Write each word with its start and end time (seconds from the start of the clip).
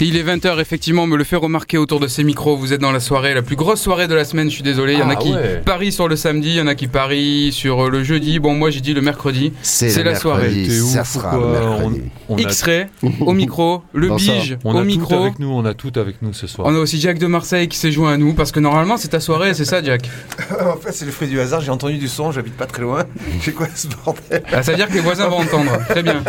Il 0.00 0.16
est 0.16 0.22
20h, 0.22 0.60
effectivement, 0.60 1.04
on 1.04 1.06
me 1.06 1.16
le 1.16 1.24
fait 1.24 1.36
remarquer 1.36 1.78
autour 1.78 2.00
de 2.00 2.06
ces 2.08 2.22
micros. 2.24 2.56
Vous 2.56 2.72
êtes 2.72 2.80
dans 2.80 2.92
la 2.92 3.00
soirée, 3.00 3.32
la 3.34 3.42
plus 3.42 3.56
grosse 3.56 3.80
soirée 3.80 4.08
de 4.08 4.14
la 4.14 4.24
semaine, 4.24 4.48
je 4.50 4.54
suis 4.54 4.62
désolé. 4.62 4.94
Il 4.94 4.98
y 4.98 5.02
en 5.02 5.08
a 5.08 5.12
Ah 5.12 5.16
qui 5.16 5.32
ouais. 5.32 5.62
parient 5.64 5.90
sur 5.90 6.08
le 6.08 6.16
samedi, 6.16 6.48
il 6.50 6.54
y 6.56 6.60
en 6.60 6.66
a 6.66 6.74
qui 6.74 6.86
parient 6.86 7.50
sur 7.52 7.88
le 7.90 8.04
jeudi. 8.04 8.38
Bon, 8.38 8.54
moi 8.54 8.70
j'ai 8.70 8.80
dit 8.80 8.92
le 8.94 9.00
mercredi. 9.00 9.52
C'est 9.62 9.88
C'est 9.90 10.02
la 10.02 10.14
soirée. 10.14 10.48
mercredi, 10.48 10.80
ça 10.80 11.00
ouf 11.02 11.08
sera 11.08 11.30
quoi 11.30 11.38
le 11.40 11.46
mercredi. 11.68 12.02
On 12.28 12.36
a, 12.36 12.40
X-Ray 12.40 12.86
au 13.20 13.32
micro, 13.32 13.82
le 13.94 14.08
Bonsoir. 14.08 14.36
Bige 14.38 14.58
on 14.64 14.74
au 14.74 14.78
a 14.78 14.80
tout 14.80 14.86
micro. 14.86 15.14
avec 15.22 15.38
nous, 15.38 15.48
on 15.50 15.64
a 15.64 15.74
tout 15.74 15.92
avec 15.96 16.20
nous 16.22 16.32
ce 16.32 16.46
soir. 16.46 16.66
On 16.68 16.74
a 16.74 16.78
aussi 16.78 17.00
Jack 17.00 17.18
de 17.18 17.26
Marseille 17.26 17.68
qui 17.68 17.78
s'est 17.78 17.92
joint 17.92 18.12
à 18.12 18.16
nous 18.16 18.34
parce 18.34 18.52
que 18.52 18.60
normalement 18.60 18.96
c'est 18.96 19.08
ta 19.08 19.20
soirée, 19.20 19.54
c'est 19.54 19.64
ça, 19.64 19.82
Jack 19.82 20.10
en 20.60 20.76
fait, 20.76 20.92
c'est 20.92 21.04
le 21.06 21.12
fruit 21.12 21.28
du 21.28 21.40
hasard. 21.40 21.60
J'ai 21.62 21.70
entendu 21.70 21.96
du 21.98 22.08
son, 22.08 22.32
j'habite 22.32 22.56
pas 22.56 22.66
très 22.66 22.82
loin. 22.82 23.04
J'ai 23.42 23.52
quoi 23.52 23.68
ce 23.74 23.86
bordel 24.04 24.42
Ah, 24.52 24.62
Ça 24.62 24.72
veut 24.72 24.76
dire 24.76 24.88
que 24.88 24.94
les 24.94 25.00
voisins 25.00 25.28
vont 25.28 25.38
entendre. 25.38 25.72
Très 25.88 26.02
bien. 26.02 26.22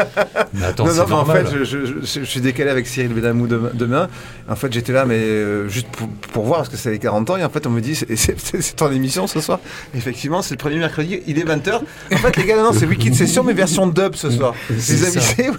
Mais 0.53 0.65
attends, 0.65 0.85
Non, 0.85 0.91
c'est 0.93 0.99
non, 0.99 1.05
mais 1.07 1.13
en 1.13 1.17
normal. 1.17 1.47
fait, 1.47 1.57
je, 1.59 1.63
je- 1.63 1.85
je- 1.85 2.19
je 2.19 2.23
suis 2.23 2.41
décalé 2.41 2.69
avec 2.69 2.87
Cyril 2.97 3.13
Benamou 3.13 3.45
demain. 3.45 3.69
demain. 3.75 4.07
En 4.49 4.55
fait, 4.55 4.73
j'étais 4.73 4.91
là, 4.91 5.05
mais 5.05 5.17
euh, 5.19 5.67
juste 5.69 5.87
pour, 5.89 6.07
pour 6.33 6.45
voir, 6.45 6.59
parce 6.59 6.69
que 6.69 6.77
c'est 6.77 6.89
les 6.89 6.97
40 6.99 7.29
ans. 7.29 7.37
Et 7.37 7.43
en 7.43 7.49
fait, 7.49 7.67
on 7.67 7.69
me 7.69 7.79
dit, 7.79 7.93
c'est- 7.95 8.75
ton 8.75 8.91
émission 8.91 9.27
ce 9.27 9.39
soir. 9.39 9.59
Effectivement, 9.95 10.41
c'est 10.41 10.55
le 10.55 10.57
premier 10.57 10.77
mercredi, 10.77 11.19
il 11.27 11.37
est 11.37 11.43
20h. 11.43 11.81
En 12.13 12.17
fait, 12.17 12.37
les 12.37 12.45
gars, 12.45 12.57
non, 12.57 12.71
c'est 12.73 12.87
Wiki 12.87 13.11
de 13.11 13.15
Session, 13.15 13.43
mais 13.43 13.53
version 13.53 13.85
dub 13.87 14.15
ce 14.15 14.31
soir. 14.31 14.55
Les 14.69 15.03
amis, 15.05 15.57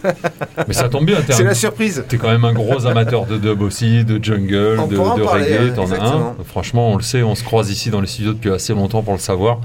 Mais 0.66 0.74
ça 0.74 0.88
tombe 0.88 1.06
bien, 1.06 1.18
c'est 1.30 1.44
la 1.44 1.54
surprise. 1.54 2.04
T'es 2.08 2.16
quand 2.16 2.30
même 2.30 2.44
un 2.44 2.52
gros 2.52 2.86
amateur 2.86 3.26
de 3.26 3.36
dub 3.36 3.62
aussi, 3.62 4.04
de 4.04 4.22
jungle, 4.22 4.76
On 4.80 4.86
de, 4.86 4.96
de 4.96 5.24
parler, 5.24 5.56
reggae, 5.58 5.74
t'en 5.74 5.90
as 5.92 6.02
un. 6.02 6.34
Franchement, 6.44 6.92
on 6.92 6.96
le 6.96 7.02
sait, 7.02 7.22
on 7.22 7.34
se 7.36 7.44
croise 7.44 7.70
ici 7.70 7.90
dans 7.90 8.00
les 8.00 8.06
studios 8.08 8.32
depuis 8.32 8.50
assez 8.50 8.74
longtemps 8.74 9.02
pour 9.02 9.12
le 9.14 9.20
savoir. 9.20 9.60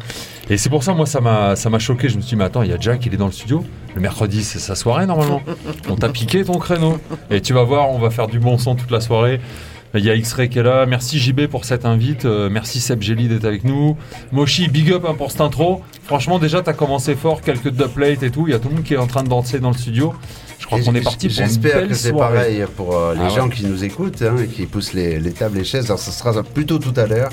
Et 0.50 0.58
c'est 0.58 0.70
pour 0.70 0.84
ça, 0.84 0.94
moi, 0.94 1.06
ça 1.06 1.22
m'a, 1.22 1.56
ça 1.56 1.70
m'a 1.70 1.80
choqué. 1.80 2.10
Je 2.10 2.18
me 2.18 2.22
suis 2.22 2.32
dit, 2.32 2.36
mais 2.36 2.44
attends, 2.44 2.64
il 2.64 2.70
y 2.70 2.74
a 2.74 2.78
Jack, 2.80 3.06
il 3.06 3.14
est 3.14 3.18
dans 3.18 3.28
le 3.28 3.32
studio. 3.32 3.64
Le 3.96 4.02
mercredi, 4.02 4.44
c'est 4.44 4.60
sa 4.60 4.76
soirée 4.76 5.06
normalement. 5.06 5.42
on 5.90 5.96
t'a 5.96 6.10
piqué 6.10 6.44
ton 6.44 6.60
créneau. 6.60 6.98
Et 7.32 7.42
tu 7.42 7.54
vas 7.54 7.64
voir, 7.64 7.90
on 7.92 8.00
va 8.00 8.10
faire 8.10 8.28
du 8.28 8.40
bon 8.40 8.58
son 8.58 8.76
toute 8.76 8.92
la 8.92 9.00
soirée. 9.00 9.40
Il 9.96 10.04
y 10.04 10.10
a 10.10 10.16
X-Ray 10.16 10.50
qui 10.50 10.58
est 10.60 10.64
là. 10.64 10.86
Merci 10.88 11.20
JB 11.20 11.46
pour 11.46 11.66
cette 11.66 11.86
invite. 11.86 12.26
Euh, 12.26 12.50
merci 12.50 12.80
Seb 12.82 13.02
Gelli 13.04 13.28
d'être 13.28 13.46
avec 13.46 13.64
nous. 13.64 13.96
Moshi, 14.32 14.68
big 14.68 14.92
up 14.92 15.06
hein, 15.08 15.14
pour 15.16 15.30
cette 15.32 15.42
intro. 15.42 15.82
Franchement, 16.04 16.40
déjà, 16.40 16.64
t'as 16.64 16.74
commencé 16.74 17.14
fort. 17.16 17.42
Quelques 17.42 17.70
dubplates 17.70 18.24
et 18.24 18.32
tout. 18.32 18.48
Il 18.48 18.52
y 18.52 18.56
a 18.56 18.60
tout 18.60 18.70
le 18.70 18.76
monde 18.76 18.84
qui 18.84 18.96
est 18.96 18.98
en 18.98 19.06
train 19.08 19.22
de 19.24 19.30
danser 19.30 19.60
dans 19.60 19.70
le 19.70 19.78
studio. 19.78 20.14
Je 20.60 20.66
crois 20.66 20.80
qu'on 20.82 20.96
est 20.96 21.02
parti 21.02 21.28
pour 21.28 21.38
une 21.40 21.46
J'espère 21.46 21.88
que 21.88 21.94
c'est 21.94 22.12
pareil 22.14 22.64
pour 22.76 22.98
euh, 22.98 23.14
les 23.14 23.20
Ah 23.22 23.24
ouais. 23.26 23.30
gens 23.36 23.50
qui 23.50 23.66
nous 23.66 23.84
écoutent 23.84 24.22
hein, 24.24 24.36
et 24.44 24.48
qui 24.48 24.66
poussent 24.66 24.94
les, 24.94 25.20
les 25.20 25.32
tables 25.32 25.60
et 25.60 25.64
chaises. 25.64 25.86
Alors, 25.86 26.00
ça 26.00 26.12
sera 26.12 26.42
plutôt 26.42 26.80
tout 26.80 26.94
à 26.96 27.06
l'heure, 27.06 27.30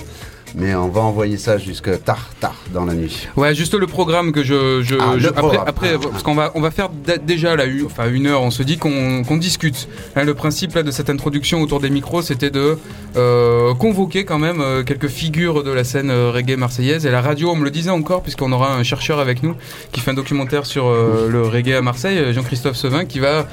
mais 0.55 0.75
on 0.75 0.89
va 0.89 1.01
envoyer 1.01 1.37
ça 1.39 1.59
jusque 1.59 2.03
tard, 2.05 2.31
tard 2.41 2.57
dans 2.73 2.85
la 2.85 2.95
nuit. 2.95 3.29
Ouais, 3.37 3.55
juste 3.55 3.75
le 3.75 3.87
programme 3.87 4.33
que 4.33 4.43
je. 4.43 4.83
je- 4.83 4.97
Ah, 5.01 5.15
je- 5.19 5.29
après, 5.29 5.59
après, 5.67 5.99
parce 5.99 6.23
qu'on 6.23 6.35
va, 6.35 6.53
on 6.55 6.61
va 6.61 6.71
faire 6.71 6.89
déjà 7.25 7.57
là, 7.57 7.65
une- 7.65 7.87
enfin 7.87 8.11
une 8.11 8.27
heure. 8.27 8.43
On 8.43 8.51
se 8.51 8.63
dit 8.63 8.79
qu'on 8.79 9.23
qu'on 9.25 9.37
discute. 9.37 9.89
Hein, 10.17 10.25
le 10.25 10.35
principe 10.35 10.75
là 10.75 10.83
de 10.83 10.91
cette 10.91 11.11
introduction 11.11 11.61
autour 11.63 11.81
des 11.81 11.91
micros, 11.91 12.23
c'était 12.23 12.51
de 12.51 12.79
euh, 13.17 13.75
convoquer 13.75 14.25
quand 14.25 14.39
même 14.39 14.61
euh, 14.61 14.83
quelques 14.83 15.09
figures 15.09 15.63
de 15.65 15.71
la 15.71 15.85
scène 15.85 16.11
euh, 16.11 16.31
reggae 16.33 16.57
marseillaise. 16.57 17.07
Et 17.07 17.11
la 17.11 17.21
radio, 17.21 17.51
on 17.51 17.57
me 17.57 17.65
le 17.65 17.71
disait 17.71 17.91
encore, 17.91 18.23
puisqu'on 18.23 18.53
aura 18.53 18.75
un 18.75 18.83
chercheur 18.83 19.19
avec 19.21 19.43
nous 19.43 19.55
qui 19.93 20.01
fait 20.01 20.11
un 20.11 20.15
documentaire 20.15 20.67
sur 20.67 20.91
le 20.91 21.43
reggae 21.43 21.73
à 21.77 21.83
Marseille, 21.83 22.33
Jean-Christophe 22.33 22.77
Sevin, 22.77 23.05
qui 23.05 23.19
va, 23.19 23.47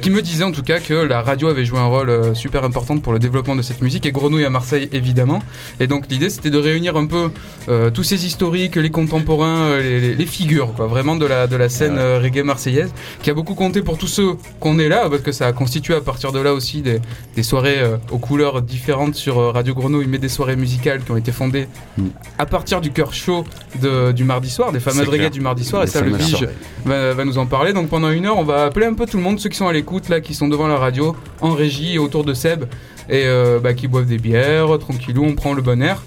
qui 0.00 0.10
me 0.10 0.22
disait 0.22 0.44
en 0.44 0.52
tout 0.52 0.62
cas 0.62 0.78
que 0.80 0.94
la 0.94 1.22
radio 1.22 1.48
avait 1.48 1.64
joué 1.64 1.78
un 1.78 1.86
rôle 1.86 2.34
super 2.34 2.64
important 2.64 2.98
pour 2.98 3.12
le 3.12 3.18
développement 3.18 3.56
de 3.56 3.62
cette 3.62 3.82
musique 3.82 4.06
et 4.06 4.12
Grenouille 4.12 4.44
à 4.44 4.50
Marseille 4.50 4.88
évidemment. 4.92 5.42
Et 5.80 5.86
donc 5.86 6.04
l'idée 6.10 6.30
c'était 6.32 6.50
de 6.50 6.58
réunir 6.58 6.96
un 6.96 7.06
peu 7.06 7.30
euh, 7.68 7.90
tous 7.90 8.02
ces 8.02 8.26
historiques, 8.26 8.74
les 8.76 8.90
contemporains, 8.90 9.60
euh, 9.70 9.80
les, 9.82 10.00
les- 10.00 10.14
les 10.16 10.26
figures, 10.26 10.72
quoi, 10.74 10.86
vraiment 10.88 11.14
de 11.14 11.26
la, 11.26 11.46
de 11.46 11.54
la 11.56 11.68
scène 11.68 11.96
euh, 11.98 12.18
reggae 12.20 12.42
marseillaise, 12.44 12.92
qui 13.22 13.30
a 13.30 13.34
beaucoup 13.34 13.54
compté 13.54 13.82
pour 13.82 13.98
tous 13.98 14.08
ceux 14.08 14.32
qu'on 14.58 14.78
est 14.80 14.88
là, 14.88 15.08
parce 15.08 15.22
que 15.22 15.30
ça 15.32 15.46
a 15.46 15.52
constitué 15.52 15.94
à 15.94 16.00
partir 16.00 16.32
de 16.32 16.40
là 16.40 16.52
aussi 16.54 16.82
des, 16.82 17.00
des 17.36 17.42
soirées 17.44 17.78
euh, 17.78 17.96
aux 18.10 18.18
couleurs 18.18 18.60
différentes 18.62 19.14
sur 19.14 19.36
Radio 19.54 19.74
Grenouille, 19.74 20.06
mais 20.08 20.18
des 20.18 20.28
soirées 20.28 20.56
musicales 20.56 21.02
qui 21.04 21.10
ont 21.12 21.16
été 21.16 21.30
fondées 21.32 21.68
Mm. 21.98 22.06
à 22.38 22.46
partir 22.46 22.80
du 22.80 22.90
cœur 22.90 23.12
chaud 23.12 23.44
de- 23.80 24.12
du 24.12 24.24
mardi 24.24 24.48
soir, 24.50 24.72
des 24.72 24.80
fameuses 24.80 25.06
reggae 25.10 25.30
du 25.30 25.40
mardi 25.40 25.62
soir, 25.64 25.82
et 25.84 25.86
ça 25.86 26.00
le 26.00 26.10
Bige 26.24 26.48
va, 26.86 27.12
va 27.14 27.24
nous 27.24 27.36
en 27.38 27.44
parler. 27.46 27.72
Donc 27.74 27.88
pendant 27.88 28.10
une 28.10 28.24
heure, 28.26 28.38
on 28.38 28.44
va 28.44 28.64
appeler 28.64 28.86
un 28.86 28.94
peu 28.94 29.04
tout 29.06 29.18
le 29.18 29.22
monde, 29.22 29.38
ceux 29.38 29.50
qui 29.50 29.56
sont 29.58 29.68
à 29.68 29.72
l'écoute, 29.72 30.08
là, 30.08 30.20
qui 30.22 30.32
sont 30.34 30.48
devant 30.48 30.66
la 30.68 30.78
radio, 30.78 31.14
en 31.42 31.50
régie 31.52 31.94
et 31.94 31.98
autour 31.98 32.24
de 32.24 32.32
Seb, 32.34 32.64
et 33.10 33.24
bah, 33.62 33.74
qui 33.74 33.88
boivent 33.88 34.06
des 34.06 34.18
bières, 34.18 34.78
tranquillou, 34.78 35.24
on 35.24 35.34
prend 35.34 35.52
le 35.52 35.60
bon 35.62 35.82
air. 35.82 36.02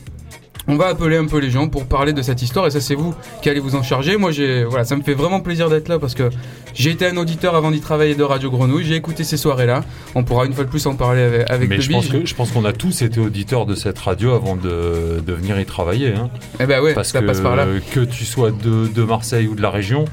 On 0.68 0.78
va 0.78 0.88
appeler 0.88 1.18
un 1.18 1.26
peu 1.26 1.38
les 1.40 1.52
gens 1.52 1.68
pour 1.68 1.86
parler 1.86 2.12
de 2.12 2.22
cette 2.24 2.42
histoire 2.42 2.66
et 2.66 2.72
ça 2.72 2.82
c'est 2.82 2.96
vous 2.96 3.14
qui 3.44 3.50
allez 3.50 3.60
vous 3.60 3.76
en 3.76 3.84
charger. 3.84 4.18
Moi 4.18 4.32
j'ai 4.32 4.64
voilà, 4.64 4.84
ça 4.84 4.96
me 4.96 5.04
fait 5.04 5.14
vraiment 5.14 5.40
plaisir 5.40 5.70
d'être 5.70 5.88
là 5.90 6.00
parce 6.00 6.16
que 6.16 6.30
j'ai 6.74 6.90
été 6.90 7.06
un 7.08 7.18
auditeur 7.18 7.56
avant 7.56 7.70
d'y 7.72 7.80
travailler 7.82 8.16
de 8.16 8.24
Radio 8.24 8.50
Grenouille, 8.50 8.84
j'ai 8.84 8.96
écouté 8.96 9.24
ces 9.24 9.38
soirées-là. 9.38 9.84
On 10.16 10.24
pourra 10.24 10.46
une 10.46 10.54
fois 10.54 10.64
de 10.64 10.70
plus 10.70 10.86
en 10.88 10.96
parler 10.96 11.22
avec, 11.22 11.50
avec 11.52 11.70
Mais 11.70 11.76
le 11.78 11.82
je 11.84 11.92
pense, 11.92 12.08
que, 12.08 12.26
je 12.26 12.36
pense 12.36 12.52
qu'on 12.52 12.66
a 12.66 12.74
tous 12.74 13.02
été 13.04 13.20
auditeurs 13.20 13.66
de 13.68 13.76
cette 13.76 14.00
radio 14.00 14.34
avant 14.34 14.56
de, 14.56 15.22
de 15.26 15.34
venir 15.34 15.60
y 15.60 15.66
travailler. 15.66 16.14
hein. 16.14 16.30
Eh 16.60 16.66
ben 16.66 16.82
ouais, 16.82 16.94
Parce 16.96 17.10
ça 17.10 17.22
que 17.22 17.26
passe 17.28 17.42
par 17.42 17.56
là. 17.56 17.68
que 17.92 18.00
tu 18.00 18.26
sois 18.26 18.52
de, 18.52 18.88
de 18.88 19.04
Marseille 19.04 19.48
ou 19.48 19.54
de 19.56 19.62
la 19.62 19.70
région, 19.70 20.06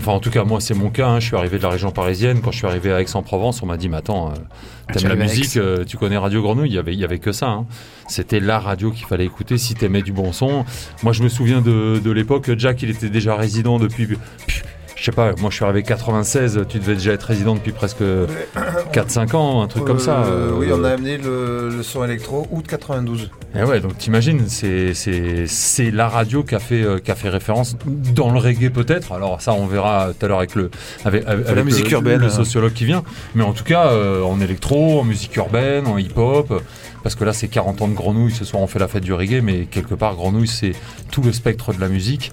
enfin 0.00 0.12
en 0.12 0.20
tout 0.20 0.30
cas 0.30 0.44
moi 0.44 0.60
c'est 0.60 0.74
mon 0.74 0.88
cas, 0.90 1.08
hein, 1.08 1.20
je 1.20 1.26
suis 1.26 1.36
arrivé 1.36 1.58
de 1.58 1.62
la 1.62 1.68
région 1.68 1.90
parisienne, 1.90 2.40
quand 2.40 2.50
je 2.50 2.56
suis 2.56 2.66
arrivé 2.66 2.90
à 2.92 3.00
Aix-en-Provence 3.00 3.62
on 3.62 3.66
m'a 3.66 3.76
dit 3.76 3.88
mais 3.88 3.98
attends, 3.98 4.30
euh, 4.30 4.34
Ah, 4.88 4.92
t'aimes 4.94 5.08
la 5.08 5.14
musique, 5.16 5.56
euh, 5.56 5.84
tu 5.84 5.96
connais 5.98 6.16
Radio 6.16 6.40
Grenouille, 6.42 6.70
il 6.70 6.74
y 6.74 6.78
avait, 6.78 6.94
y 6.96 7.04
avait 7.04 7.18
que 7.18 7.32
ça. 7.32 7.48
hein. 7.48 7.66
C'était 8.08 8.40
la 8.40 8.58
radio 8.58 8.90
qu'il 8.90 9.06
fallait 9.06 9.26
écouter 9.26 9.58
si 9.58 9.74
t'aimais 9.74 10.02
du 10.02 10.12
bon 10.12 10.32
son. 10.32 10.64
Moi 11.02 11.12
je 11.12 11.22
me 11.22 11.28
souviens 11.28 11.60
de, 11.60 12.00
de 12.02 12.10
l'époque, 12.10 12.50
Jack 12.58 12.82
il 12.82 12.90
était 12.90 13.10
déjà 13.10 13.36
résident 13.36 13.78
depuis... 13.78 14.08
Je 15.00 15.06
sais 15.06 15.12
pas, 15.12 15.32
moi 15.40 15.48
je 15.48 15.54
suis 15.56 15.64
arrivé 15.64 15.82
96, 15.82 16.60
tu 16.68 16.78
devais 16.78 16.92
déjà 16.92 17.12
être 17.12 17.22
résident 17.22 17.54
depuis 17.54 17.72
presque 17.72 18.02
4-5 18.92 19.34
ans, 19.34 19.62
un 19.62 19.66
truc 19.66 19.86
comme 19.86 19.98
ça. 19.98 20.24
Euh, 20.24 20.50
euh, 20.50 20.58
Oui, 20.58 20.66
on 20.74 20.84
a 20.84 20.90
amené 20.90 21.16
le, 21.16 21.70
le 21.74 21.82
son 21.82 22.04
électro 22.04 22.46
août 22.50 22.66
92. 22.68 23.30
et 23.54 23.64
ouais, 23.64 23.80
donc 23.80 23.96
t'imagines, 23.96 24.46
c'est, 24.46 24.92
c'est, 24.92 25.46
c'est 25.46 25.90
la 25.90 26.06
radio 26.06 26.42
qui 26.42 26.54
a, 26.54 26.58
fait, 26.58 26.82
euh, 26.82 26.98
qui 26.98 27.10
a 27.10 27.14
fait 27.14 27.30
référence 27.30 27.76
dans 27.86 28.30
le 28.30 28.38
reggae 28.38 28.68
peut-être. 28.70 29.12
Alors 29.12 29.40
ça, 29.40 29.54
on 29.54 29.64
verra 29.66 30.10
tout 30.12 30.26
à 30.26 30.28
l'heure 30.28 30.36
avec 30.38 30.54
le, 30.54 30.70
avec, 31.06 31.26
avec 31.26 31.48
la 31.48 31.64
musique 31.64 31.86
le, 31.86 31.92
urbaine. 31.92 32.20
le 32.20 32.28
sociologue 32.28 32.74
qui 32.74 32.84
vient. 32.84 33.02
Mais 33.34 33.42
en 33.42 33.54
tout 33.54 33.64
cas, 33.64 33.86
euh, 33.92 34.22
en 34.22 34.38
électro, 34.42 35.00
en 35.00 35.04
musique 35.04 35.34
urbaine, 35.36 35.86
en 35.86 35.96
hip-hop. 35.96 36.50
euh, 36.50 36.58
Parce 37.02 37.14
que 37.14 37.24
là, 37.24 37.32
c'est 37.32 37.48
40 37.48 37.80
ans 37.80 37.88
de 37.88 37.94
Grenouille. 37.94 38.32
Ce 38.32 38.44
soir, 38.44 38.62
on 38.62 38.66
fait 38.66 38.78
la 38.78 38.86
fête 38.88 39.02
du 39.04 39.14
reggae, 39.14 39.40
mais 39.42 39.64
quelque 39.64 39.94
part, 39.94 40.14
Grenouille, 40.14 40.46
c'est 40.46 40.72
tout 41.10 41.22
le 41.22 41.32
spectre 41.32 41.72
de 41.72 41.80
la 41.80 41.88
musique. 41.88 42.32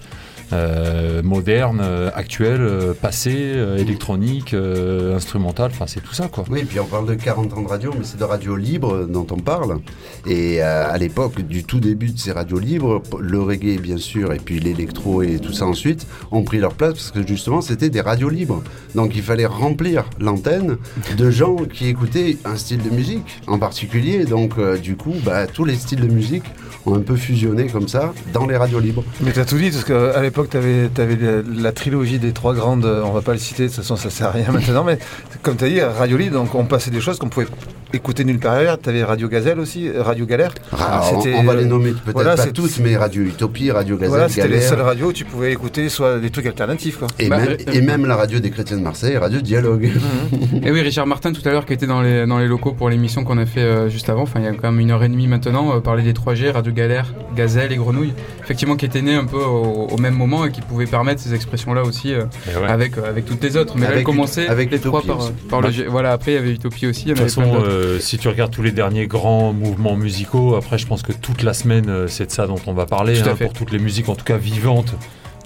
Euh, 0.52 1.22
moderne, 1.22 1.80
euh, 1.82 2.10
actuelle, 2.14 2.60
euh, 2.60 2.94
passée, 2.94 3.52
euh, 3.54 3.76
électronique, 3.76 4.54
euh, 4.54 5.16
instrumentale, 5.16 5.70
enfin 5.72 5.86
c'est 5.86 6.00
tout 6.00 6.14
ça 6.14 6.28
quoi. 6.28 6.44
Oui, 6.50 6.64
puis 6.64 6.80
on 6.80 6.86
parle 6.86 7.06
de 7.06 7.14
40 7.14 7.52
ans 7.54 7.62
de 7.62 7.68
radio, 7.68 7.92
mais 7.96 8.04
c'est 8.04 8.18
de 8.18 8.24
radio 8.24 8.56
libre 8.56 9.06
dont 9.08 9.26
on 9.30 9.38
parle. 9.38 9.78
Et 10.26 10.62
euh, 10.62 10.90
à 10.90 10.96
l'époque 10.98 11.40
du 11.42 11.64
tout 11.64 11.80
début 11.80 12.10
de 12.10 12.18
ces 12.18 12.32
radios 12.32 12.58
libres, 12.58 13.02
le 13.20 13.40
reggae 13.40 13.78
bien 13.80 13.98
sûr, 13.98 14.32
et 14.32 14.38
puis 14.38 14.58
l'électro 14.60 15.22
et 15.22 15.38
tout 15.38 15.52
ça 15.52 15.66
ensuite, 15.66 16.06
ont 16.30 16.42
pris 16.42 16.58
leur 16.58 16.74
place 16.74 16.94
parce 16.94 17.10
que 17.10 17.26
justement 17.26 17.60
c'était 17.60 17.90
des 17.90 18.00
radios 18.00 18.28
libres. 18.30 18.62
Donc 18.94 19.14
il 19.14 19.22
fallait 19.22 19.46
remplir 19.46 20.04
l'antenne 20.20 20.76
de 21.16 21.30
gens 21.30 21.56
qui 21.56 21.88
écoutaient 21.88 22.36
un 22.44 22.56
style 22.56 22.82
de 22.82 22.90
musique 22.90 23.24
en 23.46 23.58
particulier. 23.58 24.24
Donc 24.24 24.52
euh, 24.58 24.78
du 24.78 24.96
coup, 24.96 25.14
bah, 25.24 25.46
tous 25.46 25.64
les 25.64 25.74
styles 25.74 26.00
de 26.00 26.08
musique 26.12 26.44
ont 26.86 26.94
un 26.94 27.00
peu 27.00 27.16
fusionné 27.16 27.66
comme 27.66 27.88
ça 27.88 28.12
dans 28.32 28.46
les 28.46 28.56
radios 28.56 28.80
libres. 28.80 29.04
Mais 29.20 29.32
t'as 29.32 29.44
tout 29.44 29.58
dit, 29.58 29.70
parce 29.70 29.84
qu'à 29.84 30.20
l'époque, 30.22 30.37
t'avais 30.46 30.88
avais 30.98 31.16
la, 31.16 31.42
la 31.42 31.72
trilogie 31.72 32.18
des 32.18 32.32
trois 32.32 32.54
grandes, 32.54 32.84
on 32.84 33.12
va 33.12 33.22
pas 33.22 33.32
le 33.32 33.38
citer, 33.38 33.64
de 33.64 33.68
toute 33.68 33.76
façon, 33.76 33.96
ça 33.96 34.10
sert 34.10 34.28
à 34.28 34.30
rien 34.32 34.52
maintenant, 34.52 34.84
mais 34.84 34.98
comme 35.42 35.56
t'as 35.56 35.68
dit, 35.68 35.80
Radio 35.80 36.16
Libre, 36.16 36.34
donc 36.34 36.54
on 36.54 36.64
passait 36.64 36.90
des 36.90 37.00
choses 37.00 37.18
qu'on 37.18 37.28
pouvait 37.28 37.46
écouter 37.94 38.22
nulle 38.24 38.38
part 38.38 38.52
ailleurs. 38.54 38.78
T'avais 38.78 39.02
Radio 39.02 39.28
Gazelle 39.28 39.58
aussi, 39.60 39.88
euh, 39.88 40.02
Radio 40.02 40.26
Galère. 40.26 40.52
Ah, 40.72 41.00
on, 41.10 41.22
c'était, 41.22 41.34
on 41.36 41.42
va 41.44 41.54
les 41.54 41.62
euh, 41.62 41.66
nommer 41.66 41.92
peut-être 41.92 42.12
voilà, 42.12 42.36
pas 42.36 42.42
c'est- 42.42 42.52
toutes, 42.52 42.78
mais 42.80 42.96
Radio 42.96 43.22
Utopie, 43.22 43.70
Radio 43.70 43.96
Gazelle, 43.96 44.08
Voilà, 44.10 44.28
c'était 44.28 44.46
les 44.48 44.60
seules 44.60 44.80
radios 44.82 45.06
où 45.08 45.12
tu 45.14 45.24
pouvais 45.24 45.52
écouter 45.52 45.88
soit 45.88 46.18
des 46.18 46.28
trucs 46.28 46.44
alternatifs, 46.46 46.98
quoi. 46.98 47.08
Et, 47.18 47.28
Bah, 47.30 47.38
même, 47.38 47.48
euh, 47.48 47.72
et 47.72 47.80
même 47.80 48.04
la 48.04 48.16
radio 48.16 48.40
des 48.40 48.50
chrétiens 48.50 48.76
de 48.76 48.82
Marseille, 48.82 49.16
Radio 49.16 49.40
Dialogue. 49.40 49.88
Et 50.62 50.70
oui, 50.70 50.80
Richard 50.82 51.06
Martin 51.06 51.32
tout 51.32 51.40
à 51.48 51.50
l'heure 51.50 51.64
qui 51.64 51.72
était 51.72 51.86
dans 51.86 52.02
les, 52.02 52.26
dans 52.26 52.38
les 52.38 52.46
locaux 52.46 52.72
pour 52.72 52.90
l'émission 52.90 53.24
qu'on 53.24 53.38
a 53.38 53.46
fait 53.46 53.60
euh, 53.60 53.88
juste 53.88 54.10
avant, 54.10 54.22
enfin 54.22 54.40
il 54.40 54.44
y 54.44 54.48
a 54.48 54.52
quand 54.52 54.70
même 54.70 54.80
une 54.80 54.90
heure 54.90 55.02
et 55.02 55.08
demie 55.08 55.28
maintenant, 55.28 55.74
euh, 55.76 55.80
parler 55.80 56.02
des 56.02 56.12
3G, 56.12 56.50
Radio 56.50 56.72
Galère, 56.72 57.06
Gazelle 57.36 57.72
et 57.72 57.76
Grenouille, 57.76 58.12
effectivement 58.42 58.76
qui 58.76 58.84
était 58.84 59.00
né 59.02 59.14
un 59.14 59.24
peu 59.24 59.38
au, 59.38 59.86
au 59.90 59.96
même 59.98 60.14
moment 60.14 60.44
et 60.44 60.50
qui 60.50 60.60
pouvait 60.60 60.86
permettre 60.86 61.22
ces 61.22 61.32
expressions-là 61.34 61.82
aussi 61.84 62.12
euh, 62.12 62.24
ouais. 62.48 62.66
avec, 62.68 62.98
euh, 62.98 63.08
avec 63.08 63.24
toutes 63.24 63.42
les 63.42 63.56
autres. 63.56 63.74
Mais 63.76 63.82
là, 63.82 63.86
Avec 63.88 63.98
elle 64.00 64.04
commençait 64.04 64.44
Ut- 64.46 64.50
avec 64.50 64.70
les 64.70 64.78
trois 64.78 65.00
par. 65.02 65.27
Par 65.48 65.60
le 65.60 65.68
Bah. 65.68 65.84
Voilà, 65.88 66.12
après 66.12 66.32
il 66.32 66.34
y 66.34 66.38
avait 66.38 66.50
Utopie 66.50 66.86
aussi, 66.86 67.02
il 67.06 67.08
y 67.08 67.12
en 67.12 67.14
De 67.14 67.20
toute 67.20 67.28
façon, 67.28 67.62
euh, 67.62 67.98
si 67.98 68.18
tu 68.18 68.28
regardes 68.28 68.50
tous 68.50 68.62
les 68.62 68.72
derniers 68.72 69.06
grands 69.06 69.52
mouvements 69.52 69.96
musicaux, 69.96 70.54
après, 70.54 70.78
je 70.78 70.86
pense 70.86 71.02
que 71.02 71.12
toute 71.12 71.42
la 71.42 71.54
semaine, 71.54 71.88
euh, 71.88 72.08
c'est 72.08 72.26
de 72.26 72.30
ça 72.30 72.46
dont 72.46 72.60
on 72.66 72.72
va 72.72 72.86
parler. 72.86 73.20
Hein, 73.20 73.34
pour 73.40 73.52
toutes 73.52 73.72
les 73.72 73.78
musiques, 73.78 74.08
en 74.08 74.14
tout 74.14 74.24
cas 74.24 74.36
vivantes, 74.36 74.94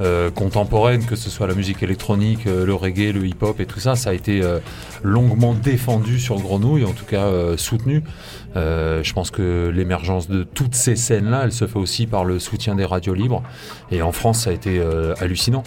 euh, 0.01 0.31
contemporaines, 0.31 1.05
que 1.05 1.17
ce 1.17 1.29
soit 1.29 1.47
la 1.47 1.55
musique 1.55 1.83
électronique, 1.83 2.47
euh, 2.47 2.65
le 2.65 2.75
reggae, 2.75 3.13
le 3.13 3.27
hip-hop 3.27 3.61
et 3.61 3.67
tout 3.67 3.79
ça, 3.79 3.95
ça 3.95 4.11
a 4.11 4.13
été 4.15 4.43
euh, 4.43 4.59
longuement 5.03 5.55
défendu 5.55 6.19
sur 6.19 6.41
Grenouille, 6.41 6.85
en 6.85 6.93
tout 6.93 7.05
cas 7.05 7.31
soutenu. 7.57 8.03
Je 8.55 9.13
pense 9.13 9.31
que 9.31 9.71
l'émergence 9.75 10.29
de 10.29 10.45
toutes 10.45 10.75
ces 10.75 10.97
scènes-là, 10.97 11.43
elle 11.45 11.53
se 11.53 11.67
fait 11.67 11.79
aussi 11.79 12.07
par 12.07 12.25
le 12.25 12.39
soutien 12.39 12.75
des 12.75 12.85
radios 12.85 13.15
libres. 13.15 13.43
Et 13.91 14.03
en 14.03 14.13
France, 14.13 14.41
ça 14.45 14.51
a 14.51 14.53
été 14.53 14.81
hallucinant. 15.21 15.63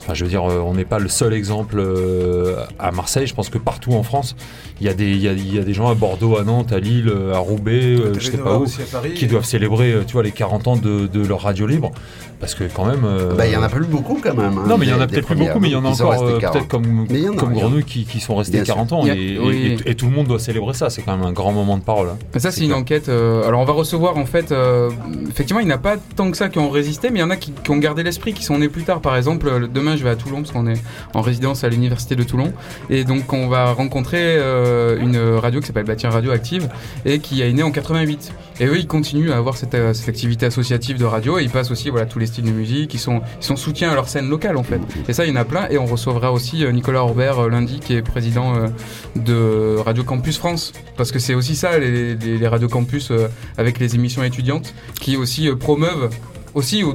Enfin, 0.00 0.14
je 0.14 0.24
veux 0.24 0.30
dire, 0.30 0.44
euh, 0.50 0.60
on 0.64 0.74
n'est 0.74 0.84
pas 0.86 0.98
le 0.98 1.08
seul 1.08 1.34
exemple 1.34 1.76
euh, 1.78 2.56
à 2.78 2.90
Marseille. 2.90 3.26
Je 3.26 3.34
pense 3.34 3.50
que 3.50 3.58
partout 3.58 3.92
en 3.92 4.02
France, 4.02 4.34
il 4.80 4.86
y, 4.86 4.90
a 4.90 4.94
des- 4.94 5.10
il 5.10 5.20
y 5.22 5.28
a, 5.28 5.32
il 5.32 5.54
y 5.54 5.58
a 5.58 5.62
des 5.62 5.74
gens 5.74 5.88
à 5.88 5.94
Bordeaux, 5.94 6.38
à 6.38 6.44
Nantes, 6.44 6.72
à 6.72 6.78
Lille, 6.80 7.12
à 7.34 7.38
Roubaix, 7.38 7.80
euh, 7.96 8.14
je 8.18 8.30
sais 8.30 8.38
pas 8.38 8.56
où, 8.56 8.62
aussi 8.62 8.80
à 8.82 8.86
Paris. 8.90 9.12
qui 9.14 9.26
doivent 9.26 9.44
célébrer, 9.44 9.92
euh, 9.92 10.02
tu 10.06 10.14
vois, 10.14 10.22
les 10.22 10.30
40 10.32 10.68
ans 10.68 10.76
de, 10.76 11.06
de 11.06 11.26
leur 11.26 11.42
radio 11.42 11.66
libre. 11.66 11.92
Parce 12.40 12.54
que 12.54 12.64
quand 12.74 12.86
même. 12.86 13.02
euh, 13.04 13.34
Bah, 13.34 13.46
il 13.46 13.52
y 13.52 13.56
en 13.56 13.62
a 13.62 13.68
plus 13.68 13.84
beaucoup 13.84 14.18
quand 14.22 14.34
même. 14.34 14.56
hein, 14.56 14.64
Non, 14.66 14.78
mais 14.78 14.86
il 14.86 14.88
y 14.88 14.94
en 14.94 15.00
a 15.02 15.06
peut-être 15.06 15.26
plus 15.26 15.36
beaucoup, 15.36 15.60
mais 15.60 15.68
il 15.68 15.72
y 15.72 15.76
en 15.76 15.84
a 15.84 15.88
encore 15.90 16.12
restées 16.12 16.24
euh, 16.26 16.38
40. 16.38 16.54
peut-être 16.56 16.68
comme, 16.68 17.00
en 17.00 17.36
comme 17.36 17.50
en. 17.50 17.52
Grenouille 17.52 17.84
qui, 17.84 18.06
qui 18.06 18.18
sont 18.18 18.34
restés 18.36 18.52
Bien 18.56 18.64
sûr. 18.64 18.76
40 18.76 18.92
ans. 18.94 19.02
A- 19.04 19.08
Et, 19.14 19.34
et- 19.34 19.38
oui. 19.38 19.76
et- 19.84 19.90
et 19.90 19.94
tout 19.94 20.06
le 20.06 20.12
monde 20.12 20.26
doit 20.26 20.38
célébrer 20.38 20.72
ça. 20.72 20.88
C'est 20.88 21.02
quand 21.02 21.14
même 21.14 21.26
un 21.26 21.32
grand 21.32 21.52
moment 21.52 21.76
de 21.76 21.82
parole. 21.82 22.08
hein. 22.08 22.16
Mais 22.32 22.40
ça, 22.40 22.50
c'est 22.50 22.62
une 22.62 22.68
clair. 22.68 22.78
enquête. 22.78 23.08
euh, 23.10 23.46
alors, 23.46 23.60
on 23.60 23.66
va 23.66 23.74
recevoir 23.74 24.16
en 24.16 24.24
fait. 24.24 24.52
euh, 24.52 24.88
effectivement, 25.28 25.60
il 25.60 25.66
n'y 25.66 25.72
en 25.72 25.76
a 25.76 25.78
pas 25.78 25.96
tant 26.16 26.30
que 26.30 26.36
ça 26.38 26.48
qui 26.48 26.58
ont 26.58 26.70
résisté, 26.70 27.10
mais 27.10 27.18
il 27.18 27.22
y 27.22 27.24
en 27.24 27.28
a 27.30 27.36
qui, 27.36 27.52
qui 27.52 27.70
ont 27.72 27.76
gardé 27.76 28.02
l'esprit, 28.02 28.32
qui 28.32 28.42
sont 28.42 28.56
nés 28.56 28.70
plus 28.70 28.84
tard. 28.84 29.00
Par 29.02 29.18
exemple, 29.18 29.46
euh, 29.46 29.68
je 29.96 30.04
vais 30.04 30.10
à 30.10 30.16
Toulon 30.16 30.42
parce 30.42 30.52
qu'on 30.52 30.66
est 30.66 30.80
en 31.14 31.20
résidence 31.20 31.64
à 31.64 31.68
l'université 31.68 32.16
de 32.16 32.22
Toulon, 32.22 32.52
et 32.88 33.04
donc 33.04 33.32
on 33.32 33.48
va 33.48 33.72
rencontrer 33.72 34.18
euh, 34.20 34.98
une 35.00 35.18
radio 35.18 35.60
qui 35.60 35.66
s'appelle 35.66 35.84
Bâtir 35.84 36.12
Radioactive 36.12 36.68
et 37.04 37.18
qui 37.18 37.42
est 37.42 37.52
née 37.52 37.62
en 37.62 37.70
88. 37.70 38.32
Et 38.60 38.66
eux, 38.66 38.78
ils 38.78 38.86
continuent 38.86 39.30
à 39.30 39.38
avoir 39.38 39.56
cette, 39.56 39.74
euh, 39.74 39.94
cette 39.94 40.10
activité 40.10 40.44
associative 40.44 40.98
de 40.98 41.06
radio 41.06 41.38
et 41.38 41.42
ils 41.42 41.48
passent 41.50 41.70
aussi 41.70 41.90
tous 42.10 42.18
les 42.18 42.26
styles 42.26 42.44
de 42.44 42.50
musique. 42.50 42.92
Ils 42.92 43.00
sont 43.00 43.22
ils 43.40 43.56
soutiens 43.56 43.90
à 43.90 43.94
leur 43.94 44.06
scène 44.06 44.28
locale 44.28 44.58
en 44.58 44.62
fait. 44.62 44.80
Et 45.08 45.14
ça, 45.14 45.24
il 45.24 45.30
y 45.30 45.32
en 45.32 45.40
a 45.40 45.46
plein. 45.46 45.66
Et 45.70 45.78
on 45.78 45.86
recevra 45.86 46.30
aussi 46.30 46.64
euh, 46.64 46.70
Nicolas 46.70 47.00
Robert 47.00 47.38
euh, 47.38 47.48
lundi, 47.48 47.80
qui 47.80 47.94
est 47.94 48.02
président 48.02 48.54
de 49.16 49.76
Radio 49.78 50.04
Campus 50.04 50.36
France, 50.36 50.72
parce 50.96 51.10
que 51.10 51.18
c'est 51.18 51.34
aussi 51.34 51.56
ça 51.56 51.78
les, 51.78 52.46
Radio 52.46 52.68
Campus 52.68 53.12
avec 53.56 53.78
les 53.78 53.94
émissions 53.94 54.22
étudiantes, 54.22 54.74
qui 55.00 55.16
aussi 55.16 55.48
promeuvent 55.54 56.10
aussi 56.54 56.82
au- 56.84 56.94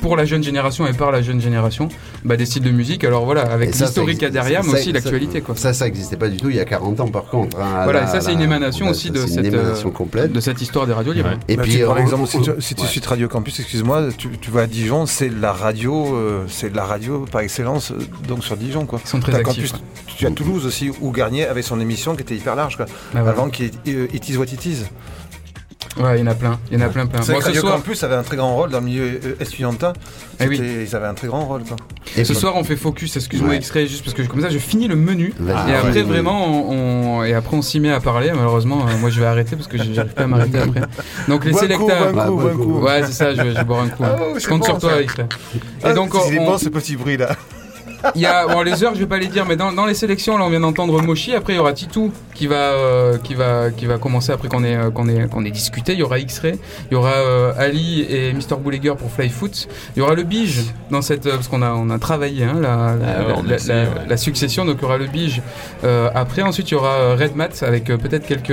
pour 0.00 0.16
la 0.16 0.24
jeune 0.24 0.44
génération 0.44 0.86
et 0.86 0.92
par 0.92 1.10
la 1.10 1.22
jeune 1.22 1.40
génération 1.40 1.88
bah, 2.24 2.36
des 2.36 2.46
styles 2.46 2.62
de 2.62 2.70
musique. 2.70 3.02
Alors 3.02 3.24
voilà, 3.24 3.42
avec 3.50 3.74
l'historique 3.74 4.24
derrière, 4.24 4.62
mais 4.62 4.70
ça- 4.70 4.76
aussi 4.78 4.92
l'actualité 4.92 5.40
quoi. 5.40 5.56
Ça, 5.56 5.72
ça 5.72 5.86
n'existait 5.86 6.16
pas 6.16 6.28
du 6.28 6.36
tout 6.36 6.50
il 6.50 6.56
y 6.56 6.60
a 6.60 6.64
40 6.64 7.00
ans 7.00 7.08
par 7.08 7.24
contre. 7.24 7.58
hein, 7.60 7.82
Voilà, 7.84 8.02
là, 8.02 8.08
et 8.08 8.10
ça, 8.12 8.20
c'est 8.20 8.32
une 8.32 8.40
émanation 8.40 8.84
là, 8.86 8.92
aussi 8.92 9.08
ça, 9.08 9.14
de 9.14 9.26
cette, 9.26 9.38
une 9.40 9.46
émanation 9.46 9.88
euh, 9.88 9.92
complète. 9.92 10.32
De 10.32 10.38
cette 10.40 10.62
histoire 10.62 10.86
des 10.86 10.92
radios 10.92 11.12
libres. 11.12 11.30
Ouais. 11.30 11.36
Et 11.48 11.56
Bah, 11.56 11.64
puis, 11.64 11.78
par 11.78 11.96
on- 11.96 11.96
exemple, 11.96 12.26
si 12.28 12.40
tu, 12.40 12.50
on- 12.50 12.60
si 12.60 12.74
tu 12.76 12.82
ouais. 12.82 12.88
cites 12.88 13.06
Radio 13.06 13.26
Campus, 13.28 13.58
excuse-moi, 13.58 14.08
tu, 14.16 14.28
tu 14.40 14.50
vas 14.52 14.62
à 14.62 14.66
Dijon, 14.68 15.06
c'est 15.06 15.30
la 15.30 15.52
radio, 15.52 16.14
euh, 16.14 16.44
c'est 16.48 16.72
la 16.74 16.84
radio 16.84 17.26
par 17.30 17.40
excellence, 17.40 17.90
euh, 17.90 17.98
donc 18.28 18.44
sur 18.44 18.56
Dijon, 18.56 18.86
quoi. 18.86 19.00
Ils 19.04 19.08
sont 19.08 19.18
très 19.20 19.34
actifs. 19.34 19.72
Campus, 19.72 19.74
tu 20.16 20.26
as 20.26 20.30
Toulouse 20.30 20.64
aussi, 20.66 20.90
où 21.00 21.10
Garnier 21.10 21.46
avait 21.46 21.62
son 21.62 21.80
émission 21.80 22.14
qui 22.14 22.22
était 22.22 22.36
hyper 22.36 22.54
large, 22.54 22.76
quoi. 22.76 22.86
Ah, 22.88 23.22
voilà. 23.22 23.30
Avant 23.30 23.48
qu'il 23.50 23.70
euh, 23.88 24.06
It 24.14 24.28
Is 24.28 24.36
What 24.36 24.44
It 24.46 24.64
Is. 24.64 24.84
Ouais, 26.00 26.18
il 26.18 26.20
y 26.20 26.22
en 26.22 26.30
a 26.30 26.34
plein. 26.34 26.58
Il 26.70 26.78
y 26.78 26.82
en 26.82 26.86
a 26.86 26.88
plein, 26.90 27.06
plein. 27.06 27.22
C'est 27.22 27.32
Bon, 27.32 27.40
ce 27.40 27.52
soir, 27.52 27.74
Campus 27.74 28.02
avait 28.04 28.14
un 28.14 28.22
très 28.22 28.36
grand 28.36 28.54
rôle 28.54 28.70
dans 28.70 28.78
le 28.80 28.84
milieu 28.86 29.04
euh, 29.24 29.34
estudiantin. 29.40 29.92
Eh 30.40 30.46
oui. 30.46 30.60
Ils 30.86 30.94
avaient 30.96 31.06
un 31.06 31.14
très 31.14 31.26
grand 31.26 31.44
rôle, 31.44 31.64
quoi. 31.64 31.76
Et 32.16 32.24
ce 32.24 32.34
soir, 32.34 32.54
on 32.56 32.62
fait 32.64 32.76
focus. 32.76 33.16
Excuse-moi, 33.16 33.50
Ouais. 33.50 33.56
extrait, 33.56 33.86
juste 33.86 34.04
parce 34.04 34.14
que 34.14 34.22
comme 34.22 34.40
ça, 34.40 34.48
je 34.50 34.58
finis 34.58 34.86
le 34.88 34.96
menu. 34.96 35.34
Et 35.40 35.50
après, 35.74 35.90
vas-y. 35.90 36.02
vraiment, 36.02 36.46
on, 36.46 37.18
on- 37.20 37.24
et 37.24 37.34
après, 37.34 37.56
on 37.56 37.62
s'y 37.62 37.80
met 37.80 37.90
à 37.92 38.00
parler. 38.00 38.30
Malheureusement, 38.34 38.86
euh, 38.88 38.96
moi, 38.98 39.10
je 39.10 39.18
vais 39.20 39.26
arrêter 39.26 39.56
parce 39.56 39.68
que 39.68 39.76
j'arrive 39.78 40.12
pas 40.14 40.22
à 40.24 40.26
m'arrêter 40.26 40.58
après. 40.58 40.82
Donc, 41.28 41.44
les 41.44 41.52
sélecteurs. 41.52 42.14
Ouais, 42.14 43.02
c'est 43.04 43.12
ça, 43.12 43.34
je 43.34 43.42
vais, 43.42 43.64
boire 43.64 43.82
un 43.82 43.88
coup. 43.88 44.04
Ah, 44.04 44.16
hein. 44.18 44.34
ouais, 44.34 44.40
je 44.40 44.46
compte 44.48 44.60
bon, 44.60 44.64
sur 44.66 44.78
toi. 44.78 45.00
Extrait. 45.02 45.26
Ah, 45.82 45.90
Et 45.90 45.94
donc, 45.94 46.12
il 46.28 46.34
est 46.34 46.38
on- 46.40 46.58
ce 46.58 46.68
petit 46.68 46.96
bruit 46.96 47.16
là. 47.16 47.30
Il 48.14 48.20
y 48.20 48.26
a, 48.26 48.46
bon, 48.46 48.62
les 48.62 48.82
heures, 48.84 48.94
je 48.94 49.00
vais 49.00 49.06
pas 49.06 49.18
les 49.18 49.26
dire, 49.26 49.44
mais 49.46 49.56
dans, 49.56 49.72
dans 49.72 49.86
les 49.86 49.94
sélections, 49.94 50.36
là, 50.38 50.44
on 50.44 50.50
vient 50.50 50.60
d'entendre 50.60 51.00
Moshi. 51.02 51.34
Après, 51.34 51.54
il 51.54 51.56
y 51.56 51.58
aura 51.58 51.72
Titou 51.72 52.12
qui 52.34 52.46
va, 52.46 52.54
euh, 52.56 53.18
qui 53.18 53.34
va, 53.34 53.70
qui 53.70 53.86
va 53.86 53.98
commencer 53.98 54.30
après 54.32 54.48
qu'on 54.48 54.62
ait, 54.64 54.76
euh, 54.76 54.90
qu'on 54.90 55.08
ait, 55.08 55.26
qu'on 55.28 55.44
ait 55.44 55.50
discuté. 55.50 55.92
Il 55.94 55.98
y 55.98 56.02
aura 56.02 56.18
X-Ray, 56.18 56.58
il 56.90 56.94
y 56.94 56.96
aura 56.96 57.10
euh, 57.12 57.52
Ali 57.58 58.02
et 58.08 58.32
Mr. 58.32 58.56
Boulégger 58.62 58.94
pour 58.96 59.10
Fly 59.10 59.28
Foot. 59.28 59.68
Il 59.96 60.00
y 60.00 60.02
aura 60.02 60.14
le 60.14 60.22
Bige 60.22 60.62
dans 60.90 61.02
cette, 61.02 61.28
parce 61.28 61.48
qu'on 61.48 61.62
a, 61.62 61.72
on 61.72 61.90
a 61.90 61.98
travaillé 61.98 62.44
hein, 62.44 62.54
la, 62.60 62.94
la, 62.94 63.36
Ah 63.38 63.42
la- 63.46 63.54
essayé, 63.56 63.74
la- 63.74 63.82
ouais. 63.82 64.06
la 64.08 64.16
succession. 64.16 64.64
Donc, 64.64 64.76
il 64.78 64.82
y 64.82 64.84
aura 64.84 64.98
le 64.98 65.06
Bige. 65.06 65.42
Après, 66.14 66.42
ensuite, 66.42 66.70
il 66.70 66.74
y 66.74 66.76
aura 66.76 67.14
Red 67.16 67.34
Mat 67.36 67.62
avec 67.62 67.84
peut-être 67.86 68.26
quelques, 68.26 68.52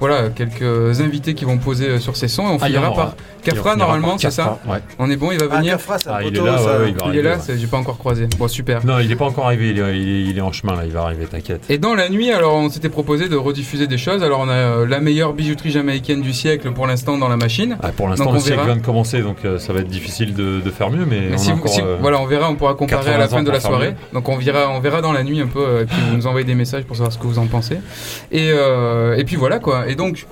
voilà, 0.00 0.28
quelques 0.30 1.00
invités 1.00 1.34
qui 1.34 1.44
vont 1.44 1.58
poser 1.58 1.98
sur 1.98 2.16
ces 2.16 2.28
sons. 2.28 2.44
Et 2.44 2.50
on 2.52 2.58
Ah, 2.60 2.66
finira 2.66 2.92
par 2.94 3.14
Kafra 3.42 3.76
normalement, 3.76 4.18
c'est 4.18 4.30
ça. 4.30 4.58
Ouais. 4.68 4.78
On 4.98 5.10
est 5.10 5.16
bon, 5.16 5.30
il 5.32 5.38
va 5.38 5.46
Ah, 5.50 5.56
venir. 5.58 5.72
Cafra, 5.72 5.98
c'est 5.98 6.08
un 6.08 6.12
Ah, 6.14 6.22
il 6.22 6.36
est 6.36 6.40
là, 6.40 6.58
ça. 6.58 6.64
ouais, 6.64 6.78
ouais, 6.84 6.88
il 6.90 6.94
va 6.96 7.06
il 7.12 7.18
est 7.18 7.22
là, 7.22 7.36
ouais. 7.36 7.56
j'ai 7.56 7.66
pas 7.66 7.76
encore 7.78 7.98
croisé. 7.98 8.26
Bon, 8.38 8.48
super. 8.48 8.84
Non, 8.84 8.98
il 8.98 9.10
est 9.10 9.16
pas 9.16 9.24
encore 9.26 9.46
arrivé, 9.46 9.70
il 9.70 9.78
est, 9.78 9.98
il 9.98 10.08
est- 10.08 10.30
il 10.30 10.38
est 10.38 10.40
en 10.42 10.52
chemin 10.52 10.74
là, 10.76 10.82
il 10.84 10.92
va 10.92 11.02
arriver, 11.02 11.26
t'inquiète. 11.26 11.62
Et 11.68 11.78
dans 11.78 11.94
la 11.94 12.08
nuit, 12.08 12.30
alors 12.32 12.54
on 12.54 12.68
s'était 12.70 12.88
proposé 12.88 13.28
de 13.28 13.36
rediffuser 13.36 13.86
des 13.86 13.98
choses. 13.98 14.22
Alors 14.22 14.40
on 14.40 14.48
a 14.48 14.52
euh, 14.52 14.86
la 14.86 15.00
meilleure 15.00 15.32
bijouterie 15.32 15.70
jamaïcaine 15.70 16.20
du 16.22 16.32
siècle 16.32 16.70
pour 16.72 16.86
l'instant 16.86 17.16
dans 17.18 17.28
la 17.28 17.36
machine. 17.36 17.76
Ah, 17.82 17.88
pour 17.92 18.08
l'instant, 18.08 18.30
le 18.32 18.38
on 18.38 18.40
siècle 18.40 18.64
vient 18.64 18.76
de 18.76 18.82
commencer, 18.84 19.22
donc 19.22 19.36
euh, 19.44 19.58
ça 19.58 19.72
va 19.72 19.80
être 19.80 19.88
difficile 19.88 20.34
de, 20.34 20.60
de 20.60 20.70
faire 20.70 20.90
mieux, 20.90 21.06
mais, 21.06 21.20
Mais 21.30 21.34
on 21.34 21.38
si 21.38 21.50
a 21.50 21.54
vous- 21.54 21.60
encore. 21.60 21.72
si- 21.72 21.80
euh, 21.80 21.96
voilà, 22.00 22.20
on 22.20 22.26
verra, 22.26 22.50
on 22.50 22.56
pourra 22.56 22.74
comparer 22.74 23.10
à 23.14 23.18
la 23.18 23.24
80 23.24 23.36
fin 23.38 23.42
de 23.44 23.50
la 23.50 23.60
soirée. 23.60 23.94
Donc 24.12 24.28
on 24.28 24.36
verra, 24.36 24.68
on 24.70 24.80
verra 24.80 25.00
dans 25.00 25.12
la 25.12 25.22
nuit 25.22 25.40
un 25.40 25.46
peu, 25.46 25.60
euh, 25.60 25.82
et 25.82 25.86
puis 25.86 25.96
vous 26.10 26.16
nous 26.16 26.26
envoyez 26.26 26.44
des 26.46 26.54
messages 26.54 26.84
pour 26.84 26.96
savoir 26.96 27.12
ce 27.12 27.18
que 27.18 27.26
vous 27.26 27.38
en 27.38 27.46
pensez. 27.46 27.78
Et, 28.32 28.50
euh, 28.52 29.16
et 29.16 29.24
puis 29.24 29.36
voilà 29.36 29.58
quoi. 29.58 29.88
Et 29.88 29.94
donc. 29.94 30.26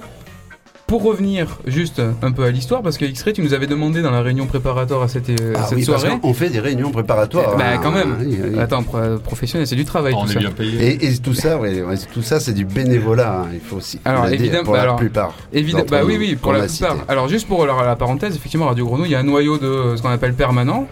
Pour 0.87 1.03
revenir 1.03 1.59
juste 1.67 2.01
un 2.23 2.31
peu 2.31 2.45
à 2.45 2.53
l'histoire, 2.53 2.81
parce 2.81 2.97
que 2.97 3.05
X-Ray, 3.05 3.35
tu 3.35 3.43
nous 3.43 3.55
avais 3.55 3.67
demandé 3.67 4.03
dans 4.03 4.13
la 4.13 4.21
réunion 4.23 4.47
préparatoire 4.47 5.03
à 5.03 5.09
cette, 5.09 5.29
euh, 5.31 5.53
Ah 5.57 5.65
cette 5.69 5.79
oui, 5.79 5.85
parce 5.85 6.01
soirée. 6.03 6.21
qu'on 6.21 6.33
fait 6.33 6.49
des 6.49 6.61
réunions 6.61 6.93
préparatoires. 6.93 7.57
Bah, 7.57 7.65
hein. 7.75 7.81
quand 7.83 7.91
même. 7.91 8.17
Oui, 8.21 8.39
oui. 8.53 8.59
Attends, 8.61 8.85
pro- 8.85 9.19
professionnel, 9.19 9.67
c'est 9.67 9.75
du 9.75 9.85
travail 9.85 10.15
on 10.15 10.23
tout 10.23 10.31
est 10.31 10.35
ça. 10.35 10.39
bien 10.39 10.53
payé. 10.53 10.87
Et, 11.05 11.07
et 11.09 11.19
tout 11.19 11.35
ça, 11.35 11.59
ouais, 11.59 11.83
ouais, 11.83 11.97
tout 12.15 12.23
ça, 12.23 12.39
c'est 12.39 12.53
du 12.53 12.65
bénévolat. 12.65 13.41
hein, 13.41 13.47
Il 13.53 13.59
faut 13.59 13.77
aussi. 13.79 13.99
Alors, 14.05 14.29
évidemment, 14.29 14.63
pour 14.63 14.73
bah, 14.75 14.79
la 14.79 14.83
alors, 14.85 14.97
plupart. 14.97 15.35
Évidemment, 15.53 15.87
bah 15.91 16.03
oui, 16.05 16.17
oui, 16.21 16.37
pour 16.37 16.53
la 16.53 16.67
plupart. 16.67 16.99
Alors, 17.09 17.27
juste 17.29 17.49
pour 17.49 17.67
la, 17.67 17.75
la 17.85 17.97
parenthèse, 17.97 18.37
effectivement, 18.37 18.67
Radio 18.67 18.87
Grenouille, 18.87 19.09
il 19.09 19.13
y 19.13 19.17
a 19.17 19.19
un 19.19 19.25
noyau 19.25 19.59
de 19.59 19.67
euh, 19.67 19.97
ce 19.97 20.03
qu'on 20.03 20.11
appelle 20.11 20.35
permanent. 20.35 20.87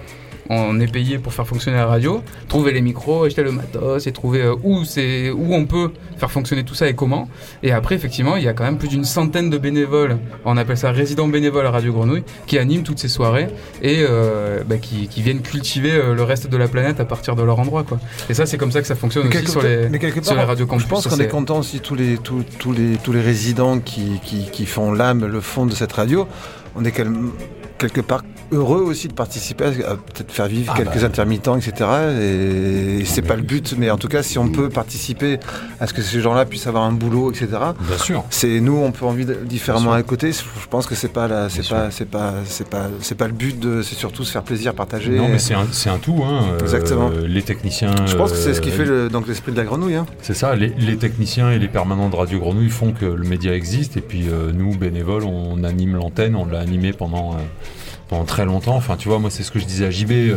On 0.51 0.79
est 0.79 0.93
payé 0.93 1.19
pour 1.19 1.33
faire 1.33 1.47
fonctionner 1.47 1.79
la 1.79 1.87
radio, 1.87 2.23
trouver 2.49 2.73
les 2.73 2.83
micros, 2.83 3.25
acheter 3.25 3.43
le 3.43 3.51
matos 3.53 4.07
et 4.07 4.13
trouver 4.13 4.43
euh, 4.43 4.55
où, 4.63 4.85
c'est, 4.85 5.31
où 5.31 5.55
on 5.55 5.65
peut 5.65 5.91
faire 6.19 6.31
fonctionner 6.31 6.65
tout 6.65 6.75
ça 6.75 6.87
et 6.87 6.95
comment. 6.95 7.29
Et 7.63 7.73
après, 7.73 7.95
effectivement, 7.95 8.37
il 8.37 8.43
y 8.45 8.49
a 8.49 8.53
quand 8.53 8.65
même 8.65 8.77
plus 8.77 8.89
d'une 8.89 9.05
centaine 9.05 9.49
de 9.49 9.57
bénévoles, 9.57 10.19
on 10.45 10.57
appelle 10.59 10.77
ça 10.77 10.91
résidents 10.91 11.29
bénévoles 11.29 11.67
à 11.67 11.71
Radio 11.71 11.93
Grenouille, 11.95 12.25
qui 12.47 12.59
animent 12.59 12.83
toutes 12.83 12.99
ces 12.99 13.09
soirées 13.09 13.47
et 13.81 14.05
euh, 14.07 14.63
bah, 14.67 14.77
qui, 14.77 15.09
qui 15.09 15.23
viennent 15.23 15.41
cultiver 15.41 15.93
euh, 15.93 16.15
le 16.15 16.23
reste 16.23 16.47
de 16.49 16.57
la 16.59 16.69
planète 16.69 17.01
à 17.01 17.07
partir 17.07 17.37
de 17.37 17.43
leur 17.43 17.59
endroit. 17.59 17.83
Quoi. 17.85 17.99
Et 18.29 18.35
ça, 18.35 18.45
c'est 18.45 18.59
comme 18.59 18.71
ça 18.73 18.83
que 18.83 18.87
ça 18.87 18.95
fonctionne 18.97 19.25
Mais 19.25 19.29
aussi 19.31 19.39
quelque, 19.39 19.51
sur 19.51 19.63
les, 19.63 19.89
mais 19.89 19.99
quelque 19.99 20.23
sur 20.23 20.35
part, 20.35 20.43
les 20.43 20.47
radios 20.49 20.67
campus. 20.67 20.85
je 20.85 20.89
pense 20.91 21.07
qu'on 21.09 21.17
c'est- 21.17 21.25
est 21.25 21.29
content 21.29 21.59
aussi 21.61 21.81
tous 21.81 21.95
les 21.95 22.19
tous, 22.19 22.45
tous 22.59 22.73
les 22.73 22.97
tous 23.03 23.13
les 23.13 23.23
résidents 23.23 23.79
qui, 23.79 24.21
qui, 24.23 24.51
qui 24.51 24.67
font 24.67 24.93
l'âme, 24.93 25.25
le 25.25 25.41
fond 25.41 25.65
de 25.65 25.73
cette 25.75 25.93
radio. 25.93 26.29
On 26.77 26.85
est 26.85 26.91
quel- 26.93 27.11
quelque 27.89 28.07
part 28.07 28.23
heureux 28.53 28.83
aussi 28.83 29.09
de 29.09 29.15
participer 29.15 29.65
à, 29.65 29.97
peut-être 29.97 30.31
faire 30.31 30.47
vivre 30.47 30.73
Ah 30.75 30.79
quelques 30.79 31.01
bah. 31.01 31.07
intermittents, 31.07 31.57
etc. 31.57 31.91
Et 32.21 33.05
c'est 33.05 33.23
pas 33.23 33.37
le 33.37 33.43
but, 33.43 33.75
mais 33.79 33.91
en 33.91 33.99
tout 33.99 34.09
cas, 34.09 34.23
si 34.23 34.39
on 34.39 34.49
peut 34.49 34.69
participer 34.69 35.39
à 35.81 35.87
ce 35.87 35.95
que 35.95 36.03
ces 36.03 36.21
gens-là 36.21 36.45
puissent 36.45 36.67
avoir 36.67 36.85
un 36.85 36.93
boulot, 36.93 37.31
etc. 37.31 37.49
Bien 37.81 37.99
sûr. 37.99 38.25
C'est 38.31 38.61
nous, 38.61 38.77
on 38.77 38.93
peut 38.93 39.07
envie 39.07 39.25
de, 39.25 39.35
différemment 39.35 39.93
à 39.93 40.03
côté. 40.03 40.33
Je 40.33 40.69
pense 40.69 40.87
que 40.87 40.95
c'est 40.95 41.09
pas 41.09 41.29
la, 41.29 41.49
c'est 41.49 41.69
pas, 41.69 41.91
c'est 41.91 42.09
pas, 42.09 42.35
c'est 42.45 42.69
pas, 42.69 42.89
c'est 43.01 43.17
pas 43.17 43.27
le 43.27 43.33
but. 43.33 43.59
De, 43.59 43.83
c'est 43.83 43.95
surtout 43.95 44.25
se 44.25 44.33
faire 44.33 44.43
plaisir, 44.43 44.75
partager. 44.75 45.17
Non, 45.17 45.29
mais 45.29 45.39
c'est 45.39 45.55
un, 45.55 45.67
c'est 45.73 45.91
un 45.91 45.99
tout. 45.99 46.23
Hein. 46.25 46.45
euh, 46.53 46.61
Exactement. 46.61 47.11
les 47.27 47.43
techniciens. 47.43 47.95
Je 48.07 48.17
pense 48.17 48.33
que 48.33 48.39
c'est 48.39 48.55
ce 48.55 48.61
qui 48.61 48.71
euh, 48.71 48.73
fait 48.73 48.85
le, 48.85 49.09
donc 49.09 49.29
l'esprit 49.29 49.53
de 49.53 49.57
la 49.57 49.65
grenouille. 49.65 49.95
Hein. 49.95 50.07
C'est 50.21 50.35
ça, 50.35 50.55
les, 50.55 50.69
les 50.79 50.97
techniciens 50.97 51.51
et 51.51 51.59
les 51.59 51.69
permanents 51.69 52.09
de 52.09 52.17
Radio 52.17 52.39
Grenouille 52.39 52.71
font 52.71 52.93
que 52.93 53.05
le 53.05 53.25
média 53.27 53.55
existe 53.55 53.97
et 53.97 54.01
puis 54.01 54.29
euh, 54.29 54.53
nous, 54.53 54.77
bénévoles, 54.77 55.25
on 55.25 55.63
anime 55.65 55.97
l'antenne, 55.97 56.37
on 56.37 56.47
l'a 56.47 56.61
animé 56.61 56.93
pendant, 56.93 57.33
euh, 57.33 57.37
très 58.25 58.45
longtemps. 58.45 58.77
Enfin, 58.77 58.97
tu 58.97 59.09
vois, 59.09 59.19
moi, 59.19 59.31
c'est 59.31 59.43
ce 59.43 59.51
que 59.51 59.59
je 59.59 59.65
disais 59.65 59.87
à 59.87 59.91
JB. 59.91 60.11
euh, 60.13 60.37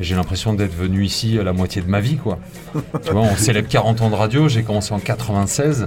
j'ai 0.00 0.14
l'impression 0.14 0.54
d'être 0.54 0.74
venu 0.74 1.04
ici 1.04 1.38
à 1.38 1.42
la 1.42 1.52
moitié 1.52 1.82
de 1.82 1.88
ma 1.88 2.00
vie, 2.00 2.16
quoi. 2.16 2.38
tu 3.04 3.12
vois, 3.12 3.20
on 3.20 3.36
célèbre 3.36 3.68
40 3.68 4.00
ans 4.00 4.08
de 4.08 4.14
radio, 4.14 4.48
j'ai 4.48 4.62
commencé 4.62 4.94
en 4.94 4.98
96. 4.98 5.86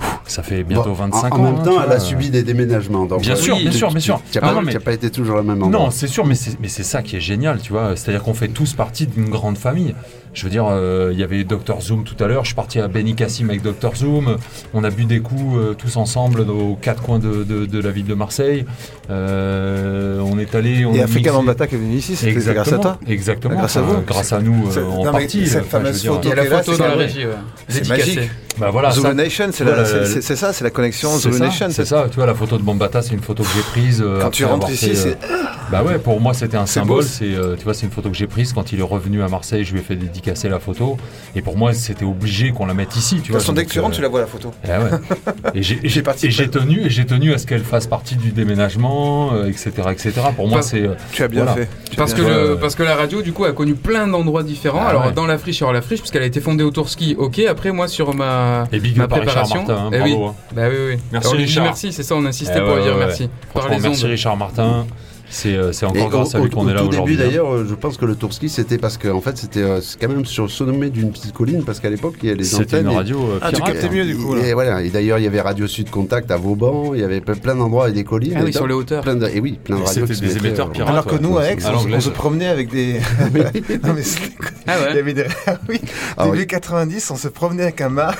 Ouh, 0.00 0.04
Ça 0.32 0.42
fait 0.42 0.62
bientôt 0.62 0.88
Bon, 0.90 0.94
25 0.94 1.34
en, 1.34 1.36
ans. 1.36 1.40
en 1.42 1.44
hein, 1.46 1.50
même 1.52 1.58
tu 1.58 1.64
temps, 1.64 1.72
vois. 1.72 1.82
elle 1.86 1.92
a 1.92 2.00
subi 2.00 2.30
des 2.30 2.42
déménagements. 2.42 3.04
donc, 3.04 3.20
Bien 3.20 3.34
euh, 3.34 3.36
sûr, 3.36 3.54
bien 3.58 3.70
tu- 3.70 3.76
sûr, 3.76 3.90
bien 3.90 4.00
sûr. 4.00 4.22
Tu 4.32 4.38
n'as 4.38 4.46
Ah 4.48 4.54
pas, 4.54 4.62
mais- 4.62 4.94
été 4.94 5.10
toujours 5.10 5.36
au 5.40 5.42
même 5.42 5.62
endroit. 5.62 5.84
Non, 5.84 5.90
c'est 5.90 6.06
sûr, 6.06 6.24
mais 6.24 6.34
c'est, 6.34 6.82
ça 6.82 7.02
qui 7.02 7.16
est 7.16 7.20
génial, 7.20 7.60
tu 7.60 7.70
vois. 7.72 7.96
C'est-à-dire 7.96 8.22
qu'on 8.22 8.32
fait 8.32 8.48
tous 8.48 8.72
partie 8.72 9.06
d'une 9.06 9.28
grande 9.28 9.58
famille. 9.58 9.94
Je 10.32 10.44
veux 10.44 10.48
dire, 10.50 10.64
euh, 10.70 11.10
il 11.12 11.20
y 11.20 11.22
avait 11.22 11.44
Dr 11.44 11.82
Zoom 11.82 12.04
tout 12.04 12.16
à 12.24 12.26
l'heure. 12.26 12.44
Je 12.44 12.48
suis 12.48 12.54
parti 12.54 12.80
à 12.80 12.88
Beni 12.88 13.14
Kassim 13.14 13.50
avec 13.50 13.60
Dr 13.60 13.94
Zoom. 13.94 14.36
On 14.72 14.82
a 14.84 14.88
bu 14.88 15.04
des 15.04 15.20
coups 15.20 15.58
euh, 15.58 15.74
tous 15.74 15.98
ensemble 15.98 16.40
aux 16.48 16.78
quatre 16.80 17.02
coins 17.02 17.18
de, 17.18 17.44
de- 17.44 17.66
de 17.66 17.78
la 17.78 17.90
ville 17.90 18.06
de 18.06 18.14
Marseille. 18.14 18.64
Euh, 19.10 20.20
on 20.24 20.38
est 20.38 20.54
allé. 20.54 20.84
On 20.86 20.94
Et 20.94 21.00
a 21.00 21.04
Africa 21.04 21.32
Bambata 21.32 21.66
qui 21.66 21.74
est 21.74 21.78
venu 21.78 21.96
ici, 21.96 22.16
c'était 22.16 22.32
grâce 22.54 22.72
à 22.72 22.78
toi. 22.78 22.98
Exactement. 23.06 23.56
Grâce 23.56 23.76
à 23.76 23.82
Enfin, 23.82 23.92
vous. 23.92 24.00
grâce 24.06 24.32
à 24.32 24.40
nous 24.40 24.70
euh, 24.74 24.84
en 24.86 25.04
non, 25.04 25.12
partie. 25.12 25.46
cette 25.46 25.62
Enfin, 25.64 25.78
fameuse 25.80 26.00
dire, 26.00 26.12
photo 26.14 26.28
Il 26.28 26.28
y 26.30 26.32
a 26.32 26.36
la 26.36 26.44
photo 26.58 26.72
c'est 26.72 26.78
dans 26.78 26.84
la 26.88 26.94
régie, 26.94 27.26
ouais. 27.26 27.32
C'est 27.68 27.88
magique. 27.88 28.20
Bah 28.58 28.68
voilà, 28.70 28.90
Zulu 28.90 29.06
ça, 29.06 29.14
Nation, 29.14 29.46
c'est 29.50 29.64
voilà, 29.64 29.82
la- 29.82 30.04
c'est- 30.22 30.36
ça, 30.36 30.52
c'est 30.52 30.64
la 30.64 30.70
connexion 30.70 31.10
c'est 31.10 31.22
Zulu 31.28 31.38
ça, 31.38 31.44
Nation. 31.44 31.66
c'est 31.70 31.84
ça. 31.84 32.06
Tu 32.10 32.16
vois, 32.16 32.26
la 32.26 32.34
photo 32.34 32.56
de 32.56 32.62
Bombata, 32.62 33.02
c'est 33.02 33.12
une 33.14 33.20
photo 33.22 33.42
que 33.42 33.48
j'ai 33.54 33.60
prise. 33.62 34.02
euh, 34.04 34.20
Quand 34.20 34.30
tu 34.30 34.44
rentres 34.44 34.70
ici, 34.70 34.88
fait, 34.88 34.94
c'est 34.94 35.10
euh, 35.30 35.36
Bah 35.70 35.82
ouais, 35.82 35.98
pour 35.98 36.20
moi, 36.20 36.34
c'était 36.34 36.56
un 36.56 36.66
C'est 36.66 36.80
symbole. 36.80 37.02
C'est, 37.04 37.24
euh, 37.34 37.56
tu 37.56 37.64
vois, 37.64 37.74
c'est 37.74 37.86
une 37.86 37.92
photo 37.92 38.08
que 38.10 38.16
j'ai 38.16 38.26
prise 38.26 38.52
quand 38.52 38.72
il 38.72 38.80
est 38.80 38.82
revenu 38.84 39.22
à 39.22 39.28
Marseille. 39.28 39.64
Je 39.64 39.72
lui 39.72 39.80
ai 39.80 39.82
fait 39.82 39.96
dédicacer 39.96 40.48
la 40.48 40.58
photo. 40.58 40.96
Et 41.34 41.42
pour 41.42 41.56
moi, 41.56 41.72
c'était 41.72 42.04
obligé 42.04 42.50
qu'on 42.52 42.66
la 42.66 42.74
mette 42.74 42.94
ici. 42.96 43.16
Tu 43.16 43.20
De 43.20 43.20
toute 43.22 43.30
vois. 43.32 43.40
façon, 43.40 43.52
dès 43.52 43.64
que 43.64 43.70
tu 43.70 43.80
rentres, 43.80 43.94
euh, 43.94 43.96
tu 43.96 44.02
la 44.02 44.08
vois 44.08 44.20
la 44.20 44.26
photo. 44.26 44.52
eh 44.64 44.68
ouais. 44.68 44.76
Et 45.54 45.62
j'ai- 45.62 45.74
et 45.76 45.78
J'ai 45.84 45.88
j'ai 45.88 46.02
participé. 46.02 46.28
et 46.28 46.36
j'ai 46.36 46.48
tenu, 46.50 46.80
et 46.86 46.90
j'ai 46.90 47.04
tenu 47.06 47.32
à 47.32 47.38
ce 47.38 47.46
qu'elle 47.46 47.64
fasse 47.64 47.86
partie 47.86 48.16
du 48.16 48.32
déménagement, 48.32 49.32
euh, 49.34 49.46
etc., 49.48 49.70
etc. 49.90 50.12
Pour 50.36 50.48
moi, 50.48 50.62
c'est 50.62 50.82
euh, 50.82 50.94
Tu 51.12 51.22
as 51.22 51.28
bien 51.28 51.44
Voilà. 51.44 51.60
fait. 51.62 51.68
Parce 51.96 52.14
que, 52.14 52.54
parce 52.54 52.74
que 52.74 52.82
la 52.82 52.94
radio, 52.96 53.22
du 53.22 53.32
coup, 53.32 53.44
a 53.44 53.52
connu 53.52 53.74
plein 53.74 54.06
d'endroits 54.06 54.42
différents. 54.42 54.80
Ah 54.84 54.88
Alors, 54.90 55.12
dans 55.12 55.26
la 55.26 55.38
friche, 55.38 55.56
sur 55.56 55.72
la 55.72 55.82
friche, 55.82 56.00
puisqu'elle 56.00 56.22
a 56.22 56.26
été 56.26 56.40
fondée 56.40 56.64
au 56.64 56.70
Tourski, 56.70 57.16
ok. 57.18 57.40
Après, 57.48 57.70
moi, 57.72 57.88
sur 57.88 58.14
ma, 58.14 58.66
et 58.72 58.78
big 58.78 58.96
ma 58.96 59.08
préparation. 59.08 59.64
Martin. 59.64 59.74
hein, 59.86 59.90
bravo. 60.10 60.24
oui. 60.24 60.30
hein. 60.30 60.34
Bah 60.54 60.62
oui, 60.70 60.76
oui. 60.90 60.96
Merci, 61.12 61.28
Alors, 61.28 61.38
Richard. 61.40 61.64
merci, 61.64 61.92
c'est 61.92 62.02
ça, 62.02 62.14
on 62.16 62.24
insistait 62.24 62.54
Eh 62.56 62.60
pour 62.60 62.74
ouais, 62.74 62.82
dire 62.82 62.92
ouais, 62.94 62.98
merci. 63.06 63.22
ouais. 63.24 63.28
Par 63.52 63.62
Franchement, 63.62 63.76
les 63.78 63.88
merci 63.88 64.04
ondes. 64.04 64.10
Richard 64.10 64.36
Martin. 64.36 64.86
C'est 65.34 65.54
euh, 65.54 65.72
encore 65.84 66.10
grâce 66.10 66.34
à 66.34 66.40
au, 66.40 66.44
lui 66.44 66.50
qu'on 66.50 66.66
au 66.66 66.68
est 66.68 66.74
là 66.74 66.82
début 66.82 66.90
aujourd'hui. 66.96 67.14
hein. 67.14 67.24
d'ailleurs, 67.24 67.54
euh, 67.54 67.66
je 67.66 67.74
pense 67.74 67.96
que 67.96 68.04
le 68.04 68.16
Tourski 68.16 68.50
c'était 68.50 68.76
parce 68.76 68.98
que 68.98 69.08
en 69.08 69.22
fait 69.22 69.38
c'était 69.38 69.62
euh, 69.62 69.80
c'est 69.80 69.98
quand 69.98 70.08
même 70.12 70.26
sur 70.26 70.42
le 70.42 70.50
sommet 70.50 70.90
d'une 70.90 71.10
petite 71.10 71.32
colline 71.32 71.64
parce 71.64 71.80
qu'à 71.80 71.88
l'époque 71.88 72.16
il 72.22 72.28
y 72.28 72.32
a 72.32 72.34
les 72.34 72.44
C'était 72.44 72.76
antennes. 72.76 72.90
une 72.90 72.96
radio 72.98 73.38
Ah, 73.40 73.48
tu 73.48 73.54
pirate. 73.56 73.72
captais 73.80 73.88
mieux, 73.88 74.04
du 74.04 74.14
coup, 74.14 74.34
là. 74.34 74.46
Et 74.46 74.52
voilà. 74.52 74.82
Et 74.82 74.90
d'ailleurs 74.90 75.16
il 75.18 75.24
y 75.24 75.26
avait 75.26 75.40
Radio 75.40 75.66
Sud 75.66 75.88
Contact 75.88 76.30
à 76.30 76.36
Vauban, 76.36 76.92
il 76.92 77.00
y 77.00 77.02
avait 77.02 77.20
ple- 77.20 77.40
plein 77.40 77.54
d'endroits 77.54 77.88
et 77.88 77.92
des 77.92 78.04
collines. 78.04 78.34
Ah 78.36 78.40
et 78.40 78.44
oui, 78.44 78.52
sur 78.52 78.66
les 78.66 78.74
hauteurs. 78.74 79.02
plein 79.02 79.14
de, 79.14 79.26
et 79.26 79.40
oui, 79.40 79.58
plein 79.64 79.78
de 79.78 79.82
radios. 79.84 80.06
c'était 80.06 80.20
des 80.26 80.36
émetteurs 80.36 80.70
pirates. 80.70 80.90
Alors 80.90 81.06
que 81.06 81.16
nous, 81.16 81.38
à 81.38 81.46
Aix, 81.46 81.56
on, 81.64 81.98
se 82.00 82.10
promenait 82.10 82.48
avec 82.48 82.68
des. 82.68 83.00
non, 83.82 83.94
mais 83.94 84.02
c'était- 84.02 84.32
Ah 84.66 84.74
il 84.76 84.82
y 84.82 84.84
ouais. 84.96 85.00
avait 85.00 85.14
des. 85.14 85.24
Oui, 85.66 85.80
début 86.24 86.38
oui. 86.40 86.46
90, 86.46 87.10
on 87.10 87.16
se 87.16 87.28
promenait 87.28 87.62
avec 87.62 87.80
un 87.80 87.88
mât. 87.88 88.14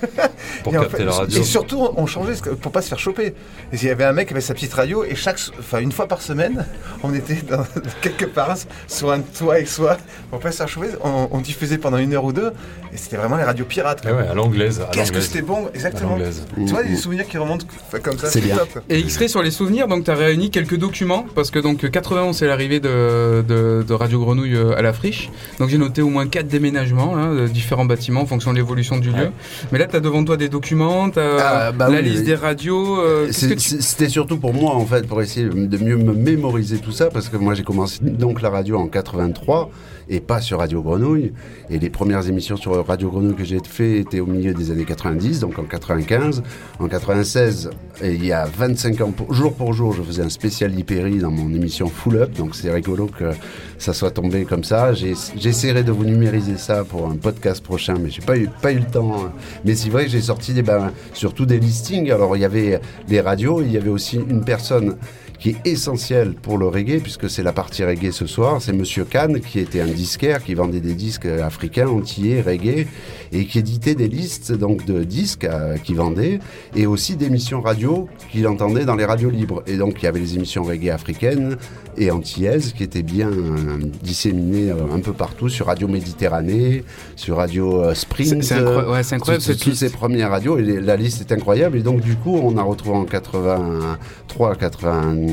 pour 0.64 0.74
et, 0.74 0.78
en 0.78 0.82
capter 0.82 0.96
fait- 0.98 1.04
la 1.04 1.12
radio. 1.12 1.40
et 1.40 1.44
surtout, 1.44 1.88
on 1.96 2.06
changeait 2.06 2.34
pour 2.60 2.72
pas 2.72 2.82
se 2.82 2.88
faire 2.88 2.98
choper. 2.98 3.26
Et 3.72 3.76
il 3.76 3.84
y 3.84 3.90
avait 3.90 4.04
un 4.04 4.12
mec 4.12 4.28
qui 4.28 4.34
avait 4.34 4.40
sa 4.40 4.54
petite 4.54 4.72
radio, 4.74 5.04
et 5.04 5.14
chaque, 5.14 5.38
enfin, 5.58 5.78
une 5.80 5.92
fois 5.92 6.06
par 6.06 6.20
semaine, 6.22 6.64
on 7.02 7.14
était 7.14 7.34
dans, 7.48 7.64
quelque 8.00 8.24
part 8.26 8.56
sur 8.88 9.10
un 9.12 9.20
toit 9.20 9.54
avec 9.54 9.68
soi 9.68 9.96
pour 10.30 10.40
pas 10.40 10.52
se 10.52 10.58
faire 10.58 10.68
choper. 10.68 10.88
On, 11.02 11.28
on 11.30 11.40
diffusait 11.40 11.78
pendant 11.78 11.98
une 11.98 12.14
heure 12.14 12.24
ou 12.24 12.32
deux, 12.32 12.52
et 12.92 12.96
c'était 12.96 13.16
vraiment 13.16 13.36
les 13.36 13.44
radios 13.44 13.64
pirates. 13.64 14.00
Eh 14.04 14.08
quoi. 14.08 14.16
ouais, 14.18 14.28
à 14.28 14.34
l'anglaise. 14.34 14.82
Qu'est-ce 14.92 15.12
que 15.12 15.20
c'était 15.20 15.42
bon, 15.42 15.68
exactement. 15.74 16.16
Tu 16.56 16.62
vois, 16.66 16.82
il 16.82 16.86
y 16.86 16.92
a 16.92 16.94
des 16.94 16.96
souvenirs 16.96 17.26
qui 17.26 17.38
remontent 17.38 17.66
comme 18.02 18.18
ça, 18.18 18.28
C'est 18.30 18.40
bien. 18.40 18.56
top. 18.56 18.82
Et 18.88 18.98
X-Ray 19.00 19.28
sur 19.28 19.42
les 19.42 19.50
souvenirs, 19.50 19.88
donc 19.88 20.04
tu 20.04 20.10
as 20.10 20.14
réuni 20.14 20.50
quelques 20.50 20.76
documents, 20.76 21.26
parce 21.34 21.50
que 21.50 21.58
donc 21.58 21.88
91 21.90 22.36
c'est 22.36 22.46
l'arrivée 22.46 22.80
de, 22.80 23.44
de, 23.46 23.84
de 23.86 23.94
Radio 23.94 24.20
Grenouille 24.20 24.54
euh, 24.56 24.76
à 24.76 24.82
la 24.82 24.92
friche. 24.92 25.30
Donc 25.58 25.68
j'ai 25.68 25.78
noté 25.78 26.02
au 26.02 26.08
moins 26.08 26.26
quatre 26.26 26.48
déménagements, 26.48 27.16
hein, 27.16 27.34
de 27.34 27.46
différents 27.46 27.84
bâtiments 27.84 28.22
en 28.22 28.26
fonction 28.26 28.52
de 28.52 28.56
l'évolution 28.56 28.98
du 28.98 29.10
lieu. 29.10 29.14
Ouais. 29.26 29.30
Mais 29.72 29.78
là 29.78 29.85
tu 29.86 29.96
as 29.96 30.00
devant 30.00 30.24
toi 30.24 30.36
des 30.36 30.48
documents, 30.48 31.10
tu 31.10 31.18
as 31.18 31.36
Ah, 31.68 31.72
bah 31.72 31.88
la 31.88 31.98
oui, 31.98 32.04
liste 32.04 32.18
oui. 32.20 32.24
des 32.26 32.34
radios. 32.34 33.00
euh, 33.00 33.26
tu- 33.28 33.58
C'était 33.58 34.08
surtout 34.08 34.38
pour 34.38 34.52
moi 34.54 34.74
en 34.74 34.84
fait, 34.86 35.06
pour 35.06 35.20
essayer 35.22 35.46
de 35.48 35.78
mieux 35.78 35.96
me 35.96 36.12
mémoriser 36.12 36.78
tout 36.78 36.92
ça, 36.92 37.06
parce 37.06 37.28
que 37.28 37.36
moi 37.36 37.54
j'ai 37.54 37.62
commencé 37.62 37.98
donc 38.02 38.42
la 38.42 38.50
radio 38.50 38.78
en 38.78 38.88
83 38.88 39.70
et 40.08 40.20
pas 40.20 40.40
sur 40.40 40.58
Radio 40.58 40.82
Grenouille. 40.82 41.32
Et 41.70 41.78
les 41.78 41.90
premières 41.90 42.28
émissions 42.28 42.56
sur 42.56 42.86
Radio 42.86 43.10
Grenouille 43.10 43.34
que 43.34 43.44
j'ai 43.44 43.58
fait 43.64 43.98
étaient 43.98 44.20
au 44.20 44.26
milieu 44.26 44.54
des 44.54 44.70
années 44.70 44.84
90, 44.84 45.40
donc 45.40 45.58
en 45.58 45.64
95. 45.64 46.42
En 46.78 46.88
96, 46.88 47.70
et 48.02 48.12
il 48.14 48.24
y 48.24 48.32
a 48.32 48.44
25 48.46 49.00
ans, 49.00 49.10
pour- 49.10 49.32
jour 49.32 49.54
pour 49.54 49.72
jour, 49.72 49.92
je 49.92 50.02
faisais 50.02 50.22
un 50.22 50.28
spécial 50.28 50.78
Hyperi 50.78 51.18
dans 51.18 51.30
mon 51.30 51.48
émission 51.54 51.88
Full 51.88 52.16
Up, 52.16 52.32
donc 52.36 52.54
c'est 52.54 52.70
rigolo 52.70 53.06
que 53.06 53.30
ça 53.78 53.92
soit 53.92 54.10
tombé 54.10 54.44
comme 54.44 54.64
ça. 54.64 54.92
J'essaierai 54.92 55.82
de 55.82 55.92
vous 55.92 56.04
numériser 56.04 56.56
ça 56.56 56.84
pour 56.84 57.08
un 57.08 57.16
podcast 57.16 57.62
prochain, 57.62 57.94
mais 58.00 58.10
j'ai 58.10 58.22
pas 58.22 58.36
eu, 58.36 58.48
pas 58.62 58.72
eu 58.72 58.78
le 58.78 58.84
temps. 58.86 59.12
hein. 59.26 59.32
Mais 59.64 59.74
c'est 59.74 59.88
vrai 59.90 60.04
que 60.04 60.10
j'ai 60.10 60.20
sorti 60.20 60.52
ben, 60.62 60.92
surtout 61.12 61.46
des 61.46 61.58
listings. 61.58 62.10
Alors 62.10 62.36
il 62.36 62.40
y 62.40 62.44
avait 62.44 62.80
les 63.08 63.20
radios, 63.20 63.60
il 63.62 63.72
y 63.72 63.76
avait 63.76 63.90
aussi 63.90 64.16
une 64.16 64.44
personne 64.44 64.96
qui 65.38 65.50
est 65.50 65.56
essentielle 65.66 66.32
pour 66.34 66.58
le 66.58 66.66
reggae, 66.66 67.00
puisque 67.02 67.28
c'est 67.28 67.42
la 67.42 67.52
partie 67.52 67.84
reggae 67.84 68.10
ce 68.12 68.26
soir, 68.26 68.60
c'est 68.62 68.72
Monsieur 68.72 69.04
Kahn, 69.04 69.40
qui 69.40 69.58
était 69.60 69.80
un 69.80 69.86
disquaire, 69.86 70.42
qui 70.42 70.54
vendait 70.54 70.80
des 70.80 70.94
disques 70.94 71.26
africains, 71.26 71.88
antillais, 71.88 72.40
reggae, 72.40 72.86
et 73.32 73.44
qui 73.46 73.58
éditait 73.58 73.94
des 73.94 74.08
listes 74.08 74.52
donc 74.52 74.84
de 74.86 75.04
disques 75.04 75.44
euh, 75.44 75.76
qu'il 75.76 75.96
vendait, 75.96 76.38
et 76.74 76.86
aussi 76.86 77.16
d'émissions 77.16 77.60
radio 77.60 78.08
qu'il 78.32 78.46
entendait 78.48 78.84
dans 78.84 78.94
les 78.96 79.04
radios 79.04 79.30
libres. 79.30 79.62
Et 79.66 79.76
donc 79.76 80.02
il 80.02 80.04
y 80.04 80.08
avait 80.08 80.20
les 80.20 80.34
émissions 80.36 80.62
reggae 80.62 80.90
africaines 80.90 81.56
et 81.98 82.10
antillaises 82.10 82.72
qui 82.72 82.82
étaient 82.82 83.02
bien 83.02 83.28
euh, 83.30 83.78
disséminées 84.02 84.70
euh, 84.70 84.94
un 84.94 85.00
peu 85.00 85.12
partout 85.12 85.48
sur 85.48 85.66
Radio 85.66 85.88
Méditerranée, 85.88 86.84
sur 87.16 87.36
Radio 87.36 87.82
euh, 87.82 87.94
Sprint. 87.94 88.42
C'est- 88.42 88.54
incroyable, 88.54 88.90
ouais, 88.90 89.14
incroyable, 89.14 89.44
toutes- 89.44 89.74
ces 89.74 89.90
premières 89.90 90.30
radios, 90.30 90.58
et 90.58 90.62
les- 90.62 90.80
la 90.80 90.96
liste 90.96 91.20
est 91.20 91.32
incroyable. 91.34 91.76
Et 91.78 91.82
donc 91.82 92.00
du 92.00 92.14
coup, 92.16 92.36
on 92.42 92.56
a 92.56 92.62
retrouvé 92.62 92.96
en 92.96 93.04
83, 93.04 94.54
85, 94.56 95.25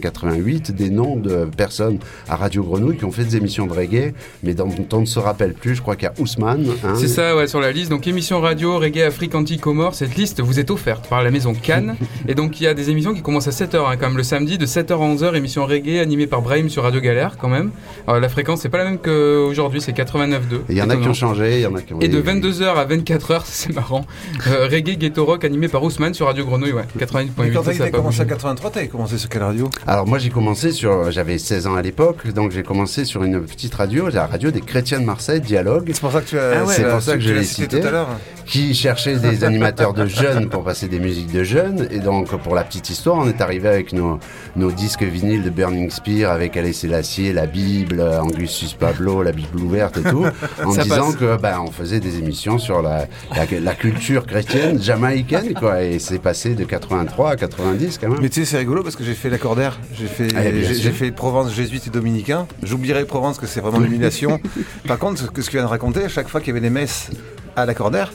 88 0.00 0.74
des 0.74 0.90
noms 0.90 1.16
de 1.16 1.46
personnes 1.56 1.98
à 2.28 2.36
Radio 2.36 2.62
Grenouille 2.62 2.96
qui 2.96 3.04
ont 3.04 3.12
fait 3.12 3.24
des 3.24 3.36
émissions 3.36 3.66
de 3.66 3.72
reggae, 3.72 4.12
mais 4.42 4.54
dont 4.54 4.68
on 4.92 5.00
ne 5.00 5.06
se 5.06 5.18
rappelle 5.18 5.54
plus. 5.54 5.74
Je 5.74 5.82
crois 5.82 5.96
qu'il 5.96 6.04
y 6.04 6.08
a 6.08 6.14
Ousmane. 6.20 6.66
hein. 6.84 6.94
C'est 6.96 7.08
ça, 7.08 7.36
ouais, 7.36 7.46
sur 7.46 7.60
la 7.60 7.72
liste. 7.72 7.90
Donc, 7.90 8.06
émission 8.06 8.40
radio, 8.40 8.78
reggae, 8.78 9.02
Afrique, 9.02 9.34
anti-Comore. 9.34 9.94
Cette 9.94 10.16
liste 10.16 10.40
vous 10.40 10.58
est 10.58 10.70
offerte 10.70 11.08
par 11.08 11.22
la 11.22 11.30
maison 11.30 11.54
Cannes. 11.54 11.96
et 12.28 12.34
donc, 12.34 12.60
il 12.60 12.64
y 12.64 12.66
a 12.66 12.74
des 12.74 12.90
émissions 12.90 13.14
qui 13.14 13.22
commencent 13.22 13.48
à 13.48 13.52
7h, 13.52 13.76
hein, 13.76 13.96
quand 13.98 14.08
même, 14.08 14.16
le 14.16 14.22
samedi, 14.22 14.58
de 14.58 14.66
7h 14.66 14.92
à 14.92 14.96
11h, 14.96 15.34
émission 15.36 15.66
reggae 15.66 16.00
animée 16.00 16.26
par 16.26 16.42
Brahim 16.42 16.68
sur 16.68 16.82
Radio 16.82 17.00
Galère, 17.00 17.36
quand 17.38 17.48
même. 17.48 17.70
Alors, 18.06 18.20
la 18.20 18.28
fréquence, 18.28 18.60
c'est 18.60 18.68
pas 18.68 18.78
la 18.78 18.84
même 18.84 18.98
qu'aujourd'hui, 18.98 19.80
c'est 19.80 19.92
89.2. 19.96 20.36
Et 20.56 20.58
Il 20.70 20.76
y 20.76 20.82
en 20.82 20.90
a 20.90 20.96
qui 20.96 21.08
ont 21.08 21.14
changé, 21.14 21.56
il 21.58 21.62
y 21.62 21.66
en 21.66 21.74
a 21.74 21.80
qui 21.82 21.94
ont. 21.94 22.00
Et 22.00 22.08
de 22.08 22.20
22h 22.20 22.64
à 22.74 22.86
24h, 22.86 23.42
c'est 23.44 23.74
marrant. 23.74 24.06
Euh, 24.48 24.68
reggae, 24.70 24.96
ghetto 24.98 25.24
rock 25.24 25.44
animé 25.44 25.68
par 25.68 25.82
Ousmane 25.82 26.14
sur 26.14 26.26
Radio 26.26 26.44
Grenouille, 26.44 26.72
ouais. 26.72 26.84
88.8. 26.98 27.28
Mais 27.38 27.50
quand 27.50 27.62
ça, 27.62 27.72
ça 27.72 27.84
a 27.84 27.86
t'as 27.90 27.96
commencé 27.96 28.20
à 28.20 28.24
83, 28.24 28.70
t'avais 28.70 28.88
commencé 28.88 29.18
sur 29.22 29.30
quelle 29.30 29.42
radio 29.44 29.70
Alors 29.86 30.06
moi 30.06 30.18
j'ai 30.18 30.30
commencé 30.30 30.72
sur, 30.72 31.10
j'avais 31.10 31.38
16 31.38 31.68
ans 31.68 31.76
à 31.76 31.82
l'époque, 31.82 32.26
donc 32.32 32.50
j'ai 32.50 32.62
commencé 32.62 33.04
sur 33.04 33.22
une 33.22 33.40
petite 33.40 33.74
radio, 33.74 34.08
la 34.08 34.26
radio 34.26 34.50
des 34.50 34.60
chrétiens 34.60 35.00
de 35.00 35.04
Marseille, 35.04 35.40
Dialogue, 35.40 35.90
C'est 35.92 36.00
pour 36.00 36.12
ça 36.12 36.20
que 36.20 36.28
tu 36.28 36.38
as. 36.38 36.60
Ah 36.60 36.64
ouais, 36.64 36.74
c'est 36.74 36.90
pour 36.90 37.00
ça 37.00 37.12
que 37.14 37.22
tu 37.22 37.28
je 37.28 37.34
l'ai 37.34 37.44
cité. 37.44 37.80
tout 37.80 37.86
à 37.86 37.90
l'heure. 37.90 38.08
Qui 38.52 38.74
cherchait 38.74 39.16
des 39.16 39.44
animateurs 39.44 39.94
de 39.94 40.04
jeunes 40.04 40.50
pour 40.50 40.62
passer 40.62 40.86
des 40.86 40.98
musiques 40.98 41.32
de 41.32 41.42
jeunes. 41.42 41.88
Et 41.90 42.00
donc 42.00 42.36
pour 42.42 42.54
la 42.54 42.64
petite 42.64 42.90
histoire, 42.90 43.16
on 43.16 43.26
est 43.26 43.40
arrivé 43.40 43.66
avec 43.66 43.94
nos, 43.94 44.18
nos 44.56 44.70
disques 44.70 45.04
vinyles 45.04 45.42
de 45.42 45.48
Burning 45.48 45.88
Spear, 45.88 46.30
avec 46.30 46.54
Alice 46.58 46.80
Sélassié, 46.80 47.32
la 47.32 47.46
Bible, 47.46 48.02
Angustus 48.02 48.74
Pablo, 48.74 49.22
la 49.22 49.32
Bible 49.32 49.58
ouverte 49.58 49.96
et 49.96 50.02
tout, 50.02 50.26
en 50.66 50.72
Ça 50.72 50.82
disant 50.82 51.06
passe. 51.06 51.16
que 51.16 51.40
ben 51.40 51.60
on 51.66 51.70
faisait 51.70 51.98
des 51.98 52.18
émissions 52.18 52.58
sur 52.58 52.82
la, 52.82 53.06
la, 53.34 53.46
la 53.58 53.74
culture 53.74 54.26
chrétienne 54.26 54.78
jamaïcaine 54.82 55.54
quoi. 55.54 55.82
Et 55.82 55.98
c'est 55.98 56.18
passé 56.18 56.54
de 56.54 56.64
83 56.64 57.30
à 57.30 57.36
90 57.36 57.96
quand 58.02 58.10
même. 58.10 58.18
Mais 58.20 58.28
tu 58.28 58.40
sais, 58.40 58.44
c'est 58.44 58.58
rigolo 58.58 58.82
parce 58.82 58.96
que 58.96 59.04
j'ai 59.04 59.14
fait 59.14 59.30
l'accordaire, 59.30 59.80
j'ai 59.94 60.08
fait, 60.08 60.28
Ah, 60.36 60.42
j'ai, 60.42 60.90
fait 60.90 61.10
Provence 61.10 61.54
jésuite 61.54 61.86
et 61.86 61.90
dominicain. 61.90 62.46
J'oublierai 62.62 63.06
Provence 63.06 63.38
que 63.38 63.46
c'est 63.46 63.60
vraiment 63.62 63.78
l'illumination. 63.78 64.38
Par 64.86 64.98
contre, 64.98 65.22
ce 65.22 65.26
que 65.30 65.40
tu 65.40 65.52
viens 65.52 65.62
de 65.62 65.68
raconter, 65.68 66.04
à 66.04 66.08
chaque 66.08 66.28
fois 66.28 66.42
qu'il 66.42 66.48
y 66.48 66.50
avait 66.50 66.60
des 66.60 66.68
messes 66.68 67.08
à 67.56 67.64
l'accordaire, 67.64 68.12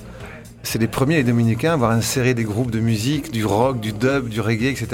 c'est 0.68 0.80
les 0.80 0.88
premiers 0.88 1.16
les 1.16 1.24
dominicains 1.24 1.72
à 1.72 1.74
avoir 1.76 1.92
inséré 1.92 2.34
des 2.34 2.44
groupes 2.44 2.72
de 2.72 2.82
musique, 2.82 3.32
du 3.32 3.46
rock, 3.46 3.80
du 3.80 3.94
dub, 3.94 4.28
du 4.28 4.42
reggae, 4.42 4.66
etc. 4.66 4.88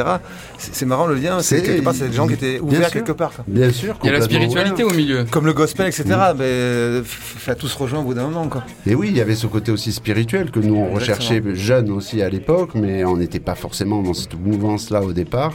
C'est, 0.60 0.86
marrant 0.86 1.08
le 1.08 1.16
lien, 1.16 1.42
c'est, 1.42 1.64
quelque 1.64 1.82
part, 1.84 1.96
c'est 1.96 2.10
des 2.10 2.16
gens 2.16 2.28
qui 2.28 2.36
étaient 2.36 2.60
ouverts 2.60 2.92
quelque 2.92 3.12
part. 3.12 3.34
Bien 3.48 3.72
sûr. 3.72 3.98
Il 4.04 4.08
y 4.08 4.10
a 4.10 4.14
la 4.14 4.22
spiritualité 4.22 4.84
au 4.84 4.92
milieu. 4.92 5.26
Comme 5.32 5.48
le 5.48 5.54
gospel, 5.54 5.88
etc. 5.88 6.04
Mais 6.38 6.44
euh, 6.46 7.02
f- 7.02 7.56
tous 7.56 7.74
rejoint 7.74 8.02
au 8.02 8.04
bout 8.04 8.14
d'un 8.14 8.26
moment. 8.28 8.48
Quoi. 8.48 8.64
Et 8.86 8.94
oui, 8.94 9.08
il 9.10 9.18
y 9.18 9.22
avait 9.22 9.34
ce 9.34 9.48
côté 9.48 9.72
aussi 9.72 9.92
spirituel 9.92 10.52
que 10.52 10.60
nous 10.60 10.76
on 10.76 10.94
recherchait 10.94 11.42
jeunes 11.56 11.90
aussi 11.90 12.22
à 12.22 12.30
l'époque, 12.30 12.72
mais 12.76 13.04
on 13.04 13.18
n'était 13.18 13.40
pas 13.40 13.56
forcément 13.56 14.04
dans 14.04 14.14
cette 14.14 14.40
mouvance-là 14.40 15.02
au 15.02 15.12
départ. 15.12 15.54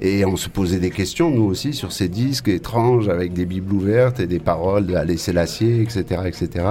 Et 0.00 0.24
on 0.24 0.36
se 0.36 0.48
posait 0.48 0.78
des 0.78 0.90
questions, 0.90 1.30
nous 1.30 1.44
aussi, 1.44 1.72
sur 1.72 1.90
ces 1.90 2.08
disques 2.08 2.48
étranges 2.48 3.08
avec 3.08 3.32
des 3.32 3.46
bibles 3.46 3.72
ouvertes 3.72 4.20
et 4.20 4.26
des 4.26 4.38
paroles 4.38 4.86
de 4.86 4.96
laisser 4.98 5.32
l'acier, 5.32 5.80
etc., 5.82 6.04
etc. 6.26 6.64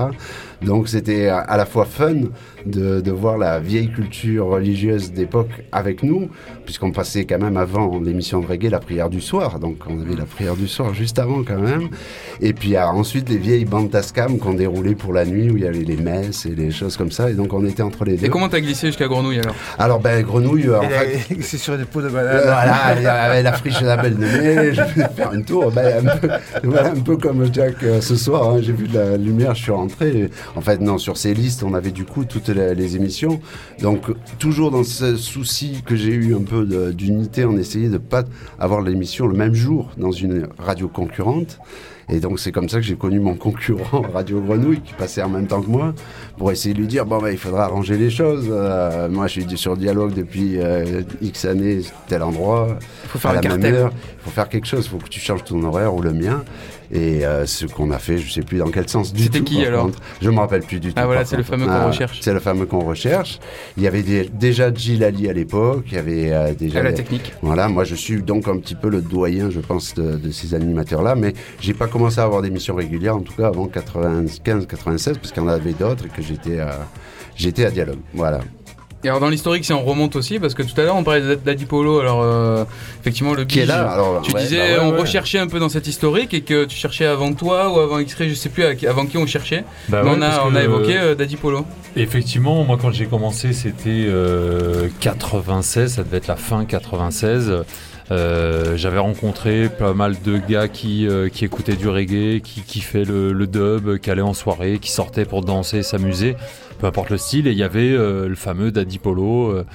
Donc 0.61 0.87
c'était 0.87 1.27
à- 1.27 1.57
la 1.57 1.65
fois 1.65 1.85
fun 1.85 2.15
de 3.01 3.11
voir 3.11 3.37
la 3.37 3.59
vieille 3.59 3.89
culture 3.91 4.47
religieuse 4.47 5.11
d'époque 5.11 5.63
avec 5.71 6.03
nous, 6.03 6.29
puisqu'on 6.65 6.91
passait 6.91 7.25
quand 7.25 7.39
même 7.39 7.57
avant 7.57 7.99
l'émission 7.99 8.41
de 8.41 8.47
reggae 8.47 8.69
la 8.69 8.79
prière 8.79 9.09
du 9.09 9.21
soir. 9.21 9.59
Donc 9.59 9.77
on 9.87 10.01
avait 10.01 10.15
la 10.15 10.25
prière 10.25 10.55
du 10.55 10.67
soir 10.67 10.93
juste 10.93 11.19
avant 11.19 11.43
quand 11.43 11.59
même. 11.59 11.89
Et 12.41 12.53
puis 12.53 12.75
ah, 12.75 12.91
ensuite 12.91 13.29
les 13.29 13.37
vieilles 13.37 13.65
bandes 13.65 13.91
Tascam 13.91 14.39
qu'on 14.39 14.53
déroulait 14.53 14.95
pour 14.95 15.13
la 15.13 15.25
nuit 15.25 15.49
où 15.49 15.57
il 15.57 15.63
y 15.63 15.67
avait 15.67 15.83
les 15.83 15.97
messes 15.97 16.45
et 16.45 16.55
les 16.55 16.71
choses 16.71 16.97
comme 16.97 17.11
ça. 17.11 17.29
Et 17.29 17.33
donc 17.33 17.53
on 17.53 17.65
était 17.65 17.83
entre 17.83 18.05
les 18.05 18.17
deux. 18.17 18.25
Et 18.25 18.29
comment 18.29 18.49
t'as 18.49 18.59
glissé 18.59 18.87
jusqu'à 18.87 19.07
Grenouille 19.07 19.39
alors? 19.39 19.55
Alors 19.77 19.99
ben 19.99 20.23
Grenouille, 20.23 20.67
euh, 20.67 20.79
en 20.79 20.89
fait. 20.89 21.41
c'est 21.41 21.57
sur 21.57 21.77
des 21.77 21.85
pots 21.85 22.01
de 22.01 22.07
euh, 22.07 22.09
banane. 22.09 22.41
Voilà, 22.43 22.95
il 22.97 23.03
y 23.03 23.07
avait 23.07 23.43
la 23.43 23.53
friche 23.53 23.79
de 23.79 23.85
la 23.85 23.97
Belle 23.97 24.15
de 24.15 24.25
Mai, 24.25 24.73
je 24.73 24.81
vais 24.81 25.07
faire 25.15 25.33
une 25.33 25.45
tour, 25.45 25.71
ben, 25.71 26.07
un, 26.07 26.17
peu, 26.17 26.29
voilà, 26.63 26.91
un 26.91 26.99
peu 26.99 27.17
comme 27.17 27.53
Jack 27.53 27.75
euh, 27.83 28.01
ce 28.01 28.15
soir, 28.15 28.49
hein, 28.49 28.59
j'ai 28.61 28.73
vu 28.73 28.87
de 28.87 28.97
la 28.97 29.17
lumière, 29.17 29.55
je 29.55 29.63
suis 29.63 29.71
rentré. 29.71 30.29
En 30.55 30.61
fait, 30.61 30.81
non, 30.81 30.97
sur 30.97 31.17
ces 31.17 31.33
listes, 31.33 31.63
on 31.63 31.73
avait 31.73 31.91
du 31.91 32.05
coup 32.05 32.25
toutes 32.25 32.49
les, 32.49 32.75
les 32.75 32.95
émissions. 32.95 33.39
Donc, 33.81 34.03
toujours 34.39 34.71
dans 34.71 34.83
ce 34.83 35.15
souci 35.15 35.83
que 35.85 35.95
j'ai 35.95 36.13
eu 36.13 36.35
un 36.35 36.43
peu 36.43 36.54
d'unité, 36.63 37.45
on 37.45 37.57
essayait 37.57 37.89
de 37.89 37.97
pas 37.97 38.23
avoir 38.59 38.81
l'émission 38.81 39.27
le 39.27 39.35
même 39.35 39.53
jour 39.53 39.91
dans 39.97 40.11
une 40.11 40.47
radio 40.57 40.87
concurrente. 40.87 41.59
Et 42.09 42.19
donc 42.19 42.39
c'est 42.39 42.51
comme 42.51 42.69
ça 42.69 42.77
que 42.77 42.83
j'ai 42.85 42.95
connu 42.95 43.19
mon 43.19 43.35
concurrent 43.35 44.01
Radio 44.13 44.39
Grenouille 44.41 44.81
qui 44.81 44.93
passait 44.93 45.23
en 45.23 45.29
même 45.29 45.47
temps 45.47 45.61
que 45.61 45.69
moi 45.69 45.93
pour 46.37 46.51
essayer 46.51 46.73
de 46.75 46.79
lui 46.79 46.87
dire 46.87 47.05
bon 47.05 47.17
bah, 47.19 47.31
il 47.31 47.37
faudra 47.37 47.63
arranger 47.65 47.97
les 47.97 48.09
choses. 48.09 48.47
Euh, 48.49 49.09
moi 49.09 49.27
je 49.27 49.41
suis 49.41 49.57
sur 49.57 49.75
dialogue 49.75 50.13
depuis 50.13 50.57
euh, 50.59 51.01
X 51.21 51.45
années, 51.45 51.79
tel 52.07 52.21
endroit, 52.23 52.77
Faut 53.07 53.17
faire 53.19 53.31
à 53.31 53.41
la 53.41 53.57
même 53.57 53.73
heure. 53.73 53.91
Il 53.93 54.23
faut 54.25 54.29
faire 54.31 54.49
quelque 54.49 54.67
chose, 54.67 54.85
il 54.85 54.89
faut 54.89 54.97
que 54.97 55.09
tu 55.09 55.19
changes 55.19 55.43
ton 55.43 55.63
horaire 55.63 55.93
ou 55.95 56.01
le 56.01 56.13
mien. 56.13 56.43
Et 56.91 57.25
euh, 57.25 57.47
ce 57.47 57.65
qu'on 57.65 57.89
a 57.89 57.97
fait, 57.97 58.19
je 58.19 58.31
sais 58.31 58.43
plus 58.43 58.59
dans 58.59 58.69
quel 58.69 58.87
sens 58.87 59.11
du 59.11 59.23
C'était 59.23 59.39
tout. 59.39 59.45
qui, 59.45 59.57
par 59.57 59.67
alors 59.69 59.85
contre. 59.85 59.99
Je 60.21 60.29
me 60.29 60.37
rappelle 60.37 60.61
plus 60.61 60.79
du 60.79 60.89
tout. 60.89 60.93
Ah, 60.97 61.07
voilà, 61.07 61.25
c'est 61.25 61.35
le 61.35 61.41
fameux 61.41 61.65
qu'on 61.65 61.87
recherche. 61.87 62.19
C'est 62.21 62.31
le 62.33 62.39
fameux 62.39 62.67
qu'on 62.67 62.79
recherche. 62.85 63.39
Il 63.75 63.81
y 63.81 63.87
avait 63.87 64.03
des- 64.03 64.29
déjà 64.31 64.71
Gilali 64.71 65.27
à 65.27 65.33
l'époque, 65.33 65.85
il 65.87 65.95
y 65.95 65.97
avait 65.97 66.31
euh, 66.31 66.53
déjà 66.53 66.79
À 66.79 66.83
la 66.83 66.89
les- 66.91 66.95
technique. 66.95 67.33
voilà, 67.41 67.67
moi 67.69 67.85
je 67.85 67.95
suis 67.95 68.21
donc 68.21 68.47
un 68.47 68.57
petit 68.59 68.75
peu 68.75 68.89
le 68.89 69.01
doyen, 69.01 69.49
je 69.49 69.59
pense, 69.61 69.95
de, 69.95 70.15
de 70.17 70.29
ces 70.31 70.53
animateurs-là, 70.53 71.15
mais 71.15 71.33
j'ai 71.59 71.73
pas 71.73 71.87
commencé 71.95 72.19
à 72.19 72.23
avoir 72.23 72.41
des 72.41 72.49
missions 72.49 72.75
régulières, 72.75 73.15
en 73.15 73.21
tout 73.21 73.31
cas 73.31 73.47
avant 73.47 73.67
95-96, 73.67 75.13
parce 75.13 75.31
qu'il 75.31 75.41
y 75.41 75.45
en 75.45 75.47
avait 75.47 75.71
d'autres 75.71 76.05
et 76.05 76.09
que 76.09 76.21
j'étais 76.21 76.59
à, 76.59 76.79
j'étais 77.37 77.65
à 77.65 77.71
dialogue. 77.71 77.99
Voilà. 78.13 78.41
Et 79.05 79.07
alors 79.07 79.21
dans 79.21 79.29
l'historique, 79.29 79.63
si 79.63 79.71
on 79.71 79.81
remonte 79.81 80.17
aussi, 80.17 80.37
parce 80.39 80.53
que 80.55 80.63
tout 80.63 80.73
à 80.81 80.83
l'heure 80.83 80.97
on 80.97 81.05
parlait 81.05 81.37
d'Adipolo, 81.37 82.01
alors 82.01 82.21
euh, 82.21 82.65
effectivement 82.99 83.33
le 83.33 83.45
Qui 83.45 83.59
est 83.59 83.65
là 83.65 83.89
alors 83.89 84.21
Tu 84.23 84.33
ouais, 84.33 84.41
disais, 84.41 84.57
bah 84.57 84.83
ouais, 84.83 84.89
on 84.89 84.91
ouais. 84.91 84.99
recherchait 84.99 85.39
un 85.39 85.47
peu 85.47 85.59
dans 85.59 85.69
cette 85.69 85.87
historique 85.87 86.33
et 86.33 86.41
que 86.41 86.65
tu 86.65 86.75
cherchais 86.75 87.05
avant 87.05 87.31
toi 87.31 87.73
ou 87.73 87.79
avant 87.79 87.99
X-Ray, 87.99 88.29
je 88.29 88.35
sais 88.35 88.49
plus 88.49 88.65
avant 88.85 89.05
qui 89.05 89.17
on 89.17 89.25
cherchait. 89.25 89.63
Bah 89.87 90.01
Mais 90.03 90.09
ouais, 90.09 90.17
on, 90.17 90.21
a, 90.21 90.43
on 90.45 90.55
a 90.55 90.63
évoqué 90.63 90.97
euh, 90.97 91.15
Dadipolo. 91.15 91.65
Effectivement, 91.95 92.61
moi 92.65 92.77
quand 92.81 92.91
j'ai 92.91 93.05
commencé, 93.05 93.53
c'était 93.53 94.05
euh, 94.07 94.89
96, 94.99 95.93
ça 95.93 96.03
devait 96.03 96.17
être 96.17 96.27
la 96.27 96.35
fin 96.35 96.65
96. 96.65 97.63
Euh, 98.11 98.77
J'avais 98.77 98.99
rencontré 98.99 99.67
pas 99.69 99.93
mal 99.93 100.15
de 100.23 100.37
gars 100.37 100.67
qui, 100.67 101.07
euh, 101.07 101.29
qui 101.29 101.43
écoutaient 101.45 101.75
du 101.75 101.87
reggae, 101.87 102.39
qui 102.41 102.61
kiffaient 102.61 103.05
le, 103.05 103.33
le 103.33 103.47
dub, 103.47 103.97
qui 103.97 104.11
allaient 104.11 104.21
en 104.21 104.33
soirée, 104.33 104.79
qui 104.79 104.91
sortaient 104.91 105.25
pour 105.25 105.41
danser, 105.41 105.81
s'amuser, 105.81 106.35
peu 106.79 106.87
importe 106.87 107.09
le 107.09 107.17
style. 107.17 107.47
Et 107.47 107.51
il 107.51 107.57
y 107.57 107.63
avait 107.63 107.91
euh, 107.91 108.27
le 108.27 108.35
fameux 108.35 108.71
Daddy 108.71 108.99
Polo 108.99 109.49
euh, 109.49 109.65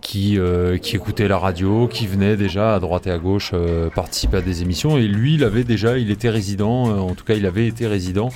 qui, 0.00 0.38
euh, 0.38 0.78
qui 0.78 0.96
écoutait 0.96 1.28
la 1.28 1.38
radio, 1.38 1.86
qui 1.86 2.06
venait 2.06 2.36
déjà 2.36 2.74
à 2.74 2.80
droite 2.80 3.06
et 3.06 3.10
à 3.10 3.18
gauche 3.18 3.52
participer 3.94 4.38
à 4.38 4.40
des 4.40 4.62
émissions. 4.62 4.98
Et 4.98 5.06
lui, 5.06 5.34
il 5.34 5.44
avait 5.44 5.64
déjà, 5.64 5.98
il 5.98 6.10
était 6.10 6.30
résident, 6.30 6.84
en 6.84 7.14
tout 7.14 7.24
cas, 7.24 7.34
il 7.34 7.46
avait 7.46 7.66
été 7.66 7.86
résident 7.86 8.30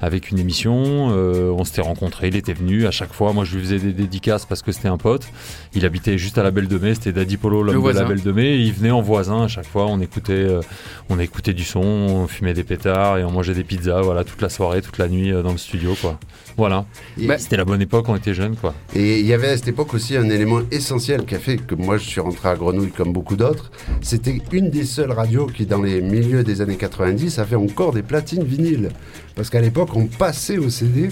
avec 0.00 0.30
une 0.30 0.38
émission. 0.38 1.10
euh, 1.12 1.50
on 1.56 1.64
s'était 1.64 1.80
rencontrés, 1.80 2.28
il 2.28 2.36
était 2.36 2.52
venu 2.52 2.86
à 2.86 2.90
chaque 2.90 3.12
fois. 3.12 3.32
Moi, 3.32 3.44
je 3.44 3.56
lui 3.56 3.62
faisais 3.64 3.78
des 3.78 3.92
dédicaces 3.92 4.46
parce 4.46 4.62
que 4.62 4.72
c'était 4.72 4.88
un 4.88 4.96
pote. 4.98 5.26
Il 5.74 5.84
habitait 5.84 6.18
juste 6.18 6.38
à 6.38 6.42
la 6.42 6.50
Belle 6.50 6.68
de 6.68 6.78
Mai, 6.78 6.94
c'était 6.94 7.12
Daddy 7.12 7.36
Polo, 7.36 7.62
l'homme 7.62 7.82
de 7.82 7.98
la. 7.98 8.04
Belle 8.04 8.22
de 8.22 8.32
Mai. 8.32 8.46
Et 8.46 8.60
il 8.60 8.72
venait 8.72 8.90
en 8.90 9.02
voisin 9.02 9.44
à 9.44 9.48
chaque 9.48 9.66
fois. 9.66 9.86
On 9.86 10.00
écoutait, 10.00 10.32
euh, 10.34 10.60
on 11.08 11.18
écoutait 11.18 11.52
du 11.54 11.64
son, 11.64 11.80
on 11.80 12.26
fumait 12.26 12.54
des 12.54 12.64
pétards 12.64 13.18
et 13.18 13.24
on 13.24 13.30
mangeait 13.30 13.54
des 13.54 13.64
pizzas. 13.64 14.00
Voilà, 14.02 14.24
toute 14.24 14.40
la 14.42 14.48
soirée, 14.48 14.82
toute 14.82 14.98
la 14.98 15.08
nuit 15.08 15.32
euh, 15.32 15.42
dans 15.42 15.52
le 15.52 15.58
studio, 15.58 15.94
quoi. 16.00 16.18
Voilà. 16.56 16.84
Bah, 17.18 17.38
C'était 17.38 17.56
la 17.56 17.64
bonne 17.64 17.80
époque, 17.82 18.08
on 18.08 18.16
était 18.16 18.34
jeunes, 18.34 18.56
quoi. 18.56 18.74
Et 18.94 19.20
il 19.20 19.26
y 19.26 19.32
avait 19.32 19.48
à 19.50 19.56
cette 19.56 19.68
époque 19.68 19.94
aussi 19.94 20.16
un 20.16 20.28
élément 20.28 20.60
essentiel 20.72 21.24
qui 21.24 21.34
a 21.36 21.38
fait 21.38 21.56
que 21.56 21.76
moi 21.76 21.98
je 21.98 22.04
suis 22.04 22.20
rentré 22.20 22.48
à 22.48 22.56
Grenouille 22.56 22.90
comme 22.90 23.12
beaucoup 23.12 23.36
d'autres. 23.36 23.70
C'était 24.00 24.40
une 24.52 24.70
des 24.70 24.84
seules 24.84 25.12
radios 25.12 25.46
qui, 25.46 25.66
dans 25.66 25.82
les 25.82 26.00
milieux 26.00 26.42
des 26.42 26.60
années 26.60 26.76
90, 26.76 27.38
avait 27.38 27.54
encore 27.56 27.92
des 27.92 28.02
platines 28.02 28.42
vinyles. 28.44 28.90
Parce 29.38 29.50
qu'à 29.50 29.60
l'époque, 29.60 29.90
on 29.94 30.06
passait 30.06 30.58
au 30.58 30.68
CD. 30.68 31.10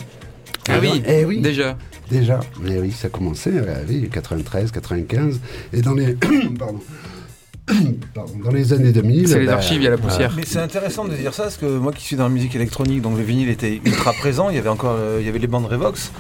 Ah 0.69 0.79
oui, 0.81 1.01
Eh 1.07 1.25
oui, 1.25 1.41
déjà. 1.41 1.79
déjà. 2.11 2.41
Mais 2.61 2.77
oui, 2.81 2.91
ça 2.91 3.09
commençait, 3.09 3.53
oui, 3.89 4.11
93, 4.13 4.73
95. 4.73 5.41
Et 5.73 5.81
dans 5.81 5.95
les. 5.95 6.15
Pardon. 6.59 6.81
Pardon, 8.15 8.33
dans 8.45 8.51
les 8.53 8.73
années 8.73 8.93
2000. 8.93 9.29
C'est 9.29 9.41
les 9.41 9.47
bah, 9.47 9.55
archives, 9.55 9.79
il 9.81 9.85
y 9.85 9.87
a 9.89 9.91
la 9.91 9.99
poussière. 9.99 10.33
Mais 10.37 10.45
c'est 10.47 10.59
intéressant 10.61 11.05
de 11.05 11.15
dire 11.15 11.35
ça 11.35 11.45
parce 11.45 11.57
que 11.57 11.67
moi 11.67 11.93
qui 11.93 12.05
suis 12.05 12.15
dans 12.17 12.25
la 12.25 12.29
musique 12.31 12.55
électronique, 12.55 13.03
donc 13.03 13.17
le 13.19 13.25
vinyle 13.25 13.49
était 13.49 13.81
ultra 13.85 14.13
présent. 14.13 14.51
Il 14.51 14.57
y 14.57 14.59
avait 14.59 14.69
encore, 14.69 14.95
euh, 14.99 15.19
il 15.21 15.27
y 15.27 15.29
avait 15.29 15.39
les 15.41 15.47
bandes 15.49 15.67
Revox. 15.67 16.13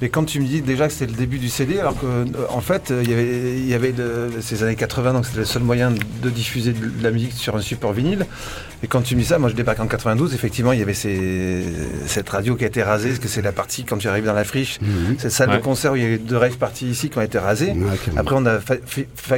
Mais 0.00 0.08
quand 0.08 0.24
tu 0.24 0.40
me 0.40 0.46
dis 0.46 0.62
déjà 0.62 0.86
que 0.86 0.92
c'était 0.92 1.10
le 1.10 1.16
début 1.16 1.38
du 1.38 1.48
CD, 1.48 1.78
alors 1.80 1.98
que 1.98 2.06
euh, 2.06 2.24
en 2.50 2.60
fait 2.60 2.90
euh, 2.90 3.00
il 3.04 3.10
y 3.10 3.12
avait, 3.12 3.56
il 3.58 3.68
y 3.68 3.74
avait 3.74 3.92
de- 3.92 4.30
ces 4.40 4.62
années 4.62 4.76
80, 4.76 5.12
donc 5.12 5.26
c'était 5.26 5.38
le 5.40 5.44
seul 5.44 5.62
moyen 5.62 5.90
de 5.92 6.30
diffuser 6.30 6.72
de 6.72 7.02
la 7.02 7.10
musique 7.10 7.32
sur 7.32 7.56
un 7.56 7.60
support 7.60 7.92
vinyle. 7.92 8.26
Et 8.84 8.86
quand 8.88 9.00
tu 9.02 9.14
me 9.16 9.20
dis 9.20 9.26
ça, 9.26 9.38
moi 9.38 9.48
je 9.48 9.54
débarque 9.54 9.80
en 9.80 9.86
92. 9.86 10.34
Effectivement, 10.34 10.72
il 10.72 10.78
y 10.78 10.82
avait 10.82 10.94
ces- 10.94 11.64
cette 12.06 12.28
radio 12.28 12.54
qui 12.56 12.64
a 12.64 12.66
été 12.68 12.82
rasée, 12.82 13.08
parce 13.10 13.20
que 13.20 13.28
c'est 13.28 13.42
la 13.42 13.52
partie 13.52 13.84
quand 13.84 13.96
tu 13.98 14.08
arrives 14.08 14.24
dans 14.24 14.32
la 14.32 14.44
friche, 14.44 14.80
mhm. 14.80 15.16
cette 15.18 15.30
salle 15.32 15.50
Ouais. 15.50 15.58
de 15.58 15.62
concert 15.62 15.92
où 15.92 15.96
il 15.96 16.02
y 16.02 16.06
a 16.06 16.08
eu 16.10 16.18
deux 16.18 16.36
rêves 16.36 16.56
parties 16.58 16.86
ici 16.88 17.08
qui 17.10 17.18
ont 17.18 17.22
été 17.22 17.38
rasées. 17.38 17.70
Ouais. 17.72 18.12
Après, 18.16 18.34
on 18.36 18.44
a 18.46 18.58
fa- 18.60 18.74
fa- 18.84 19.02
fa- 19.14 19.36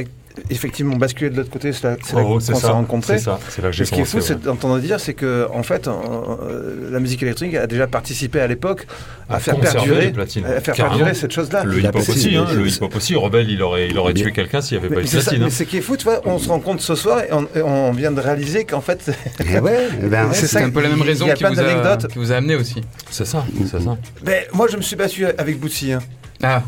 effectivement 0.49 0.95
basculé 0.95 1.29
de 1.29 1.37
l'autre 1.37 1.49
côté. 1.49 1.71
C'est 1.73 1.83
là, 1.87 1.97
c'est 2.03 2.15
là 2.15 2.21
Oh, 2.25 2.33
qu'on 2.33 2.39
c'est 2.39 2.53
s'est 2.53 2.61
ça. 2.61 2.71
rencontrés. 2.71 3.17
C'est 3.17 3.25
ça. 3.25 3.39
C'est 3.49 3.61
là 3.61 3.71
que 3.71 3.81
Et 3.81 3.85
ce 3.85 3.91
qui 3.91 4.01
est 4.01 4.05
fou, 4.05 4.17
ouais. 4.17 4.23
c'est 4.23 4.41
d'entendre 4.41 4.79
dire, 4.79 4.99
c'est 4.99 5.13
que 5.13 5.47
en 5.53 5.63
fait, 5.63 5.87
euh, 5.87 6.89
la 6.91 6.99
musique 6.99 7.21
électronique 7.23 7.55
a 7.55 7.67
déjà 7.67 7.87
participé 7.87 8.39
à 8.39 8.47
l'époque 8.47 8.87
à, 9.29 9.35
À 9.35 9.39
faire 9.39 9.57
perdurer, 9.59 10.05
les 10.05 10.11
platines. 10.11 10.45
à 10.45 10.61
faire 10.61 10.75
Carrément. 10.75 10.97
perdurer 10.97 11.13
cette 11.15 11.31
chose-là. 11.31 11.63
Le 11.63 11.79
hip-hop 11.79 11.91
platine, 11.93 12.13
aussi, 12.13 12.35
hein, 12.35 12.45
mais- 12.49 12.55
le 12.55 12.67
hip-hop 12.67 12.95
aussi. 12.95 13.15
Rebelle, 13.15 13.49
il 13.49 13.61
aurait, 13.61 13.87
il 13.89 13.97
aurait 13.97 14.13
Bien. 14.13 14.25
tué 14.25 14.31
quelqu'un 14.31 14.61
s'il 14.61 14.77
n'y 14.77 14.85
avait 14.85 14.93
pas 14.95 15.01
Mais 15.01 15.07
eu 15.07 15.09
platine. 15.09 15.39
mais 15.39 15.45
hein. 15.45 15.49
ce 15.49 15.63
qui 15.63 15.77
est 15.77 15.81
fou, 15.81 15.97
tu 15.97 16.03
vois, 16.03 16.21
on 16.25 16.37
se 16.37 16.49
rencontre 16.49 16.81
ce 16.81 16.95
soir 16.95 17.21
et 17.21 17.31
on, 17.31 17.43
et 17.55 17.61
on 17.61 17.91
vient 17.91 18.11
de 18.11 18.21
réaliser 18.21 18.65
qu'en 18.65 18.81
fait, 18.81 19.11
Eh 19.39 19.59
ouais, 19.59 19.87
eh 20.03 20.07
ben, 20.07 20.31
C'est 20.33 20.57
un 20.61 20.69
peu 20.69 20.81
la 20.81 20.89
même 20.89 20.97
il 20.97 21.01
y 21.01 21.03
a 21.03 21.05
raison 21.07 21.25
qui 21.27 21.33
plein 21.39 21.49
vous, 21.51 21.59
a, 21.59 21.63
d'anecdotes. 21.63 22.07
qui 22.11 22.17
vous 22.19 22.31
a 22.31 22.35
amené 22.35 22.55
aussi. 22.55 22.81
C'est 23.09 23.25
ça, 23.25 23.43
c'est 23.69 23.79
ça. 23.81 23.97
ben, 24.23 24.43
moi 24.53 24.67
je 24.71 24.77
me 24.77 24.81
suis 24.81 24.95
battu 24.95 25.25
avec 25.25 25.59
Bootsy. 25.59 25.93
hein. 25.93 25.99
Ah, 26.43 26.61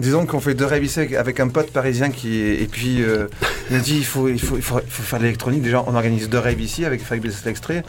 Disons 0.00 0.26
qu'on 0.26 0.40
fait 0.40 0.54
deux 0.54 0.66
rêves 0.66 0.84
ici 0.84 1.00
avec- 1.00 1.40
un 1.40 1.48
pote 1.48 1.70
parisien 1.70 2.10
qui 2.10 2.40
et 2.40 2.66
puis 2.70 3.02
euh, 3.02 3.26
il 3.70 3.76
a 3.76 3.80
dit 3.80 3.96
il 3.96 4.04
faut 4.04 4.28
il 4.28 4.40
faut 4.40 4.56
il 4.56 4.62
faire 4.62 5.18
de 5.18 5.24
l'électronique. 5.24 5.62
Déjà 5.62 5.82
on 5.86 5.94
organise 5.94 6.28
deux 6.28 6.38
rêves 6.38 6.60
ici 6.60 6.84
avec 6.84 7.02
Fabrice 7.02 7.46
extrait. 7.46 7.84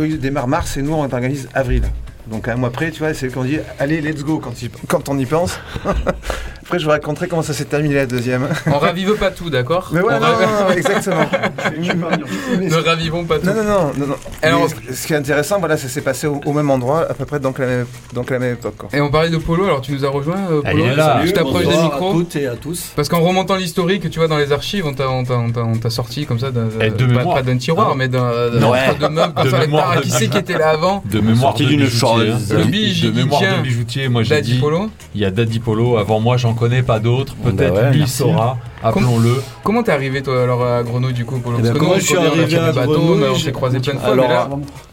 Eux 0.00 0.06
ils 0.08 0.18
démarrent 0.20 0.48
mars 0.48 0.76
et 0.76 0.82
nous 0.82 0.92
on 0.94 1.02
organise 1.04 1.48
avril. 1.54 1.82
Donc 2.26 2.48
un 2.48 2.56
mois 2.56 2.68
après 2.68 2.90
tu 2.90 2.98
vois 2.98 3.14
c'est 3.14 3.28
qu'on 3.28 3.44
dit 3.44 3.58
allez 3.78 4.00
let's 4.00 4.22
go 4.24 4.42
quand 4.88 5.08
on 5.08 5.18
y 5.18 5.26
pense. 5.26 5.58
après 6.68 6.78
je 6.78 6.84
vous 6.84 6.90
raconterai 6.90 7.28
comment 7.28 7.40
ça 7.40 7.54
s'est 7.54 7.64
terminé 7.64 7.94
la 7.94 8.04
deuxième. 8.04 8.46
on 8.66 8.78
ravive 8.78 9.14
pas 9.16 9.30
tout, 9.30 9.48
d'accord 9.48 9.88
Mais 9.92 10.00
voilà 10.00 10.18
On 10.18 10.20
non, 10.20 10.26
ra- 10.36 10.46
non, 10.46 10.68
non, 10.68 10.70
exactement. 10.76 11.24
Ne 12.60 12.74
ravivons 12.84 13.24
pas 13.24 13.38
tout. 13.38 13.46
Non, 13.46 13.54
non, 13.54 13.62
non, 13.64 13.92
non, 13.96 14.06
non. 14.08 14.14
Alors- 14.42 14.60
Mais 14.86 14.92
ce, 14.94 15.00
ce 15.02 15.06
qui 15.06 15.14
est 15.14 15.16
intéressant, 15.16 15.58
voilà, 15.60 15.78
ça 15.78 15.88
s'est 15.88 16.02
passé 16.02 16.26
au, 16.26 16.40
au 16.44 16.52
même 16.52 16.70
endroit, 16.70 17.06
à 17.10 17.14
peu 17.14 17.24
près 17.24 17.40
donc 17.40 17.58
la 17.58 17.66
même, 17.66 17.86
donc 18.14 18.28
la 18.30 18.38
même 18.38 18.52
époque. 18.52 18.74
quoi. 18.76 18.88
Et 18.92 19.00
on 19.00 19.10
parlait 19.10 19.30
de 19.30 19.38
Polo, 19.38 19.64
alors 19.64 19.80
tu 19.80 19.92
nous 19.92 20.04
as 20.04 20.08
rejoint, 20.10 20.36
euh, 20.50 20.60
Polo 20.60 20.84
là. 20.94 21.22
Tu 21.24 21.32
t'approches 21.32 21.66
des 21.66 21.76
micros 21.76 22.10
à 22.10 22.12
toutes 22.12 22.36
et 22.36 22.46
à 22.46 22.54
tous. 22.56 22.90
Parce 22.94 23.08
qu'en 23.08 23.20
remontant 23.20 23.56
l'historique, 23.56 24.10
tu 24.10 24.18
vois, 24.18 24.28
dans 24.28 24.36
les 24.36 24.52
archives, 24.52 24.84
on 24.86 24.92
t'a, 24.92 25.90
sorti 25.90 26.26
comme 26.26 26.38
ça, 26.38 26.50
d'un, 26.50 26.68
Eh, 26.82 26.90
de 26.90 27.06
pas, 27.06 27.40
d'un 27.42 27.56
tiroir, 27.56 27.90
Ah. 27.92 27.94
mais 27.96 28.08
d'un, 28.08 28.28
Ouais. 28.68 28.94
deux 29.00 29.08
meubles, 29.08 29.32
comme 29.34 29.44
De 29.46 29.50
ça, 29.50 29.56
avec 29.56 29.70
de 29.70 30.00
qui 30.02 30.10
sait 30.10 30.28
qui 30.28 30.36
était 30.36 30.58
là 30.58 30.68
avant 30.70 31.02
De 31.10 31.20
mémoire 31.20 31.54
de 31.54 31.64
d'une 31.64 31.80
bijoutier, 31.80 31.98
chose. 31.98 32.52
Le 32.52 32.64
De- 32.64 33.10
de 33.10 33.16
mémoire 33.16 33.40
de 33.40 33.62
bijoutier, 33.62 34.08
moi 34.08 34.22
j'ai 34.22 34.34
Daddy 34.34 34.52
dit, 34.54 34.58
Polo. 34.58 34.90
il 35.14 35.20
y 35.22 35.24
a 35.24 35.30
Daddy 35.30 35.60
Polo, 35.60 35.96
avant 35.96 36.20
moi 36.20 36.36
j'en 36.36 36.52
connais 36.58 36.82
pas 36.82 36.98
d'autres, 37.00 37.34
Bah 37.42 37.50
peut-être 37.50 37.74
ouais, 37.74 37.92
lui 37.92 38.06
saura, 38.08 38.58
appelons-le. 38.82 39.42
Comment 39.64 39.82
t'es 39.82 39.92
arrivé, 39.92 40.22
toi, 40.22 40.42
alors, 40.42 40.64
à 40.64 40.82
Grenouille, 40.82 41.12
du 41.14 41.24
coup, 41.24 41.38
Polo 41.38 41.56
Eh 41.60 41.62
ben, 41.62 41.72
comment 41.74 41.94
je 41.94 42.00
suis 42.00 42.16
arrivé 42.16 42.56
à 42.56 42.72
mais 42.72 42.86
on 43.28 43.34
je- 43.34 43.44
s'est 43.44 43.52
croisés 43.52 43.80
plein 43.80 43.94
de 43.94 43.98
fois, 43.98 44.10
Alors, 44.12 44.28
mais 44.28 44.34
là, 44.34 44.48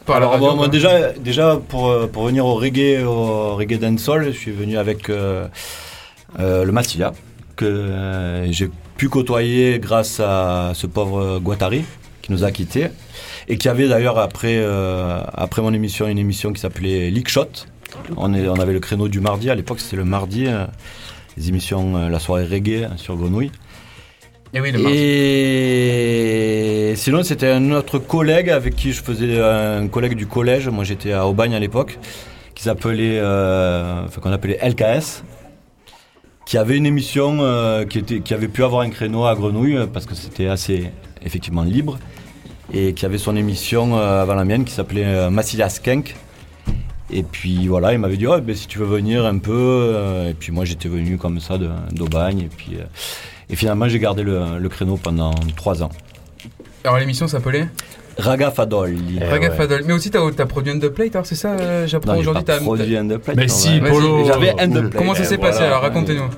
par 0.05 0.19
la 0.19 0.27
Alors 0.27 0.31
radio, 0.33 0.47
bon, 0.51 0.55
moi 0.55 0.67
déjà, 0.67 1.11
déjà 1.13 1.59
pour, 1.67 1.87
euh, 1.89 2.07
pour 2.07 2.25
venir 2.27 2.45
au 2.45 2.55
reggae, 2.55 3.03
au 3.05 3.55
reggae 3.55 3.79
dancehall, 3.79 4.25
je 4.25 4.31
suis 4.37 4.51
venu 4.51 4.77
avec 4.77 5.09
euh, 5.09 5.47
euh, 6.39 6.63
le 6.63 6.71
Massilia 6.71 7.13
que 7.55 7.65
euh, 7.65 8.51
j'ai 8.51 8.69
pu 8.97 9.09
côtoyer 9.09 9.79
grâce 9.79 10.19
à 10.19 10.71
ce 10.73 10.87
pauvre 10.87 11.39
Guattari 11.39 11.83
qui 12.21 12.31
nous 12.31 12.43
a 12.43 12.51
quittés 12.51 12.87
et 13.47 13.57
qui 13.57 13.69
avait 13.69 13.87
d'ailleurs 13.87 14.17
après 14.19 14.57
euh, 14.57 15.19
après 15.33 15.61
mon 15.61 15.73
émission 15.73 16.07
une 16.07 16.17
émission 16.17 16.51
qui 16.53 16.59
s'appelait 16.61 17.09
Leak 17.11 17.29
Shot. 17.29 17.47
On, 18.17 18.33
est, 18.33 18.47
on 18.47 18.55
avait 18.55 18.73
le 18.73 18.79
créneau 18.81 19.07
du 19.07 19.21
mardi 19.21 19.49
à 19.49 19.55
l'époque, 19.55 19.79
c'était 19.79 19.95
le 19.95 20.03
mardi, 20.05 20.47
euh, 20.47 20.65
les 21.37 21.49
émissions 21.49 21.95
euh, 21.95 22.09
la 22.09 22.19
soirée 22.19 22.45
reggae 22.45 22.89
sur 22.97 23.15
Grenouille. 23.15 23.51
Et 24.53 24.61
oui, 24.61 24.71
le 24.71 24.79
mardi. 24.79 24.97
Et 24.97 26.93
sinon, 26.95 27.23
c'était 27.23 27.49
un 27.49 27.71
autre 27.71 27.99
collègue 27.99 28.49
avec 28.49 28.75
qui 28.75 28.93
je 28.93 29.03
faisais 29.03 29.41
un 29.41 29.87
collègue 29.87 30.15
du 30.15 30.27
collège. 30.27 30.69
Moi, 30.69 30.83
j'étais 30.85 31.11
à 31.11 31.27
Aubagne 31.27 31.53
à 31.53 31.59
l'époque, 31.59 31.99
qui 32.53 32.63
s'appelait, 32.63 33.19
euh, 33.19 34.05
enfin, 34.05 34.21
qu'on 34.21 34.31
appelait 34.31 34.57
LKS, 34.63 35.23
qui 36.45 36.57
avait 36.57 36.77
une 36.77 36.85
émission 36.85 37.39
euh, 37.41 37.85
qui 37.85 37.99
était, 37.99 38.21
qui 38.21 38.33
avait 38.33 38.47
pu 38.47 38.63
avoir 38.63 38.81
un 38.81 38.89
créneau 38.89 39.25
à 39.25 39.35
Grenouille 39.35 39.75
euh, 39.75 39.87
parce 39.87 40.05
que 40.05 40.15
c'était 40.15 40.47
assez 40.47 40.91
effectivement 41.23 41.63
libre 41.63 41.97
et 42.73 42.93
qui 42.93 43.05
avait 43.05 43.17
son 43.17 43.35
émission 43.35 43.97
euh, 43.97 44.21
avant 44.21 44.35
la 44.35 44.45
mienne 44.45 44.65
qui 44.65 44.73
s'appelait 44.73 45.05
euh, 45.05 45.29
Massilia 45.29 45.69
Skank. 45.69 46.15
Et 47.11 47.23
puis 47.23 47.67
voilà, 47.67 47.93
il 47.93 47.99
m'avait 47.99 48.17
dit 48.17 48.25
oh, 48.27 48.39
ben, 48.41 48.55
si 48.55 48.67
tu 48.67 48.79
veux 48.79 48.85
venir 48.85 49.25
un 49.25 49.37
peu. 49.37 49.51
euh, 49.53 50.29
et 50.29 50.33
puis 50.33 50.51
moi, 50.51 50.65
j'étais 50.65 50.89
venu 50.89 51.17
comme 51.17 51.39
ça 51.39 51.57
d'Aubagne 51.91 52.39
et 52.41 52.49
puis. 52.55 52.77
euh, 52.79 52.83
et 53.49 53.55
finalement, 53.55 53.87
j'ai 53.87 53.99
gardé 53.99 54.23
le, 54.23 54.57
le 54.59 54.69
créneau 54.69 54.97
pendant 54.97 55.31
trois 55.55 55.83
ans. 55.83 55.91
Alors, 56.83 56.97
l'émission 56.97 57.27
s'appelait 57.27 57.67
Raga 58.17 58.49
Fadol. 58.49 58.95
Eh 59.19 59.23
Raga 59.23 59.49
ouais. 59.49 59.55
Fadol. 59.55 59.83
Mais 59.85 59.93
aussi, 59.93 60.09
t'as, 60.09 60.19
t'as 60.31 60.45
produit 60.45 60.71
un 60.71 60.79
plate, 60.79 61.15
alors 61.15 61.25
c'est 61.25 61.35
ça, 61.35 61.51
euh, 61.51 61.85
j'apprends 61.85 62.17
aujourd'hui. 62.17 62.43
pas 62.43 62.53
t'as- 62.53 62.61
produit 62.61 62.95
un 62.97 63.07
plate. 63.07 63.35
Mais 63.35 63.47
si, 63.49 63.79
Polo. 63.79 64.25
J'avais 64.25 64.59
un 64.59 64.89
Comment 64.89 65.13
ça 65.13 65.25
s'est 65.25 65.35
Et 65.35 65.37
passé 65.37 65.63
alors 65.63 65.81
Racontez-nous. 65.81 66.29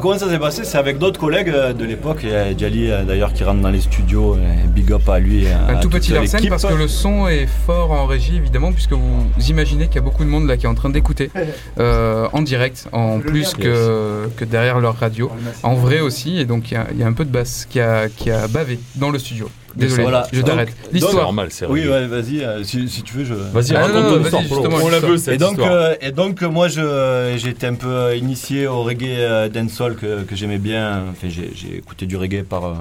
Comment 0.00 0.18
ça 0.18 0.28
s'est 0.28 0.38
passé? 0.38 0.64
C'est 0.64 0.78
avec 0.78 0.98
d'autres 0.98 1.20
collègues 1.20 1.48
euh, 1.50 1.72
de 1.72 1.84
l'époque. 1.84 2.20
Il 2.22 2.30
y 2.30 2.34
a 2.34 2.56
Djali 2.56 2.90
euh, 2.90 3.04
d'ailleurs 3.04 3.32
qui 3.32 3.44
rentre 3.44 3.60
dans 3.60 3.70
les 3.70 3.80
studios. 3.80 4.36
et 4.36 4.66
Big 4.68 4.90
up 4.92 5.08
à 5.08 5.18
lui. 5.18 5.44
et 5.44 5.52
à 5.52 5.68
Un 5.68 5.80
tout 5.80 5.88
petit 5.88 6.12
Larsen 6.12 6.40
parce 6.48 6.64
que 6.64 6.74
le 6.74 6.88
son 6.88 7.28
est 7.28 7.46
fort 7.66 7.90
en 7.92 8.06
régie 8.06 8.36
évidemment 8.36 8.72
puisque 8.72 8.92
vous 8.92 9.26
imaginez 9.48 9.86
qu'il 9.86 9.96
y 9.96 9.98
a 9.98 10.02
beaucoup 10.02 10.24
de 10.24 10.28
monde 10.28 10.46
là 10.46 10.56
qui 10.56 10.66
est 10.66 10.68
en 10.68 10.74
train 10.74 10.90
d'écouter 10.90 11.30
euh, 11.78 12.26
en 12.32 12.42
direct 12.42 12.88
en 12.92 13.20
plus 13.20 13.54
que, 13.54 14.28
que 14.36 14.44
derrière 14.44 14.80
leur 14.80 14.96
radio 14.98 15.30
en 15.62 15.74
vrai 15.74 16.00
aussi 16.00 16.38
et 16.38 16.44
donc 16.44 16.70
il 16.70 16.74
y 16.74 16.76
a- 16.76 16.86
il 16.92 16.98
y, 16.98 17.02
a 17.02 17.06
un 17.06 17.12
peu 17.12 17.24
de 17.24 17.30
basse 17.30 17.66
qui 17.68 17.80
a, 17.80 18.08
qui 18.08 18.30
a 18.30 18.46
bavé 18.48 18.78
dans 18.96 19.10
le 19.10 19.18
studio 19.18 19.48
désolé 19.76 20.02
Voilà. 20.02 20.26
je 20.32 20.40
t'arrête 20.42 20.68
C'est 20.84 20.92
l'histoire 20.92 21.14
normal, 21.14 21.48
c'est 21.50 21.66
Oui, 21.66 21.86
ouais, 21.88 22.06
vas-y. 22.06 22.42
euh, 22.42 22.62
si, 22.64 22.88
si 22.88 23.02
tu 23.02 23.14
veux, 23.14 23.24
je. 23.24 23.34
Vas-y, 23.34 23.74
Ah, 23.76 23.88
non, 23.88 23.94
non, 24.18 24.22
raconte 24.22 24.42
justement, 24.42 24.76
On 24.82 24.88
la 24.88 25.00
veut, 25.00 25.16
cette 25.16 25.34
Et 25.34 25.38
donc, 25.38 25.52
histoire. 25.52 25.72
euh, 25.72 25.94
et 26.00 26.12
donc 26.12 26.42
euh, 26.42 26.48
moi, 26.48 26.68
je, 26.68 27.34
j'ai 27.36 27.50
été 27.50 27.66
un 27.66 27.74
peu 27.74 27.88
euh, 27.88 28.16
initié 28.16 28.66
au 28.66 28.82
reggae 28.82 29.04
euh, 29.18 29.48
dancehall 29.48 29.96
que, 29.96 30.22
que 30.22 30.36
j'aimais 30.36 30.58
bien. 30.58 31.04
Enfin, 31.10 31.28
j'ai, 31.28 31.76
écouté 31.76 32.06
du 32.06 32.16
reggae 32.16 32.42
par 32.44 32.64
euh, 32.64 32.74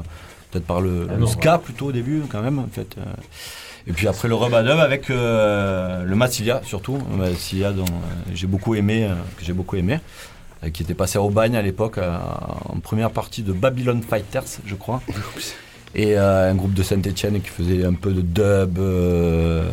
peut-être 0.51 0.65
par 0.65 0.81
le, 0.81 1.07
Ah 1.09 1.13
le 1.13 1.19
non, 1.19 1.27
ska 1.27 1.57
plutôt 1.57 1.87
au 1.87 1.91
début, 1.91 2.21
quand 2.29 2.41
même, 2.41 2.59
en 2.59 2.67
fait. 2.71 2.95
euh. 2.97 3.01
Et 3.85 3.91
puis 3.91 4.07
après 4.07 4.29
le 4.29 4.35
rub 4.35 4.53
avec 4.53 5.09
euh, 5.09 6.03
le 6.05 6.15
Massilia 6.15 6.61
surtout, 6.63 6.97
Massilia 7.17 7.71
dont 7.73 7.83
euh, 7.83 8.31
j'ai 8.33 8.47
beaucoup 8.47 8.75
aimé, 8.75 9.03
euh, 9.03 9.13
que 9.37 9.43
j'ai 9.43 9.51
beaucoup 9.51 9.75
aimé, 9.75 9.99
euh, 10.63 10.69
qui 10.69 10.83
était 10.83 10.93
passé 10.93 11.17
au 11.17 11.29
bagne 11.29 11.57
à 11.57 11.61
l'époque 11.61 11.97
euh, 11.97 12.15
en 12.69 12.79
première 12.79 13.11
partie 13.11 13.41
de 13.41 13.51
Babylon 13.51 13.99
Fighters, 14.01 14.43
je 14.65 14.75
crois. 14.75 15.01
Et 15.95 16.17
euh, 16.17 16.49
un 16.49 16.55
groupe 16.55 16.73
de 16.73 16.81
Saint-Etienne 16.81 17.39
qui 17.41 17.49
faisait 17.49 17.85
un 17.85 17.93
peu 17.93 18.11
de 18.11 18.21
dub, 18.21 18.79
euh, 18.79 19.63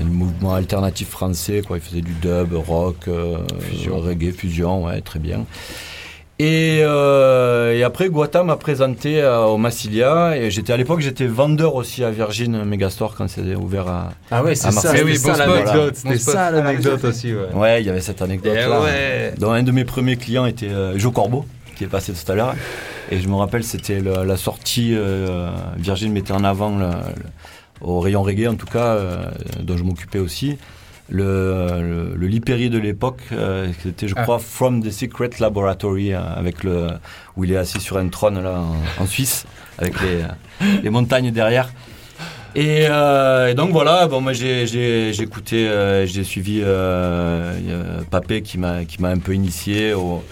un 0.00 0.04
mouvement 0.04 0.54
alternatif 0.54 1.08
français, 1.10 1.62
quoi. 1.66 1.76
Il 1.76 1.82
faisait 1.82 2.00
du 2.00 2.12
dub, 2.14 2.54
rock, 2.54 2.96
euh, 3.08 3.36
reggae, 3.90 4.32
fusion, 4.32 4.84
ouais, 4.86 5.02
très 5.02 5.18
bien. 5.18 5.44
Et, 6.38 6.80
euh, 6.82 7.72
et 7.74 7.82
après, 7.82 8.08
Guata 8.10 8.42
m'a 8.42 8.56
présenté 8.56 9.22
euh, 9.22 9.44
au 9.44 9.56
Massilia. 9.56 10.36
Et 10.36 10.50
j'étais 10.50 10.72
à 10.72 10.76
l'époque, 10.76 11.00
j'étais 11.00 11.26
vendeur 11.26 11.74
aussi 11.74 12.04
à 12.04 12.10
Virgin 12.10 12.62
Megastore 12.64 13.14
quand 13.14 13.28
c'était 13.28 13.54
ouvert 13.54 13.88
à. 13.88 14.10
Ah 14.30 14.42
ouais, 14.42 14.54
c'est 14.54 14.70
ça, 14.70 14.92
Oui, 15.04 15.16
ça 15.16 15.36
l'anecdote. 15.46 15.94
C'était 15.96 16.18
ça 16.18 16.50
l'anecdote 16.50 17.04
aussi, 17.04 17.32
ouais. 17.34 17.54
Ouais, 17.54 17.82
il 17.82 17.86
y 17.86 17.90
avait 17.90 18.02
cette 18.02 18.20
anecdote 18.20 18.54
Eh 18.54 18.68
là. 18.68 18.80
ouais. 18.82 19.34
dont 19.38 19.50
un 19.52 19.62
de 19.62 19.72
mes 19.72 19.84
premiers 19.86 20.16
clients 20.16 20.44
était 20.46 20.68
euh, 20.68 20.98
Joe 20.98 21.12
Corbeau, 21.12 21.46
qui 21.74 21.84
est 21.84 21.88
passé 21.88 22.12
tout 22.12 22.30
à 22.32 22.34
l'heure. 22.34 22.54
Et 23.10 23.20
je 23.20 23.28
me 23.28 23.34
rappelle, 23.36 23.62
c'était 23.62 24.00
la 24.00 24.36
sortie, 24.36 24.90
euh, 24.94 25.48
Virgin 25.76 26.12
mettait 26.12 26.32
en 26.32 26.42
avant, 26.44 26.76
le- 26.76 26.86
le- 26.86 27.30
au 27.80 28.00
rayon 28.00 28.22
reggae 28.22 28.48
en 28.48 28.54
tout 28.56 28.66
cas, 28.66 28.94
euh, 28.94 29.26
dont 29.62 29.76
je 29.76 29.84
m'occupais 29.84 30.18
aussi, 30.18 30.56
le, 31.08 32.14
le, 32.16 32.26
Lipéry 32.26 32.68
de 32.68 32.78
l'époque, 32.78 33.20
euh, 33.32 33.68
c'était 33.82 34.08
je 34.08 34.14
Ah. 34.16 34.22
crois 34.22 34.38
From 34.40 34.82
the 34.82 34.90
Secret 34.90 35.30
Laboratory, 35.38 36.12
euh, 36.14 36.20
avec 36.34 36.64
le, 36.64 36.88
où 37.36 37.44
il 37.44 37.52
est 37.52 37.56
assis 37.56 37.80
sur 37.80 37.96
un 37.98 38.08
trône 38.08 38.42
là 38.42 38.60
en, 38.98 39.02
en 39.02 39.06
Suisse, 39.06 39.44
avec 39.78 39.94
les, 40.00 40.22
les 40.82 40.90
montagnes 40.90 41.30
derrière. 41.30 41.70
Et, 42.56 42.86
euh, 42.88 43.48
et 43.48 43.54
donc 43.54 43.70
voilà, 43.70 44.06
bon 44.08 44.22
moi 44.22 44.32
j'ai 44.32 44.66
j'ai 44.66 45.12
j'ai 45.12 45.22
écouté, 45.22 45.68
euh, 45.68 46.06
j'ai 46.06 46.24
suivi 46.24 46.62
euh, 46.64 48.00
Papé 48.10 48.40
qui 48.40 48.56
m'a 48.56 48.84
qui 48.86 49.00
m'a 49.02 49.08
un 49.10 49.18
peu 49.18 49.34
initié 49.34 49.92
au 49.92 50.24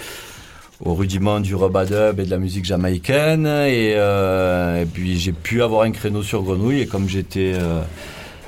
au 0.84 0.94
rudiment 0.94 1.40
du 1.40 1.54
rubadub 1.54 2.20
et 2.20 2.24
de 2.24 2.30
la 2.30 2.38
musique 2.38 2.64
jamaïcaine 2.64 3.46
et, 3.46 3.94
euh, 3.96 4.82
et 4.82 4.86
puis 4.86 5.18
j'ai 5.18 5.32
pu 5.32 5.62
avoir 5.62 5.82
un 5.82 5.90
créneau 5.90 6.22
sur 6.22 6.42
Grenouille 6.42 6.80
et 6.80 6.86
comme 6.86 7.08
j'étais 7.08 7.54
euh, 7.54 7.80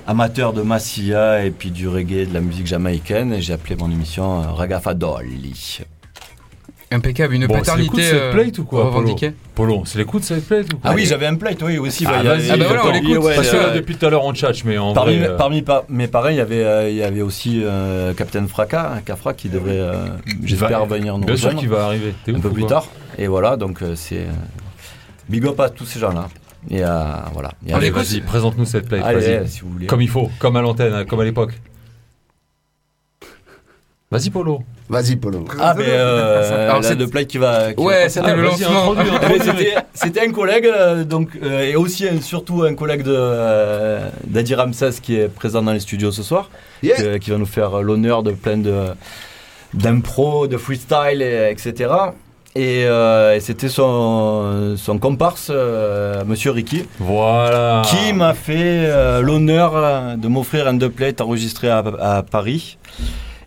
amateur 0.06 0.52
de 0.52 0.62
Massia 0.62 1.44
et 1.44 1.50
puis 1.50 1.70
du 1.70 1.88
reggae 1.88 2.26
de 2.28 2.34
la 2.34 2.40
musique 2.40 2.66
jamaïcaine 2.66 3.40
j'ai 3.40 3.54
appelé 3.54 3.76
mon 3.76 3.90
émission 3.90 4.42
euh, 4.42 4.52
Ragafadoli. 4.52 5.80
Impeccable 6.92 7.34
une 7.34 7.46
Bon, 7.46 7.54
c'est 7.64 7.76
le 7.76 7.84
coup 7.86 7.96
de 7.96 8.02
paternité 8.02 8.02
cette 8.02 8.14
euh, 8.22 8.32
plate 8.32 8.58
ou 8.58 8.64
quoi, 8.64 8.84
revendiquée 8.84 9.32
Polo, 9.54 9.82
c'est 9.86 9.98
les 9.98 10.04
coups 10.04 10.22
de 10.22 10.26
cette 10.34 10.46
plate 10.46 10.72
ou 10.72 10.78
quoi 10.78 10.90
Ah 10.90 10.94
oui 10.94 11.04
j'avais 11.04 11.26
un 11.26 11.34
plate 11.34 11.60
oui 11.62 11.78
aussi. 11.78 12.04
Ah, 12.06 12.22
bah, 12.22 12.34
ah 12.50 12.56
bah 12.56 12.64
voilà, 12.66 12.86
on 12.86 12.92
l'écoute. 12.92 13.24
ouais, 13.24 13.34
Parce 13.34 13.50
que 13.50 13.56
là, 13.56 13.70
depuis 13.70 13.96
tout 13.96 14.06
à 14.06 14.10
l'heure, 14.10 14.24
on 14.24 14.32
chat, 14.34 14.52
mais 14.64 14.78
en 14.78 14.92
Parmi, 14.92 15.16
vrai... 15.18 15.28
euh, 15.30 15.36
parmi 15.36 15.62
pa- 15.62 15.84
mes 15.88 16.06
parrains, 16.06 16.30
il 16.30 16.36
y 16.36 16.40
avait, 16.40 16.62
euh, 16.64 16.88
il 16.90 16.96
y 16.96 17.02
avait 17.02 17.22
aussi 17.22 17.62
euh, 17.64 18.14
Captain 18.14 18.46
Fracas, 18.46 18.92
hein, 18.96 19.00
Cafra, 19.04 19.34
qui 19.34 19.48
devrait, 19.48 19.78
euh, 19.78 20.06
j'espère, 20.44 20.84
va- 20.86 20.96
venir 20.96 21.18
nous 21.18 21.26
Bien 21.26 21.36
sûr 21.36 21.54
qu'il 21.56 21.68
va 21.68 21.86
arriver. 21.86 22.14
T'es 22.24 22.32
un 22.32 22.36
ouf 22.36 22.42
peu 22.42 22.50
plus 22.50 22.66
tard. 22.66 22.86
Et 23.18 23.26
voilà, 23.26 23.56
donc 23.56 23.82
euh, 23.82 23.94
c'est 23.96 24.20
euh, 24.20 24.30
big 25.28 25.44
up 25.46 25.58
à 25.60 25.70
tous 25.70 25.86
ces 25.86 25.98
gens-là. 25.98 26.28
Et 26.70 26.84
euh, 26.84 26.88
voilà. 27.32 27.50
Et 27.66 27.72
Allez, 27.72 27.88
allez, 27.88 27.90
vas-y, 27.90 28.20
présente-nous 28.20 28.64
cette 28.64 28.88
plate, 28.88 29.02
allez, 29.04 29.38
vas-y. 29.38 29.48
si 29.48 29.60
vous 29.60 29.70
voulez. 29.70 29.86
Comme 29.86 30.02
il 30.02 30.08
faut, 30.08 30.30
comme 30.38 30.56
à 30.56 30.62
l'antenne, 30.62 30.92
hein, 30.92 31.04
comme 31.04 31.20
à 31.20 31.24
l'époque. 31.24 31.52
Vas-y, 34.10 34.30
Polo. 34.30 34.62
Vas-y, 34.88 35.16
Polo. 35.16 35.44
Ah, 35.60 35.74
mais 35.76 35.84
euh, 35.88 36.68
Alors, 36.68 36.80
la 36.80 36.88
c'est- 36.88 36.94
de 36.96 37.06
play 37.06 37.26
qui 37.26 37.38
va. 37.38 37.72
qui 37.72 37.82
ouais 37.82 38.08
c'était 38.08 38.26
Ah, 38.30 38.34
le 38.36 38.42
vas-y, 38.42 38.60
lancement 38.62 38.94
c'était- 39.44 39.74
C'était 39.94 40.20
un 40.20 40.30
collègue, 40.30 40.66
euh, 40.66 41.02
donc, 41.04 41.30
euh, 41.42 41.62
et 41.70 41.74
aussi 41.74 42.06
un- 42.08 42.20
surtout 42.20 42.62
un 42.62 42.74
collègue 42.74 43.02
de 43.02 43.12
euh, 43.16 44.08
d'Adi 44.24 44.54
Ramsès 44.54 44.90
qui 45.02 45.16
est 45.16 45.28
présent 45.28 45.60
dans 45.62 45.72
les 45.72 45.80
studios 45.80 46.12
ce 46.12 46.22
soir, 46.22 46.50
Yeah. 46.84 46.96
que- 46.96 47.16
qui 47.18 47.30
va 47.30 47.38
nous 47.38 47.46
faire 47.46 47.82
l'honneur 47.82 48.22
de 48.22 48.30
plein 48.30 48.58
de 48.58 48.74
d'impro, 49.74 50.46
de 50.46 50.56
freestyle, 50.56 51.20
et- 51.20 51.50
etc. 51.50 51.90
Et, 52.54 52.84
euh, 52.86 53.34
et 53.34 53.40
c'était 53.40 53.68
son, 53.68 54.74
son 54.78 54.98
comparse, 54.98 55.48
euh, 55.52 56.22
Monsieur 56.26 56.52
Ricky, 56.52 56.84
Voilà. 57.00 57.82
qui 57.84 58.12
m'a 58.14 58.32
fait 58.32 58.54
euh, 58.86 59.20
l'honneur 59.20 60.16
de 60.16 60.28
m'offrir 60.28 60.66
un 60.68 60.74
deux 60.74 60.88
plate 60.88 61.20
enregistré 61.20 61.68
à, 61.68 61.82
à 62.00 62.22
Paris. 62.22 62.78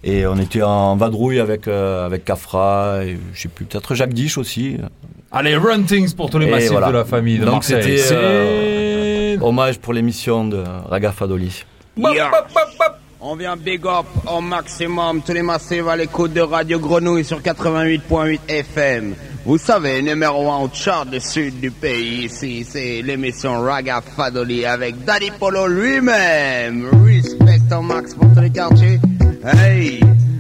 Et 0.04 0.26
on 0.26 0.38
était 0.38 0.62
en 0.62 0.96
vadrouille 0.96 1.40
avec, 1.40 1.68
euh, 1.68 2.06
avec 2.06 2.24
Cafra, 2.26 3.04
et 3.04 3.18
je 3.34 3.42
sais 3.42 3.50
plus, 3.50 3.66
peut-être 3.66 3.96
Jacques 3.96 4.14
Diche 4.14 4.38
aussi. 4.38 4.78
Allez, 5.32 5.56
run 5.58 5.84
things 5.84 6.14
pour 6.16 6.30
tous 6.30 6.40
les 6.40 6.48
Et 6.48 6.52
massifs 6.52 6.72
voilà. 6.72 6.88
de 6.88 6.94
la 6.94 7.06
famille 7.06 7.38
de 7.38 7.44
Donc 7.46 7.56
Marseille. 7.56 8.00
c'était, 8.00 8.14
euh, 8.16 9.38
Hommage 9.42 9.78
pour 9.80 9.94
l'émission 9.94 10.46
de 10.46 10.64
Ragafadoli. 10.90 11.64
Yeah. 11.98 12.32
On 13.22 13.36
vient 13.36 13.58
big 13.58 13.86
up 13.86 14.06
au 14.34 14.40
maximum 14.40 15.22
tous 15.22 15.34
les 15.34 15.42
massifs 15.42 15.86
à 15.86 15.98
l'écoute 15.98 16.32
de 16.34 16.40
Radio 16.40 16.80
Grenouille 16.80 17.26
sur 17.26 17.42
88.8 17.42 18.40
FM. 18.48 19.14
Vous 19.46 19.58
savez, 19.58 20.02
numéro 20.02 20.50
1 20.50 20.60
au 20.60 20.70
chart 20.74 21.06
du 21.06 21.20
sud 21.20 21.60
du 21.60 21.70
pays 21.72 22.26
ici, 22.26 22.66
c'est 22.68 23.02
l'émission 23.02 23.62
Raga 23.62 24.02
Fadoli 24.16 24.66
avec 24.66 25.04
Daddy 25.04 25.32
Polo 25.38 25.68
lui-même. 25.68 26.88
Respect 27.06 27.76
au 27.76 27.82
max 27.82 28.14
pour 28.14 28.32
tous 28.34 28.40
les 28.42 28.50
quartiers. 28.52 29.00
Hey, 29.44 30.00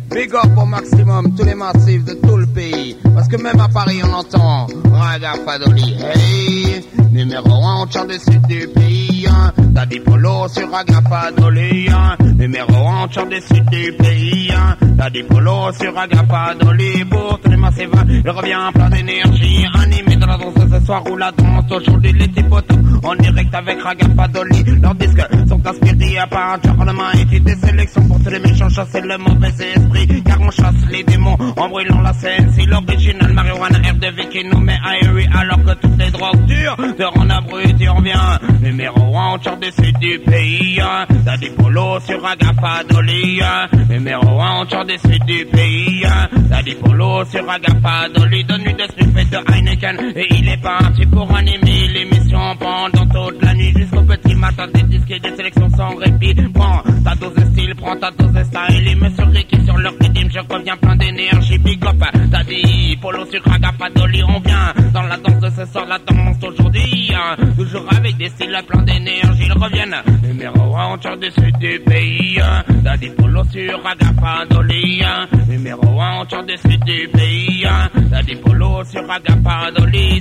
big 0.09 0.33
up 0.35 0.57
au 0.57 0.65
maximum 0.65 1.33
tous 1.35 1.45
les 1.45 1.55
massifs 1.55 2.03
de 2.03 2.13
tout 2.15 2.37
le 2.37 2.45
pays. 2.47 2.97
Parce 3.15 3.27
que 3.27 3.37
même 3.41 3.59
à 3.59 3.67
Paris 3.69 4.01
on 4.03 4.13
entend 4.13 4.67
Raga 4.91 5.33
Fadoli. 5.45 5.95
Hey, 6.13 6.83
numéro 7.11 7.49
1 7.53 7.83
au 7.83 7.87
chart 7.89 8.07
du 8.07 8.19
sud 8.19 8.45
du 8.47 8.67
pays. 8.67 9.25
hein. 9.29 9.53
Daddy 9.57 9.99
Polo 10.01 10.47
sur 10.49 10.69
Raga 10.69 11.01
Fadoli. 11.07 11.87
hein. 11.89 12.15
Numéro 12.37 12.73
1 12.87 13.05
au 13.05 13.09
chart 13.11 13.29
du 13.29 13.39
sud 13.41 13.65
du 13.69 13.93
pays. 13.93 14.51
hein. 14.53 14.75
Daddy 14.81 15.23
Polo 15.23 15.71
sur 15.79 15.93
Raga 15.95 16.23
Fadoli. 16.29 17.05
Pour 17.05 17.39
tous 17.41 17.51
les 17.51 17.57
massifs, 17.57 17.89
il 18.09 18.29
revient 18.29 18.69
plein 18.73 18.89
d'énergie. 18.89 19.65
Animé 19.75 20.08
la 20.29 20.37
danse 20.37 20.53
ce 20.79 20.85
soir 20.85 21.03
ou 21.09 21.17
la 21.17 21.31
danse. 21.31 21.65
Aujourd'hui 21.71 22.13
les 22.13 22.27
petits 22.27 22.43
potos 22.43 22.77
en 23.03 23.15
direct 23.15 23.53
avec 23.53 23.81
Raga 23.81 24.05
Fadoli. 24.15 24.63
Leurs 24.81 24.95
disques 24.95 25.21
sont 25.47 25.65
inspirés 25.67 26.17
à 26.19 26.27
part 26.27 26.57
Charlemagne 26.63 27.25
et 27.31 27.39
des 27.39 27.55
sélections 27.55 28.07
pour 28.07 28.21
tous 28.23 28.29
les 28.29 28.39
méchants 28.39 28.69
chasser 28.69 29.01
le 29.01 29.17
mauvais 29.17 29.47
esprit. 29.47 30.23
Car 30.23 30.39
on 30.41 30.51
chasse 30.51 30.85
les 30.91 31.03
démons 31.03 31.37
en 31.57 31.69
brûlant 31.69 32.01
la 32.01 32.13
scène. 32.13 32.51
C'est 32.55 32.65
l'original 32.65 33.33
marijuana 33.33 33.79
R2V 33.79 34.29
qui 34.29 34.43
nous 34.45 34.59
met 34.59 34.77
aéré 34.85 35.27
alors 35.35 35.63
que 35.63 35.73
toutes 35.81 35.97
les 35.97 36.11
drogues 36.11 36.45
dures 36.45 36.77
te 36.97 37.03
rendent 37.03 37.31
abruti. 37.31 37.87
On 37.89 38.01
vient 38.01 38.39
numéro 38.61 39.17
1 39.17 39.33
au 39.35 39.41
chart 39.41 39.59
du 39.59 39.71
sud 39.71 39.97
du 39.99 40.19
pays. 40.19 40.79
hein. 40.81 41.05
T'as 41.25 41.37
des 41.37 41.49
polos 41.51 42.03
sur 42.05 42.23
Agafadoli. 42.25 43.41
hein. 43.41 43.67
Numéro 43.89 44.39
1 44.41 44.61
au 44.61 44.69
chart 44.69 44.85
du 44.85 44.97
sud 44.97 45.23
du 45.25 45.45
pays. 45.45 46.03
hein. 46.05 46.27
T'as 46.49 46.61
des 46.61 46.75
polos 46.75 47.25
sur 47.29 47.49
Agafadoli. 47.49 48.43
Donne 48.43 48.63
lui 48.63 48.73
de 48.73 48.83
Smith 48.97 49.17
et 49.17 49.25
de 49.25 49.37
Heineken. 49.53 49.97
Et 50.21 50.27
il 50.37 50.49
est 50.49 50.57
parti 50.61 51.05
pour 51.05 51.33
animer 51.33 51.87
l'émission 51.93 52.41
pendant 52.59 53.05
toute 53.05 53.41
la 53.41 53.53
nuit 53.53 53.71
jusqu'au 53.73 54.01
petit 54.01 54.35
matin. 54.35 54.67
Des 54.73 54.83
disques 54.83 55.11
et 55.11 55.19
des 55.19 55.33
sélections 55.35 55.69
sans 55.77 55.95
répit. 55.95 56.35
Prends 56.53 56.83
ta 57.05 57.15
dose 57.15 57.33
de 57.35 57.45
style, 57.45 57.73
prends 57.75 57.95
ta 57.95 58.11
dose 58.11 58.33
de 58.33 58.43
style. 58.43 58.87
Et 58.89 58.95
monsieur 58.95 59.23
Ricky 59.23 59.63
sur 59.63 59.77
leur 59.77 59.93
rythme, 59.93 60.29
je 60.29 60.39
reviens 60.53 60.75
plein 60.75 60.97
d'énergie. 60.97 61.57
Big 61.59 61.85
up, 61.85 62.03
t'as 62.31 62.43
dit 62.43 62.97
polo 63.01 63.25
sur 63.31 63.41
Agafadoli. 63.49 64.21
On 64.23 64.39
vient 64.41 64.73
dans 64.93 65.03
la 65.03 65.15
danse 65.15 65.39
de 65.39 65.49
ce 65.51 65.65
soir, 65.71 65.85
la 65.87 65.99
danse 65.99 66.37
d'aujourd'hui. 66.39 67.11
hein. 67.15 67.37
Toujours 67.55 67.85
avec 67.95 68.17
des 68.17 68.27
styles 68.27 68.59
plein 68.67 68.81
d'énergie. 68.83 69.45
Ils 69.45 69.53
reviennent 69.53 69.95
numéro 70.21 70.75
1 70.75 70.93
au 70.95 71.01
chart 71.01 71.17
du 71.17 71.31
sud 71.31 71.57
du 71.59 71.79
pays. 71.85 72.39
hein. 72.41 72.63
T'as 72.83 72.97
dit 72.97 73.09
polo 73.17 73.41
sur 73.45 73.79
Agafadoli. 73.87 75.01
hein. 75.01 75.27
Numéro 75.47 76.01
1 76.01 76.21
au 76.23 76.29
chart 76.29 76.45
du 76.45 76.57
sud 76.57 76.83
du 76.83 77.07
pays. 77.13 77.65
hein. 77.65 77.89
T'as 78.11 78.21
dit 78.23 78.35
polo 78.35 78.83
sur 78.83 79.09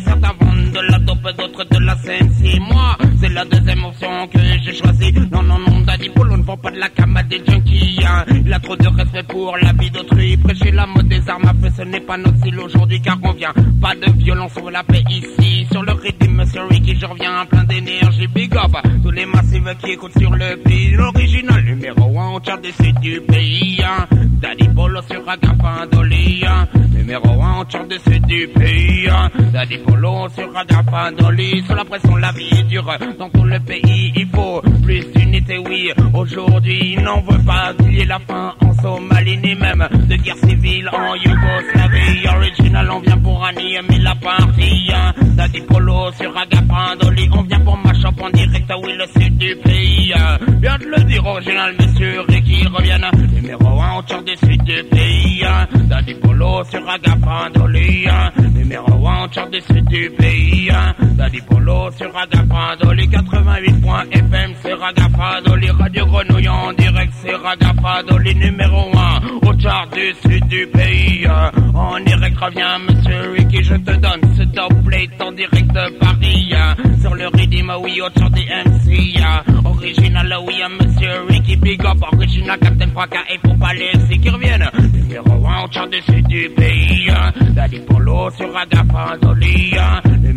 Certains 0.05 0.35
vendent 0.41 0.73
de 0.73 0.81
la 0.91 0.99
dope, 0.99 1.37
d'autres 1.37 1.65
de 1.65 1.79
la 1.85 1.97
scène. 1.97 2.31
Si 2.41 2.61
moi, 2.61 2.97
c'est 3.21 3.31
la 3.31 3.45
deuxième 3.45 3.85
option 3.85 4.29
que 4.29 4.39
j'ai 4.63 4.75
choisie. 4.75 5.13
Non, 5.33 5.43
non, 5.43 5.59
non, 5.59 5.85
Daddy 5.99 6.11
Polo 6.11 6.37
ne 6.37 6.43
vend 6.45 6.57
pas 6.57 6.71
de 6.71 6.79
la 6.79 6.89
cam 6.91 7.19
des 7.29 7.43
junkies. 7.45 7.99
hein. 8.07 8.25
Il 8.45 8.53
a 8.53 8.61
trop 8.61 8.77
de 8.77 8.87
respect 8.87 9.25
pour 9.25 9.57
la 9.61 9.73
vie 9.73 9.91
d'autrui. 9.91 10.37
Prêcher 10.37 10.71
la 10.71 10.87
mode 10.87 11.09
des 11.09 11.29
armes 11.29 11.45
à 11.49 11.55
feu, 11.55 11.73
ce 11.77 11.83
n'est 11.83 12.01
pas 12.01 12.17
notre 12.17 12.37
style 12.39 12.59
aujourd'hui 12.61 13.01
car 13.01 13.19
on 13.25 13.33
vient 13.33 13.53
pas 13.81 13.95
de 13.97 14.11
violence 14.17 14.53
sur 14.53 14.71
la 14.71 14.85
paix 14.85 15.03
ici. 15.11 15.67
Sur 15.73 15.83
le 15.83 15.93
rythme, 15.93 16.35
monsieur 16.35 16.63
Ricky, 16.71 16.97
je 17.01 17.05
reviens 17.07 17.45
plein 17.47 17.65
d'énergie. 17.65 18.29
Big 18.29 18.55
up 18.57 18.77
tous 19.03 19.11
les 19.11 19.27
massifs 19.27 19.63
qui 19.83 19.91
écoutent 19.93 20.17
sur 20.19 20.31
le 20.31 20.57
pays. 20.63 20.91
L'original 20.93 21.65
numéro 21.65 22.17
1 22.19 22.25
en 22.27 22.43
chart 22.45 22.61
des 22.61 22.73
sites 22.73 23.01
du 23.01 23.21
pays. 23.23 23.81
hein. 23.83 24.07
Daddy 24.41 24.69
Polo 24.69 25.01
sur 25.03 25.29
Agafandoli. 25.29 26.45
hein. 26.47 26.69
Numéro 26.95 27.43
1 27.43 27.53
en 27.55 27.69
chart 27.69 27.89
des 27.89 27.99
sites 27.99 28.25
du 28.27 28.47
pays. 28.55 29.09
hein. 29.11 29.31
Daddy 29.53 29.79
Polo 29.79 30.29
sur 30.35 30.57
Agafandoli. 30.57 31.65
Sous 31.67 31.75
la 31.75 31.85
pression, 31.85 32.15
la 32.17 32.31
vie 32.33 32.49
est 32.57 32.63
dure 32.65 32.89
dans 33.19 33.29
tout 33.31 33.43
le 33.45 33.59
pays. 33.61 34.13
Il 34.15 34.29
faut 34.29 34.63
plus 34.85 35.05
d'unité, 35.15 35.59
oui. 35.59 35.88
Aujourd'hui, 36.15 36.95
il 36.97 37.03
n'en 37.03 37.21
veut 37.21 37.43
pas 37.45 37.73
qu'il 37.79 37.95
y 37.95 38.01
ait 38.01 38.05
la 38.05 38.19
fin 38.21 38.55
en 38.61 38.73
Somalie, 38.83 39.37
ni 39.39 39.55
même 39.55 39.87
de 40.09 40.17
guerre 40.17 40.37
civile 40.37 40.89
en 40.93 41.15
Yougoslavie. 41.15 42.27
Original, 42.29 42.91
on 42.91 43.01
vient 43.01 43.19
pour 43.19 43.45
animer 43.45 43.99
la 44.01 44.15
partie. 44.17 44.91
hein. 44.95 45.13
Daddy 45.37 45.61
Polo 45.63 46.11
sur 46.13 46.37
Agafandoli. 46.37 47.29
On 47.33 47.43
vient 47.43 47.61
pour 47.61 47.77
match 47.79 48.05
up 48.05 48.15
en 48.21 48.31
direct, 48.31 48.73
oui, 48.85 48.93
le 48.97 49.21
sud 49.21 49.37
du 49.39 49.57
pays. 49.65 50.13
hein. 50.17 50.39
Viens 50.61 50.79
de 50.79 50.85
le 50.87 51.05
dire, 51.05 51.25
original, 51.25 51.75
monsieur 51.81 52.21
Ricky 52.29 52.67
revienne. 52.67 53.07
Numéro 53.33 53.81
1 53.81 53.99
au 53.99 54.23
du 54.23 54.37
sud 54.37 54.63
du 54.65 54.83
pays. 54.91 55.45
hein. 55.45 55.67
Daddy 55.89 56.15
Polo 56.15 56.63
sur 56.65 56.89
Agafandoli. 56.89 58.07
hein. 58.09 58.31
Numéro 58.55 59.07
1 59.09 59.25
au 59.25 59.49
du 59.51 59.61
sud 59.61 59.85
du 59.89 60.11
pays. 60.19 60.71
hein. 60.73 60.95
Daddy 61.17 61.41
Polo 61.43 61.91
sur 61.97 62.11
Agafandoli. 62.17 63.09
88 63.09 63.75
FM, 64.13 64.53
c'est 64.63 64.73
Ragafadoli. 64.75 65.69
Radio 65.79 66.07
Grenouille 66.07 66.49
en 66.49 66.73
direct, 66.73 67.13
c'est 67.23 67.35
Ragafadoli. 67.35 68.35
Numéro 68.35 68.91
1 68.97 69.49
au 69.49 69.59
chart 69.59 69.89
du 69.93 70.13
sud 70.29 70.47
du 70.49 70.67
pays. 70.67 71.27
hein. 71.27 71.51
En 71.75 71.99
direct, 72.01 72.37
revient 72.39 72.79
monsieur 72.89 73.33
Ricky, 73.37 73.63
je 73.65 73.75
te 73.75 73.93
donne 73.97 74.21
ce 74.37 74.43
top 74.55 74.73
plate 74.85 75.21
en 75.21 75.33
direct 75.33 75.69
de 75.69 75.99
Paris. 75.99 76.53
hein. 76.55 76.75
Sur 77.01 77.15
le 77.15 77.29
rythme, 77.29 77.73
oui, 77.83 78.01
au 78.01 78.09
chart 78.19 78.31
des 78.31 78.45
MC. 78.47 79.21
hein. 79.23 79.43
Original, 79.65 80.35
oui, 80.47 80.55
monsieur 80.81 81.23
Ricky, 81.29 81.57
big 81.57 81.85
up. 81.85 81.99
Original, 82.13 82.59
Captain 82.59 82.89
Fracas, 82.93 83.25
et 83.31 83.39
faut 83.47 83.55
pas 83.57 83.73
laisser 83.75 84.19
qu'ils 84.19 84.31
reviennent. 84.33 84.69
Numéro 84.93 85.47
1 85.47 85.65
au 85.65 85.71
chart 85.73 85.89
du 85.89 86.01
sud 86.03 86.27
du 86.27 86.51
pays. 86.57 87.09
Daddy 87.55 87.81
Polo 87.81 88.31
sur 88.37 88.49
Agafandoli. 88.57 89.75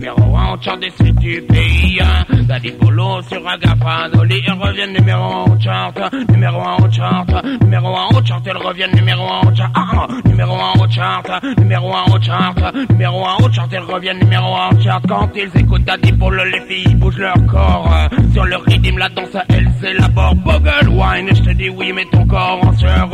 Numéro 0.02 0.36
1 0.36 0.54
au 0.54 0.58
chart 0.60 0.80
sud 0.98 1.20
du 1.20 1.44
pays. 1.44 2.02
Daddy 2.48 2.72
Polo 2.72 3.22
sur 3.22 3.48
Agafandoli. 3.48 4.42
Ils 4.48 4.52
reviennent 4.52 4.94
numéro 4.94 5.24
1 5.24 5.44
au 5.44 5.60
chart. 5.60 5.94
Numéro 6.28 6.60
1 6.60 6.78
au 6.78 6.92
chart. 6.92 7.28
Numéro 7.62 7.96
1 7.96 8.18
au 8.18 8.26
chart. 8.26 8.42
Ils 8.44 8.58
reviennent 8.58 8.96
numéro 8.96 9.22
1 9.22 9.48
au 9.48 9.56
chart. 9.56 9.72
Ah, 9.76 9.88
ah. 9.94 10.08
numéro 10.26 10.56
1 10.56 10.82
au 10.82 10.90
chart. 10.90 11.44
Numéro 11.60 11.94
1 11.94 12.16
au 12.16 12.20
chart. 12.20 12.76
Numéro 12.90 13.28
1 13.28 13.46
au 13.46 13.52
chart. 13.52 13.70
Ils 13.72 13.78
reviennent 13.78 14.18
numéro 14.18 14.56
1 14.56 14.70
au 14.76 14.82
chart. 14.82 15.04
Quand 15.08 15.30
ils 15.36 15.62
écoutent 15.62 15.84
Daddy 15.84 16.14
Polo, 16.14 16.46
les 16.46 16.62
filles 16.62 16.96
bougent 16.96 17.20
leur 17.20 17.46
corps. 17.46 17.94
Sur 18.34 18.46
le 18.46 18.58
rythme, 18.58 18.98
la 18.98 19.10
danse, 19.10 19.38
elle 19.50 19.70
s'élabore. 19.80 20.34
Boggle 20.34 20.90
wine. 20.90 21.30
Je 21.32 21.44
te 21.44 21.52
dis 21.52 21.70
oui, 21.70 21.94
mets 21.94 22.08
ton 22.12 22.26
corps 22.26 22.60
en 22.66 22.76
sueur. 22.76 23.08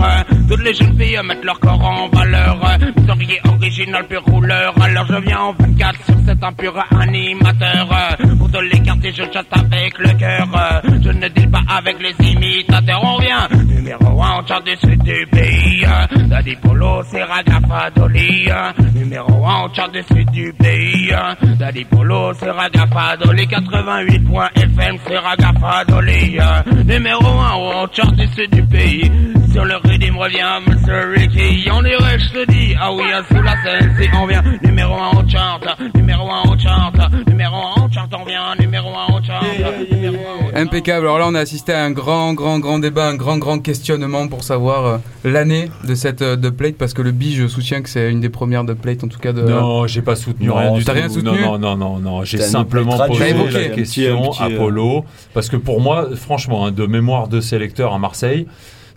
Toutes 0.47 0.63
les 0.63 0.73
jeunes 0.73 0.97
filles 0.97 1.19
mettent 1.25 1.43
leur 1.43 1.59
corps 1.59 1.83
en 1.83 2.07
valeur. 2.07 2.57
Historier 2.95 3.41
original, 3.43 4.07
pur 4.07 4.23
rouleur. 4.23 4.73
Alors 4.81 5.05
je 5.05 5.15
viens 5.15 5.39
en 5.39 5.51
24 5.51 6.05
sur 6.05 6.15
cet 6.25 6.41
impur 6.41 6.76
animateur. 6.99 7.87
Pour 8.37 8.51
te 8.51 8.57
l'écarter, 8.57 9.11
je 9.11 9.23
chatte 9.31 9.47
avec 9.51 9.97
le 9.99 10.13
cœur. 10.13 10.47
Je 11.01 11.09
ne 11.09 11.27
deal 11.29 11.49
pas 11.49 11.61
avec 11.69 11.97
les 12.01 12.15
imitateurs. 12.25 13.01
On 13.03 13.17
vient 13.19 13.47
numéro 13.87 14.21
1 14.21 14.29
en 14.29 14.45
chart 14.45 14.63
du 14.63 14.75
sud 14.75 15.01
du 15.03 15.25
pays. 15.27 15.85
Daddy 16.27 16.55
Polo, 16.57 17.01
c'est 17.09 17.23
Ragafadoli. 17.23 18.49
Numéro 18.95 19.45
1 19.45 19.53
en 19.53 19.73
chart 19.73 19.91
du 19.91 20.01
sud 20.03 20.29
du 20.31 20.53
pays. 20.53 21.13
Daddy 21.57 21.85
Polo, 21.85 22.33
c'est 22.33 22.51
Ragafadoli. 22.51 23.47
88.fm, 23.47 24.97
c'est 25.07 25.17
Ragafadoli. 25.17 26.37
Numéro 26.85 27.25
1 27.25 27.51
en 27.53 27.87
chart 27.91 28.11
du 28.13 28.27
sud 28.27 28.51
du 28.51 28.63
pays. 28.63 29.11
Sur 29.53 29.65
le 29.65 29.77
rythme 29.77 30.17
revient 30.17 30.59
Mr. 30.67 31.13
Ricky. 31.15 31.69
On 31.71 31.81
dirait, 31.81 32.19
je 32.19 32.29
te 32.29 32.51
dis, 32.51 32.75
ah 32.79 32.91
oui, 32.93 33.03
hein, 33.11 33.23
sous 33.29 33.41
la 33.41 33.55
scène, 33.63 33.95
si 33.99 34.09
on 34.13 34.27
vient. 34.27 34.43
Numéro 34.63 34.95
1 34.95 35.09
au 35.17 35.27
chart, 35.27 35.61
numéro 35.95 36.29
1 36.29 36.41
au 36.49 36.57
chart, 36.67 37.11
numéro 37.27 37.55
1 37.55 37.85
au 37.85 37.89
chart, 37.91 38.09
on 38.19 38.25
vient. 38.25 38.55
Numéro 38.59 38.89
1 38.89 39.13
au 39.15 39.23
chart, 39.23 39.43
numéro 39.91 40.15
1 40.15 40.17
au 40.17 40.51
chart. 40.51 40.55
Impeccable. 40.55 41.05
Alors 41.05 41.19
là, 41.19 41.25
on 41.27 41.35
a 41.35 41.39
assisté 41.39 41.73
à 41.73 41.83
un 41.83 41.91
grand, 41.91 42.33
grand, 42.33 42.59
grand 42.59 42.79
débat, 42.79 43.07
un 43.07 43.15
grand, 43.15 43.37
grand 43.37 43.59
questionnement 43.59 44.27
pour 44.27 44.43
savoir 44.43 44.85
euh, 44.85 44.97
l'année 45.23 45.69
de 45.87 45.95
cette 45.95 46.21
euh, 46.21 46.35
dubplate, 46.35 46.75
parce 46.75 46.93
que 46.93 47.01
le 47.01 47.11
bi, 47.11 47.33
je 47.35 47.47
soutiens 47.47 47.81
que 47.81 47.89
c'est 47.89 48.09
une 48.11 48.21
des 48.21 48.29
premières 48.29 48.63
dubplates, 48.63 49.03
en 49.03 49.07
tout 49.07 49.19
cas 49.19 49.33
de. 49.33 49.41
Non, 49.41 49.87
j'ai 49.87 50.01
pas 50.01 50.15
soutenu 50.15 50.47
Non, 50.47 50.55
rien 50.55 50.73
du 50.73 50.83
t'as 50.83 50.93
tout. 50.93 50.99
rien 50.99 51.09
soutenu 51.09 51.41
non, 51.41 51.57
non, 51.57 51.75
non, 51.75 51.77
non, 51.77 51.99
non. 51.99 52.23
J'ai 52.23 52.39
simplement 52.39 52.97
plate 52.97 53.35
posé 53.37 53.69
la 53.69 53.75
question 53.75 54.31
euh, 54.41 54.57
Polo. 54.57 55.05
Parce 55.33 55.49
que 55.49 55.57
pour 55.57 55.81
moi, 55.81 56.09
franchement, 56.15 56.65
hein, 56.67 56.71
de 56.71 56.85
mémoire 56.85 57.27
de 57.27 57.41
sélecteur 57.41 57.93
à 57.93 57.99
Marseille, 57.99 58.47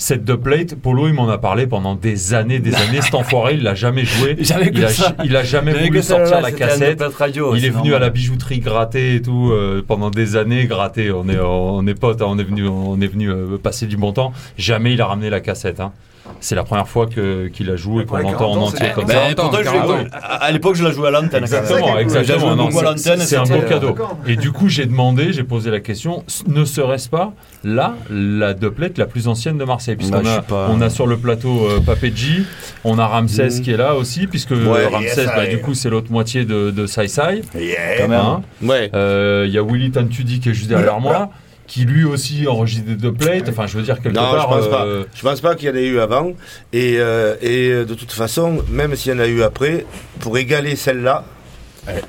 cette 0.01 0.25
dubplate, 0.25 0.75
Polo, 0.77 1.09
il 1.09 1.13
m'en 1.15 1.29
a 1.29 1.37
parlé 1.37 1.67
pendant 1.67 1.95
des 1.95 2.33
années, 2.33 2.59
des 2.59 2.75
années. 2.75 3.03
Cet 3.03 3.15
enfoiré, 3.15 3.55
il 3.55 3.63
l'a 3.63 3.75
jamais 3.75 4.05
joué. 4.07 4.35
J'avais 4.41 4.71
que 4.71 4.79
Il 4.79 4.85
a, 4.87 4.89
ça. 4.89 5.15
il 5.23 5.37
a 5.37 5.45
jamais 5.45 5.73
voulu 5.75 6.03
sortir 6.03 6.41
la 6.41 6.51
cassette. 6.53 7.03
radio, 7.19 7.55
Il 7.55 7.65
est 7.67 7.71
venu 7.71 7.93
à 7.95 7.99
la 7.99 8.09
bijouterie 8.09 8.61
gratter 8.61 9.17
et 9.17 9.23
tout 9.23 9.51
euh, 9.53 9.85
pendant 9.87 10.09
des 10.11 10.37
années 10.37 10.65
gratter. 10.67 11.11
On 11.13 11.29
est 11.29 11.39
on 11.39 11.87
est 11.87 11.95
potes, 11.95 12.23
hein, 12.23 12.27
on 12.29 12.39
est 12.39 12.45
venu 12.45 12.67
on 12.67 12.99
est 13.01 13.07
venu 13.09 13.31
euh, 13.31 13.59
passer 13.59 13.87
du 13.87 13.99
bon 13.99 14.13
temps. 14.13 14.33
Jamais 14.57 14.95
il 14.95 15.03
a 15.03 15.07
ramené 15.07 15.29
la 15.29 15.41
cassette. 15.41 15.81
hein. 15.81 15.93
C'est 16.41 16.55
la 16.55 16.63
première 16.65 16.89
fois 16.89 17.07
que 17.07 17.49
qu'il 17.49 17.69
a 17.71 17.77
joué 17.77 18.03
et 18.05 18.07
qu'on 18.07 18.17
l'entend 18.19 18.29
en 18.31 18.39
40 18.39 18.59
ans, 18.59 18.63
entier 18.69 18.87
comme 18.95 19.05
Ben, 19.07 19.15
ça. 19.29 19.35
Pourtant, 19.37 19.59
je 19.59 19.63
l'ai- 19.65 19.79
40 19.79 19.91
ans. 19.91 20.05
à 20.41 20.51
l'époque, 20.53 20.75
je 20.77 20.85
la 20.85 20.91
jouais 20.93 21.09
à 21.09 21.11
l'antenne. 21.11 21.43
Exactement, 21.43 21.99
exactement. 21.99 22.35
J'ai 22.35 22.41
joué 22.41 22.49
Non, 22.57 22.65
beaucoup 22.67 22.79
à 22.79 22.97
c'est- 22.97 23.11
l'antenne. 23.11 23.27
C'est 23.27 23.37
un 23.37 23.43
beau 23.45 23.63
cadeau. 23.69 23.95
Et 24.27 24.37
du 24.37 24.53
coup, 24.53 24.69
j'ai 24.69 24.87
demandé, 24.87 25.33
j'ai 25.33 25.45
posé 25.45 25.71
la 25.71 25.81
question, 25.81 26.25
ne 26.47 26.65
serait-ce 26.65 27.09
pas 27.09 27.33
là 27.65 27.95
la 28.11 28.55
doublette 28.55 28.97
la 28.99 29.07
plus 29.07 29.29
ancienne 29.29 29.59
de 29.59 29.65
Marseille? 29.65 29.97
Puisqu'on 29.97 30.23
Bah, 30.23 30.45
a, 30.51 30.69
on 30.71 30.81
a 30.81 30.89
sur 30.91 31.07
le 31.07 31.17
plateau 31.17 31.67
euh, 31.69 31.81
Papedji, 31.81 32.45
on 32.85 32.99
a 32.99 33.07
Ramsès 33.07 33.61
qui 33.63 33.73
est 33.73 33.77
là 33.77 33.95
aussi, 33.97 34.27
puisque 34.27 34.53
Ouais, 34.53 34.87
Ramsès, 34.87 35.23
yes, 35.25 35.27
bah, 35.37 35.47
du 35.47 35.59
coup, 35.61 35.75
c'est 35.75 35.91
l'autre 35.91 36.11
moitié 36.11 36.45
de, 36.45 36.71
de 36.71 36.87
Sai 36.87 37.09
Sai. 37.09 37.43
Yeah. 37.55 37.77
Quand 37.99 38.09
même. 38.09 38.21
Hein. 38.21 38.43
Ouais. 38.63 38.91
Euh, 38.95 39.45
Il 39.47 39.53
y 39.53 39.59
a 39.59 39.63
Willy 39.63 39.91
Tantudi 39.91 40.41
qui 40.41 40.51
est 40.51 40.55
juste 40.55 40.69
derrière 40.69 41.01
moi, 41.01 41.31
qui 41.71 41.85
lui 41.85 42.05
aussi 42.05 42.49
enregistre 42.49 42.85
des 42.87 42.97
doublets. 42.97 43.43
Enfin, 43.49 43.67
je 43.69 43.77
veux 43.79 43.85
dire, 43.85 43.95
quelque 44.03 44.15
Non, 44.17 44.23
part. 44.33 44.51
je 44.51 44.57
pense 44.59 44.69
pas. 44.71 44.85
euh, 44.87 45.05
Je 45.15 45.23
pense 45.23 45.41
pas 45.41 45.55
qu'il 45.55 45.69
y 45.69 45.73
en 45.73 45.77
ait 45.77 45.87
eu 45.87 46.01
avant. 46.01 46.33
Et, 46.73 46.97
euh, 46.99 47.37
et 47.41 47.69
euh, 47.71 47.85
de 47.85 47.95
toute 47.95 48.11
façon, 48.11 48.59
même 48.69 48.97
s'il 48.97 49.13
y 49.13 49.15
en 49.15 49.21
a 49.21 49.29
eu 49.29 49.43
après, 49.45 49.87
pour 50.19 50.37
égaler 50.37 50.75
celle-là, 50.75 51.25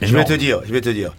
je 0.02 0.18
vais 0.18 0.26
te 0.26 0.34
dire, 0.34 0.62
je 0.66 0.74
vais 0.74 0.82
te 0.82 0.90
dire, 0.90 1.14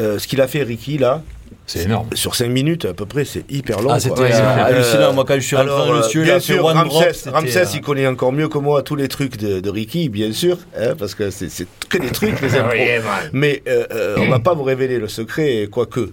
euh, 0.00 0.20
ce 0.20 0.28
qu'il 0.28 0.40
a 0.40 0.46
fait 0.46 0.62
Ricky 0.62 0.98
là, 0.98 1.22
C'est 1.70 1.84
énorme. 1.84 2.08
sur 2.14 2.34
5 2.34 2.48
minutes 2.48 2.84
à 2.84 2.94
peu 2.94 3.06
près, 3.06 3.24
c'est 3.24 3.44
hyper 3.50 3.80
long. 3.80 3.90
Ah, 3.90 4.00
c'était 4.00 4.20
Ouais, 4.20 4.32
euh, 4.32 4.64
hallucinant. 4.64 5.12
Moi, 5.12 5.24
quand 5.26 5.34
je 5.34 5.40
suis 5.40 5.56
rentré 5.56 5.72
le 5.72 5.98
euh, 5.98 6.08
il 6.14 6.22
bien 6.22 6.40
sûr, 6.40 6.56
Drop. 6.58 6.74
Ramsès, 6.74 7.30
Ramsès, 7.30 7.58
euh, 7.58 7.70
il 7.74 7.80
connaît 7.80 8.06
encore 8.06 8.32
mieux 8.32 8.48
que 8.48 8.58
moi 8.58 8.82
tous 8.82 8.96
les 8.96 9.08
trucs 9.08 9.36
de, 9.36 9.60
de 9.60 9.70
Ricky, 9.70 10.08
bien 10.08 10.32
sûr, 10.32 10.58
hein, 10.76 10.94
parce 10.98 11.14
que 11.14 11.30
c'est 11.30 11.48
que 11.88 11.98
des 11.98 12.10
trucs, 12.10 12.40
les 12.40 12.54
impros. 12.56 12.76
Mais 13.32 13.62
euh, 13.68 14.16
on 14.18 14.28
va 14.28 14.38
pas 14.40 14.54
vous 14.54 14.62
révéler 14.64 14.98
le 14.98 15.08
secret, 15.08 15.68
quoique, 15.70 16.10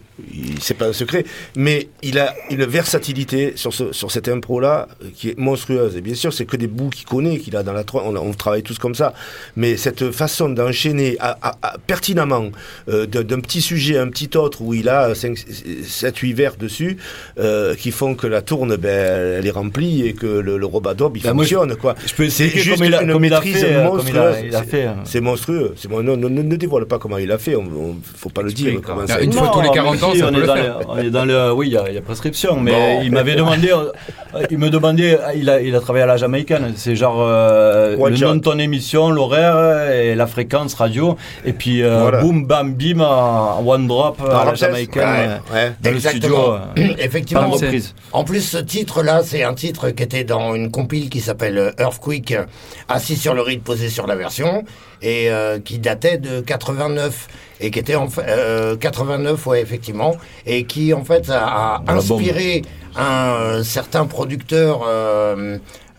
c'est 0.61 0.75
pas 0.75 0.87
un 0.87 0.93
secret, 0.93 1.25
mais 1.55 1.89
il 2.03 2.19
a 2.19 2.33
une 2.49 2.65
versatilité 2.65 3.53
sur, 3.55 3.73
ce, 3.73 3.91
sur 3.93 4.11
cette 4.11 4.27
impro-là 4.27 4.87
qui 5.15 5.29
est 5.29 5.37
monstrueuse. 5.37 5.95
Et 5.97 6.01
bien 6.01 6.15
sûr, 6.15 6.33
c'est 6.33 6.45
que 6.45 6.57
des 6.57 6.67
bouts 6.67 6.89
qu'il 6.89 7.05
connaît, 7.05 7.37
qu'il 7.39 7.55
a 7.55 7.63
dans 7.63 7.73
la 7.73 7.83
on, 7.93 8.15
on 8.15 8.33
travaille 8.33 8.63
tous 8.63 8.77
comme 8.79 8.95
ça. 8.95 9.13
Mais 9.55 9.77
cette 9.77 10.11
façon 10.11 10.49
d'enchaîner 10.49 11.17
pertinemment 11.87 12.51
euh, 12.89 13.05
d'un 13.05 13.23
d'un 13.23 13.39
petit 13.39 13.61
sujet 13.61 13.97
à 13.97 14.01
un 14.03 14.09
petit 14.09 14.35
autre 14.37 14.61
où 14.61 14.73
il 14.73 14.89
a 14.89 15.13
5, 15.13 15.37
7, 15.83 16.17
8 16.17 16.33
vers 16.33 16.55
dessus, 16.57 16.97
euh, 17.39 17.75
qui 17.75 17.91
font 17.91 18.15
que 18.15 18.27
la 18.27 18.41
tourne, 18.41 18.75
ben, 18.75 19.37
elle 19.39 19.45
est 19.47 19.51
remplie 19.51 20.05
et 20.07 20.13
que 20.13 20.25
le, 20.25 20.57
le 20.57 20.65
robadob, 20.65 21.15
il 21.17 21.23
Ben, 21.23 21.29
je- 21.29 21.35
fonctionne, 21.35 21.75
quoi. 21.75 21.95
Je 22.05 22.13
peux 22.13 22.29
C'est 22.29 22.49
juste 22.49 22.77
comme 22.77 22.85
il 22.85 22.93
a, 22.95 23.01
une 23.03 23.11
comme 23.13 23.21
maîtrise 23.21 23.57
fait. 23.61 23.73
euh, 23.75 23.83
monstrueuse. 23.85 24.35
euh. 24.73 24.93
C'est 25.05 25.21
monstrueux. 25.21 25.73
C'est 25.77 25.89
mon- 25.89 26.03
non, 26.03 26.17
non, 26.17 26.29
ne, 26.29 26.41
ne 26.41 26.55
dévoile 26.55 26.85
pas 26.85 26.99
comment 26.99 27.17
il 27.17 27.31
a 27.31 27.37
fait. 27.37 27.55
On, 27.55 27.61
on- 27.61 27.95
faut 28.03 28.29
pas 28.29 28.41
le 28.41 28.51
dire. 28.51 28.79
comment 28.83 29.01
Ah, 29.03 29.13
ça- 29.13 29.21
une 29.21 29.33
fois 29.33 29.49
tous 29.53 29.61
les 29.61 29.67
Non, 29.67 29.73
40 29.73 29.95
mais 29.95 30.03
ans, 30.03 30.09
on 30.11 30.33
est 30.33 30.39
le 30.39 30.45
dans 30.47 30.55
le- 30.55 30.71
on 30.89 30.97
est 30.97 31.09
dans 31.09 31.25
le, 31.25 31.51
oui, 31.53 31.67
il 31.67 31.73
y, 31.73 31.77
a- 31.77 31.85
il 31.89 31.95
y 31.95 31.97
a 31.97 32.01
prescription, 32.01 32.59
mais 32.59 32.71
Bon. 32.71 33.01
il 33.03 33.11
m'avait 33.11 33.35
demandé, 33.35 33.69
euh, 33.71 34.43
il 34.51 34.57
me 34.57 34.69
demandait, 34.69 35.17
il 35.35 35.49
a, 35.49 35.61
il 35.61 35.75
a 35.75 35.79
travaillé 35.79 36.03
à 36.03 36.07
la 36.07 36.17
Jamaïcaine, 36.17 36.73
c'est 36.75 36.95
genre 36.95 37.17
euh, 37.21 37.95
le 38.09 38.15
shot. 38.15 38.25
nom 38.25 38.35
de 38.35 38.41
ton 38.41 38.59
émission, 38.59 39.09
l'horaire 39.09 39.89
et 39.91 40.15
la 40.15 40.27
fréquence 40.27 40.73
radio, 40.73 41.17
et 41.45 41.53
puis 41.53 41.81
euh, 41.83 42.01
Voilà. 42.01 42.21
boum, 42.21 42.45
bam, 42.45 42.73
bim, 42.73 42.99
en 43.01 43.63
one 43.65 43.87
drop 43.87 44.21
à 44.21 44.45
la 44.45 44.53
Jamaïcaine. 44.55 45.03
Ouais, 45.27 45.53
Ouais. 45.53 45.71
dans 45.81 45.89
le 45.91 45.95
Exactement. 45.97 46.57
studio. 46.73 46.91
euh, 46.91 46.95
Effectivement. 46.99 47.51
En 48.13 48.23
plus, 48.23 48.41
ce 48.41 48.57
titre-là, 48.57 49.21
c'est 49.23 49.43
un 49.43 49.53
titre 49.53 49.89
qui 49.91 50.03
était 50.03 50.23
dans 50.23 50.55
une 50.55 50.71
compile 50.71 51.09
qui 51.09 51.19
s'appelle 51.21 51.57
euh, 51.57 51.71
Earthquake, 51.79 52.31
euh, 52.31 52.45
assis 52.89 53.15
sur 53.15 53.33
le 53.33 53.41
rythme, 53.41 53.63
posé 53.63 53.89
sur 53.89 54.07
la 54.07 54.15
version, 54.15 54.63
et 55.01 55.29
euh, 55.29 55.59
qui 55.59 55.79
datait 55.79 56.17
de 56.17 56.41
89 56.41 57.27
et 57.59 57.71
qui 57.71 57.79
était 57.79 57.95
en 57.95 58.07
fait 58.07 58.23
euh, 58.27 58.75
89, 58.75 59.45
ouais, 59.47 59.61
effectivement, 59.61 60.15
et 60.45 60.65
qui 60.65 60.93
en 60.93 61.03
fait 61.03 61.29
a, 61.29 61.81
inspiré 61.87 62.61
un 62.95 63.33
euh, 63.33 63.63
certain 63.63 64.05
producteur. 64.05 64.81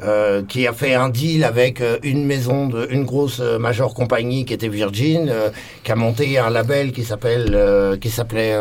Euh, 0.01 0.45
qui 0.45 0.65
a 0.69 0.73
fait 0.73 0.95
un 0.95 1.09
deal 1.09 1.43
avec 1.43 1.81
euh, 1.81 1.99
une 2.05 2.25
maison 2.25 2.69
de 2.69 2.87
une 2.91 3.05
grosse 3.05 3.41
euh, 3.41 3.59
major 3.59 3.95
compagnie 3.95 4.45
qui 4.45 4.55
était 4.55 4.69
Virgin, 4.69 5.33
qui 5.83 5.91
a 5.91 5.97
monté 5.97 6.39
un 6.39 6.51
label 6.51 6.93
qui 6.93 7.03
s'appelle 7.03 7.99
qui 8.01 8.09
s'appelait 8.09 8.57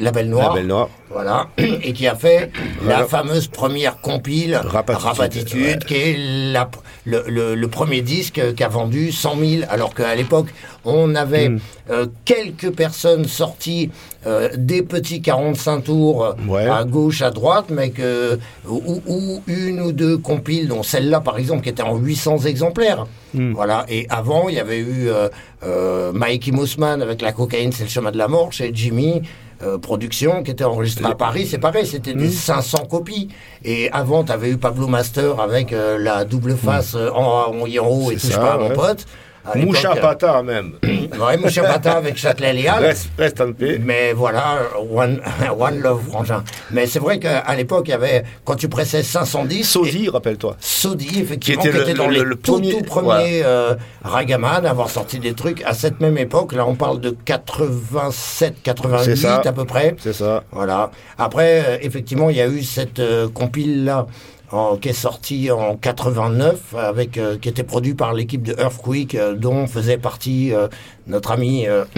Label 0.00 0.28
Noir. 0.28 0.48
La 0.48 0.54
Belle 0.54 0.66
Noire. 0.66 0.88
Voilà, 1.10 1.46
et 1.56 1.92
qui 1.92 2.06
a 2.08 2.16
fait 2.16 2.50
la 2.84 3.04
fameuse 3.04 3.46
première 3.46 4.00
compile 4.00 4.56
Rapatitude. 4.56 5.06
Rapatitude, 5.06 5.84
qui 5.84 5.94
est 5.94 6.16
la- 6.52 6.68
le, 7.04 7.22
le- 7.28 7.54
le 7.54 7.68
premier 7.68 8.02
disque 8.02 8.40
qui 8.56 8.62
a 8.64 8.68
vendu 8.68 9.12
100 9.12 9.36
000, 9.38 9.62
alors 9.68 9.94
qu'à 9.94 10.14
l'époque, 10.16 10.48
on 10.84 11.14
avait 11.14 11.48
Hmm. 11.50 11.58
euh, 11.90 12.06
quelques 12.24 12.70
personnes 12.72 13.24
sorties 13.26 13.90
euh, 14.26 14.48
des 14.56 14.82
petits 14.82 15.22
45 15.22 15.84
tours 15.84 16.34
Ouais. 16.48 16.66
à 16.68 16.82
gauche, 16.82 17.22
à 17.22 17.30
droite, 17.30 17.66
mais 17.70 17.90
que, 17.90 18.38
ou, 18.68 19.00
ou 19.06 19.42
une 19.46 19.80
ou 19.80 19.92
deux 19.92 20.18
compiles, 20.18 20.66
dont 20.66 20.82
celle-là, 20.82 21.20
par 21.20 21.38
exemple, 21.38 21.62
qui 21.62 21.68
était 21.68 21.82
en 21.84 21.96
800 21.96 22.38
exemplaires. 22.46 23.06
Hmm. 23.32 23.52
Voilà, 23.52 23.86
et 23.88 24.06
avant, 24.10 24.48
il 24.48 24.56
y 24.56 24.60
avait 24.60 24.78
eu 24.80 25.08
euh, 25.08 25.28
euh, 25.62 26.12
Mikey 26.12 26.50
Mousman 26.50 27.00
avec 27.00 27.22
La 27.22 27.30
cocaïne, 27.32 27.70
c'est 27.70 27.84
le 27.84 27.90
chemin 27.90 28.10
de 28.10 28.18
la 28.18 28.26
mort, 28.26 28.52
chez 28.52 28.72
Jimmy. 28.74 29.22
Euh, 29.62 29.78
production 29.78 30.42
qui 30.42 30.50
était 30.50 30.64
enregistrée 30.64 31.04
à 31.06 31.14
Paris, 31.14 31.46
c'est 31.46 31.58
pareil, 31.58 31.86
c'était 31.86 32.14
Hmm. 32.14 32.18
des 32.18 32.30
500 32.30 32.86
copies. 32.90 33.28
Et 33.64 33.90
avant, 33.92 34.24
tu 34.24 34.32
avais 34.32 34.50
eu 34.50 34.56
Pablo 34.58 34.86
Master 34.86 35.40
avec 35.40 35.72
euh, 35.72 35.98
la 35.98 36.24
double 36.24 36.56
face 36.56 36.94
euh, 36.94 37.10
en, 37.10 37.54
en 37.54 37.66
hiero 37.66 38.10
et 38.10 38.14
Hmm. 38.14 38.18
C'est 38.18 38.26
touche 38.28 38.36
ça, 38.36 38.40
pas 38.40 38.54
à 38.54 38.58
mon 38.58 38.70
pote. 38.70 39.06
Moucha 39.54 39.92
euh, 39.96 40.00
Pata 40.00 40.42
même. 40.42 40.72
Ouais, 41.20 41.36
Moucha 41.38 41.62
Pata 41.62 41.92
avec 41.92 42.16
Châtelet 42.16 42.52
Léal. 42.52 42.82
Reste, 42.84 43.08
reste 43.16 43.40
en 43.40 43.52
paix. 43.52 43.80
Mais 43.82 44.12
voilà, 44.12 44.58
one, 44.92 45.20
one 45.58 45.80
love, 45.80 46.02
frangin. 46.10 46.42
Mais 46.72 46.86
c'est 46.86 46.98
vrai 46.98 47.18
qu'à 47.20 47.42
l'époque, 47.56 47.84
il 47.86 47.92
y 47.92 47.94
avait, 47.94 48.24
quand 48.44 48.56
tu 48.56 48.68
pressais 48.68 49.02
510. 49.04 49.62
Sodi, 49.64 50.08
rappelle-toi. 50.08 50.56
Sodi, 50.60 51.20
effectivement, 51.20 51.62
Qui 51.62 51.70
qui 51.70 51.76
était 51.76 51.92
le- 51.92 51.94
dans 51.98 52.08
le- 52.08 52.14
les 52.14 52.20
le 52.22 52.34
tout, 52.34 52.52
premier- 52.54 52.78
tout 52.78 52.84
premiers 52.84 53.42
euh, 53.44 53.74
Ragaman, 54.02 54.66
à 54.66 54.70
avoir 54.70 54.90
sorti 54.90 55.20
des 55.20 55.32
trucs 55.32 55.62
à 55.62 55.74
cette 55.74 56.00
même 56.00 56.18
époque. 56.18 56.52
Là, 56.52 56.66
on 56.66 56.74
parle 56.74 57.00
de 57.00 57.10
87, 57.24 58.54
C'est 58.56 58.62
88 58.62 59.16
ça. 59.16 59.42
à 59.44 59.52
peu 59.52 59.64
près. 59.64 59.94
C'est 60.02 60.12
ça. 60.12 60.42
Voilà. 60.50 60.90
Après, 61.18 61.62
euh, 61.66 61.78
effectivement, 61.82 62.30
il 62.30 62.36
y 62.36 62.40
a 62.42 62.48
eu 62.48 62.62
cette 62.62 62.98
euh, 62.98 63.28
compile-là 63.28 64.06
en- 64.52 64.76
qui 64.76 64.88
est 64.90 64.92
sortie 64.92 65.50
en 65.50 65.76
89, 65.76 66.74
avec, 66.76 67.18
euh, 67.18 67.36
qui 67.38 67.48
était 67.48 67.62
produit 67.64 67.94
par 67.94 68.14
l'équipe 68.14 68.42
de 68.42 68.54
Earthquake, 68.58 69.14
euh, 69.14 69.34
dont 69.34 69.66
faisait 69.66 69.98
partie 69.98 70.52
euh, 70.54 70.68
notre 71.06 71.30
ami 71.32 71.66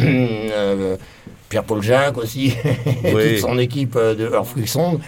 Pierre-Paul 1.49 1.83
Jacques 1.83 2.19
aussi, 2.19 2.49
et 3.05 3.15
Oui. 3.15 3.29
toute 3.31 3.39
son 3.49 3.59
équipe 3.59 3.97
de 3.97 4.31
Earthquake 4.33 4.69
Sound. 4.69 5.01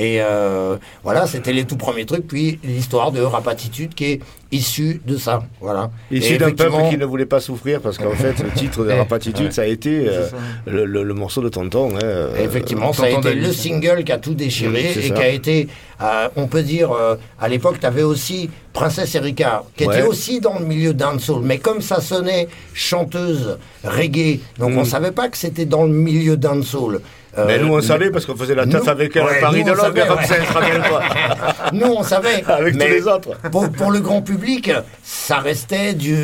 Et 0.00 0.22
euh, 0.22 0.76
voilà, 1.02 1.26
c'était 1.26 1.52
les 1.52 1.64
tout 1.64 1.76
premiers 1.76 2.06
trucs. 2.06 2.26
Puis 2.28 2.60
l'histoire 2.62 3.10
de 3.10 3.20
Rapatitude 3.20 3.94
qui 3.94 4.04
est 4.12 4.20
issue 4.52 5.02
de 5.04 5.16
ça. 5.16 5.42
Voilà. 5.60 5.90
Issu 6.10 6.34
Et 6.34 6.38
d'un 6.38 6.52
peuple 6.52 6.76
qui 6.88 6.96
ne 6.96 7.04
voulait 7.04 7.26
pas 7.26 7.40
souffrir, 7.40 7.80
parce 7.82 7.98
qu'en 7.98 8.12
fait, 8.12 8.38
le 8.42 8.50
titre 8.50 8.84
de 8.84 8.92
Rapatitude, 9.02 9.52
ça 9.52 9.62
a 9.62 9.66
été 9.66 10.08
euh, 10.08 10.28
le, 10.66 10.84
le- 10.86 11.02
le 11.02 11.14
morceau 11.14 11.42
de 11.42 11.48
Tonton. 11.48 11.90
hein, 11.96 11.98
euh, 12.04 12.44
Effectivement, 12.44 12.92
ça 12.92 13.04
a 13.04 13.08
été 13.10 13.34
le 13.34 13.52
single 13.52 14.04
qui 14.04 14.12
a 14.12 14.18
tout 14.18 14.34
déchiré 14.34 14.92
Oui, 14.94 15.02
et 15.04 15.08
ça. 15.08 15.14
qui 15.16 15.20
a 15.20 15.28
été, 15.28 15.68
euh, 16.00 16.28
on 16.36 16.46
peut 16.46 16.62
dire, 16.62 16.92
euh, 16.92 17.16
à 17.40 17.48
l'époque, 17.48 17.78
tu 17.80 17.86
avais 17.86 18.04
aussi 18.04 18.48
Princesse 18.72 19.14
Erika, 19.16 19.64
qui 19.76 19.84
Ouais. 19.84 19.98
était 19.98 20.06
aussi 20.06 20.40
dans 20.40 20.58
le 20.60 20.64
milieu 20.64 20.94
dancehall, 20.94 21.42
mais 21.42 21.58
comme 21.58 21.82
ça 21.82 22.00
sonnait 22.00 22.46
chanteuse 22.72 23.58
reggae, 23.84 24.38
donc 24.58 24.72
Mm. 24.72 24.78
on 24.78 24.84
savait 24.84 25.12
pas 25.12 25.28
que 25.28 25.36
c'était 25.36 25.66
dans 25.66 25.82
le 25.82 25.92
milieu 25.92 26.36
dancehall. 26.36 27.00
Euh, 27.36 27.44
Mais 27.46 27.58
nous, 27.58 27.74
on 27.74 27.80
savait 27.82 28.10
parce 28.10 28.24
qu'on 28.24 28.36
faisait 28.36 28.54
la 28.54 28.64
Nous- 28.64 28.88
avec 28.88 29.14
elle 29.14 29.24
ouais, 29.24 29.36
à 29.36 29.40
Paris 29.40 29.64
nous, 29.64 29.70
de 29.70 29.76
pas. 29.76 31.70
Nous, 31.72 31.86
on 31.86 32.02
savait. 32.02 32.42
Avec 32.46 32.78
tous 32.78 32.86
les 32.86 33.06
autres. 33.06 33.36
Pour, 33.50 33.90
le 33.90 34.00
grand 34.00 34.22
public, 34.22 34.70
ça 35.02 35.38
restait 35.38 35.92
du, 35.92 36.16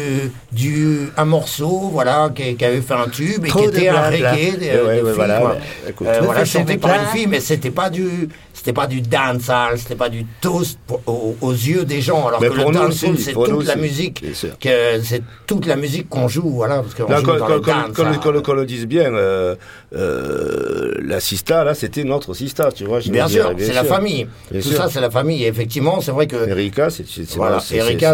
du, 0.51 1.09
un 1.17 1.25
morceau 1.25 1.91
voilà, 1.93 2.31
qui, 2.35 2.65
avait 2.65 2.81
fait 2.81 2.95
un 2.95 3.09
tube 3.09 3.45
et 3.45 3.51
qui 3.51 3.65
était 3.65 3.89
un 3.89 4.09
reggae 4.09 4.57
voilà, 5.15 5.57
Euh, 5.87 6.21
voilà, 6.23 6.45
chanté 6.45 6.79
par 6.79 6.95
une 6.95 7.07
fille, 7.09 7.27
mais 7.27 7.41
c'était 7.41 7.71
pas 7.71 7.91
du, 7.91 8.29
c'était 8.65 8.73
pas 8.73 8.87
du 8.87 9.03
dancehall, 9.03 9.79
c'était 9.79 9.95
pas 9.95 10.09
du 10.09 10.25
toast 10.41 10.79
pour- 10.87 11.03
aux, 11.07 11.37
aux 11.43 11.53
yeux 11.53 11.85
des 11.85 12.01
gens. 12.01 12.27
Alors 12.29 12.41
Mais 12.41 12.49
que 12.49 12.55
le 12.55 12.65
dancehall, 12.73 13.19
c'est 13.19 13.35
toute 13.35 13.67
la 13.67 13.77
musique, 13.77 14.25
que 14.59 15.03
c'est 15.03 15.23
toute 15.47 15.67
la 15.67 15.77
musique 15.77 16.09
qu'on 16.09 16.29
joue, 16.29 16.49
voilà, 16.49 16.77
parce 16.77 16.95
qu'on 16.95 17.07
joue 17.15 17.39
dans 17.39 18.33
le 18.33 18.41
qu'on 18.41 18.55
le 18.55 18.65
dise 18.65 18.87
bien, 18.87 19.13
euh, 19.15 19.55
euh, 19.95 20.95
la 21.03 21.21
Sista, 21.21 21.63
là, 21.63 21.75
c'était 21.75 22.05
notre 22.05 22.33
Sista, 22.33 22.73
tu 22.73 22.85
vois. 22.85 23.01
je 23.01 23.11
Bien 23.11 23.29
sûr, 23.29 23.53
c'est 23.59 23.75
la 23.75 23.85
famille. 23.85 24.27
Bien 24.51 24.61
Tout 24.63 24.69
sûr. 24.69 24.79
ça, 24.79 24.89
c'est 24.89 25.01
la 25.03 25.11
famille. 25.11 25.45
Et 25.45 25.49
effectivement, 25.49 26.01
c'est 26.01 26.11
vrai 26.13 26.27
que 26.27 26.49
Erika, 26.49 26.89
c'est 26.89 27.05
Voilà, 27.37 27.61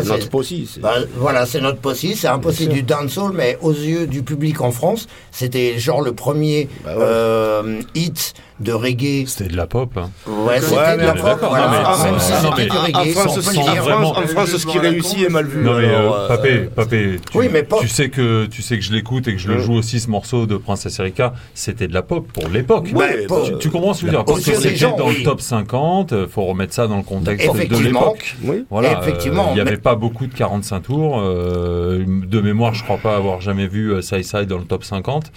notre 0.04 0.28
possi. 0.30 0.68
Bah, 0.82 0.94
voilà, 1.16 1.46
c'est 1.46 1.60
notre 1.60 1.78
possi, 1.78 2.16
c'est 2.16 2.26
un 2.28 2.40
possi 2.40 2.66
du 2.66 2.82
dancehall, 2.82 3.32
mais 3.34 3.56
aux 3.62 3.72
yeux 3.72 4.08
du 4.08 4.22
public 4.24 4.60
en 4.60 4.72
France, 4.72 5.06
c'était 5.30 5.78
genre 5.78 6.02
le 6.02 6.12
premier 6.12 6.68
Bah 6.84 6.96
ouais. 6.96 7.02
euh, 7.06 7.80
hit 7.94 8.34
de 8.60 8.72
reggae. 8.72 9.24
C'était 9.26 9.48
de 9.50 9.56
la 9.56 9.66
pop. 9.66 9.90
hein. 9.96 10.10
Ouais, 10.26 10.60
c'était 10.60 10.76
Ouais, 10.76 10.96
de 10.96 11.02
la 11.02 11.14
pop, 11.14 11.38
voilà. 11.40 11.64
non, 11.66 11.70
mais- 11.72 11.78
Ah, 11.84 12.04
même 12.04 12.20
si 12.20 12.30
non, 12.32 12.38
c'était 12.56 12.68
mais- 12.68 12.70
En 12.78 12.82
reggae, 13.02 13.12
France, 13.12 13.36
en 13.38 13.40
vraiment. 13.40 14.12
France, 14.14 14.24
en 14.24 14.26
France, 14.28 14.56
ce 14.56 14.66
qui 14.66 14.78
réussit 14.78 15.22
est 15.22 15.28
mal 15.30 15.46
vu. 15.46 15.62
Non 15.64 15.78
mais 15.78 15.86
alors, 15.94 16.14
euh, 16.16 16.28
Papé, 16.28 16.58
Papé, 16.74 17.16
tu, 17.30 17.38
oui, 17.38 17.48
mais 17.52 17.62
pop. 17.62 17.80
tu 17.80 17.88
sais 17.88 18.10
que 18.10 18.46
tu 18.46 18.62
sais 18.62 18.76
que 18.78 18.84
je 18.84 18.92
l'écoute 18.92 19.26
et 19.28 19.32
que 19.32 19.38
je 19.40 19.48
le 19.48 19.58
joue 19.58 19.72
aussi 19.74 19.98
ce 20.00 20.10
morceau 20.10 20.46
de 20.46 20.56
Princesse 20.56 20.98
Erika, 20.98 21.32
c'était 21.54 21.88
de 21.88 21.94
la 21.94 22.02
pop 22.02 22.26
pour 22.32 22.48
l'époque. 22.48 22.88
Ouais, 22.94 23.26
pop. 23.26 23.44
tu, 23.46 23.58
tu 23.58 23.70
comprends 23.70 23.94
ce 23.94 24.02
que 24.02 24.06
je 24.06 24.12
veux 24.12 24.16
dire? 24.18 24.24
Parce 24.24 24.40
que 24.44 24.54
c'était 24.54 24.78
dans 24.96 25.08
oui. 25.08 25.16
le 25.18 25.24
top 25.24 25.40
50, 25.40 26.12
euh, 26.12 26.26
faut 26.28 26.44
remettre 26.44 26.74
ça 26.74 26.86
dans 26.86 26.96
le 26.98 27.02
contexte 27.02 27.46
de 27.46 27.54
Effectivement. 27.56 28.00
l'époque. 28.00 28.36
Oui. 28.44 28.64
Voilà, 28.70 29.00
Effectivement, 29.00 29.44
euh, 29.44 29.52
il 29.52 29.54
n'y 29.58 29.62
mais- 29.64 29.68
avait 29.72 29.76
pas 29.80 29.94
beaucoup 29.94 30.26
de 30.26 30.34
45 30.34 30.80
tours. 30.82 31.18
euh, 31.20 32.04
de 32.06 32.40
mémoire, 32.40 32.74
je 32.74 32.82
crois 32.84 32.98
pas 32.98 33.16
avoir 33.16 33.40
jamais 33.40 33.66
vu 33.66 34.02
Side 34.02 34.24
Side 34.24 34.46
dans 34.46 34.58
le 34.58 34.64
top 34.64 34.84
50. 34.84 35.32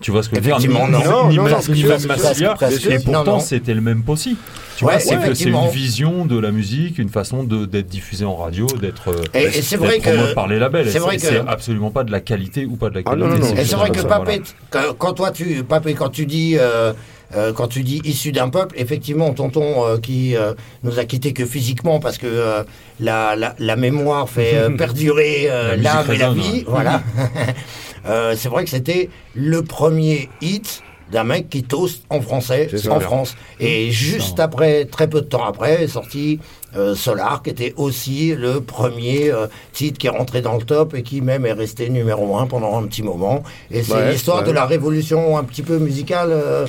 Tu 0.00 0.10
vois 0.10 0.22
ce 0.22 0.28
que 0.28 0.36
je 0.36 0.40
veux 0.40 0.46
dire 0.46 0.56
Effectivement, 0.56 0.86
non. 0.88 0.98
ni- 0.98 1.04
Non, 1.04 1.28
ni 1.30 1.36
non, 1.36 1.42
même- 1.44 1.52
non, 1.52 1.58
ni 1.74 1.84
Massilia. 1.84 2.54
presque. 2.54 2.86
Et 2.86 2.94
Non, 2.98 3.00
pourtant, 3.04 3.24
non. 3.24 3.40
c'était 3.40 3.72
le 3.74 3.80
même 3.80 4.02
possi. 4.02 4.36
Tu 4.76 4.84
Ouais, 4.84 4.92
vois, 4.92 5.00
c'est 5.00 5.08
que 5.14 5.20
c'est 5.20 5.24
effectivement. 5.24 5.64
une 5.64 5.70
vision 5.70 6.26
de 6.26 6.38
la 6.38 6.50
musique, 6.50 6.98
une 6.98 7.08
façon 7.08 7.44
de 7.44 7.64
d'être 7.64 7.86
diffusée 7.86 8.26
en 8.26 8.36
radio, 8.36 8.66
d'être 8.66 9.08
euh, 9.08 9.22
Et- 9.32 9.44
et 9.44 9.50
c'est 9.62 9.78
d'être 9.78 9.86
vrai 9.86 9.98
que- 10.00 10.10
promote 10.10 10.34
par 10.34 10.48
les 10.48 10.58
labels. 10.58 10.90
c'est 10.90 10.98
vrai 10.98 11.16
que- 11.16 11.22
C'est 11.22 11.38
absolument 11.48 11.90
pas 11.90 12.04
de 12.04 12.12
la 12.12 12.20
qualité 12.20 12.66
ou 12.66 12.76
pas 12.76 12.90
de 12.90 12.94
la 12.96 13.00
Ah, 13.06 13.10
qualité. 13.10 13.26
non, 13.28 13.34
non, 13.38 13.46
non. 13.54 13.56
Et 13.56 13.64
c'est 13.64 13.74
vrai 13.76 13.88
que 13.90 14.02
Papé, 14.02 14.42
voilà. 14.70 14.88
quand, 14.88 14.94
quand 14.98 15.12
toi 15.14 15.30
tu, 15.30 15.64
Papé, 15.64 15.94
quand 15.94 16.10
tu 16.10 16.26
dis, 16.26 16.56
euh, 16.58 16.92
euh, 17.34 17.54
quand 17.54 17.68
tu 17.68 17.82
dis 17.84 18.02
issu 18.04 18.32
d'un 18.32 18.50
peuple, 18.50 18.74
effectivement, 18.78 19.32
tonton 19.32 19.86
euh, 19.86 19.96
qui 19.98 20.36
euh, 20.36 20.52
nous 20.82 20.98
a 20.98 21.06
quittés 21.06 21.32
que 21.32 21.46
physiquement 21.46 21.98
parce 21.98 22.18
que 22.18 22.26
euh, 22.26 22.62
la, 23.00 23.34
la, 23.34 23.54
la 23.58 23.76
mémoire 23.76 24.28
fait 24.28 24.52
euh, 24.56 24.68
perdurer 24.76 25.46
euh, 25.50 25.70
La 25.70 25.76
musique 25.76 25.84
l'âme 25.84 26.04
et 26.12 26.18
la 26.18 26.28
résonne, 26.28 26.38
vie, 26.52 26.58
ouais. 26.58 26.64
voilà. 26.68 27.02
Euh, 28.08 28.34
c'est 28.36 28.48
vrai 28.48 28.64
que 28.64 28.70
c'était 28.70 29.10
le 29.34 29.62
premier 29.62 30.28
hit 30.40 30.82
d'un 31.12 31.22
mec 31.22 31.48
qui 31.48 31.62
toast 31.62 32.02
en 32.10 32.20
français 32.20 32.68
ça. 32.76 32.92
en 32.92 32.98
France. 32.98 33.36
Et 33.60 33.92
juste 33.92 34.40
après, 34.40 34.86
très 34.86 35.08
peu 35.08 35.20
de 35.20 35.26
temps 35.26 35.44
après, 35.44 35.84
est 35.84 35.88
sorti 35.88 36.40
euh, 36.76 36.96
Solar, 36.96 37.42
qui 37.44 37.50
était 37.50 37.74
aussi 37.76 38.34
le 38.34 38.60
premier 38.60 39.30
euh, 39.30 39.46
titre 39.72 39.98
qui 39.98 40.08
est 40.08 40.10
rentré 40.10 40.42
dans 40.42 40.56
le 40.56 40.64
top 40.64 40.94
et 40.94 41.04
qui 41.04 41.20
même 41.20 41.46
est 41.46 41.52
resté 41.52 41.88
numéro 41.90 42.36
un 42.36 42.46
pendant 42.48 42.76
un 42.76 42.82
petit 42.88 43.04
moment. 43.04 43.44
Et 43.70 43.84
c'est 43.84 43.92
Ouais, 43.94 44.10
l'histoire 44.10 44.40
ouais. 44.40 44.46
de 44.48 44.50
la 44.50 44.66
révolution 44.66 45.38
un 45.38 45.44
petit 45.44 45.62
peu 45.62 45.78
musicale 45.78 46.30
euh, 46.32 46.66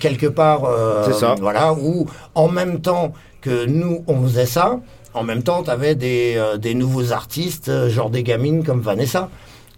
quelque 0.00 0.26
part. 0.26 0.62
C'est 1.06 1.12
ça. 1.14 1.36
Voilà, 1.40 1.72
où 1.72 2.06
en 2.34 2.48
même 2.48 2.80
temps 2.80 3.12
que 3.40 3.66
nous 3.66 4.02
on 4.08 4.20
faisait 4.24 4.46
ça, 4.46 4.80
en 5.14 5.22
même 5.22 5.44
temps 5.44 5.62
tu 5.62 5.70
avais 5.70 5.94
des, 5.94 6.42
des 6.58 6.74
nouveaux 6.74 7.12
artistes, 7.12 7.70
genre 7.88 8.10
des 8.10 8.24
gamines 8.24 8.64
comme 8.64 8.80
Vanessa 8.80 9.30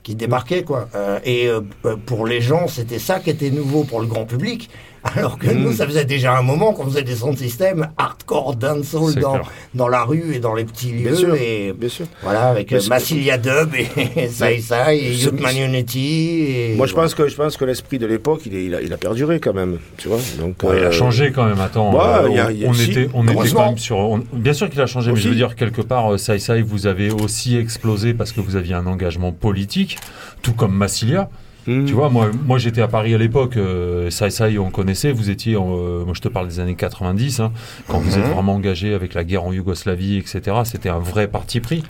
qui 0.02 0.14
débarquaient 0.14 0.64
quoi. 0.64 0.88
Euh, 0.94 1.18
et 1.24 1.48
euh, 1.48 1.60
pour 2.06 2.26
les 2.26 2.40
gens, 2.40 2.68
c'était 2.68 2.98
ça 2.98 3.20
qui 3.20 3.30
était 3.30 3.50
nouveau 3.50 3.84
pour 3.84 4.00
le 4.00 4.06
grand 4.06 4.24
public. 4.24 4.70
Alors 5.04 5.36
que 5.36 5.50
nous, 5.50 5.72
ça 5.72 5.84
faisait 5.86 6.04
déjà 6.04 6.38
un 6.38 6.42
moment 6.42 6.72
qu'on 6.72 6.84
faisait 6.84 7.02
des 7.02 7.16
sons 7.16 7.32
de 7.32 7.36
système 7.38 7.88
hardcore 7.98 8.54
dancehall 8.54 9.14
dans, 9.16 9.32
clair. 9.32 9.50
dans 9.74 9.88
la 9.88 10.04
rue 10.04 10.34
et 10.34 10.38
dans 10.38 10.54
les 10.54 10.64
petits 10.64 10.92
Bien 10.92 11.10
lieux. 11.10 11.16
sûr. 11.16 11.34
Et 11.34 11.72
Bien 11.76 11.88
sûr. 11.88 12.06
voilà, 12.22 12.50
avec 12.50 12.72
euh, 12.72 12.80
Massilia 12.88 13.36
Dub 13.36 13.74
et 13.74 14.28
Sai 14.30 14.60
Sai 14.60 14.98
et 14.98 15.12
Youth 15.12 15.40
Man 15.40 15.56
Unity. 15.56 16.44
Et 16.48 16.74
Moi, 16.76 16.86
je 16.86 16.92
voilà. 16.92 17.06
pense 17.08 17.14
que 17.16 17.28
je 17.28 17.34
pense 17.34 17.56
que 17.56 17.64
l'esprit 17.64 17.98
de 17.98 18.06
l'époque, 18.06 18.42
il, 18.46 18.74
a, 18.74 18.80
il 18.80 18.92
a 18.92 18.96
perduré 18.96 19.40
quand 19.40 19.52
même, 19.52 19.78
tu 19.96 20.06
vois. 20.08 20.18
Donc, 20.38 20.62
Ouais, 20.62 20.76
il 20.78 20.84
euh, 20.84 20.88
a 20.88 20.92
changé 20.92 21.32
quand 21.32 21.46
même. 21.46 21.60
Attends, 21.60 21.92
euh, 22.00 22.28
il 22.30 22.36
y 22.36 22.38
a- 22.38 22.50
il 22.52 22.58
y 22.60 22.64
a- 22.64 22.68
on 22.68 22.72
si, 22.72 22.90
était, 22.92 23.08
on 23.12 23.24
était 23.26 23.34
quand 23.52 23.66
même 23.66 23.78
sur. 23.78 23.96
on- 23.96 24.22
bien 24.32 24.52
sûr 24.52 24.70
qu'il 24.70 24.80
a 24.80 24.86
changé, 24.86 25.10
mais 25.12 25.18
je 25.18 25.28
veux 25.28 25.34
dire 25.34 25.56
quelque 25.56 25.82
part, 25.82 26.12
euh, 26.12 26.16
Sai 26.18 26.38
Sai, 26.38 26.62
vous 26.62 26.86
avez 26.86 27.10
aussi 27.10 27.56
explosé 27.56 28.14
parce 28.14 28.30
que 28.30 28.40
vous 28.40 28.54
aviez 28.56 28.74
un 28.74 28.86
engagement 28.86 29.32
politique, 29.32 29.98
tout 30.42 30.52
comme 30.52 30.74
Massilia. 30.74 31.28
Mhm. 31.66 31.84
Tu 31.86 31.92
vois, 31.92 32.08
moi, 32.10 32.30
moi 32.44 32.58
j'étais 32.58 32.82
à 32.82 32.88
Paris 32.88 33.14
à 33.14 33.18
l'époque, 33.18 33.56
euh, 33.56 34.10
ça, 34.10 34.30
ça, 34.30 34.46
on 34.58 34.70
connaissait, 34.70 35.12
vous 35.12 35.30
étiez, 35.30 35.54
euh, 35.54 35.58
moi 36.04 36.12
je 36.14 36.20
te 36.20 36.28
parle 36.28 36.48
des 36.48 36.58
années 36.60 36.74
90, 36.74 37.40
hein, 37.40 37.52
quand 37.88 37.98
vous 37.98 38.18
êtes 38.18 38.24
Mhm. 38.26 38.32
vraiment 38.32 38.54
engagé 38.54 38.94
avec 38.94 39.14
la 39.14 39.22
guerre 39.24 39.44
en 39.44 39.52
Yougoslavie, 39.52 40.18
etc. 40.18 40.56
C'était 40.64 40.88
un 40.88 40.98
vrai 40.98 41.28
parti 41.28 41.60
pris. 41.60 41.84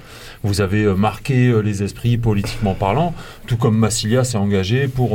Vous 0.45 0.61
avez 0.61 0.83
euh, 0.85 0.95
marqué 0.95 1.53
les 1.65 1.83
esprits 1.83 2.19
politiquement 2.19 2.75
parlant, 2.75 3.15
tout 3.47 3.57
comme 3.57 3.77
Massilia 3.79 4.25
s'est 4.25 4.37
engagé 4.39 4.89
pour, 4.89 5.11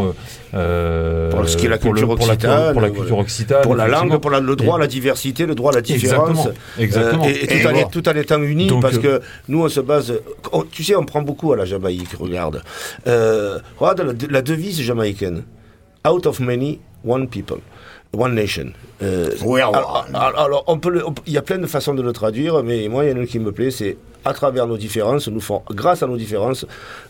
Pour 0.52 1.50
ce 1.50 1.58
qui 1.58 1.65
est 1.65 1.70
la 1.70 1.78
culture 1.78 2.10
occitane, 2.10 2.72
pour 2.74 2.82
la 2.82 2.89
culture 2.89 3.17
occitane, 3.20 3.62
Pour 3.62 3.76
la 3.76 3.88
langue, 3.88 4.17
pour 4.20 4.32
la- 4.32 4.39
le 4.39 4.56
droit 4.56 4.76
à 4.76 4.78
Et- 4.80 4.82
la 4.82 4.88
diversité, 4.88 5.46
le 5.46 5.54
droit 5.56 5.72
à 5.72 5.76
la 5.76 5.82
différence. 5.82 6.30
Exactement. 6.30 6.48
Exactement. 6.80 7.26
Et, 7.26 7.43
et 7.43 7.47
tout, 7.47 7.70
Et 7.70 7.84
en, 7.84 7.88
tout 7.89 8.10
en 8.10 8.14
étant 8.16 8.41
unis, 8.41 8.68
Donc, 8.68 8.82
parce 8.82 8.97
que 8.97 9.22
nous, 9.49 9.64
on 9.64 9.70
se 9.70 9.82
base. 9.82 10.14
on- 10.51 10.64
tu 10.64 10.84
sais, 10.84 10.95
on 10.95 11.03
prend 11.03 11.22
beaucoup 11.22 11.53
à 11.53 11.58
la 11.58 11.66
Jamaïque, 11.66 12.14
regarde. 12.20 12.64
Regarde 13.05 14.01
la, 14.01 14.28
la 14.30 14.41
devise 14.48 14.82
jamaïcaine 14.82 15.43
Out 16.08 16.26
of 16.26 16.39
many, 16.39 16.80
one 17.04 17.28
people. 17.28 17.58
One 18.14 18.34
nation. 18.36 18.72
Euh, 19.02 19.32
We 19.43 19.62
are 19.62 19.76
alors, 19.76 20.06
one. 20.08 20.16
alors, 20.16 20.39
alors, 20.39 20.64
on 20.68 20.80
peut 20.80 20.89
le- 20.89 21.06
on 21.06 21.12
peut- 21.12 21.22
il 21.28 21.34
y 21.34 21.38
a 21.38 21.41
plein 21.41 21.58
de 21.58 21.68
façons 21.68 21.93
de 21.93 22.02
le 22.02 22.14
traduire, 22.14 22.64
mais 22.64 22.88
moi, 22.88 23.04
il 23.04 23.10
y 23.10 23.14
en 23.14 23.18
a 23.18 23.20
une 23.20 23.28
qui 23.28 23.39
me 23.39 23.52
plaît, 23.52 23.70
c'est 23.72 23.98
à 24.28 24.34
travers 24.34 24.67
nos 24.67 24.78
différences, 24.78 25.28
nous 25.30 25.41
grâce 25.71 26.03
à 26.03 26.07
nos 26.07 26.17
différences, 26.17 26.65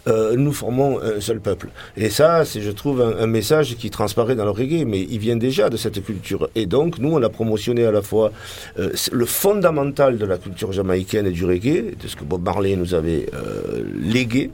euh, 0.07 0.35
nous 0.35 0.53
formons 0.53 0.99
un 1.01 1.19
seul 1.19 1.39
peuple. 1.39 1.69
Et 1.95 2.09
ça, 2.09 2.45
c'est, 2.45 2.61
je 2.61 2.71
trouve, 2.71 3.01
un, 3.01 3.27
message 3.27 3.75
qui 3.75 3.89
transparaît 3.89 4.35
dans 4.35 4.45
le 4.45 4.51
reggae, 4.51 4.85
mais 4.85 5.01
il 5.01 5.19
vient 5.19 5.35
déjà 5.35 5.69
de 5.69 5.77
cette 5.77 6.03
culture. 6.03 6.49
Et 6.55 6.65
donc, 6.65 6.99
nous, 6.99 7.11
on 7.11 7.21
a 7.23 7.29
promotionné 7.29 7.85
à 7.85 7.91
la 7.91 8.01
fois 8.01 8.31
euh, 8.79 8.91
le 9.11 9.25
fondamental 9.25 10.17
de 10.17 10.25
la 10.25 10.37
culture 10.37 10.71
jamaïcaine 10.71 11.25
et 11.25 11.31
du 11.31 11.43
reggae, 11.45 11.95
de 12.01 12.07
ce 12.07 12.15
que 12.15 12.23
Bob 12.23 12.43
Marley 12.43 12.75
nous 12.75 12.93
avait 12.93 13.27
euh, 13.33 13.83
légué 13.99 14.51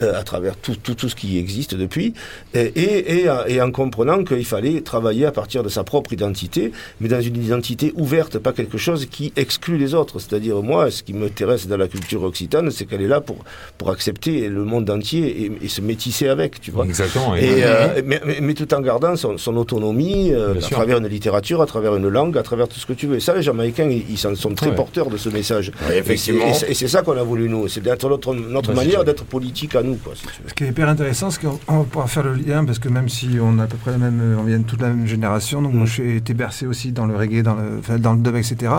à 0.00 0.22
travers 0.22 0.56
tout, 0.56 0.76
tout, 0.76 0.94
tout 0.94 1.08
ce 1.08 1.14
qui 1.14 1.38
existe 1.38 1.74
depuis, 1.74 2.12
et, 2.54 2.60
et, 2.60 3.22
et, 3.22 3.30
et 3.48 3.62
en 3.62 3.70
comprenant 3.70 4.22
qu'il 4.24 4.44
fallait 4.44 4.80
travailler 4.82 5.26
à 5.26 5.32
partir 5.32 5.62
de 5.62 5.68
sa 5.68 5.84
propre 5.84 6.12
identité, 6.12 6.72
mais 7.00 7.08
dans 7.08 7.20
une 7.20 7.42
identité 7.42 7.92
ouverte, 7.96 8.38
pas 8.38 8.52
quelque 8.52 8.78
chose 8.78 9.06
qui 9.06 9.32
exclut 9.36 9.78
les 9.78 9.94
autres. 9.94 10.18
C'est-à-dire, 10.18 10.62
moi, 10.62 10.90
ce 10.90 11.02
qui 11.02 11.12
m'intéresse 11.12 11.66
dans 11.66 11.76
la 11.76 11.88
culture 11.88 12.01
occitane, 12.24 12.70
c'est 12.70 12.84
qu'elle 12.86 13.02
est 13.02 13.08
là 13.08 13.20
pour, 13.20 13.36
pour 13.78 13.90
accepter 13.90 14.48
le 14.48 14.64
monde 14.64 14.88
entier 14.90 15.42
et, 15.44 15.52
et 15.62 15.68
se 15.68 15.80
métisser 15.80 16.28
avec, 16.28 16.60
tu 16.60 16.70
vois. 16.70 16.84
Exactement. 16.84 17.34
Et, 17.36 17.44
Et, 17.44 17.64
euh, 17.64 18.02
mais, 18.04 18.20
mais- 18.24 18.38
mais 18.40 18.54
tout 18.54 18.72
en 18.74 18.80
gardant 18.80 19.16
son, 19.16 19.38
son 19.38 19.56
autonomie 19.56 20.32
euh, 20.32 20.56
à 20.56 20.60
sûr. 20.60 20.70
travers 20.76 20.98
une 20.98 21.06
littérature, 21.08 21.60
à 21.62 21.66
travers 21.66 21.94
une 21.96 22.08
langue, 22.08 22.36
à 22.38 22.42
travers 22.42 22.68
tout 22.68 22.78
ce 22.78 22.86
que 22.86 22.92
tu 22.92 23.06
veux. 23.06 23.16
Et 23.16 23.20
ça, 23.20 23.34
les 23.34 23.42
Jamaïcains, 23.42 23.88
ils, 23.88 24.18
sont 24.18 24.54
très 24.54 24.68
Ouais. 24.68 24.74
porteurs 24.74 25.10
de 25.10 25.16
ce 25.16 25.28
message. 25.28 25.72
Effectivement. 25.94 26.46
Et 26.46 26.54
c'est- 26.54 26.70
Et 26.70 26.74
c'est 26.74 26.88
ça 26.88 27.02
qu'on 27.02 27.16
a 27.16 27.22
voulu, 27.22 27.48
nous. 27.48 27.68
C'est 27.68 27.80
d'être 27.82 28.08
notre, 28.08 28.34
notre 28.34 28.72
Vas-y, 28.72 28.86
manière 28.86 29.04
d'être 29.04 29.24
politique 29.24 29.74
à 29.74 29.82
nous, 29.82 29.96
quoi, 29.96 30.14
si 30.14 30.22
tu 30.22 30.42
veux. 30.42 30.48
Ce 30.48 30.54
qui 30.54 30.64
est 30.64 30.68
hyper 30.68 30.88
intéressant, 30.88 31.30
c'est 31.30 31.40
qu'on 31.42 31.84
pouvoir 31.84 32.08
faire 32.08 32.22
le 32.24 32.34
lien, 32.34 32.64
parce 32.64 32.78
que 32.78 32.88
même 32.88 33.08
si 33.08 33.28
on 33.40 33.58
a 33.58 33.64
à 33.64 33.66
peu 33.66 33.76
près 33.76 33.90
la 33.92 33.98
même, 33.98 34.36
on 34.38 34.44
vient 34.44 34.58
de 34.58 34.64
toute 34.64 34.80
la 34.80 34.88
même 34.88 35.06
génération, 35.06 35.60
donc 35.62 35.74
moi 35.74 35.86
j'ai 35.86 36.16
été 36.16 36.32
bercé 36.34 36.66
aussi 36.66 36.92
dans 36.92 37.06
le 37.06 37.16
reggae, 37.16 37.42
dans 37.42 37.54
le, 37.54 37.78
enfin, 37.80 37.98
dans 37.98 38.12
le 38.14 38.20
dub, 38.20 38.36
etc. 38.36 38.72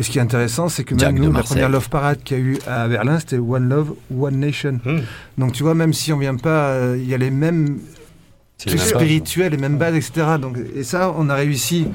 Et 0.00 0.02
ce 0.02 0.10
qui 0.10 0.18
est 0.18 0.22
intéressant, 0.22 0.70
c'est 0.70 0.82
que 0.82 0.94
même 0.94 1.18
nous, 1.18 1.30
la 1.32 1.42
première 1.42 1.68
Love 1.68 1.90
Parade 1.90 2.22
qu'il 2.24 2.38
y 2.38 2.40
a 2.40 2.42
eu 2.42 2.58
à 2.66 2.88
Berlin, 2.88 3.18
c'était 3.20 3.36
One 3.38 3.68
Love, 3.68 3.92
One 4.18 4.38
Nation. 4.40 4.80
Hmm. 4.84 5.00
Donc 5.36 5.52
tu 5.52 5.62
vois, 5.62 5.74
même 5.74 5.92
si 5.92 6.10
on 6.12 6.18
vient 6.18 6.36
pas, 6.36 6.70
euh, 6.70 6.96
il 6.98 7.06
y 7.08 7.12
a 7.12 7.18
les 7.18 7.30
mêmes 7.30 7.78
c'est 8.56 8.70
trucs 8.70 8.80
spirituels, 8.80 9.52
les 9.52 9.58
mêmes 9.58 9.76
bases, 9.76 9.94
etc. 9.96 10.26
Donc, 10.40 10.56
et 10.74 10.82
ça, 10.84 11.14
on 11.18 11.28
a 11.28 11.34
réussi, 11.34 11.86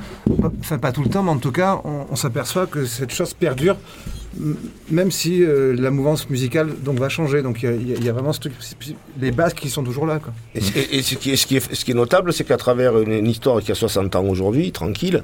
enfin 0.59 0.77
pas 0.77 0.91
tout 0.91 1.01
le 1.03 1.09
temps, 1.09 1.23
mais 1.23 1.31
en 1.31 1.37
tout 1.37 1.51
cas, 1.51 1.81
on, 1.83 2.05
on 2.11 2.15
s'aperçoit 2.15 2.65
que 2.67 2.85
cette 2.85 3.11
chose 3.11 3.33
perdure, 3.33 3.75
même 4.91 5.11
si 5.11 5.43
euh, 5.43 5.75
la 5.77 5.91
mouvance 5.91 6.29
musicale 6.29 6.69
donc, 6.83 6.99
va 6.99 7.09
changer. 7.09 7.41
Donc 7.41 7.63
il 7.63 7.87
y 7.89 7.93
a- 7.93 7.97
y 7.99 8.09
vraiment 8.09 8.33
ce 8.33 8.39
truc, 8.39 8.53
les 9.19 9.31
bases 9.31 9.53
qui 9.55 9.69
sont 9.69 9.83
toujours 9.83 10.05
là. 10.05 10.19
Quoi. 10.19 10.33
Et, 10.55 10.59
et- 10.59 10.97
et 10.97 11.01
ce, 11.01 11.15
qui 11.15 11.31
est, 11.31 11.35
ce, 11.37 11.47
qui 11.47 11.57
est, 11.57 11.73
ce 11.73 11.85
qui 11.85 11.91
est 11.91 11.95
notable, 11.95 12.33
c'est 12.33 12.43
qu'à 12.43 12.57
travers 12.57 12.99
une, 12.99 13.11
une 13.13 13.27
histoire 13.27 13.61
qui 13.61 13.71
a 13.71 13.75
60 13.75 14.15
ans 14.15 14.25
aujourd'hui, 14.25 14.71
tranquille, 14.71 15.23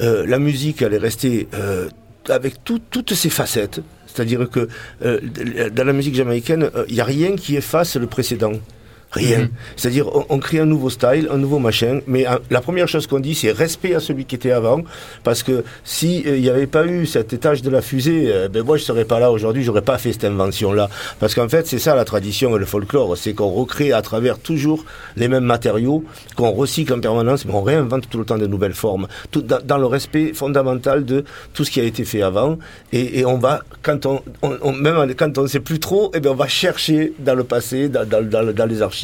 euh, 0.00 0.26
la 0.26 0.38
musique, 0.38 0.82
elle 0.82 0.94
est 0.94 0.98
restée 0.98 1.48
euh, 1.54 1.88
avec 2.30 2.64
tout- 2.64 2.80
toutes 2.90 3.14
ses 3.14 3.30
facettes. 3.30 3.80
C'est-à-dire 4.06 4.48
que 4.50 4.68
euh, 5.04 5.20
dans 5.70 5.84
la 5.84 5.92
musique 5.92 6.14
jamaïcaine, 6.14 6.64
euh, 6.74 6.84
il 6.88 6.94
n'y 6.94 7.00
a 7.00 7.04
rien 7.04 7.36
qui 7.36 7.56
efface 7.56 7.96
le 7.96 8.06
précédent. 8.06 8.52
Rien. 9.12 9.48
C'est-à-dire, 9.76 10.06
on, 10.14 10.24
on 10.28 10.38
crée 10.38 10.60
un 10.60 10.66
nouveau 10.66 10.88
style, 10.88 11.28
un 11.32 11.36
nouveau 11.36 11.58
machin, 11.58 11.98
mais 12.06 12.28
euh, 12.28 12.38
la 12.48 12.60
première 12.60 12.86
chose 12.86 13.08
qu'on 13.08 13.18
dit, 13.18 13.34
c'est 13.34 13.50
respect 13.50 13.92
à 13.96 13.98
celui 14.00 14.24
qui 14.24 14.36
était 14.36 14.52
avant, 14.52 14.82
parce 15.24 15.42
que 15.42 15.64
si 15.82 16.22
euh, 16.26 16.36
il 16.36 16.42
n'y 16.42 16.48
avait 16.48 16.68
pas 16.68 16.86
eu 16.86 17.06
cet 17.06 17.32
étage 17.32 17.60
de 17.62 17.70
la 17.70 17.82
fusée, 17.82 18.26
euh, 18.28 18.48
ben 18.48 18.62
moi 18.62 18.76
je 18.76 18.84
serais 18.84 19.04
pas 19.04 19.18
là 19.18 19.32
aujourd'hui, 19.32 19.64
j'aurais 19.64 19.82
pas 19.82 19.98
fait 19.98 20.12
cette 20.12 20.22
invention-là. 20.24 20.88
Parce 21.18 21.34
qu'en 21.34 21.48
fait, 21.48 21.66
c'est 21.66 21.80
ça 21.80 21.96
la 21.96 22.04
tradition 22.04 22.54
et 22.54 22.60
le 22.60 22.64
folklore, 22.66 23.16
c'est 23.16 23.32
qu'on 23.34 23.48
recrée 23.50 23.92
à 23.92 24.00
travers 24.00 24.38
toujours 24.38 24.84
les 25.16 25.26
mêmes 25.26 25.42
matériaux, 25.44 26.04
qu'on 26.36 26.52
recycle 26.52 26.92
en 26.94 27.00
permanence, 27.00 27.44
mais 27.44 27.52
on 27.52 27.62
réinvente 27.62 28.08
tout 28.08 28.18
le 28.18 28.24
temps 28.24 28.38
de 28.38 28.46
nouvelles 28.46 28.74
formes, 28.74 29.08
tout 29.32 29.42
dans, 29.42 29.58
dans 29.64 29.78
le 29.78 29.86
respect 29.86 30.34
fondamental 30.34 31.04
de 31.04 31.24
tout 31.52 31.64
ce 31.64 31.72
qui 31.72 31.80
a 31.80 31.84
été 31.84 32.04
fait 32.04 32.22
avant, 32.22 32.58
et, 32.92 33.18
et 33.18 33.24
on 33.26 33.38
va, 33.38 33.60
quand 33.82 34.06
on, 34.06 34.20
on- 34.42 34.56
on- 34.62 34.72
même 34.72 35.14
quand 35.16 35.36
on 35.36 35.42
ne 35.42 35.48
sait 35.48 35.58
plus 35.58 35.80
trop, 35.80 36.12
eh 36.14 36.20
bien 36.20 36.30
on 36.30 36.34
va 36.36 36.46
chercher 36.46 37.12
dans 37.18 37.34
le 37.34 37.42
passé, 37.42 37.88
dans, 37.88 38.08
dans- 38.08 38.22
dans- 38.22 38.52
dans 38.52 38.66
les 38.66 38.82
archives, 38.82 38.99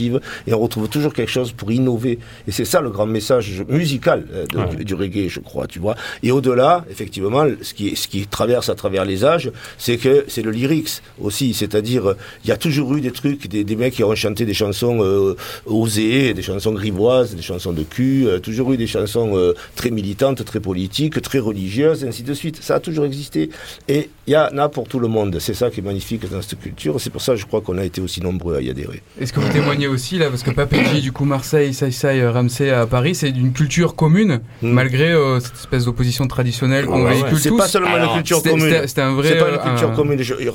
et 0.47 0.55
on 0.55 0.59
retrouve 0.61 0.89
toujours 0.89 1.13
quelque 1.13 1.31
chose 1.31 1.53
pour 1.53 1.71
innover. 1.73 2.19
Et 2.47 2.53
c'est 2.53 2.65
ça 2.65 2.81
le 2.81 2.91
grand 2.91 3.07
message 3.07 3.65
musical 3.69 4.25
euh, 4.33 4.47
de- 4.47 4.57
Ouais. 4.57 4.77
du, 4.77 4.85
du 4.85 4.95
reggae, 4.95 5.29
je 5.29 5.41
crois, 5.41 5.67
tu 5.67 5.79
vois. 5.79 5.97
Et 6.23 6.31
au-delà, 6.33 6.85
effectivement, 6.91 7.45
ce 7.63 7.75
qui, 7.75 7.95
ce 7.97 8.09
qui 8.09 8.27
traverse 8.27 8.69
à 8.69 8.75
travers 8.75 9.05
les 9.05 9.25
âges, 9.25 9.51
c'est 9.79 9.97
que 9.99 10.25
c'est 10.29 10.43
le 10.43 10.51
lyrics 10.51 11.03
aussi, 11.21 11.53
c'est-à-dire, 11.55 12.15
il 12.45 12.49
y 12.49 12.53
a 12.53 12.57
toujours 12.57 12.95
eu 12.97 13.01
des 13.01 13.11
trucs, 13.11 13.49
des, 13.49 13.65
des 13.65 13.77
mecs 13.77 13.95
qui 13.95 14.05
ont 14.05 14.15
chanté 14.15 14.45
des 14.47 14.55
chansons 14.55 14.99
euh, 15.03 15.35
osées, 15.67 16.35
des 16.35 16.43
chansons 16.43 16.73
grivoises, 16.73 17.35
des 17.35 17.43
chansons 17.43 17.73
de 17.73 17.83
cul, 17.83 18.27
euh, 18.27 18.39
toujours 18.39 18.73
eu 18.73 18.77
des 18.77 18.87
chansons 18.87 19.37
euh, 19.37 19.53
très 19.75 19.91
militantes, 19.91 20.45
très 20.45 20.61
politiques, 20.61 21.21
très 21.23 21.39
religieuses, 21.39 22.05
ainsi 22.05 22.23
de 22.23 22.35
suite. 22.35 22.59
Ça 22.63 22.77
a 22.77 22.81
toujours 22.81 23.05
existé. 23.05 23.51
Et 23.89 24.09
il 24.27 24.33
y 24.33 24.37
en 24.37 24.57
a 24.59 24.69
pour 24.69 24.89
tout 24.89 24.99
le 24.99 25.09
monde. 25.09 25.37
C'est 25.41 25.55
ça 25.55 25.71
qui 25.71 25.81
est 25.81 25.83
magnifique 25.83 26.29
dans 26.31 26.43
cette 26.43 26.59
culture. 26.61 27.01
C'est 27.01 27.11
pour 27.11 27.23
ça, 27.23 27.37
je 27.37 27.45
crois 27.47 27.61
qu'on 27.61 27.79
a 27.79 27.85
été 27.85 28.01
aussi 28.01 28.21
nombreux 28.21 28.57
à 28.57 28.61
y 28.61 28.71
adhérer. 28.71 29.03
Est-ce 29.21 29.33
que 29.33 29.41
vous 29.41 29.53
témoignez 29.53 29.86
aussi 29.89 30.19
là, 30.19 30.29
parce 30.31 30.43
que 30.43 30.51
Papéji, 30.51 31.01
du 31.01 31.13
coup 31.13 31.25
Marseille, 31.25 31.73
Sai, 31.75 31.91
euh, 32.21 32.31
Ramsey 32.31 32.71
à 32.71 32.87
Paris, 32.87 33.15
c'est 33.15 33.33
d'une 33.33 33.53
culture 33.53 33.95
commune, 33.97 34.41
Mm. 34.63 34.71
malgré 34.71 35.13
euh, 35.13 35.41
cette 35.41 35.55
espèce 35.55 35.85
d'opposition 35.85 36.27
traditionnelle 36.27 36.87
qu'on 36.87 37.05
Ouais, 37.05 37.11
véhicule 37.13 37.35
ouais. 37.35 37.41
C'est 37.41 37.57
pas 37.57 37.69
seulement 37.69 37.95
Alors, 37.95 38.11
une 38.11 38.23
culture 38.23 38.43
commune. 38.43 38.83
C'était 38.87 39.01
un 39.03 39.15
vrai. 39.15 39.29
C'est 39.29 39.39
pas 39.39 39.49
une 39.49 39.55
euh, 39.55 39.59
culture 39.59 39.91
un- 39.91 39.95
commune. 39.97 40.23
Je, 40.23 40.35
il 40.41 40.49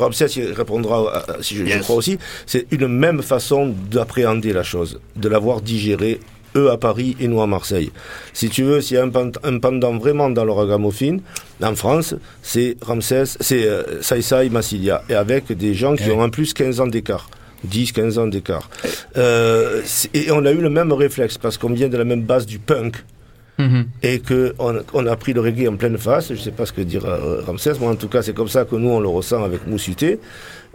répondra 0.53 1.23
si 1.41 1.55
je, 1.55 1.63
je 1.65 1.69
Yes. 1.69 1.82
crois 1.84 1.95
aussi. 1.97 2.17
C'est 2.45 2.65
une 2.71 2.88
même 2.88 3.21
façon 3.21 3.73
d'appréhender 3.91 4.53
la 4.53 4.63
chose, 4.63 4.99
de 5.15 5.29
l'avoir 5.29 5.61
digérée. 5.61 6.19
Eux 6.57 6.69
à 6.69 6.75
Paris 6.75 7.15
et 7.21 7.29
nous 7.29 7.41
à 7.41 7.47
Marseille. 7.47 7.93
Si 8.34 8.49
tu 8.49 8.63
veux, 8.63 8.82
s'il 8.82 8.97
y 8.97 8.99
a 8.99 9.03
un, 9.03 9.07
pend- 9.09 9.32
un 9.41 9.57
pendant 9.59 9.97
vraiment 9.97 10.29
dans 10.29 10.43
le 10.43 10.51
ragamuffin, 10.51 11.19
en 11.63 11.75
France, 11.75 12.13
c'est 12.41 12.75
Ramsès, 12.82 13.23
c'est 13.39 13.63
euh, 13.65 14.01
Sai 14.01 14.49
Massilia, 14.49 15.01
et 15.09 15.13
avec 15.15 15.49
des 15.53 15.73
gens 15.73 15.95
qui 15.95 16.11
ont 16.11 16.19
en 16.21 16.29
plus 16.29 16.53
15 16.53 16.82
ans 16.82 16.88
d'écart. 16.88 17.29
10, 17.64 17.91
15 17.91 18.18
ans 18.18 18.28
d'écart. 18.28 18.70
Euh, 19.18 19.82
et 20.14 20.32
on 20.32 20.45
a 20.45 20.51
eu 20.51 20.62
le 20.62 20.70
même 20.70 20.91
réflexe, 20.91 21.38
parce 21.38 21.57
qu'on 21.57 21.74
vient 21.74 21.89
de 21.89 21.97
la 21.97 22.05
même 22.05 22.24
base 22.24 22.45
du 22.45 22.59
punk 22.59 23.03
Mhm. 23.59 23.86
et 24.01 24.20
que 24.20 24.55
on, 24.57 24.82
on 24.93 25.05
a 25.05 25.16
pris 25.18 25.34
le 25.34 25.41
reggae 25.41 25.68
en 25.68 25.76
pleine 25.76 25.97
face. 25.97 26.30
Je 26.34 26.39
sais 26.39 26.51
pas 26.51 26.66
ce 26.66 26.72
que 26.74 26.82
dire 26.82 27.05
euh, 27.05 27.41
Ramsès, 27.45 27.74
moi 27.80 27.91
en 27.91 27.95
tout 27.95 28.07
cas 28.07 28.24
c'est 28.24 28.34
comme 28.34 28.47
ça 28.47 28.66
que 28.66 28.76
nous 28.76 28.89
on 28.89 28.99
le 28.99 29.09
ressent 29.09 29.43
avec 29.43 29.68
Moussuté. 29.68 30.20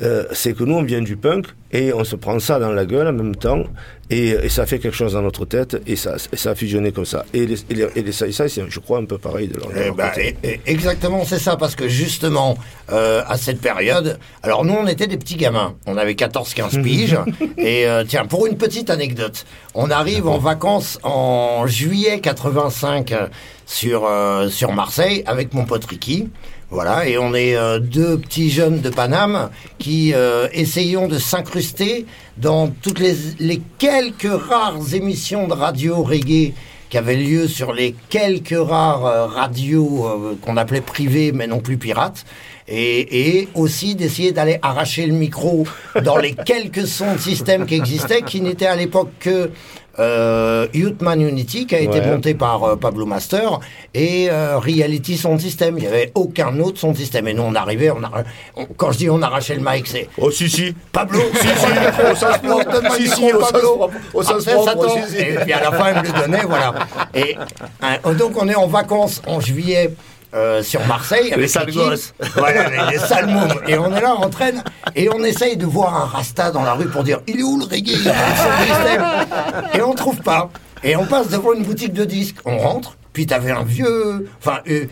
Euh, 0.02 0.24
c'est 0.32 0.52
que 0.52 0.62
nous 0.62 0.74
on 0.74 0.82
vient 0.82 1.00
du 1.00 1.16
punk 1.16 1.46
et 1.72 1.92
on 1.94 2.04
se 2.04 2.16
prend 2.16 2.38
ça 2.38 2.58
dans 2.58 2.70
la 2.70 2.84
gueule 2.84 3.08
en 3.08 3.14
même 3.14 3.34
temps 3.34 3.64
et, 4.10 4.28
et 4.28 4.48
ça 4.48 4.66
fait 4.66 4.78
quelque 4.78 4.94
chose 4.94 5.14
dans 5.14 5.22
notre 5.22 5.44
tête 5.44 5.80
et 5.86 5.96
ça, 5.96 6.14
et 6.32 6.36
ça 6.36 6.50
a 6.50 6.54
fusionné 6.54 6.92
comme 6.92 7.04
ça. 7.04 7.24
Et 7.32 7.46
les, 7.46 7.60
et 7.70 7.74
les, 7.74 7.88
et 7.96 8.02
les 8.02 8.12
Sai, 8.12 8.30
c'est 8.30 8.62
je 8.68 8.80
crois 8.80 8.98
un 8.98 9.04
peu 9.04 9.18
pareil 9.18 9.48
de 9.48 9.58
leur, 9.58 9.68
de 9.68 9.72
Eh 9.76 9.84
leur 9.86 9.94
ben, 9.94 10.10
eh, 10.16 10.36
eh, 10.44 10.60
exactement, 10.66 11.24
c'est 11.24 11.38
ça, 11.40 11.56
parce 11.56 11.74
que 11.74 11.88
justement, 11.88 12.56
euh, 12.92 13.22
à 13.26 13.36
cette 13.36 13.60
période, 13.60 14.18
alors 14.42 14.64
nous, 14.64 14.74
on 14.74 14.86
était 14.86 15.08
des 15.08 15.16
petits 15.16 15.36
gamins, 15.36 15.74
on 15.86 15.96
avait 15.96 16.12
14-15 16.12 16.82
piges, 16.82 17.18
et 17.58 17.86
euh, 17.86 18.04
tiens, 18.06 18.26
pour 18.26 18.46
une 18.46 18.56
petite 18.56 18.90
anecdote, 18.90 19.44
on 19.74 19.90
arrive 19.90 20.28
en 20.28 20.38
vacances 20.38 21.00
en 21.02 21.66
juillet 21.66 22.20
85 22.20 23.10
euh, 23.10 23.26
sur, 23.66 24.04
euh, 24.06 24.48
sur 24.48 24.72
Marseille 24.72 25.24
avec 25.26 25.52
mon 25.52 25.64
pote 25.64 25.84
Ricky, 25.84 26.28
voilà, 26.68 27.08
et 27.08 27.16
on 27.16 27.32
est 27.32 27.56
euh, 27.56 27.78
deux 27.78 28.18
petits 28.18 28.50
jeunes 28.50 28.80
de 28.80 28.90
Paname 28.90 29.50
qui 29.78 30.12
euh, 30.12 30.48
essayons 30.52 31.06
de 31.06 31.16
s'incruster 31.16 32.06
dans 32.38 32.68
toutes 32.68 32.98
les, 32.98 33.14
les 33.38 33.62
quelques 33.78 34.28
rares 34.28 34.92
émissions 34.92 35.46
de 35.46 35.52
radio 35.52 36.02
reggae 36.02 36.54
qui 36.88 36.98
avait 36.98 37.16
lieu 37.16 37.46
sur 37.46 37.72
les 37.72 37.94
quelques 38.08 38.56
rares 38.58 39.06
euh, 39.06 39.26
radios 39.26 40.38
qu'on 40.42 40.56
appelait 40.56 40.80
privées 40.80 41.30
mais 41.30 41.46
non 41.46 41.60
plus 41.60 41.76
pirates. 41.76 42.24
Et, 42.66 43.38
et 43.40 43.48
aussi 43.54 43.94
d'essayer 43.94 44.32
d'aller 44.32 44.58
arracher 44.60 45.06
le 45.06 45.12
micro 45.12 45.68
dans 46.02 46.16
les 46.16 46.34
quelques 46.46 46.88
sons 46.88 47.14
de 47.14 47.20
système 47.20 47.64
qui 47.64 47.76
existaient, 47.76 48.22
qui 48.22 48.40
n'étaient 48.40 48.66
à 48.66 48.74
l'époque 48.74 49.10
que 49.20 49.52
euh, 49.98 50.66
Unity 50.74 51.66
qui 51.66 51.74
a 51.74 51.80
été 51.80 52.00
monté 52.00 52.34
par 52.34 52.62
euh, 52.64 52.76
Pablo 52.76 53.06
Master 53.06 53.60
et 53.94 54.28
euh, 54.30 54.58
Reality 54.58 55.16
Sound 55.16 55.40
System. 55.40 55.76
Il 55.78 55.82
n'y 55.82 55.86
avait 55.86 56.12
aucun 56.14 56.58
autre 56.60 56.78
sound 56.78 56.96
system. 56.96 57.28
Et 57.28 57.34
nous, 57.34 57.42
on 57.42 57.54
arrivait, 57.54 57.90
on 57.90 57.98
on- 58.56 58.66
quand 58.76 58.92
je 58.92 58.98
dis 58.98 59.10
on 59.10 59.22
arrachait 59.22 59.54
le 59.54 59.62
mic, 59.64 59.86
c'est 59.86 60.08
Oh, 60.18 60.30
si, 60.30 60.48
si. 60.50 60.74
Pablo, 60.92 61.20
Si, 61.34 61.46
si, 61.48 61.66
au 62.10 62.14
sens 62.14 62.38
propre. 62.38 62.96
Si, 62.96 63.08
si, 63.08 63.32
au 63.32 63.40
sens 63.40 63.52
Pablo. 63.52 63.90
Au 64.14 64.22
sens 64.22 64.44
propre, 64.44 64.88
si, 65.06 65.10
si. 65.16 65.22
Et 65.22 65.36
puis 65.42 65.52
à 65.52 65.60
la 65.62 65.72
fin, 65.72 65.92
il 65.92 65.98
me 66.02 66.06
le 66.14 66.20
donnait, 66.22 66.44
voilà. 66.46 66.74
Et 67.14 67.36
euh, 68.04 68.14
donc, 68.14 68.32
on 68.40 68.48
est 68.48 68.54
en 68.54 68.66
vacances 68.66 69.22
en 69.26 69.40
juillet. 69.40 69.94
Euh, 70.36 70.62
sur 70.62 70.84
Marseille 70.86 71.32
avec 71.32 71.48
sales 71.48 71.64
Ricky. 71.66 71.78
gosses. 71.78 72.14
voilà 72.36 72.68
les, 72.68 72.92
les 72.92 72.98
sales 72.98 73.26
mômes. 73.26 73.54
Et 73.66 73.76
on 73.78 73.94
est 73.94 74.00
là 74.00 74.14
on 74.20 74.28
traîne 74.28 74.62
et 74.94 75.08
on 75.12 75.24
essaye 75.24 75.56
de 75.56 75.66
voir 75.66 75.94
un 75.94 76.04
rasta 76.04 76.50
dans 76.50 76.62
la 76.62 76.74
rue 76.74 76.86
pour 76.88 77.02
dire 77.02 77.20
il 77.26 77.40
est 77.40 77.42
où 77.42 77.58
le 77.58 77.64
reggae? 77.64 77.96
Et 79.74 79.82
on 79.82 79.94
trouve 79.94 80.18
pas. 80.18 80.50
Et 80.84 80.94
on 80.96 81.06
passe 81.06 81.28
devant 81.28 81.52
une 81.54 81.64
boutique 81.64 81.92
de 81.92 82.04
disques. 82.04 82.36
On 82.44 82.58
rentre. 82.58 82.96
Puis 83.12 83.26
t'avais 83.26 83.50
un 83.50 83.64
vieux 83.64 84.28
enfin 84.40 84.58
euh, 84.68 84.84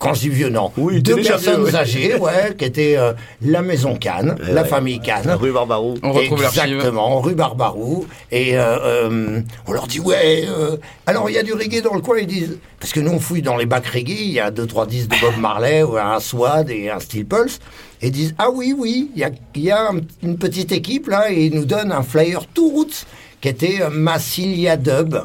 quand 0.00 0.14
je 0.14 0.20
dis 0.22 0.28
vieux, 0.30 0.48
non. 0.48 0.72
Oui, 0.76 1.00
Deux 1.02 1.16
personnes 1.16 1.62
vieux, 1.62 1.72
ouais. 1.72 1.76
âgées, 1.76 2.14
ouais, 2.16 2.56
qui 2.58 2.64
étaient 2.64 2.96
euh, 2.96 3.12
la 3.42 3.62
maison 3.62 3.94
Cannes, 3.96 4.34
la 4.48 4.64
famille 4.64 4.98
Cannes. 4.98 5.30
Rue 5.40 5.52
Barbarou. 5.52 5.94
On 6.02 6.10
retrouve. 6.12 6.42
Exactement, 6.42 7.20
rue 7.20 7.34
Barbarou. 7.36 8.06
Et 8.32 8.58
euh, 8.58 8.78
euh, 8.82 9.40
on 9.68 9.72
leur 9.72 9.86
dit, 9.86 10.00
ouais, 10.00 10.44
euh, 10.48 10.76
alors 11.06 11.30
il 11.30 11.34
y 11.34 11.38
a 11.38 11.42
du 11.44 11.52
reggae 11.52 11.82
dans 11.82 11.94
le 11.94 12.00
coin. 12.00 12.18
Ils 12.18 12.26
disent, 12.26 12.58
parce 12.80 12.92
que 12.92 13.00
nous 13.00 13.12
on 13.12 13.20
fouille 13.20 13.42
dans 13.42 13.56
les 13.56 13.66
bacs 13.66 13.86
reggae, 13.86 14.16
il 14.20 14.32
y 14.32 14.40
a 14.40 14.50
deux, 14.50 14.66
trois 14.66 14.86
disques 14.86 15.10
de 15.10 15.20
Bob 15.20 15.36
Marley, 15.38 15.82
ou 15.82 15.96
un 15.96 16.18
Swad 16.18 16.70
et 16.70 16.90
un 16.90 16.98
Steel 16.98 17.26
Pulse. 17.26 17.60
Et 18.02 18.06
ils 18.06 18.12
disent, 18.12 18.34
ah 18.38 18.48
oui, 18.50 18.74
oui, 18.76 19.10
il 19.14 19.20
y 19.20 19.24
a, 19.24 19.30
il 19.54 19.62
y 19.62 19.70
a 19.70 19.90
un- 19.90 20.00
une 20.22 20.38
petite 20.38 20.72
équipe 20.72 21.08
là, 21.08 21.30
et 21.30 21.44
ils 21.44 21.54
nous 21.54 21.66
donnent 21.66 21.92
un 21.92 22.02
flyer 22.02 22.46
tout 22.54 22.70
roots 22.70 23.04
qui 23.42 23.48
était 23.48 23.82
euh, 23.82 23.90
Massilia 23.90 24.76
Dub. 24.78 25.16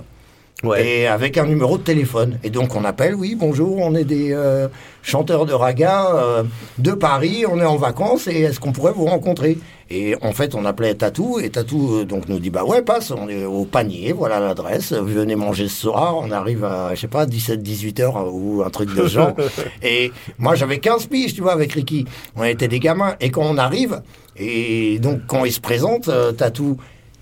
Ouais. 0.66 0.86
Et 0.86 1.07
avec 1.07 1.38
un 1.38 1.45
numéro 1.45 1.78
de 1.78 1.84
téléphone. 1.84 2.39
Et 2.43 2.49
donc 2.49 2.76
on 2.76 2.84
appelle, 2.84 3.16
oui, 3.16 3.36
bonjour, 3.36 3.78
on 3.78 3.95
est 3.95 4.03
des 4.03 4.32
euh, 4.32 4.68
chanteurs 5.05 5.45
de 5.45 5.53
raga 5.53 6.11
euh, 6.16 6.43
de 6.80 6.91
Paris, 6.91 7.45
on 7.49 7.59
est 7.59 7.66
en 7.66 7.78
vacances 7.78 8.28
et 8.28 8.41
est-ce 8.41 8.59
qu'on 8.59 8.72
pourrait 8.72 8.91
vous 8.91 9.05
rencontrer? 9.05 9.57
Et 9.91 10.16
en 10.22 10.32
fait, 10.32 10.55
on 10.55 10.66
appelait 10.66 10.95
Tatou 10.95 11.39
et 11.39 11.51
Tatou 11.51 11.97
euh, 11.97 12.05
donc 12.05 12.28
nous 12.28 12.39
dit, 12.39 12.49
bah 12.49 12.63
ouais, 12.63 12.82
passe, 12.82 13.11
on 13.11 13.30
est 13.30 13.45
au 13.45 13.66
panier, 13.66 14.13
voilà 14.13 14.39
l'adresse, 14.39 14.93
venez 14.93 15.36
manger 15.36 15.68
ce 15.68 15.82
soir, 15.82 16.18
on 16.18 16.32
arrive 16.32 16.66
à, 16.66 16.95
je 16.95 17.01
sais 17.01 17.07
pas, 17.07 17.28
17-18 17.28 18.01
heures 18.01 18.18
euh, 18.18 18.30
ou 18.32 18.63
un 18.66 18.70
truc 18.72 18.93
de 18.95 19.03
ce 19.03 19.13
genre. 19.13 19.34
et 19.84 20.11
moi 20.39 20.55
j'avais 20.55 20.80
15 20.80 21.05
piges, 21.05 21.36
tu 21.36 21.41
vois, 21.41 21.53
avec 21.53 21.74
Ricky. 21.74 22.05
On 22.36 22.43
était 22.43 22.68
des 22.68 22.80
gamins. 22.80 23.16
Et 23.22 23.30
quand 23.30 23.43
on 23.43 23.57
arrive, 23.57 24.01
et 24.36 24.97
donc 24.99 25.22
quand 25.28 25.45
il 25.45 25.53
se 25.53 25.61
présente, 25.61 26.09
Tatou, 26.36 26.78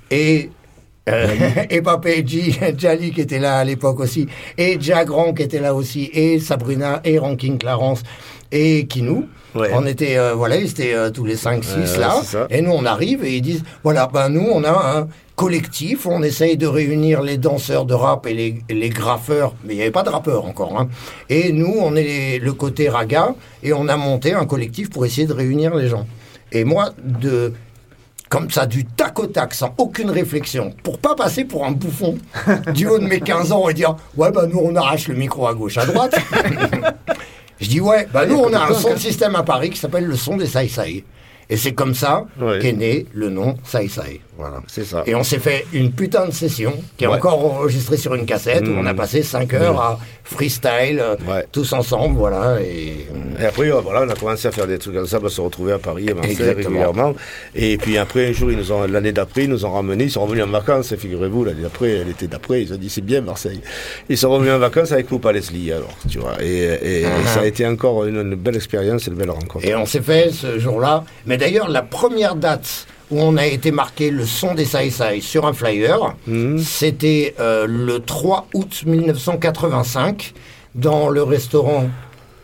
et 0.10 0.50
et 1.70 1.82
Papé 1.82 2.24
Jali 2.26 3.12
qui 3.12 3.22
était 3.22 3.40
là 3.40 3.58
à 3.58 3.64
l'époque 3.64 4.00
aussi, 4.00 4.28
et 4.58 4.78
Jagran 4.80 5.34
qui 5.34 5.44
était 5.44 5.60
là 5.60 5.74
aussi, 5.76 6.10
et 6.14 6.40
Sabrina, 6.40 7.02
et 7.04 7.18
Ranking 7.20 7.58
Clarence, 7.58 8.04
et 8.52 8.86
Kinou. 8.88 9.28
Ouais. 9.56 9.70
On 9.74 9.86
était, 9.86 10.18
euh, 10.18 10.34
voilà, 10.34 10.56
ils 10.56 10.70
étaient 10.70 10.96
euh, 10.96 11.12
tous 11.12 11.26
les 11.26 11.36
5-6 11.36 11.94
Ouais, 11.94 11.98
là. 12.00 12.48
Et 12.50 12.62
nous, 12.62 12.72
on 12.72 12.86
arrive 12.86 13.24
et 13.24 13.36
ils 13.36 13.42
disent, 13.42 13.64
voilà, 13.84 14.10
ben 14.12 14.30
nous, 14.30 14.48
on 14.52 14.64
a 14.64 14.98
un 15.02 15.08
collectif, 15.36 16.08
on 16.08 16.24
essaye 16.24 16.58
de 16.58 16.66
réunir 16.66 17.22
les 17.22 17.38
danseurs 17.38 17.86
de 17.86 17.94
rap 17.94 18.26
et 18.26 18.34
les, 18.34 18.56
les 18.70 18.90
graffeurs, 18.90 19.54
mais 19.64 19.74
il 19.74 19.76
n'y 19.78 19.82
avait 19.84 19.92
pas 19.92 20.02
de 20.04 20.10
rappeurs 20.10 20.46
encore. 20.46 20.80
Hein. 20.80 20.90
Et 21.30 21.52
nous, 21.52 21.72
on 21.80 21.96
est 21.96 22.04
les- 22.04 22.40
le 22.40 22.54
côté 22.54 22.90
raga, 22.90 23.36
et 23.62 23.74
on 23.74 23.88
a 23.90 23.98
monté 23.98 24.34
un 24.34 24.46
collectif 24.46 24.90
pour 24.90 25.06
essayer 25.06 25.28
de 25.28 25.34
réunir 25.34 25.76
les 25.76 25.88
gens. 25.88 26.08
Et 26.52 26.64
moi, 26.64 26.90
de 27.04 27.54
comme 28.34 28.50
ça, 28.50 28.66
du 28.66 28.84
tac 28.84 29.20
au 29.20 29.28
tac, 29.28 29.54
sans 29.54 29.76
aucune 29.78 30.10
réflexion, 30.10 30.74
pour 30.82 30.98
pas 30.98 31.14
passer 31.14 31.46
pour 31.46 31.68
un 31.68 31.72
bouffon 31.72 32.18
du 32.74 32.88
haut 32.88 32.98
de 32.98 33.06
mes 33.06 33.20
15 33.20 33.52
ans 33.52 33.70
et 33.70 33.76
dire 33.76 33.96
Ouais, 34.18 34.32
bah 34.32 34.48
nous 34.52 34.58
on 34.58 34.76
arrache 34.76 35.08
le 35.08 35.14
micro 35.14 35.46
à 35.46 35.54
gauche, 35.54 35.78
à 35.78 35.86
droite. 35.86 36.16
Je 37.62 37.70
dis 37.70 37.80
Ouais, 37.80 38.08
bah 38.12 38.26
nous 38.26 38.38
on 38.40 38.52
a 38.52 38.72
un 38.72 38.74
son 38.74 38.94
de 38.94 38.98
système 38.98 39.36
à 39.36 39.44
Paris 39.44 39.70
qui 39.70 39.78
s'appelle 39.78 40.06
le 40.06 40.16
son 40.16 40.36
des 40.38 40.48
Sai 40.48 40.68
Sai. 40.68 41.04
Et 41.48 41.58
c'est 41.58 41.74
comme 41.74 41.94
ça 41.94 42.26
Ouais. 42.42 42.58
qu'est 42.60 42.74
né 42.74 43.06
le 43.14 43.30
nom 43.30 43.56
Sai 43.64 43.88
Sai. 43.88 44.20
Voilà. 44.38 44.62
C'est 44.68 44.84
ça. 44.84 45.04
Et 45.06 45.14
on 45.16 45.24
s'est 45.24 45.40
fait 45.40 45.66
une 45.74 45.92
putain 45.92 46.26
de 46.28 46.32
session 46.32 46.74
qui 46.98 47.04
est 47.04 47.08
Ouais. 47.08 47.16
encore 47.16 47.44
enregistrée 47.46 47.98
sur 47.98 48.16
une 48.16 48.26
cassette 48.26 48.64
où 48.68 48.72
Mmh. 48.72 48.80
on 48.80 48.86
a 48.88 48.94
passé 48.94 49.22
5 49.22 49.54
heures 49.54 49.80
à 49.80 50.00
freestyle, 50.24 51.00
euh, 51.00 51.16
Ouais. 51.28 51.46
tous 51.52 51.72
ensemble, 51.74 52.18
voilà. 52.18 52.58
Et 52.62 53.06
Et 53.40 53.46
après, 53.46 53.72
euh, 53.72 53.82
voilà, 53.82 54.02
on 54.04 54.10
a 54.10 54.16
commencé 54.16 54.48
à 54.48 54.52
faire 54.52 54.68
des 54.68 54.78
trucs 54.78 54.96
comme 54.96 55.08
ça, 55.08 55.20
on 55.22 55.28
se 55.30 55.42
retrouver 55.42 55.74
à 55.74 55.80
Paris, 55.80 56.08
à 56.10 56.14
Marseille 56.14 56.52
régulièrement. 56.56 57.14
Et 57.56 57.78
puis 57.78 57.98
après, 57.98 58.28
un 58.30 58.32
jour, 58.32 58.52
ils 58.52 58.58
nous 58.58 58.72
ont, 58.72 58.86
l'année 58.88 59.12
d'après, 59.12 59.44
ils 59.46 59.50
nous 59.50 59.66
ont 59.66 59.72
ramenés, 59.72 60.06
ils 60.06 60.12
sont 60.12 60.24
revenus 60.26 60.44
en 60.44 60.48
vacances, 60.50 60.96
figurez-vous, 60.96 61.44
l'année 61.46 61.62
d'après, 61.64 62.04
l'été 62.04 62.28
d'après, 62.28 62.62
ils 62.64 62.74
ont 62.74 62.78
dit 62.78 62.90
c'est 62.90 63.02
bien 63.02 63.22
Marseille. 63.22 63.62
Ils 64.10 64.18
sont 64.18 64.30
revenus 64.32 64.54
en 64.54 64.60
vacances 64.60 64.92
avec 64.92 65.08
Poupa 65.08 65.32
Leslie, 65.32 65.72
alors, 65.72 65.94
tu 66.10 66.20
vois. 66.20 66.42
Et, 66.42 66.48
et- 66.48 67.02
et 67.02 67.06
ça 67.34 67.42
a 67.42 67.46
été 67.46 67.66
encore 67.68 68.06
une, 68.06 68.18
une 68.18 68.36
belle 68.36 68.56
expérience 68.56 69.08
et 69.08 69.12
une 69.12 69.18
belle 69.18 69.32
rencontre. 69.32 69.66
Et 69.66 69.76
on 69.76 69.86
s'est 69.86 70.02
fait 70.02 70.32
ce 70.32 70.58
jour-là. 70.60 71.04
Mais 71.26 71.38
d'ailleurs, 71.38 71.70
la 71.70 71.82
première 71.82 72.36
date 72.36 72.88
où 73.14 73.22
on 73.22 73.38
a 73.38 73.46
été 73.46 73.72
marqué 73.72 74.10
le 74.10 74.26
son 74.26 74.56
des 74.56 74.66
Sai 74.66 74.90
sur 75.22 75.46
un 75.46 75.54
flyer, 75.54 76.16
Mhm. 76.28 76.58
c'était 76.58 77.36
euh, 77.40 77.66
le 77.68 78.00
3 78.00 78.48
août 78.56 78.84
1985 78.86 80.34
dans 80.76 81.10
le 81.10 81.22
restaurant. 81.24 81.90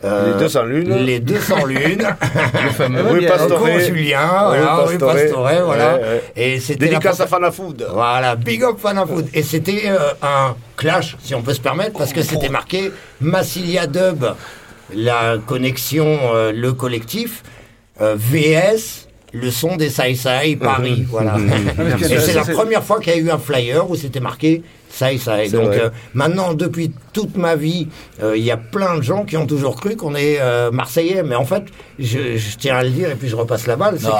euh, 0.05 0.33
Les 0.33 0.39
200 0.39 0.63
lunes. 0.63 0.95
Les 1.05 1.19
200 1.19 1.65
lunes. 1.65 2.07
Le 2.63 2.69
fameux. 2.79 3.01
Rue 3.01 3.81
Julien, 3.81 4.21
Rue 4.49 4.57
voilà, 4.59 4.75
rue. 4.85 4.97
Pastore, 4.97 5.49
voilà. 5.65 5.95
Ouais, 5.95 6.01
ouais. 6.01 6.23
Et 6.37 6.59
c'était 6.61 6.85
la 6.85 6.91
Dédicace 6.91 7.19
à 7.19 7.27
Fana 7.27 7.51
Food. 7.51 7.85
voilà, 7.93 8.35
big 8.37 8.63
up 8.63 8.77
Fana 8.79 9.05
Food. 9.05 9.27
Et 9.33 9.43
c'était 9.43 9.83
euh, 9.87 9.97
un 10.21 10.55
clash, 10.77 11.17
si 11.21 11.35
on 11.35 11.41
peut 11.41 11.53
se 11.53 11.59
permettre, 11.59 11.97
parce 11.97 12.13
que 12.13 12.21
c'était 12.21 12.47
marqué 12.49 12.91
Massilia 13.19 13.87
Dub, 13.87 14.23
la 14.93 15.37
connexion, 15.45 16.17
euh, 16.33 16.53
le 16.53 16.71
collectif, 16.71 17.43
VS, 17.99 19.08
le 19.33 19.51
son 19.51 19.75
des 19.77 19.89
Sai, 19.89 20.15
Paris. 20.59 21.05
Voilà. 21.09 21.31
parce 21.77 22.01
que 22.01 22.05
Et 22.05 22.07
c'est 22.07 22.19
ça, 22.19 22.33
la 22.33 22.43
c'est- 22.43 22.51
première 22.53 22.83
fois 22.83 22.99
qu'il 22.99 23.13
y 23.13 23.15
a 23.15 23.19
eu 23.19 23.29
un 23.29 23.37
flyer 23.37 23.89
où 23.89 23.95
c'était 23.95 24.19
marqué. 24.19 24.63
C'est 24.91 25.17
Donc 25.51 25.69
euh, 25.73 25.91
maintenant, 26.15 26.53
depuis 26.55 26.91
toute 27.13 27.37
ma 27.37 27.55
vie, 27.55 27.87
euh, 28.23 28.35
il 28.35 28.43
y 28.43 28.49
a 28.51 28.57
plein 28.57 28.97
de 28.97 29.03
gens 29.03 29.23
qui 29.23 29.37
ont 29.37 29.45
toujours 29.45 29.75
cru 29.79 29.95
qu'on 29.95 30.15
est 30.15 30.39
euh, 30.41 30.71
Marseillais. 30.71 31.21
Mais 31.23 31.35
en 31.35 31.45
fait, 31.45 31.63
je, 31.99 32.37
je 32.37 32.57
tiens 32.57 32.77
à 32.77 32.83
le 32.83 32.89
dire 32.89 33.11
et 33.11 33.15
puis 33.15 33.29
je 33.29 33.35
repasse 33.35 33.67
la 33.67 33.75
balle, 33.75 33.97
c'est 33.99 34.07
Non, 34.07 34.13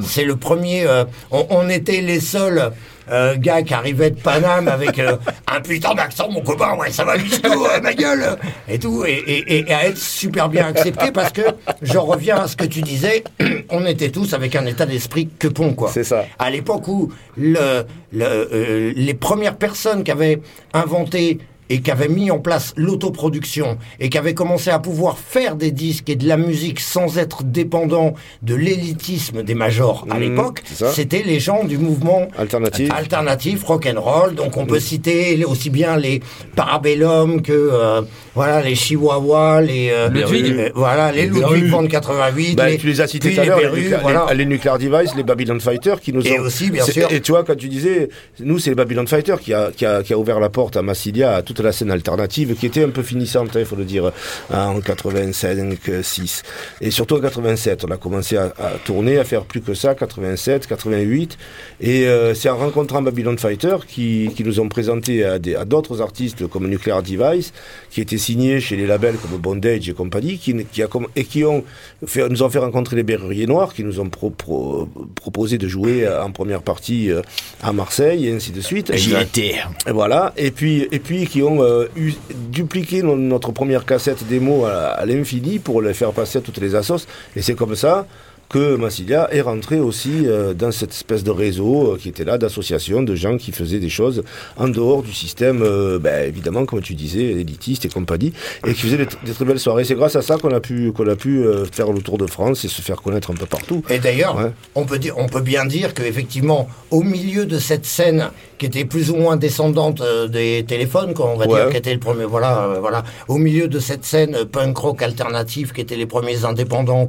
que 0.00 0.06
c'est 0.06 0.24
le 0.24 0.36
premier. 0.36 0.86
on, 1.30 1.46
on 1.50 1.68
était 1.68 2.00
les 2.00 2.20
seuls 2.20 2.70
euh, 3.10 3.36
gars 3.36 3.62
qui 3.62 3.74
arrivaient 3.74 4.10
de 4.10 4.20
Paname 4.20 4.68
avec 4.68 4.98
euh, 4.98 5.16
un 5.52 5.60
putain 5.60 5.94
d'accent, 5.94 6.30
mon 6.30 6.40
copain. 6.40 6.76
Ouais, 6.76 6.90
ça 6.90 7.04
va 7.04 7.16
jusqu'où, 7.18 7.64
euh, 7.66 7.80
ma 7.80 7.94
gueule 7.94 8.36
Et 8.68 8.78
tout. 8.78 9.04
Et, 9.06 9.12
et- 9.26 9.58
et 9.68 9.72
à 9.74 9.86
être 9.86 9.98
super 9.98 10.48
bien 10.48 10.66
accepté 10.66 11.10
parce 11.12 11.32
que 11.32 11.42
je 11.82 11.98
reviens 11.98 12.36
à 12.42 12.48
ce 12.48 12.56
que 12.56 12.64
tu 12.64 12.80
disais. 12.82 13.24
on 13.70 13.84
était 13.86 14.10
tous 14.10 14.34
avec 14.34 14.54
un 14.56 14.66
état 14.66 14.86
d'esprit 14.86 15.28
que 15.38 15.48
pont, 15.48 15.74
quoi. 15.74 15.90
C'est 15.92 16.04
ça. 16.04 16.24
À 16.38 16.50
l'époque 16.50 16.88
où 16.88 17.12
le, 17.36 17.84
le, 18.12 18.24
euh, 18.24 18.92
les 18.94 19.14
premières 19.14 19.56
personnes 19.56 20.04
qui 20.04 20.10
avaient 20.10 20.40
inventé 20.72 21.38
et 21.70 21.80
qui 21.80 21.90
avaient 21.90 22.08
mis 22.08 22.30
en 22.30 22.38
place 22.38 22.72
l'autoproduction 22.76 23.78
et 24.00 24.08
qui 24.08 24.18
avaient 24.18 24.34
commencé 24.34 24.70
à 24.70 24.78
pouvoir 24.78 25.18
faire 25.18 25.56
des 25.56 25.70
disques 25.70 26.08
et 26.08 26.16
de 26.16 26.26
la 26.26 26.36
musique 26.36 26.80
sans 26.80 27.18
être 27.18 27.44
dépendant 27.44 28.14
de 28.42 28.54
l'élitisme 28.54 29.42
des 29.42 29.54
majors 29.54 30.06
à 30.10 30.14
Mhm, 30.14 30.20
l'époque, 30.20 30.62
c'était 30.94 31.22
les 31.24 31.40
gens 31.40 31.64
du 31.64 31.78
mouvement 31.78 32.28
Alternative. 32.36 32.90
alternatif 32.96 33.62
rock 33.64 33.86
and 33.86 34.00
roll. 34.00 34.34
Donc 34.34 34.56
on 34.56 34.66
peut 34.66 34.80
citer 34.80 35.44
aussi 35.44 35.70
bien 35.70 35.96
les 35.96 36.20
Parabellum 36.56 37.40
que 37.42 37.52
euh, 37.52 38.02
voilà 38.34 38.60
les 38.62 38.74
Chihuahuas, 38.74 39.60
les 39.62 39.90
euh, 39.90 40.08
Ludwig. 40.08 40.52
euh, 40.58 40.70
voilà 40.74 41.12
les 41.12 41.26
Ludwig 41.26 41.66
von 41.70 41.86
88, 41.86 42.56
Bah, 42.56 42.68
les, 42.68 42.76
tu 42.78 42.86
les 42.86 43.00
as 43.00 43.06
cités 43.06 43.32
tout 43.34 43.40
à 43.40 43.44
l'heure, 43.44 43.60
les, 43.74 43.88
voilà. 44.02 44.26
les- 44.34 44.44
Nuclear 44.44 44.78
Device, 44.78 45.14
les 45.16 45.22
Babylon 45.22 45.60
Fighters 45.60 46.00
qui 46.00 46.12
nous 46.12 46.26
Et 46.26 46.38
ont. 46.38 46.42
aussi, 46.42 46.70
bien 46.70 46.84
sûr. 46.84 47.10
Et 47.12 47.20
tu 47.20 47.32
vois, 47.32 47.44
quand 47.44 47.54
tu 47.56 47.68
disais, 47.68 48.08
nous, 48.40 48.58
c'est 48.58 48.70
les 48.70 48.76
Babylon 48.76 49.06
Fighters 49.06 49.38
qui 49.40 49.52
a, 49.54 49.70
qui, 49.76 49.84
a, 49.86 50.02
qui 50.02 50.12
a 50.14 50.18
ouvert 50.18 50.40
la 50.40 50.48
porte 50.48 50.76
à 50.76 50.82
Massilia, 50.82 51.36
à 51.36 51.42
toute 51.58 51.64
la 51.64 51.72
scène 51.72 51.90
alternative, 51.90 52.54
qui 52.54 52.66
était 52.66 52.84
un 52.84 52.90
peu 52.90 53.02
finissante, 53.02 53.50
il 53.56 53.64
faut 53.64 53.74
le 53.74 53.84
dire, 53.84 54.12
en 54.52 54.80
85, 54.80 55.80
6. 56.02 56.42
Et 56.80 56.90
surtout 56.92 57.16
en 57.16 57.20
87, 57.20 57.84
on 57.84 57.90
a 57.90 57.96
commencé 57.96 58.36
à, 58.36 58.52
à 58.58 58.70
tourner, 58.84 59.18
à 59.18 59.24
faire 59.24 59.42
plus 59.44 59.60
que 59.60 59.74
ça, 59.74 59.94
87, 59.96 60.66
88. 60.68 61.36
Et 61.80 62.06
euh, 62.06 62.34
c'est 62.34 62.48
en 62.48 62.56
rencontrant 62.56 63.02
Babylon 63.02 63.36
Fighters 63.36 63.86
qui, 63.86 64.30
qui 64.36 64.44
nous 64.44 64.60
ont 64.60 64.68
présenté 64.68 65.24
à 65.24 65.38
des- 65.40 65.56
à 65.56 65.64
d'autres 65.64 66.00
artistes 66.00 66.46
comme 66.46 66.68
Nuclear 66.68 67.02
Device, 67.02 67.52
qui 67.90 68.00
étaient 68.00 68.18
signés 68.18 68.60
chez 68.60 68.76
les 68.76 68.86
labels 68.86 69.16
comme 69.16 69.36
Bondage 69.38 69.88
et 69.88 69.92
compagnie, 69.94 70.38
qui, 70.38 70.54
qui 70.72 70.82
a, 70.82 70.88
et 71.16 71.24
qui 71.24 71.44
ont 71.44 71.64
fait, 72.06 72.28
nous 72.28 72.42
ont 72.44 72.50
fait 72.50 72.58
rencontrer 72.60 72.94
les 72.96 73.02
Berruriers 73.02 73.46
Noirs, 73.46 73.74
qui 73.74 73.82
nous 73.82 73.98
ont 73.98 74.08
pro- 74.08 74.30
pro- 74.30 74.88
proposé 75.16 75.58
de 75.58 75.66
jouer 75.66 76.06
en 76.08 76.30
première 76.30 76.62
partie 76.62 77.10
euh, 77.10 77.22
à 77.62 77.72
Marseille, 77.72 78.28
et 78.28 78.32
ainsi 78.32 78.52
de 78.52 78.60
suite. 78.60 78.92
J'y 78.94 79.10
étais. 79.22 79.54
et 79.86 79.90
voilà, 79.92 80.32
et 80.36 80.52
puis, 80.52 80.86
et 80.92 80.98
puis 81.00 81.26
qui 81.26 81.42
ont 81.42 81.47
euh, 81.62 81.88
eu- 81.96 82.12
dupliqué 82.50 83.02
no- 83.02 83.16
notre 83.16 83.52
première 83.52 83.84
cassette 83.84 84.26
démo 84.28 84.64
à, 84.66 85.04
l'infini 85.06 85.58
pour 85.58 85.80
le 85.82 85.92
faire 85.92 86.12
passer 86.12 86.38
à 86.38 86.40
toutes 86.40 86.58
les 86.58 86.74
assos. 86.74 87.06
Et 87.36 87.42
c'est 87.42 87.54
comme 87.54 87.74
ça 87.74 88.06
que 88.48 88.76
Massilia 88.76 89.28
est 89.32 89.40
rentré 89.42 89.78
aussi 89.78 90.26
euh, 90.26 90.54
dans 90.54 90.72
cette 90.72 90.92
espèce 90.92 91.22
de 91.22 91.30
réseau 91.30 91.92
euh, 91.92 91.98
qui 92.00 92.08
était 92.08 92.24
là, 92.24 92.38
d'associations, 92.38 93.02
de 93.02 93.14
gens 93.14 93.36
qui 93.36 93.52
faisaient 93.52 93.78
des 93.78 93.90
choses 93.90 94.22
en 94.56 94.68
dehors 94.68 95.02
du 95.02 95.12
système, 95.12 95.62
euh, 95.62 95.98
ben, 95.98 96.26
évidemment, 96.26 96.64
comme 96.64 96.80
tu 96.80 96.94
disais, 96.94 97.24
élitiste 97.24 97.84
et 97.84 97.88
compagnie, 97.88 98.32
et 98.66 98.72
qui 98.72 98.80
faisaient 98.82 98.96
des, 98.96 99.04
tr- 99.06 99.22
des 99.24 99.32
très 99.32 99.44
belles 99.44 99.58
soirées. 99.60 99.84
C'est 99.84 99.94
grâce 99.94 100.16
à 100.16 100.22
ça 100.22 100.36
qu'on 100.38 100.50
a 100.52 100.60
pu, 100.60 100.92
qu'on 100.92 101.06
a 101.08 101.16
pu 101.16 101.44
faire 101.72 101.92
le 101.92 102.00
tour 102.00 102.16
de 102.18 102.26
France 102.26 102.64
et 102.64 102.68
se 102.68 102.80
faire 102.80 103.02
connaître 103.02 103.30
un 103.30 103.34
peu 103.34 103.46
partout. 103.46 103.82
Et 103.90 103.98
d'ailleurs, 103.98 104.36
Ouais. 104.38 104.50
on, 104.74 104.84
peut 104.84 104.98
dire, 104.98 105.14
on 105.18 105.26
peut 105.28 105.40
bien 105.42 105.66
dire 105.66 105.92
qu'effectivement, 105.94 106.68
au 106.90 107.02
milieu 107.02 107.44
de 107.44 107.58
cette 107.58 107.84
scène 107.84 108.30
qui 108.58 108.66
était 108.66 108.84
plus 108.84 109.10
ou 109.10 109.16
moins 109.16 109.36
descendante 109.36 110.02
des 110.30 110.64
téléphones, 110.66 111.14
quoi, 111.14 111.30
on 111.32 111.36
va 111.36 111.46
Ouais. 111.46 111.60
dire, 111.60 111.70
qui 111.70 111.76
était 111.76 111.92
le 111.94 112.00
premier, 112.00 112.24
voilà, 112.24 112.78
voilà, 112.80 113.04
au 113.28 113.36
milieu 113.38 113.68
de 113.68 113.78
cette 113.78 114.04
scène 114.04 114.44
punk 114.50 114.76
rock 114.78 115.02
alternative 115.02 115.72
qui 115.72 115.80
étaient 115.80 115.96
les 115.96 116.06
premiers 116.06 116.44
indépendants, 116.44 117.06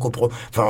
enfin 0.53 0.67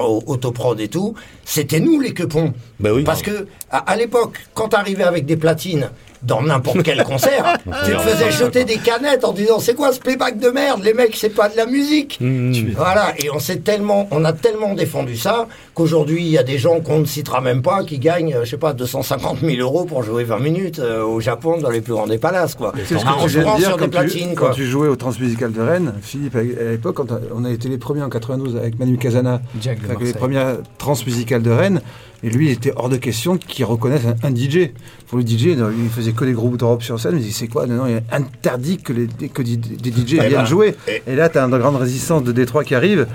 et 0.80 0.88
tout, 0.88 1.14
c'était 1.46 1.80
nous 1.80 2.00
les 2.00 2.14
quepons. 2.14 2.54
Ben 2.80 2.92
oui. 2.92 3.04
Parce 3.04 3.22
que 3.22 3.48
à, 3.72 3.78
à 3.80 3.96
l'époque, 3.96 4.38
quand 4.54 4.70
t'arrivais 4.70 5.04
avec 5.04 5.26
des 5.26 5.38
platines 5.38 5.90
dans 6.24 6.42
n'importe 6.42 6.84
quel 6.84 7.04
concert, 7.04 7.58
tu 7.86 7.92
te 7.92 7.98
faisais 7.98 8.32
jeter 8.32 8.64
des 8.66 8.78
canettes 8.78 9.24
en 9.24 9.34
disant 9.34 9.60
c'est 9.60 9.76
quoi 9.76 9.94
ce 9.94 10.00
playback 10.00 10.38
de 10.40 10.50
merde, 10.50 10.84
les 10.84 10.94
mecs, 10.94 11.16
c'est 11.16 11.30
pas 11.30 11.50
de 11.50 11.58
la 11.58 11.66
musique. 11.66 12.18
Mmh. 12.20 12.72
Voilà, 12.76 13.14
et 13.18 13.30
on 13.32 13.40
s'est 13.40 13.60
tellement, 13.60 14.08
on 14.12 14.26
a 14.26 14.34
tellement 14.34 14.74
défendu 14.74 15.18
ça 15.18 15.48
qu'aujourd'hui 15.74 16.24
il 16.24 16.30
y 16.30 16.38
a 16.38 16.44
des 16.44 16.58
gens 16.58 16.82
qu'on 16.82 17.00
ne 17.00 17.06
citera 17.06 17.42
même 17.42 17.62
pas 17.62 17.84
qui 17.84 18.00
gagnent, 18.00 18.36
euh, 18.36 18.46
je 18.46 18.52
sais 18.52 18.58
pas, 18.58 18.74
250 18.74 19.40
000 19.42 19.62
euros 19.62 19.86
pour 19.86 20.04
jouer 20.04 20.24
20 20.24 20.40
minutes 20.40 20.80
euh, 20.80 21.04
au 21.04 21.20
Japon 21.20 21.58
dans 21.58 21.70
les 21.70 21.82
plus 21.82 21.94
grands 21.94 22.08
des 22.08 22.18
palaces, 22.18 22.56
quoi. 22.56 22.74
C'est 22.86 22.98
ce 22.98 23.04
que 23.04 23.10
en 23.10 23.26
tu 23.26 23.30
viens 23.30 23.42
de 23.42 23.46
jouant 23.46 23.58
dire 23.58 23.68
sur 23.68 23.78
des 23.78 23.90
quand 23.90 24.06
tu, 24.08 24.36
quand 24.36 24.52
tu 24.52 24.66
jouais 24.66 24.88
au 24.88 24.96
Transmusical 24.96 25.52
de 25.52 25.62
Rennes, 25.62 25.94
Philippe, 26.02 26.36
à 26.36 26.42
l'époque, 26.42 26.96
quand 26.96 27.08
on 27.34 27.46
a 27.46 27.52
été 27.52 27.70
les 27.70 27.78
premiers 27.78 28.04
en 28.04 28.10
92 28.10 28.56
avec 28.56 28.80
Manu 28.80 28.98
Casana, 28.98 29.42
enfin, 29.58 29.96
les 30.02 30.14
premières 30.14 30.58
Transmusicales 30.78 31.42
de 31.42 31.52
Rennes, 31.52 31.82
et 32.24 32.30
lui, 32.30 32.48
il 32.48 32.52
était 32.52 32.74
hors 32.76 32.90
de 32.90 32.98
question 32.98 33.38
qu'il 33.38 33.64
reconnaisse 33.66 34.02
un, 34.06 34.28
un 34.28 34.36
DJ. 34.36 34.72
Pour 35.08 35.18
le 35.18 35.26
DJ, 35.26 35.56
non, 35.58 35.70
il 35.72 35.90
faisait 35.90 36.12
que 36.12 36.26
des 36.26 36.34
groupes 36.34 36.58
d'Europe 36.58 36.84
sur 36.84 37.00
scène, 37.00 37.16
il 37.18 37.22
dit 37.24 37.32
c'est 37.32 37.48
quoi? 37.48 37.66
Non, 37.66 37.76
non, 37.76 37.88
il 37.88 37.96
est 37.96 38.04
interdit 38.12 38.78
que, 38.78 38.94
les, 38.94 39.08
que 39.30 39.42
des, 39.42 39.54
DJ 39.56 40.14
Eh 40.14 40.28
viennent 40.28 40.32
ben, 40.34 40.46
jouer. 40.46 40.76
et- 40.88 41.02
Et 41.08 41.16
là, 41.16 41.30
tu 41.30 41.38
as 41.38 41.44
une 41.44 41.58
grande 41.58 41.78
résistance 41.78 42.24
de 42.24 42.32
Détroit 42.32 42.64
qui 42.64 42.76
arrive. 42.76 43.08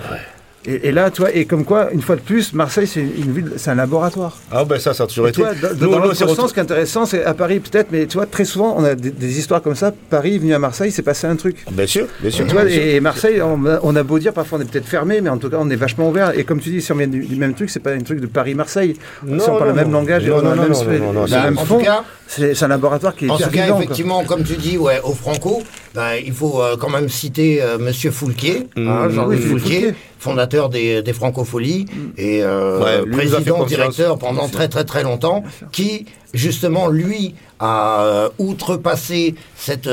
Et, 0.67 0.89
et 0.89 0.93
là, 0.93 1.11
toi, 1.11 1.29
et 1.33 1.45
comme 1.45 1.65
quoi, 1.65 1.91
une 1.93 2.01
fois 2.01 2.17
de 2.17 2.23
plus, 2.23 2.55
Marseille, 2.55 2.87
c'est 2.87 3.01
une 3.03 3.33
ville, 3.33 3.53
c'est 3.57 3.71
un 3.71 3.75
laboratoire. 3.75 4.39
Ah 4.51 4.65
ben 4.65 4.79
ça, 4.81 4.95
ça 4.95 5.05
a 5.05 5.07
toujours 5.07 5.27
Et 5.27 5.31
été. 5.31 5.43
toi, 5.43 5.51
dans, 5.55 5.91
dans 5.91 5.99
l'autre 5.99 6.15
sens, 6.17 6.31
retour- 6.31 6.49
ce 6.49 6.55
qui 6.55 6.61
est 6.61 6.63
intéressant, 6.63 7.05
c'est 7.05 7.23
à 7.25 7.35
Paris 7.35 7.61
peut-être, 7.61 7.89
mais 7.93 8.07
tu 8.07 8.17
vois, 8.17 8.25
très 8.27 8.47
souvent, 8.47 8.75
on 8.79 8.85
a 8.85 8.95
des, 8.95 9.11
des 9.11 9.39
histoires 9.39 9.61
comme 9.61 9.75
ça. 9.75 9.93
Paris, 10.11 10.39
venu 10.39 10.55
à 10.55 10.59
Marseille, 10.59 10.91
c'est 10.91 11.03
passé 11.03 11.27
un 11.27 11.37
truc. 11.37 11.65
Bien 11.71 11.87
sûr, 11.87 12.07
bien 12.21 12.31
sûr. 12.31 12.47
Tu 12.47 12.53
vois, 12.55 12.65
bien 12.65 12.75
sûr. 12.75 12.83
et 12.83 13.01
Marseille, 13.01 13.43
on 13.43 13.67
a, 13.67 13.79
on 13.83 13.95
a 13.95 14.03
beau 14.03 14.19
dire, 14.19 14.33
parfois 14.33 14.59
on 14.59 14.63
est 14.63 14.71
peut-être 14.71 14.87
fermé, 14.89 15.21
mais 15.21 15.29
en 15.31 15.37
tout 15.39 15.51
cas, 15.51 15.59
on 15.61 15.69
est 15.69 15.77
vachement 15.77 16.09
ouvert. 16.09 16.33
Et 16.39 16.45
comme 16.45 16.61
tu 16.61 16.71
dis, 16.71 16.81
si 16.81 16.93
on 16.93 16.97
vient 16.97 17.09
du, 17.09 17.21
du 17.27 17.37
même 17.37 17.53
truc, 17.55 17.69
c'est 17.69 17.81
pas 17.81 17.93
un 17.93 18.01
truc 18.01 18.21
de 18.21 18.27
Paris-Marseille. 18.27 18.97
Non, 19.27 19.39
si 19.45 19.51
on 19.51 19.57
parle 19.59 19.69
non, 19.71 19.75
le 19.77 19.81
même 19.83 19.91
non. 19.91 19.99
langage 19.99 20.25
et 20.25 20.31
Non, 20.31 20.37
on 20.37 20.39
a 20.39 20.43
non, 20.43 20.51
le 20.51 20.57
non, 20.57 20.63
même, 20.63 20.69
non, 20.73 20.75
spé- 20.81 20.99
non, 20.99 21.13
non, 21.13 21.23
le 21.23 21.29
c'est- 21.29 21.43
même 21.43 21.59
en 21.59 21.65
fond, 21.67 21.79
tout 21.79 21.85
cas, 21.85 22.05
c'est 22.27 22.55
c'est 22.55 22.65
un 22.65 22.69
laboratoire 22.69 23.15
qui 23.15 23.27
est 23.27 23.31
En 23.31 23.37
tout 23.37 23.51
cas, 23.51 23.67
effectivement, 23.77 24.25
comme 24.25 24.45
tu 24.45 24.57
dis, 24.57 24.79
ouais, 24.79 25.01
au 25.05 25.13
Franco, 25.13 25.63
ben, 25.95 26.15
il 26.25 26.33
faut 26.33 26.61
euh, 26.61 26.77
quand 26.77 26.91
même 26.91 27.09
citer 27.09 27.63
euh, 27.63 27.79
Monsieur 27.79 28.11
Foulquier, 28.11 28.67
hein, 28.77 29.07
Mmh. 29.07 29.11
Jean-Louis 29.11 29.37
Oui, 29.37 29.43
Philippe 29.43 29.59
Foulquier, 29.61 29.81
Foulquier. 29.81 29.95
fondateur 30.19 30.69
des, 30.69 31.03
des 31.03 31.13
Francopholies 31.13 31.87
et 32.19 32.43
euh, 32.43 32.81
Ouais, 32.83 33.11
président 33.11 33.65
directeur 33.65 34.19
pendant 34.19 34.49
très 34.49 34.69
très 34.69 34.85
très 34.85 35.03
longtemps, 35.05 35.45
qui 35.73 36.07
justement 36.33 36.89
lui 36.89 37.35
a 37.61 38.29
outrepassé 38.39 39.35
cette 39.57 39.89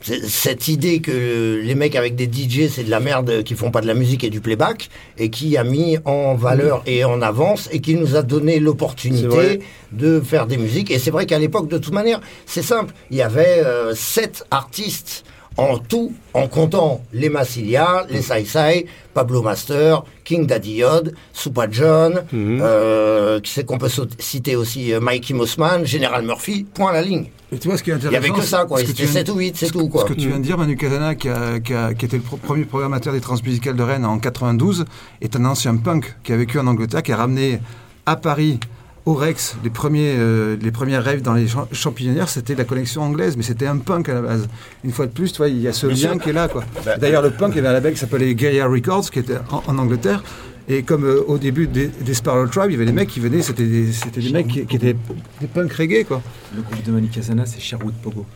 cette 0.00 0.68
idée 0.68 1.00
que 1.00 1.60
les 1.62 1.74
mecs 1.74 1.96
avec 1.96 2.14
des 2.14 2.26
DJ 2.26 2.68
c'est 2.70 2.84
de 2.84 2.90
la 2.90 3.00
merde 3.00 3.42
qui 3.42 3.54
font 3.54 3.70
pas 3.70 3.80
de 3.80 3.86
la 3.86 3.94
musique 3.94 4.24
et 4.24 4.30
du 4.30 4.40
playback 4.40 4.90
et 5.18 5.28
qui 5.28 5.56
a 5.56 5.64
mis 5.64 5.98
en 6.04 6.34
valeur 6.34 6.82
et 6.86 7.04
en 7.04 7.20
avance 7.20 7.68
et 7.72 7.80
qui 7.80 7.94
nous 7.94 8.16
a 8.16 8.22
donné 8.22 8.60
l'opportunité 8.60 9.60
de 9.92 10.20
faire 10.20 10.46
des 10.46 10.56
musiques. 10.56 10.90
Et 10.90 10.98
c'est 10.98 11.10
vrai 11.10 11.26
qu'à 11.26 11.38
l'époque, 11.38 11.68
de 11.68 11.78
toute 11.78 11.92
manière, 11.92 12.20
c'est 12.46 12.62
simple. 12.62 12.94
Il 13.10 13.16
y 13.16 13.22
avait 13.22 13.62
euh, 13.64 13.94
sept 13.94 14.44
artistes 14.50 15.24
en 15.58 15.76
tout, 15.78 16.12
en 16.34 16.46
comptant 16.48 17.02
les 17.12 17.28
Massilia, 17.28 18.06
les 18.08 18.22
Sai 18.22 18.44
Sai, 18.46 18.86
Pablo 19.12 19.42
Master, 19.42 20.04
King 20.24 20.46
Daddy 20.46 20.74
Yod, 20.76 21.14
Supa 21.34 21.66
John, 21.70 22.22
euh, 22.32 23.40
qui 23.40 23.50
c'est 23.52 23.64
qu'on 23.64 23.76
peut 23.78 23.90
citer 24.18 24.56
aussi 24.56 24.92
euh, 24.92 25.00
Mikey 25.00 25.34
Mossman, 25.34 25.84
General 25.84 26.24
Murphy, 26.24 26.64
point 26.72 26.90
à 26.90 26.94
la 26.94 27.02
ligne. 27.02 27.26
Et 27.50 27.58
tu 27.58 27.68
vois, 27.68 27.76
ce 27.78 27.82
qui 27.82 27.90
est 27.90 27.94
Il 27.94 27.96
intéressant. 27.96 28.14
y 28.14 28.16
avait 28.30 28.38
que 28.40 28.44
ça, 28.46 28.64
quoi. 28.66 28.78
C'était 28.78 28.92
tu 28.92 29.02
viens- 29.04 29.12
7 29.12 29.28
ou 29.30 29.34
8, 29.38 29.56
c'est 29.56 29.70
tout, 29.70 29.88
quoi. 29.88 30.02
Ce 30.02 30.06
que 30.08 30.12
tu 30.20 30.28
viens 30.28 30.38
de 30.38 30.42
dire, 30.44 30.58
Manu 30.58 30.76
Casana, 30.76 31.14
qui, 31.14 31.28
a, 31.28 31.58
qui, 31.60 31.72
a- 31.74 31.94
qui 31.94 32.04
était 32.04 32.18
le 32.18 32.22
pro- 32.22 32.36
premier 32.36 32.64
programmateur 32.64 33.12
des 33.12 33.20
Transmusicales 33.20 33.74
de 33.76 33.82
Rennes 33.82 34.04
en 34.04 34.18
92, 34.18 34.84
est 35.22 35.34
un 35.34 35.44
ancien 35.46 35.76
punk 35.76 36.14
qui 36.22 36.32
a 36.32 36.36
vécu 36.36 36.58
en 36.58 36.66
Angleterre, 36.66 37.02
qui 37.02 37.10
a 37.12 37.16
ramené 37.16 37.58
à 38.06 38.16
Paris, 38.16 38.60
au 39.08 39.14
Rex, 39.14 39.56
les 39.64 39.70
premiers, 39.70 40.14
euh, 40.18 40.56
les 40.60 40.70
premières 40.70 41.02
rêves 41.02 41.22
dans 41.22 41.32
les 41.32 41.48
champ- 41.48 41.66
champignonnières, 41.72 42.28
c'était 42.28 42.54
la 42.54 42.64
collection 42.64 43.00
anglaise, 43.02 43.36
mais 43.38 43.42
c'était 43.42 43.66
un 43.66 43.78
punk 43.78 44.10
à 44.10 44.14
la 44.14 44.20
base. 44.20 44.48
Une 44.84 44.92
fois 44.92 45.06
de 45.06 45.12
plus, 45.12 45.32
tu 45.32 45.38
vois, 45.38 45.48
il 45.48 45.60
y 45.60 45.66
a 45.66 45.72
ce 45.72 45.86
lien 45.86 46.18
qui 46.18 46.28
est 46.28 46.32
là, 46.34 46.46
quoi. 46.48 46.62
Bah, 46.84 46.98
D'ailleurs, 46.98 47.22
le 47.22 47.30
punk, 47.30 47.52
il 47.54 47.56
y 47.56 47.58
avait 47.60 47.68
un 47.68 47.72
label 47.72 47.94
qui 47.94 48.00
s'appelait 48.00 48.34
Guerilla 48.34 48.66
Records, 48.66 49.10
qui 49.10 49.20
était 49.20 49.38
en, 49.50 49.62
en 49.66 49.78
Angleterre. 49.78 50.22
Et 50.68 50.82
comme 50.82 51.04
euh, 51.04 51.22
au 51.26 51.38
début 51.38 51.66
des, 51.66 51.86
des 51.86 52.12
Sparrow 52.12 52.46
Tribe, 52.48 52.66
il 52.68 52.72
y 52.72 52.76
avait 52.76 52.84
des 52.84 52.92
mecs 52.92 53.08
qui 53.08 53.20
venaient, 53.20 53.40
c'était 53.40 53.64
des, 53.64 53.86
mecs 54.30 54.48
qui, 54.48 54.66
qui 54.66 54.76
étaient 54.76 54.94
des 55.40 55.46
punk 55.46 55.72
reggae, 55.72 56.04
quoi. 56.06 56.20
Le 56.54 56.60
groupe 56.60 56.82
de 56.84 57.06
Casana, 57.14 57.46
c'est 57.46 57.60
Sherwood 57.60 57.94
Pogo. 58.02 58.26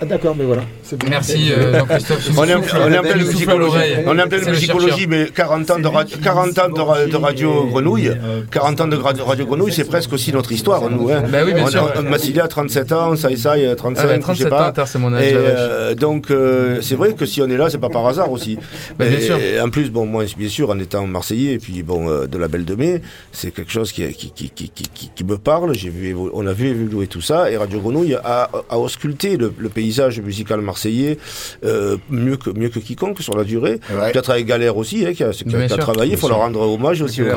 Ah, 0.00 0.04
d'accord, 0.04 0.34
mais 0.36 0.44
voilà. 0.44 0.62
bon. 0.92 0.98
Merci 1.08 1.50
euh, 1.50 1.78
Jean-Christophe. 1.78 2.30
On 2.36 2.44
est, 2.44 2.54
en- 2.54 2.62
Souffle, 2.62 2.76
on 2.82 2.92
est 2.92 2.98
en 2.98 3.02
pleine 3.02 3.16
musicologie. 3.24 3.58
l'oreille. 3.58 3.96
On 4.06 4.18
est 4.18 4.22
en 4.22 4.28
pleine 4.28 4.40
C'est 4.40 4.46
le 4.50 4.52
musicologie, 4.52 5.06
mais 5.06 5.26
40 5.34 5.70
ans 5.70 5.78
de, 5.78 5.86
ra- 5.86 6.04
40 6.04 6.58
ans 6.58 6.68
de, 6.68 6.80
ra- 6.80 7.06
de 7.06 7.16
radio 7.16 7.64
Grenouille, 7.66 8.10
40 8.50 8.80
ans 8.82 8.86
de 8.88 8.96
radio 8.96 9.46
Grenouille, 9.46 9.72
c'est 9.72 9.84
presque 9.88 10.12
aussi 10.12 10.32
notre 10.32 10.52
histoire, 10.52 10.88
nous. 10.90 11.10
Hein. 11.10 11.24
Bah 11.32 11.38
oui, 11.46 11.54
bien 11.54 11.64
on, 11.64 11.68
sûr. 11.68 11.92
on- 11.96 12.02
Massilia, 12.02 12.46
37 12.46 12.92
ans, 12.92 13.16
Saïsaï, 13.16 13.74
35, 13.74 14.02
Ah 14.02 14.06
ouais, 14.06 14.14
je 14.14 14.14
sais 14.16 14.20
37 14.20 14.48
pas. 14.50 14.68
ans, 14.82 14.86
c'est 14.86 14.98
mon 14.98 15.14
âge, 15.14 15.24
Et, 15.24 15.32
euh, 15.34 15.94
donc, 15.94 16.30
euh, 16.30 16.80
c'est 16.82 16.94
vrai 16.96 17.14
que 17.14 17.24
si 17.24 17.40
on 17.40 17.48
est 17.48 17.56
là, 17.56 17.70
c'est 17.70 17.78
pas 17.78 17.88
par 17.88 18.06
hasard 18.06 18.30
aussi. 18.30 18.58
Bah, 18.98 19.06
bien 19.06 19.18
et, 19.18 19.22
sûr. 19.22 19.36
et 19.38 19.60
en 19.62 19.70
plus, 19.70 19.90
bon, 19.90 20.04
moi, 20.04 20.24
bien 20.36 20.48
sûr, 20.48 20.68
en 20.70 20.78
étant 20.78 21.06
Marseillais, 21.06 21.54
et 21.54 21.58
puis 21.58 21.82
bon, 21.82 22.08
euh, 22.10 22.26
de 22.26 22.36
la 22.36 22.48
Belle 22.48 22.66
de 22.66 22.74
Mai, 22.74 23.00
c'est 23.32 23.50
quelque 23.50 23.72
chose 23.72 23.92
qui, 23.92 24.06
qui, 24.12 24.30
qui, 24.30 24.50
qui, 24.50 24.68
qui, 24.68 24.84
qui- 24.92 25.10
qui 25.14 25.24
me 25.24 25.38
parle. 25.38 25.74
J'ai 25.74 25.88
vu, 25.90 26.14
on 26.34 26.46
a 26.46 26.52
vu 26.52 26.68
évoluer 26.68 27.06
tout 27.06 27.22
ça, 27.22 27.50
et 27.50 27.56
Radio 27.56 27.80
Grenouille 27.80 28.14
a, 28.22 28.50
a 28.68 28.78
ausculté 28.78 29.36
le, 29.38 29.53
le 29.58 29.68
paysage 29.68 30.20
musical 30.20 30.60
marseillais 30.60 31.18
euh, 31.64 31.96
mieux 32.10 32.36
que 32.36 32.50
mieux 32.50 32.68
que 32.68 32.78
quiconque 32.78 33.20
sur 33.20 33.36
la 33.36 33.44
durée. 33.44 33.80
Ouais. 33.90 34.12
Peut-être 34.12 34.30
avec 34.30 34.46
Galère 34.46 34.76
aussi, 34.76 35.04
hein, 35.06 35.12
qui 35.14 35.22
a, 35.24 35.30
qui 35.30 35.44
a- 35.44 35.46
Bien 35.46 35.58
qui 35.66 35.72
a 35.72 35.76
sûr. 35.76 35.78
travaillé. 35.78 36.12
Il 36.12 36.18
faut 36.18 36.28
leur 36.28 36.38
rendre 36.38 36.60
hommage 36.60 37.02
aussi 37.02 37.22
aux 37.22 37.26
là, 37.26 37.34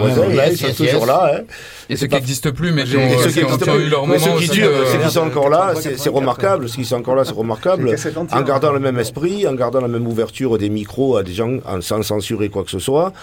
Yes, 0.47 0.53
ils 0.53 0.57
sont 0.57 0.67
yes, 0.67 0.75
toujours 0.77 0.99
yes. 1.01 1.07
là. 1.07 1.31
Hein. 1.39 1.43
Et 1.89 1.95
ceux 1.95 2.07
qui 2.07 2.15
n'existent 2.15 2.51
plus, 2.51 2.71
mais 2.71 2.83
qui 2.83 2.97
ont, 2.97 3.01
Et 3.01 3.17
ceux 3.17 3.29
qui 3.31 3.43
ont- 3.69 3.79
eu 3.79 3.89
leur 3.89 4.05
moment 4.07 4.19
ceux 4.19 4.39
qui 4.39 4.49
durent, 4.49 4.71
ceux 4.91 4.99
qui 4.99 5.11
sont 5.11 5.21
encore 5.21 5.49
là, 5.49 5.73
c'est 5.75 6.09
remarquable. 6.09 6.69
Ceux 6.69 6.75
qui 6.77 6.85
sont 6.85 6.95
encore 6.97 7.15
là, 7.15 7.25
c'est 7.25 7.33
remarquable. 7.33 7.95
En 8.31 8.41
gardant 8.41 8.71
le 8.71 8.79
même 8.79 8.97
esprit, 8.99 9.47
en 9.47 9.53
gardant 9.53 9.81
la 9.81 9.87
même 9.87 10.07
ouverture 10.07 10.57
des 10.57 10.69
micros 10.69 11.17
à 11.17 11.23
des 11.23 11.33
gens, 11.33 11.57
en- 11.65 11.81
sans 11.81 12.01
censurer 12.03 12.49
quoi 12.49 12.63
que 12.63 12.71
ce 12.71 12.79
soit, 12.79 13.13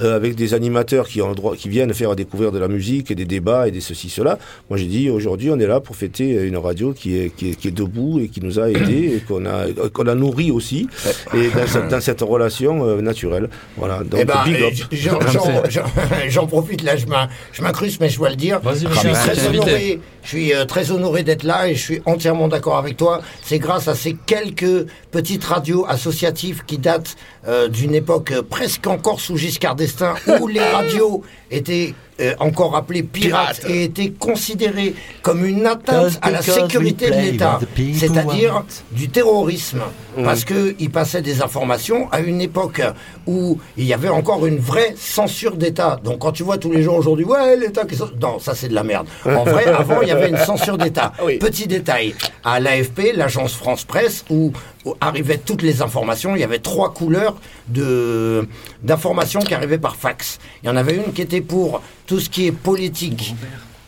euh, 0.00 0.16
avec 0.16 0.34
des 0.34 0.54
animateurs 0.54 1.06
qui 1.08 1.20
ont 1.22 1.28
le 1.28 1.34
droit, 1.34 1.56
qui 1.56 1.68
viennent 1.68 1.92
faire 1.94 2.14
découvrir 2.16 2.52
de 2.52 2.58
la 2.58 2.68
musique 2.68 3.10
et 3.10 3.14
des 3.14 3.24
débats 3.24 3.68
et 3.68 3.70
des 3.70 3.80
ceci 3.80 4.08
cela. 4.08 4.38
Moi, 4.70 4.78
j'ai 4.78 4.86
dit 4.86 5.10
aujourd'hui, 5.10 5.50
on 5.50 5.58
est 5.58 5.66
là 5.66 5.80
pour 5.80 5.96
fêter 5.96 6.30
une 6.46 6.56
radio 6.56 6.92
qui 6.92 7.16
est 7.18 7.30
qui 7.34 7.50
est, 7.50 7.54
qui 7.54 7.68
est 7.68 7.70
debout 7.72 8.20
et 8.20 8.28
qui 8.28 8.40
nous 8.44 8.60
a 8.60 8.68
aidés 8.70 9.16
et 9.16 9.20
qu'on 9.26 9.44
a 9.46 9.64
qu'on 9.92 10.06
a 10.06 10.14
nourri 10.14 10.50
aussi 10.50 10.88
et 11.34 11.48
dans 11.48 11.66
cette, 11.66 11.88
dans 11.88 12.00
cette 12.00 12.20
relation 12.20 12.86
euh, 12.86 13.00
naturelle. 13.00 13.48
Voilà. 13.76 13.98
Donc 14.04 14.20
Eh 14.22 14.24
ben, 14.24 14.42
big 14.44 14.62
up. 14.62 14.72
j'en- 14.92 15.20
j'en- 15.32 15.62
j'en- 15.70 15.82
J'en 16.28 16.46
profite 16.46 16.82
là, 16.82 16.96
je 16.96 17.06
m'in- 17.06 17.28
je 17.52 17.62
m'incruste, 17.62 18.00
mais 18.00 18.08
je 18.08 18.18
dois 18.18 18.30
le 18.30 18.36
dire. 18.36 18.60
Vas-y, 18.60 18.86
Je 18.92 18.98
suis 18.98 19.12
très 19.12 19.46
honoré. 19.48 20.00
Je 20.22 20.28
suis 20.28 20.54
euh, 20.54 20.64
très 20.64 20.90
honoré 20.90 21.22
d'être 21.22 21.42
là 21.42 21.68
et 21.68 21.74
je 21.74 21.82
suis 21.82 22.02
entièrement 22.06 22.48
d'accord 22.48 22.78
avec 22.78 22.96
toi. 22.96 23.20
C'est 23.42 23.58
grâce 23.58 23.88
à 23.88 23.94
ces 23.94 24.14
quelques 24.26 24.86
petites 25.10 25.44
radios 25.44 25.84
associatives 25.88 26.62
qui 26.66 26.78
datent 26.78 27.16
euh, 27.46 27.68
d'une 27.68 27.94
époque 27.94 28.32
presque 28.48 28.86
encore 28.86 29.20
sous 29.20 29.36
Giscard 29.36 29.74
d'Estaing 29.76 30.14
où 30.40 30.46
les 30.48 30.60
radios 30.76 31.22
étaient 31.54 31.94
euh, 32.20 32.34
encore 32.38 32.76
appelées 32.76 33.02
pirates 33.02 33.62
et 33.68 33.84
étaient 33.84 34.10
considérées 34.10 34.94
comme 35.22 35.44
une 35.44 35.66
atteinte 35.66 36.18
à 36.22 36.30
la 36.30 36.42
sécurité 36.42 37.10
de 37.10 37.16
l'État, 37.16 37.58
c'est-à-dire 37.98 38.64
du 38.92 39.08
terrorisme, 39.08 39.82
parce 40.22 40.44
que 40.44 40.76
ils 40.78 40.90
passaient 40.90 41.22
des 41.22 41.42
informations 41.42 42.08
à 42.12 42.20
une 42.20 42.40
époque 42.40 42.82
où 43.26 43.58
il 43.76 43.84
y 43.84 43.92
avait 43.92 44.10
encore 44.10 44.46
une 44.46 44.58
vraie 44.58 44.94
censure 44.96 45.56
d'État. 45.56 45.98
Donc 46.04 46.20
quand 46.20 46.30
tu 46.30 46.44
vois 46.44 46.56
tous 46.58 46.70
les 46.70 46.84
gens 46.84 46.94
aujourd'hui, 46.94 47.24
ouais, 47.24 47.56
l'État 47.56 47.84
qui... 47.84 47.96
Non, 48.20 48.38
ça 48.38 48.54
c'est 48.54 48.68
de 48.68 48.74
la 48.74 48.84
merde. 48.84 49.08
En 49.24 49.42
vrai, 49.42 49.66
avant, 49.66 50.00
il 50.02 50.08
y 50.08 50.12
avait 50.12 50.28
une 50.28 50.38
censure 50.38 50.78
d'État. 50.78 51.12
Petit 51.40 51.66
détail, 51.66 52.14
à 52.44 52.60
l'AFP, 52.60 53.12
l'agence 53.16 53.54
France 53.54 53.84
Presse, 53.84 54.24
où 54.30 54.52
arrivaient 55.00 55.38
toutes 55.38 55.62
les 55.62 55.82
informations, 55.82 56.34
il 56.36 56.40
y 56.40 56.44
avait 56.44 56.58
trois 56.58 56.92
couleurs 56.92 57.36
de 57.68 58.46
d'informations 58.82 59.40
qui 59.40 59.54
arrivaient 59.54 59.78
par 59.78 59.96
fax. 59.96 60.38
Il 60.62 60.66
y 60.66 60.70
en 60.70 60.76
avait 60.76 60.96
une 60.96 61.12
qui 61.12 61.22
était 61.22 61.40
pour 61.40 61.80
tout 62.06 62.20
ce 62.20 62.28
qui 62.28 62.46
est 62.46 62.52
politique 62.52 63.34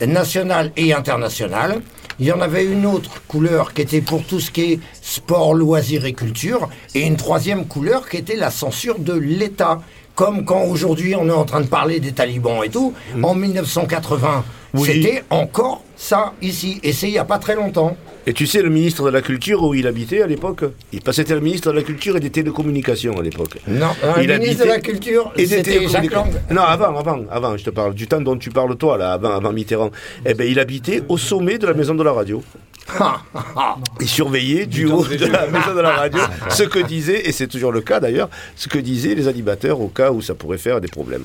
nationale 0.05 0.71
et 0.77 0.93
internationale. 0.93 1.81
Il 2.19 2.25
y 2.25 2.31
en 2.31 2.41
avait 2.41 2.65
une 2.65 2.85
autre 2.85 3.21
couleur 3.27 3.73
qui 3.73 3.83
était 3.83 4.01
pour 4.01 4.23
tout 4.23 4.39
ce 4.39 4.49
qui 4.49 4.73
est 4.73 4.79
sport, 5.01 5.53
loisirs 5.53 6.05
et 6.05 6.13
culture. 6.13 6.67
Et 6.95 7.01
une 7.01 7.15
troisième 7.15 7.65
couleur 7.67 8.09
qui 8.09 8.17
était 8.17 8.35
la 8.35 8.49
censure 8.49 8.97
de 8.99 9.13
l'État 9.13 9.81
comme 10.15 10.45
quand 10.45 10.63
aujourd'hui 10.63 11.15
on 11.15 11.27
est 11.29 11.31
en 11.31 11.45
train 11.45 11.61
de 11.61 11.67
parler 11.67 11.99
des 11.99 12.11
talibans 12.11 12.63
et 12.63 12.69
tout, 12.69 12.91
en 13.21 13.35
1980, 13.35 14.43
Oui. 14.73 14.87
c'était 14.91 15.23
encore 15.29 15.83
ça 15.95 16.33
ici. 16.41 16.79
Et 16.81 16.91
c'est 16.91 17.07
il 17.07 17.11
n'y 17.11 17.19
a 17.19 17.23
pas 17.25 17.37
très 17.37 17.53
longtemps. 17.53 17.95
Et 18.29 18.33
tu 18.33 18.45
sais, 18.45 18.61
le 18.61 18.69
ministre 18.69 19.05
de 19.05 19.09
la 19.09 19.21
Culture, 19.21 19.63
où 19.63 19.73
il 19.73 19.87
habitait 19.87 20.21
à 20.21 20.27
l'époque 20.27 20.65
Il 20.91 20.99
passait 20.99 21.21
c'était 21.21 21.33
le 21.33 21.39
ministre 21.39 21.71
de 21.71 21.77
la 21.77 21.81
Culture 21.81 22.17
et 22.17 22.19
des 22.19 22.29
télécommunications 22.29 23.17
à 23.17 23.21
l'époque. 23.21 23.57
Non, 23.69 23.87
un 24.03 24.21
Il 24.21 24.37
ministre 24.37 24.65
de 24.65 24.69
la 24.69 24.81
Culture, 24.81 25.31
Et 25.37 25.43
des 25.43 25.47
c'était 25.47 25.87
Jacques. 25.87 26.11
Lang. 26.11 26.27
Non, 26.51 26.61
avant, 26.63 26.97
avant, 26.97 27.21
avant, 27.31 27.55
je 27.55 27.63
te 27.63 27.69
parle 27.69 27.93
du 27.93 28.05
temps 28.05 28.19
dont 28.19 28.35
tu 28.37 28.49
parles 28.49 28.75
toi, 28.75 28.97
là, 28.97 29.13
avant, 29.13 29.31
avant 29.33 29.53
Mitterrand. 29.53 29.91
Eh 30.25 30.33
ben, 30.33 30.45
il 30.45 30.59
habitait 30.59 31.03
au 31.07 31.17
sommet 31.17 31.57
de 31.57 31.65
la 31.67 31.73
maison 31.73 31.95
de 31.95 32.03
la 32.03 32.11
radio. 32.11 32.43
Il 34.01 34.07
surveillait 34.07 34.65
du 34.65 34.85
haut 34.85 35.03
de 35.05 35.25
la 35.25 35.47
maison 35.47 35.73
de 35.75 35.81
la 35.81 35.91
radio 35.91 36.19
ce 36.49 36.63
que 36.63 36.79
disaient, 36.79 37.27
et 37.27 37.31
c'est 37.31 37.47
toujours 37.47 37.71
le 37.71 37.81
cas 37.81 37.99
d'ailleurs, 37.99 38.29
ce 38.55 38.67
que 38.67 38.77
disaient 38.77 39.15
les 39.15 39.27
animateurs 39.27 39.79
au 39.81 39.87
cas 39.87 40.11
où 40.11 40.21
ça 40.21 40.35
pourrait 40.35 40.57
faire 40.57 40.79
des 40.81 40.87
problèmes. 40.87 41.23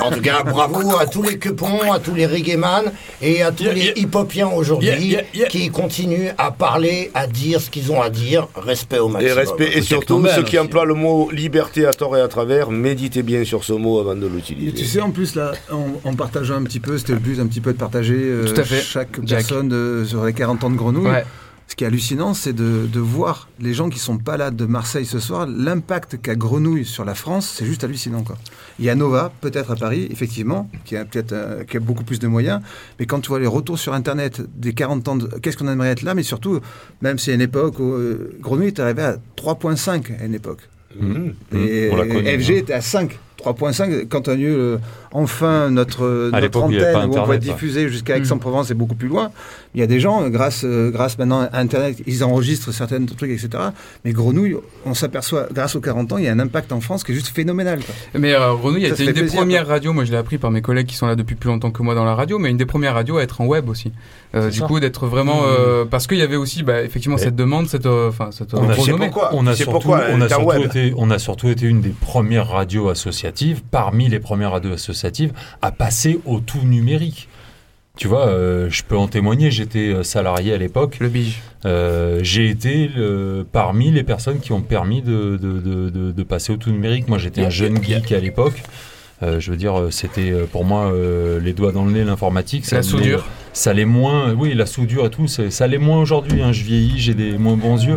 En 0.00 0.10
tout 0.10 0.20
cas, 0.20 0.42
bravo 0.46 0.96
à 0.98 1.06
tous 1.06 1.22
les 1.22 1.38
cupons, 1.38 1.92
à 1.92 1.98
tous 1.98 2.14
les 2.14 2.26
reggaeman 2.26 2.92
et 3.20 3.42
à 3.42 3.50
tous 3.50 3.62
Yeah, 3.64 3.72
les 3.74 3.80
yeah. 3.84 3.92
hip-hopiens 3.98 4.48
aujourd'hui 4.48 4.88
Yeah, 4.88 4.98
yeah, 5.00 5.22
yeah. 5.34 5.48
qui 5.48 5.70
continuent 5.70 6.30
à 6.38 6.50
parler, 6.50 7.10
à 7.14 7.26
dire 7.26 7.60
ce 7.60 7.70
qu'ils 7.70 7.92
ont 7.92 8.00
à 8.02 8.10
dire. 8.10 8.48
Respect 8.56 8.98
au 8.98 9.08
Et 9.08 9.12
maximum. 9.12 9.38
respect, 9.38 9.70
et 9.78 9.82
surtout 9.82 10.24
ceux 10.26 10.42
qui 10.42 10.56
aussi. 10.56 10.58
emploient 10.58 10.84
le 10.84 10.94
mot 10.94 11.30
liberté 11.30 11.86
à 11.86 11.92
tort 11.92 12.16
et 12.16 12.20
à 12.20 12.28
travers, 12.28 12.70
méditez 12.70 13.22
bien 13.22 13.44
sur 13.44 13.64
ce 13.64 13.72
mot 13.72 14.00
avant 14.00 14.14
de 14.16 14.26
Et 14.26 14.30
l'utiliser. 14.30 14.72
tu 14.72 14.84
sais, 14.84 15.00
en 15.00 15.10
plus, 15.10 15.34
là, 15.36 15.52
en, 15.70 15.86
en 16.08 16.14
partageant 16.14 16.56
un 16.56 16.62
petit 16.64 16.80
peu, 16.80 16.98
c'était 16.98 17.12
le 17.12 17.18
but 17.20 17.38
un 17.40 17.46
petit 17.46 17.60
peu 17.60 17.72
de 17.72 17.78
partager 17.78 18.14
euh, 18.18 18.44
Tout 18.46 18.60
à 18.60 18.64
fait, 18.64 18.80
chaque 18.80 19.18
Jack. 19.24 19.38
personne 19.46 19.72
euh, 19.72 20.04
sur 20.04 20.24
les 20.24 20.32
40 20.32 20.64
ans 20.64 20.70
de 20.70 20.76
Grenouille. 20.92 21.10
Ouais. 21.10 21.24
Ce 21.68 21.74
qui 21.76 21.84
est 21.84 21.86
hallucinant, 21.86 22.34
c'est 22.34 22.52
de, 22.52 22.86
de 22.86 23.00
voir 23.00 23.48
les 23.58 23.72
gens 23.72 23.88
qui 23.88 23.98
sont 23.98 24.18
pas 24.18 24.36
là 24.36 24.50
de 24.50 24.66
Marseille 24.66 25.06
ce 25.06 25.18
soir, 25.18 25.46
l'impact 25.46 26.20
qu'a 26.20 26.34
Grenouille 26.34 26.84
sur 26.84 27.04
la 27.06 27.14
France, 27.14 27.50
c'est 27.56 27.64
juste 27.64 27.82
hallucinant. 27.82 28.22
Quoi. 28.24 28.36
Il 28.78 28.84
y 28.84 28.90
a 28.90 28.94
Nova, 28.94 29.32
peut-être 29.40 29.70
à 29.70 29.76
Paris, 29.76 30.06
effectivement, 30.10 30.68
qui 30.84 30.96
a 30.98 31.06
peut-être 31.06 31.32
euh, 31.32 31.64
qui 31.64 31.78
a 31.78 31.80
beaucoup 31.80 32.04
plus 32.04 32.18
de 32.18 32.26
moyens, 32.26 32.60
mais 32.98 33.06
quand 33.06 33.20
tu 33.20 33.28
vois 33.28 33.40
les 33.40 33.46
retours 33.46 33.78
sur 33.78 33.94
Internet 33.94 34.42
des 34.54 34.74
40 34.74 35.08
ans, 35.08 35.16
de, 35.16 35.26
qu'est-ce 35.38 35.56
qu'on 35.56 35.68
aimerait 35.68 35.88
être 35.88 36.02
là, 36.02 36.14
mais 36.14 36.22
surtout, 36.22 36.60
même 37.00 37.18
si 37.18 37.30
à 37.30 37.34
une 37.34 37.40
époque, 37.40 37.78
où, 37.78 37.92
euh, 37.92 38.36
Grenouille 38.40 38.66
est 38.66 38.80
arrivé 38.80 39.02
à 39.02 39.16
3.5 39.38 40.20
à 40.20 40.26
une 40.26 40.34
époque. 40.34 40.68
Mhm. 41.00 41.34
Et 41.54 41.88
On 41.90 41.96
l'a 41.96 42.06
connu, 42.06 42.38
FG 42.38 42.50
hein. 42.50 42.56
était 42.56 42.72
à 42.74 42.82
5. 42.82 43.18
3.5, 43.44 44.06
quand 44.08 44.28
on 44.28 44.32
a 44.32 44.34
eu 44.34 44.46
euh, 44.46 44.78
enfin 45.12 45.70
notre, 45.70 46.30
notre 46.30 46.62
antenne 46.62 47.10
où 47.10 47.16
on 47.16 47.26
ouais. 47.26 47.38
diffuser 47.38 47.88
jusqu'à 47.88 48.16
Aix-en-Provence 48.16 48.70
et 48.70 48.74
beaucoup 48.74 48.94
plus 48.94 49.08
loin, 49.08 49.30
il 49.74 49.80
y 49.80 49.82
a 49.82 49.86
des 49.86 50.00
gens, 50.00 50.28
grâce, 50.28 50.62
euh, 50.64 50.90
grâce 50.90 51.18
maintenant 51.18 51.48
à 51.52 51.58
Internet, 51.58 51.96
ils 52.06 52.22
enregistrent 52.24 52.72
certains 52.72 53.04
trucs, 53.04 53.30
etc. 53.30 53.48
Mais 54.04 54.12
Grenouille, 54.12 54.56
on 54.86 54.94
s'aperçoit, 54.94 55.46
grâce 55.52 55.74
aux 55.76 55.80
40 55.80 56.12
ans, 56.12 56.18
il 56.18 56.24
y 56.24 56.28
a 56.28 56.32
un 56.32 56.38
impact 56.38 56.72
en 56.72 56.80
France 56.80 57.04
qui 57.04 57.12
est 57.12 57.14
juste 57.14 57.28
phénoménal. 57.28 57.80
quoi. 57.80 57.94
Mais 58.20 58.34
euh, 58.34 58.54
Grenouille 58.54 58.84
a 58.86 58.88
Ça, 58.88 58.94
été 58.94 59.04
ça 59.04 59.10
une 59.10 59.14
des 59.14 59.20
plaisir, 59.22 59.40
premières 59.40 59.66
radios, 59.66 59.92
moi 59.92 60.04
je 60.04 60.12
l'ai 60.12 60.18
appris 60.18 60.38
par 60.38 60.50
mes 60.50 60.62
collègues 60.62 60.86
qui 60.86 60.96
sont 60.96 61.06
là 61.06 61.16
depuis 61.16 61.34
plus 61.36 61.48
longtemps 61.48 61.70
que 61.70 61.82
moi 61.82 61.94
dans 61.94 62.04
la 62.04 62.14
radio, 62.14 62.38
mais 62.38 62.50
une 62.50 62.56
des 62.56 62.66
premières 62.66 62.94
radios 62.94 63.16
à 63.18 63.22
être 63.22 63.40
en 63.40 63.46
web 63.46 63.68
aussi. 63.68 63.92
Euh, 64.34 64.48
du 64.50 64.60
ça. 64.60 64.66
coup, 64.66 64.80
d'être 64.80 65.06
vraiment. 65.06 65.42
euh, 65.46 65.84
parce 65.84 66.06
qu'il 66.06 66.16
y 66.18 66.22
avait 66.22 66.36
aussi 66.36 66.62
bah, 66.62 66.82
effectivement 66.82 67.16
Et- 67.18 67.20
cette 67.20 67.36
demande, 67.36 67.66
cette, 67.68 67.84
euh, 67.86 68.08
enfin, 68.08 68.30
cette 68.30 68.54
On 68.54 68.68
a- 68.68 68.74
pourquoi 68.74 69.30
On 69.34 69.46
a, 69.46 69.54
surtout, 69.54 69.72
pourquoi 69.72 70.00
on, 70.10 70.20
a 70.22 70.58
été, 70.58 70.94
on 70.96 71.10
a 71.10 71.18
surtout 71.18 71.48
été 71.48 71.66
une 71.66 71.80
des 71.82 71.90
premières 71.90 72.48
radios 72.48 72.88
associatives, 73.32 73.62
parmi 73.70 74.08
les 74.08 74.20
premières 74.20 74.52
radios 74.52 74.72
associatives, 74.72 75.32
à 75.62 75.72
passer 75.72 76.20
au 76.26 76.40
tout 76.40 76.62
numérique. 76.62 77.28
Tu 77.98 78.08
vois, 78.08 78.26
euh, 78.28 78.68
je 78.70 78.82
peux 78.84 78.96
en 78.96 79.06
témoigner, 79.06 79.50
j'étais 79.50 79.88
euh, 79.92 80.02
salarié 80.02 80.54
à 80.54 80.58
l'époque. 80.58 80.96
Le 81.00 81.08
bige. 81.10 81.40
Euh, 81.66 82.20
j'ai 82.22 82.48
été 82.48 82.88
le- 82.88 83.46
parmi 83.50 83.90
les 83.90 84.02
personnes 84.02 84.40
qui 84.40 84.52
ont 84.52 84.62
permis 84.62 85.02
de, 85.02 85.36
de, 85.36 85.60
de, 85.60 85.90
de- 85.90 86.12
de 86.12 86.22
passer 86.22 86.52
au 86.52 86.56
tout 86.56 86.70
numérique. 86.70 87.06
Moi, 87.08 87.18
j'étais 87.18 87.44
un 87.44 87.50
jeune 87.50 87.82
geek 87.82 88.10
à 88.12 88.18
l'époque. 88.20 88.62
Euh, 89.22 89.38
je 89.40 89.50
veux 89.50 89.56
dire, 89.56 89.78
euh, 89.78 89.90
c'était 89.90 90.30
euh, 90.32 90.46
pour 90.50 90.64
moi 90.64 90.86
euh, 90.92 91.38
les 91.40 91.52
doigts 91.52 91.70
dans 91.72 91.84
le 91.84 91.92
nez, 91.92 92.04
l'informatique. 92.04 92.64
ça 92.66 92.76
La 92.76 92.82
l'est- 92.82 92.88
soudure. 92.88 93.24
Ça 93.54 93.74
l'est 93.74 93.84
moins, 93.84 94.32
oui, 94.32 94.54
la 94.54 94.64
soudure 94.64 95.04
et 95.04 95.10
tout, 95.10 95.26
ça 95.28 95.66
l'est 95.66 95.76
moins 95.76 96.00
aujourd'hui. 96.00 96.40
hein. 96.40 96.52
Je 96.52 96.64
vieillis, 96.64 96.94
j'ai 96.98 97.12
des 97.12 97.36
moins 97.36 97.54
bons 97.58 97.84
yeux. 97.84 97.96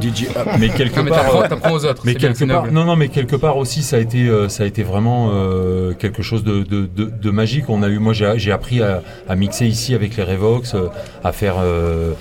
Mais 0.59 0.67
quelque 0.67 0.97
Non, 0.97 1.03
mais 1.03 1.09
part, 1.11 1.33
aux 1.73 1.85
autres. 1.85 2.01
mais 2.03 2.15
quelque 2.15 2.43
part, 2.43 2.69
non, 2.73 2.83
non, 2.83 2.97
mais 2.97 3.07
quelque 3.07 3.37
part 3.37 3.55
aussi, 3.55 3.81
ça 3.81 3.95
a 3.95 3.99
été, 3.99 4.27
euh, 4.27 4.49
ça 4.49 4.63
a 4.63 4.65
été 4.65 4.83
vraiment 4.83 5.29
euh, 5.33 5.93
quelque 5.93 6.21
chose 6.23 6.43
de, 6.43 6.63
de, 6.63 6.89
de, 6.93 7.05
de 7.05 7.31
magique. 7.31 7.69
On 7.69 7.83
a 7.83 7.87
eu, 7.87 7.99
moi, 7.99 8.11
j'ai 8.11 8.33
j'ai 8.35 8.51
appris 8.51 8.81
à, 8.81 9.01
à 9.29 9.35
mixer 9.37 9.65
ici 9.65 9.95
avec 9.95 10.17
les 10.17 10.23
Revox, 10.23 10.75
euh, 10.75 10.87
à 11.23 11.31
faire, 11.31 11.55
euh, 11.59 12.11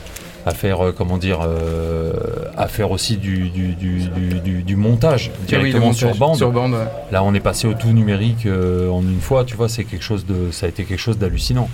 à 0.47 0.51
faire, 0.53 0.85
euh, 0.87 0.93
comment 0.97 1.17
dire, 1.19 1.39
euh, 1.43 2.13
à 2.57 2.69
faire 2.69 2.91
aussi 2.91 3.17
du, 3.17 3.49
du, 3.51 3.75
du, 3.75 4.09
du, 4.09 4.41
du- 4.41 4.63
du 4.63 4.77
montage 4.77 5.31
Ah 5.35 5.39
oui, 5.41 5.47
directement 5.47 5.87
montage 5.87 5.99
sur 5.99 6.15
bande. 6.17 6.37
Sur 6.37 6.51
bande, 6.53 6.73
ouais. 6.73 6.87
Là, 7.13 7.23
on 7.25 7.33
est 7.35 7.41
passé 7.41 7.67
au 7.67 7.75
tout 7.75 7.89
numérique 7.93 8.47
euh, 8.47 8.89
en 8.91 9.01
une 9.03 9.21
fois. 9.21 9.45
Tu 9.45 9.57
vois, 9.57 9.69
c'est 9.69 9.85
quelque 9.85 10.05
chose 10.05 10.27
de, 10.27 10.51
ça 10.51 10.67
a 10.67 10.69
été 10.69 10.85
quelque 10.85 10.99
chose 11.01 11.19
d'hallucinant. 11.19 11.69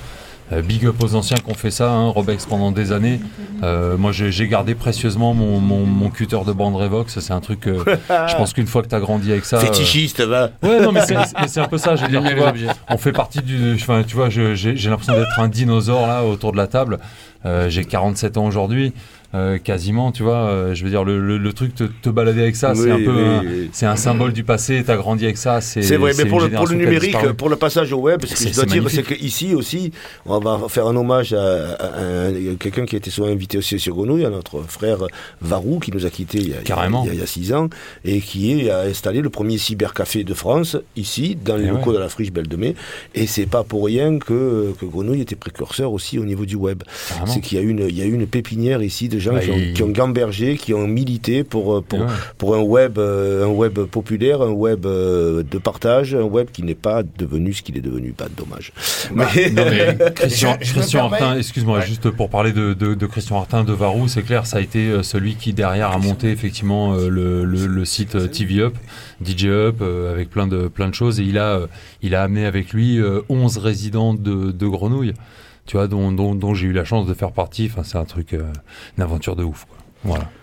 Euh, 0.53 0.63
big 0.63 0.85
up 0.85 0.97
aux 1.01 1.15
anciens 1.15 1.37
qui 1.37 1.49
ont 1.49 1.55
fait 1.55 1.71
ça, 1.71 1.93
hein, 1.93 2.09
Robex 2.09 2.45
pendant 2.47 2.73
des 2.73 2.91
années. 2.91 3.21
Euh, 3.63 3.97
moi, 3.97 4.11
j'ai 4.11 4.49
gardé 4.49 4.75
précieusement 4.75 5.33
mon, 5.33 5.61
mon, 5.61 5.87
mon 5.87 6.11
cutter 6.11 6.41
de 6.45 6.51
bande 6.53 6.75
Revox. 6.75 7.21
C'est 7.21 7.33
un 7.33 7.39
truc. 7.41 7.61
que 7.61 7.77
je 8.29 8.35
pense 8.37 8.53
qu'une 8.53 8.67
fois 8.67 8.83
que 8.83 8.89
tu 8.89 8.95
as 8.97 9.01
grandi 9.01 9.31
avec 9.31 9.45
ça. 9.45 9.59
euh, 9.59 9.61
Fétichiste, 9.61 10.21
va. 10.23 10.51
Ouais, 10.65 10.81
non, 10.81 10.91
mais 10.91 11.03
c'est- 11.07 11.61
un 11.61 11.69
peu 11.69 11.79
ça. 11.79 11.95
Je 11.95 12.05
dire, 12.07 12.21
tu 12.25 12.35
vois, 12.35 12.53
on 12.89 12.99
fait 12.99 13.13
partie 13.13 13.43
du. 13.43 13.75
Enfin, 13.75 14.03
tu 14.05 14.17
vois, 14.17 14.29
j'ai 14.29 14.75
l'impression 14.89 15.13
d'être 15.15 15.39
un 15.39 15.47
dinosaure 15.47 16.09
là 16.09 16.25
autour 16.25 16.51
de 16.51 16.57
la 16.57 16.67
table. 16.67 16.99
Euh, 17.47 17.69
j'ai 17.69 17.85
47 17.85 18.37
ans 18.37 18.47
aujourd'hui, 18.47 18.93
euh, 19.35 19.59
quasiment. 19.59 20.13
Tu 20.13 20.23
vois, 20.23 20.49
euh, 20.49 20.75
je 20.75 20.83
veux 20.85 20.91
dire, 20.91 21.05
le, 21.05 21.19
le, 21.25 21.39
le 21.39 21.53
truc 21.53 21.75
te, 21.75 21.85
te 21.85 22.09
balader 22.11 22.43
avec 22.43 22.57
ça, 22.57 22.75
c'est 22.75 22.91
un 22.91 22.97
peu. 22.99 23.41
oui. 23.43 23.71
C'est 23.73 23.87
un 23.87 23.97
symbole 23.97 24.33
du 24.33 24.45
passé. 24.45 24.83
T'as 24.85 24.97
grandi 24.97 25.25
avec 25.25 25.37
ça. 25.37 25.61
C'est 25.61 25.83
C'est 25.83 25.97
vrai, 25.97 26.13
mais 26.19 26.25
pour 26.25 26.41
le, 26.41 26.49
pour 26.49 26.69
numérique, 26.71 27.17
pour 27.37 27.49
le 27.49 27.57
passage 27.57 27.93
au 27.93 27.99
web, 28.01 28.25
ce 28.25 28.35
que 28.45 28.49
je 28.51 28.55
dois 28.55 28.65
dire, 28.65 28.85
c'est 28.91 29.03
qu'ici 29.03 29.55
aussi, 29.55 29.93
on 30.27 30.39
va 30.41 30.61
faire 30.69 30.87
un 30.87 30.97
hommage 30.97 31.33
à, 31.33 31.73
à 31.75 32.01
un- 32.01 32.55
quelqu'un 32.59 32.87
qui 32.87 32.97
a 32.97 32.99
été 32.99 33.11
souvent 33.11 33.29
invité 33.29 33.59
aussi 33.59 33.79
sur 33.79 33.95
Grenouille, 33.95 34.25
à 34.25 34.31
notre 34.31 34.63
frère 34.67 34.99
Varou, 35.41 35.79
qui 35.79 35.93
nous 35.93 36.07
a 36.07 36.11
quittés 36.11 36.39
il 36.39 36.49
y 36.51 36.55
a, 36.55 36.59
Carrément. 36.59 37.05
il 37.05 37.09
y 37.09 37.11
a- 37.11 37.15
il 37.15 37.21
y 37.21 37.23
a 37.23 37.27
six 37.27 37.53
ans, 37.53 37.69
et 38.05 38.21
qui 38.21 38.69
a 38.71 38.81
installé 38.81 39.21
le 39.21 39.31
premier 39.31 39.59
cybercafé 39.59 40.25
de 40.25 40.35
France, 40.35 40.77
ici, 40.97 41.37
dans 41.43 41.57
les 41.57 41.65
Eh 41.65 41.69
locaux 41.69 41.91
ouais. 41.91 41.97
de 41.97 42.03
la 42.03 42.09
Friche 42.09 42.33
Belle 42.33 42.49
de 42.49 42.57
Mai. 42.57 42.75
Et 43.15 43.27
c'est 43.27 43.47
pas 43.47 43.63
pour 43.63 43.85
rien 43.87 44.19
que, 44.19 44.73
que 44.81 44.87
Grenouille 44.87 45.21
était 45.21 45.37
précurseur 45.37 45.93
aussi 45.93 46.19
au 46.19 46.25
niveau 46.25 46.47
du 46.47 46.57
web. 46.57 46.83
C'est 47.27 47.41
qu'il 47.41 47.59
y 47.59 47.61
a 47.61 47.65
une, 47.65 47.87
il 47.89 47.97
y 47.97 48.03
a 48.03 48.07
eu 48.07 48.13
une 48.13 48.27
pépinière 48.27 48.83
ici 48.83 49.09
de 49.09 49.20
gens 49.21 49.33
Bah, 49.35 49.41
qui, 49.41 49.51
ont, 49.51 49.57
il- 49.57 49.73
qui 49.75 49.83
ont 49.83 49.89
gambergé, 49.91 50.57
qui 50.57 50.75
ont 50.75 50.87
milité 50.89 51.45
pour, 51.45 51.77
euh, 51.77 51.81
pour, 51.83 52.01
Et 52.01 52.03
ouais. 52.03 52.09
pour 52.39 52.55
un 52.57 52.61
web, 52.61 52.99
euh, 52.99 53.45
un 53.47 53.49
web 53.51 53.79
populaire, 53.81 54.43
un 54.43 54.51
web 54.51 54.87
euh, 54.87 55.43
de 55.49 55.59
partage, 55.59 56.15
un 56.15 56.23
web 56.23 56.49
qui 56.53 56.63
n'est 56.63 56.75
pas 56.75 57.03
devenu 57.19 57.53
ce 57.53 57.63
qu'il 57.63 57.77
est 57.77 57.81
devenu. 57.83 58.13
Pas 58.13 58.29
de 58.29 58.35
dommage. 58.37 58.73
Mais- 59.15 59.51
Non, 59.51 59.65
mais 59.71 59.97
Christian, 60.15 60.57
Je- 60.61 60.67
je 60.67 60.71
me 60.73 60.79
Christian 60.79 61.09
permets- 61.11 61.23
Artin, 61.25 61.39
excuse-moi, 61.39 61.79
Ouais. 61.79 61.87
juste 61.87 62.11
pour 62.11 62.29
parler 62.31 62.53
de, 62.53 62.75
de, 62.75 62.95
de 62.95 63.07
Christian 63.07 63.39
Artin 63.39 63.65
de 63.65 63.73
Varou, 63.73 64.09
c'est 64.09 64.23
clair, 64.23 64.47
ça 64.47 64.57
a 64.59 64.61
été 64.61 65.03
celui 65.03 65.35
qui 65.35 65.53
derrière 65.53 65.91
a 65.91 65.99
monté 65.99 66.31
effectivement 66.31 66.95
euh, 66.95 67.09
le, 67.09 67.45
le, 67.45 67.67
le 67.67 67.85
site 67.85 68.31
TV 68.33 68.61
Up, 68.61 68.75
DJ 69.25 69.47
Up, 69.47 69.77
euh, 69.83 70.13
avec 70.13 70.31
plein 70.31 70.47
de, 70.47 70.69
plein 70.69 70.89
de 70.89 70.95
choses, 70.95 71.21
et 71.21 71.25
il 71.25 71.39
a, 71.39 71.55
euh, 71.57 71.67
il 72.03 72.15
a 72.15 72.23
amené 72.23 72.47
avec 72.47 72.73
lui 72.73 72.99
euh, 72.99 73.21
11 73.29 73.59
résidents 73.59 74.15
de, 74.15 74.51
de 74.51 74.67
Grenouille, 74.67 75.15
tu 75.71 75.77
vois, 75.77 75.87
dont, 75.87 76.11
dont, 76.11 76.35
dont 76.35 76.53
j'ai 76.53 76.67
eu 76.67 76.73
la 76.73 76.85
chance 76.85 77.07
de 77.07 77.15
faire 77.15 77.31
partie, 77.31 77.71
enfin 77.73 77.85
c'est 77.85 77.97
un 77.97 78.05
truc, 78.05 78.33
euh, 78.33 78.43
une 78.99 79.05
aventure 79.05 79.37
de 79.37 79.45
ouf, 79.45 79.67
quoi. 79.67 79.79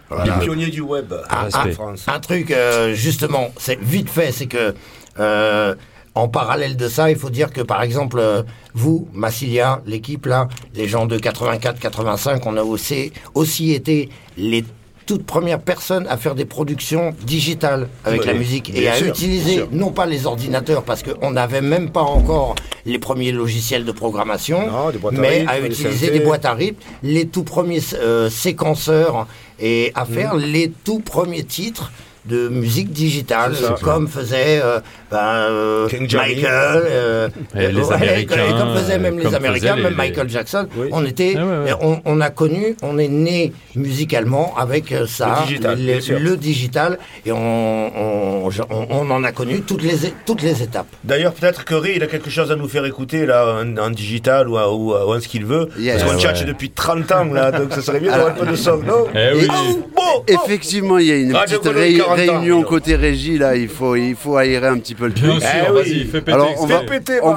Voilà. 0.10 0.24
Les 0.24 0.46
pionniers 0.46 0.70
du 0.70 0.80
web 0.80 1.14
Ah, 1.28 1.44
Respect. 1.44 1.72
en 1.72 1.74
France. 1.74 2.06
Un 2.08 2.20
truc, 2.22 2.50
euh, 2.50 2.94
justement, 2.94 3.50
c'est 3.58 3.78
vite 3.78 4.10
fait, 4.10 4.32
c'est 4.32 4.46
que 4.48 4.74
euh, 5.20 5.76
en 6.16 6.30
parallèle 6.30 6.78
de 6.78 6.88
ça, 6.88 7.12
il 7.12 7.18
faut 7.18 7.30
dire 7.30 7.52
que 7.52 7.60
par 7.60 7.82
exemple, 7.82 8.20
euh, 8.20 8.44
vous, 8.74 9.10
Massilia, 9.12 9.82
l'équipe 9.86 10.28
là, 10.28 10.48
les 10.76 10.88
gens 10.88 11.08
de 11.08 11.18
84-85, 11.18 12.44
on 12.46 12.56
a 12.56 12.64
aussi, 12.64 13.12
aussi 13.34 13.74
été 13.74 14.08
les 14.38 14.64
toutes 15.08 15.26
premières 15.26 15.60
personnes 15.62 16.06
à 16.08 16.18
faire 16.18 16.36
des 16.36 16.46
productions 16.46 17.16
digitales 17.26 17.88
avec 18.06 18.22
Oui, 18.22 18.28
la 18.28 18.34
musique 18.34 18.72
et 18.76 18.88
à 18.88 18.94
sûr, 18.96 19.08
utiliser 19.08 19.64
non 19.72 19.92
pas 19.92 20.06
les 20.06 20.28
ordinateurs 20.28 20.84
parce 20.84 21.02
qu'on 21.02 21.32
n'avait 21.32 21.62
même 21.62 21.90
pas 21.90 22.02
encore 22.04 22.54
les 22.86 23.00
premiers 23.00 23.32
logiciels 23.32 23.86
de 23.86 23.92
programmation, 23.92 24.68
Non, 24.68 24.90
à 24.90 25.12
mais 25.14 25.30
rythme, 25.30 25.50
à 25.50 25.60
utiliser 25.62 26.12
des 26.12 26.20
boîtes 26.20 26.46
à 26.46 26.54
rythme, 26.54 26.80
les 27.02 27.26
tout 27.26 27.44
premiers 27.44 27.82
euh, 27.96 28.30
séquenceurs 28.30 29.26
et 29.60 29.92
à 29.96 30.06
faire 30.06 30.36
Mm. 30.36 30.40
les 30.40 30.72
tout 30.84 31.00
premiers 31.00 31.44
titres 31.44 31.92
de 32.28 32.48
musique 32.50 32.92
digitale, 32.92 33.54
comme 33.82 34.08
faisait 34.08 34.62
euh, 34.64 34.80
ben, 35.12 35.18
euh. 35.18 35.88
Michael, 35.92 36.84
euh, 36.90 37.30
Et 37.56 37.68
les 37.72 37.82
ouais, 37.82 37.94
Américains, 37.94 38.36
et 38.50 38.52
comme 38.60 38.76
faisaient 38.76 38.98
même 39.00 39.18
les 39.20 39.34
Américains, 39.34 39.76
même 39.76 39.90
les- 39.90 39.96
Michael 39.96 40.30
Jackson. 40.30 40.68
Oui. 40.76 40.90
On 40.92 41.06
était, 41.06 41.36
Ah 41.38 41.46
ouais, 41.46 41.58
ouais. 41.66 41.74
On, 41.82 42.02
on 42.06 42.22
a 42.22 42.30
connu, 42.30 42.76
on 42.84 42.98
est 42.98 43.08
né 43.08 43.54
musicalement 43.76 44.56
avec 44.58 44.92
euh, 44.92 45.06
ça, 45.08 45.40
Le 45.42 45.48
digital, 45.48 45.78
le, 45.80 45.86
bien 45.86 46.02
sûr. 46.02 46.20
le 46.20 46.38
digital, 46.38 46.98
et 47.26 47.32
on, 47.32 47.38
on, 47.38 48.50
on- 48.70 48.88
on 48.90 49.12
en 49.12 49.24
a 49.24 49.32
connu 49.32 49.62
toutes 49.62 49.84
les, 49.84 49.98
toutes 50.26 50.42
les 50.42 50.62
étapes. 50.62 50.88
D'ailleurs, 51.04 51.34
peut-être 51.34 51.64
que 51.66 51.76
Ray, 51.76 51.94
il 51.96 52.04
a 52.04 52.08
quelque 52.08 52.30
chose 52.30 52.52
à 52.52 52.56
nous 52.56 52.68
faire 52.68 52.86
écouter 52.86 53.26
là, 53.26 53.62
en, 53.64 53.78
en 53.78 53.90
digital 53.90 54.50
ou, 54.50 54.58
à- 54.58 54.74
ou, 54.74 54.94
à- 54.94 55.06
ou 55.08 55.14
en 55.16 55.20
ce 55.22 55.28
qu'il 55.28 55.46
veut. 55.46 55.70
Yes. 55.80 55.94
Parce 55.98 56.04
qu'on 56.12 56.16
Ouais, 56.18 56.22
cherche 56.22 56.42
ouais. 56.42 56.46
depuis 56.48 56.70
30 56.72 57.12
ans 57.12 57.24
là, 57.26 57.52
donc 57.52 57.72
ça 57.74 57.82
serait 57.82 58.00
bien 58.00 58.12
d'avoir 58.12 58.30
un 58.32 58.34
peu 58.34 58.46
de 58.46 58.56
son, 58.56 58.78
non? 58.78 59.06
Eh 59.16 59.36
oui. 59.36 59.48
Oh, 59.50 59.80
bon, 59.96 60.02
oh. 60.18 60.24
Effectivement, 60.28 60.98
il 60.98 61.08
y 61.08 61.12
a 61.12 61.16
une 61.18 61.34
petite 61.34 61.64
Grenouille 61.64 62.02
réunion. 62.18 62.40
réunion 62.40 62.64
côté 62.64 62.96
régie, 62.96 63.38
là, 63.38 63.56
il 63.56 63.70
faut, 63.70 63.96
il 63.96 64.16
faut 64.16 64.38
aérer 64.38 64.68
un 64.68 64.78
petit 64.80 64.96
peu 64.96 65.08
le 65.08 65.14
truc. 65.14 65.26
Bien 65.26 65.40
sûr, 65.40 65.50
Eh 65.68 65.72
oui. 65.72 65.76
vas-y, 65.76 66.06
fais 66.06 66.20
péter. 66.22 66.32
Alors, 66.34 66.50
on 66.60 66.66
va, 66.66 66.82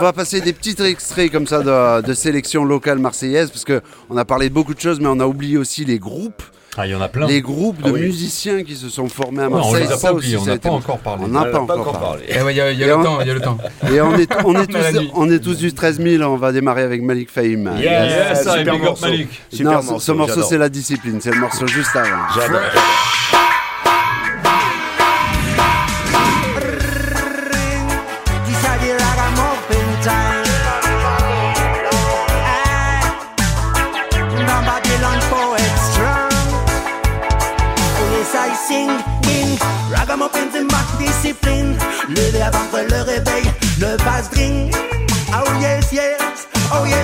on 0.09 0.13
passer 0.13 0.41
des 0.41 0.53
petits 0.53 0.77
extraits 0.83 1.31
comme 1.31 1.47
ça 1.47 1.61
de, 1.63 2.03
de 2.07 2.15
sélection 2.15 2.65
locale 2.65 2.99
marseillaise, 2.99 3.51
parce 3.51 3.65
que 3.65 3.81
on 4.09 4.17
a 4.17 4.25
parlé 4.25 4.49
de 4.49 4.55
beaucoup 4.55 4.75
de 4.75 4.81
choses, 4.81 5.01
mais 5.01 5.09
on 5.09 5.21
a 5.21 5.27
oublié 5.27 5.57
aussi 5.59 5.85
les 5.85 5.99
groupes, 5.99 6.43
Ah, 6.77 6.87
il 6.87 6.93
y 6.93 6.95
en 6.95 7.01
a 7.01 7.09
plein. 7.09 7.27
les 7.27 7.41
groupes 7.41 7.83
de 7.83 7.89
Ah 7.89 7.93
oui. 7.93 8.01
musiciens 8.03 8.63
qui 8.63 8.77
se 8.77 8.89
sont 8.89 9.09
formés 9.09 9.43
à 9.43 9.49
Ouais, 9.49 9.55
on 9.55 9.57
Marseille. 9.57 9.83
les 9.87 9.93
a 9.93 9.97
ça 9.97 10.09
pas 10.09 10.15
oubliés, 10.15 10.37
on 10.37 10.45
ça 10.45 10.51
a 10.51 10.55
n'a 10.55 10.61
pas 10.61 10.71
encore 10.71 10.99
parlé. 10.99 11.23
On 11.25 11.29
n'a 11.29 11.41
On 11.41 11.43
pas, 11.45 11.51
pas 11.75 11.79
encore 11.81 11.99
parlé. 12.01 12.25
parlé. 12.27 12.39
Eh 12.41 12.43
ouais, 12.43 12.53
Il 12.55 12.57
y 12.57 12.61
a, 12.61 12.71
y 12.73 12.77
le 12.79 12.97
on- 12.97 13.03
temps, 13.03 13.21
il 13.21 13.27
y 13.27 13.31
a 13.31 13.35
le 13.35 13.41
temps. 13.41 13.59
Et 13.93 14.01
on 14.01 14.15
est, 14.17 14.29
on 14.45 14.55
est, 14.55 14.67
tous, 14.69 14.73
Mélanie. 14.75 15.11
on 15.15 15.31
est 15.31 15.39
tous 15.41 15.57
du 15.59 15.73
13 15.73 16.01
000, 16.01 16.23
on 16.23 16.37
va 16.37 16.53
démarrer 16.53 16.83
avec 16.83 17.03
Malik 17.03 17.31
Fahim. 17.31 17.71
Yes, 17.79 18.43
ça, 18.45 18.57
super 18.59 18.61
et 18.61 18.65
big 18.65 18.75
up 18.75 18.81
morceau. 18.83 19.07
Malik. 19.07 19.29
Super 19.53 19.83
non, 19.83 19.99
ce- 19.99 20.05
ce 20.07 20.13
morceau, 20.13 20.43
c'est 20.43 20.59
la 20.59 20.69
discipline, 20.69 21.19
c'est 21.21 21.33
le 21.35 21.41
morceau 21.41 21.67
juste 21.67 21.95
avant. 21.97 22.09
J'adore. 22.35 22.61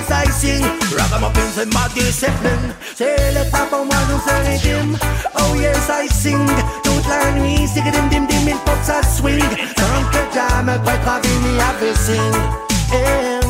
Oh 0.09 0.13
yes, 0.13 0.29
I 0.29 0.31
sing. 0.31 0.63
Ragamuffin 0.97 1.41
c'est 1.53 1.73
ma 1.73 1.87
discipline. 1.89 2.73
C'est 2.95 3.31
l'état 3.33 3.65
pour 3.69 3.85
moi, 3.85 3.95
nous 4.09 4.19
c'est 4.25 4.49
rythme. 4.49 4.97
Oh 5.39 5.55
yes, 5.55 5.89
I 5.89 6.07
sing. 6.09 6.47
Toute 6.83 7.07
la 7.07 7.31
nuit, 7.31 7.67
c'est 7.73 7.81
que 7.81 7.89
dim 7.89 8.07
dim 8.09 8.25
dim, 8.25 8.47
il 8.47 8.53
faut 8.53 8.77
que 8.85 9.05
swing. 9.17 9.39
Tant 9.75 10.03
que 10.11 10.33
jamais 10.33 10.77
venir 11.19 11.63
à 11.63 11.73
sing. 11.95 13.46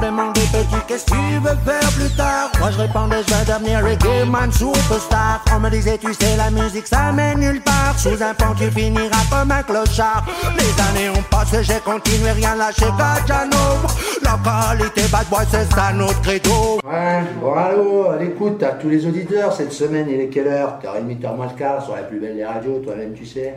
Demande 0.00 0.32
petit 0.32 0.66
qu'est-ce 0.88 1.04
que 1.04 1.10
tu 1.10 1.38
veux 1.42 1.56
faire 1.64 1.90
plus 1.92 2.10
tard? 2.16 2.50
Moi 2.58 2.70
je 2.70 2.78
répondais 2.78 3.22
je 3.26 3.34
vais 3.34 3.44
devenir 3.44 3.84
reggae 3.84 4.26
man 4.26 4.50
superstar. 4.50 5.44
On 5.54 5.60
me 5.60 5.68
disait 5.70 5.98
tu 5.98 6.12
sais 6.14 6.36
la 6.36 6.50
musique 6.50 6.86
ça 6.86 7.12
mène 7.12 7.40
nulle 7.40 7.60
part. 7.60 7.98
Sous 7.98 8.22
un 8.22 8.34
pont 8.34 8.54
tu 8.56 8.70
finiras 8.70 9.24
comme 9.30 9.50
un 9.50 9.62
clochard. 9.62 10.24
Les 10.56 10.82
années 10.82 11.10
ont 11.10 11.22
passé 11.30 11.62
j'ai 11.62 11.80
continué 11.80 12.32
rien 12.32 12.54
lâché 12.54 12.86
Gajano 12.98 13.56
La 14.22 14.38
qualité 14.42 15.02
bad 15.12 15.26
boy 15.28 15.44
c'est 15.50 15.70
ça 15.74 15.92
notre 15.92 16.20
credo. 16.22 16.80
Ouais, 16.84 17.22
bon 17.40 17.54
allô, 17.54 18.10
à 18.10 18.16
l'écoute 18.16 18.62
à 18.62 18.70
tous 18.70 18.88
les 18.88 19.06
auditeurs, 19.06 19.52
cette 19.52 19.72
semaine 19.72 20.06
il 20.08 20.20
est 20.20 20.28
quelle 20.28 20.48
heure? 20.48 20.78
4h30, 20.82 21.20
4 21.20 21.36
moins 21.36 21.46
le 21.46 21.58
quart, 21.58 21.84
sur 21.84 21.94
la 21.94 22.02
plus 22.02 22.18
belle 22.18 22.36
des 22.36 22.44
radios, 22.44 22.80
toi-même 22.82 23.12
tu 23.14 23.26
sais. 23.26 23.54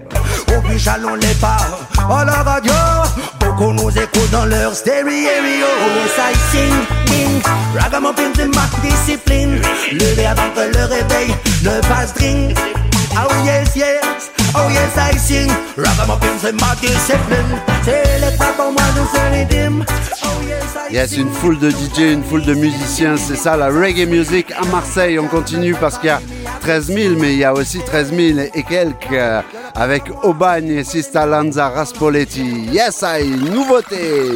Au 0.55 0.61
plus 0.61 0.77
jalon 0.77 1.15
les 1.15 1.33
pas 1.35 1.57
à 1.97 2.25
la 2.25 2.43
radio. 2.43 2.73
Beaucoup 3.39 3.71
nous 3.71 3.89
écoutent 3.89 4.31
dans 4.31 4.45
leur 4.45 4.75
stéréo. 4.75 5.65
Oh 5.85 6.32
yes 6.33 6.41
I 6.41 6.51
sing, 6.51 6.73
ding 7.05 7.41
Ragamuffin 7.79 8.31
c'est 8.35 8.47
ma 8.47 8.67
discipline. 8.81 9.59
Lever 9.91 10.25
avant 10.27 10.49
que 10.55 10.77
le 10.77 10.85
réveil 10.85 11.33
ne 11.63 11.81
passe 11.87 12.13
drink. 12.13 12.57
Oh 13.15 13.31
yes 13.45 13.75
yes 13.75 14.31
Oh 14.55 14.69
yes 14.69 14.95
I 14.97 15.17
sing. 15.17 15.51
Ragamuffin 15.77 16.33
c'est 16.41 16.53
ma 16.53 16.75
discipline. 16.75 17.59
C'est 17.83 18.19
l'état 18.19 18.53
pour 18.57 18.71
moi 18.71 18.81
nous 18.95 19.07
c'est 19.13 19.29
les 19.31 19.45
dim 19.45 19.79
yes 20.47 20.63
I 20.89 20.93
Yes, 20.93 21.09
sing. 21.11 21.21
une 21.21 21.31
foule 21.33 21.57
de 21.59 21.69
DJ, 21.71 21.99
une 22.13 22.23
foule 22.23 22.43
de 22.43 22.53
musiciens, 22.53 23.15
c'est 23.17 23.35
ça 23.35 23.57
la 23.57 23.67
reggae 23.69 24.07
music 24.07 24.51
à 24.51 24.65
Marseille. 24.65 25.17
On 25.19 25.27
continue 25.27 25.73
parce 25.75 25.97
qu'il 25.97 26.07
y 26.07 26.11
a 26.11 26.21
13 26.61 26.87
000, 26.87 27.15
mais 27.19 27.33
il 27.33 27.39
y 27.39 27.43
a 27.43 27.53
aussi 27.53 27.79
13 27.79 28.09
000 28.13 28.39
et 28.53 28.63
quelques 28.63 29.11
euh, 29.11 29.41
avec 29.75 30.03
Aubagne 30.23 30.69
et 30.69 30.83
Sista 30.83 31.25
Lanza 31.25 31.69
Raspoletti. 31.69 32.67
Yes, 32.71 33.03
I, 33.03 33.25
nouveauté. 33.51 34.33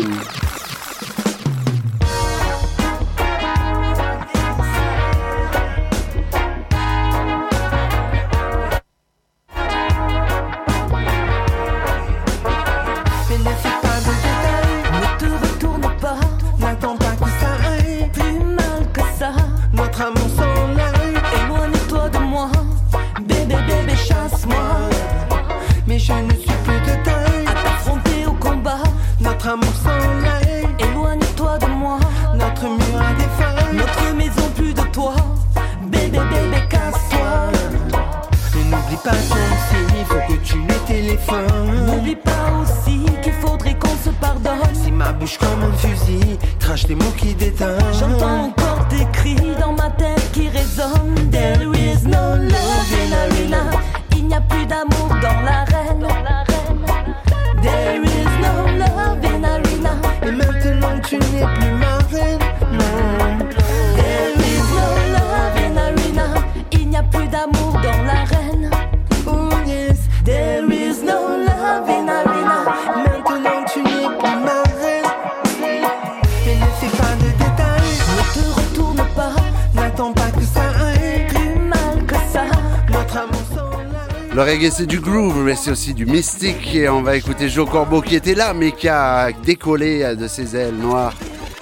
C'est 84.77 84.85
du 84.85 84.99
groove, 84.99 85.43
mais 85.43 85.55
c'est 85.55 85.71
aussi 85.71 85.95
du 85.95 86.05
mystique. 86.05 86.75
Et 86.75 86.87
on 86.87 87.01
va 87.01 87.15
écouter 87.15 87.49
Joe 87.49 87.67
Corbeau 87.67 87.99
qui 87.99 88.15
était 88.15 88.35
là, 88.35 88.53
mais 88.53 88.71
qui 88.71 88.87
a 88.87 89.31
décollé 89.31 90.15
de 90.15 90.27
ses 90.27 90.55
ailes 90.55 90.75
noires. 90.75 91.15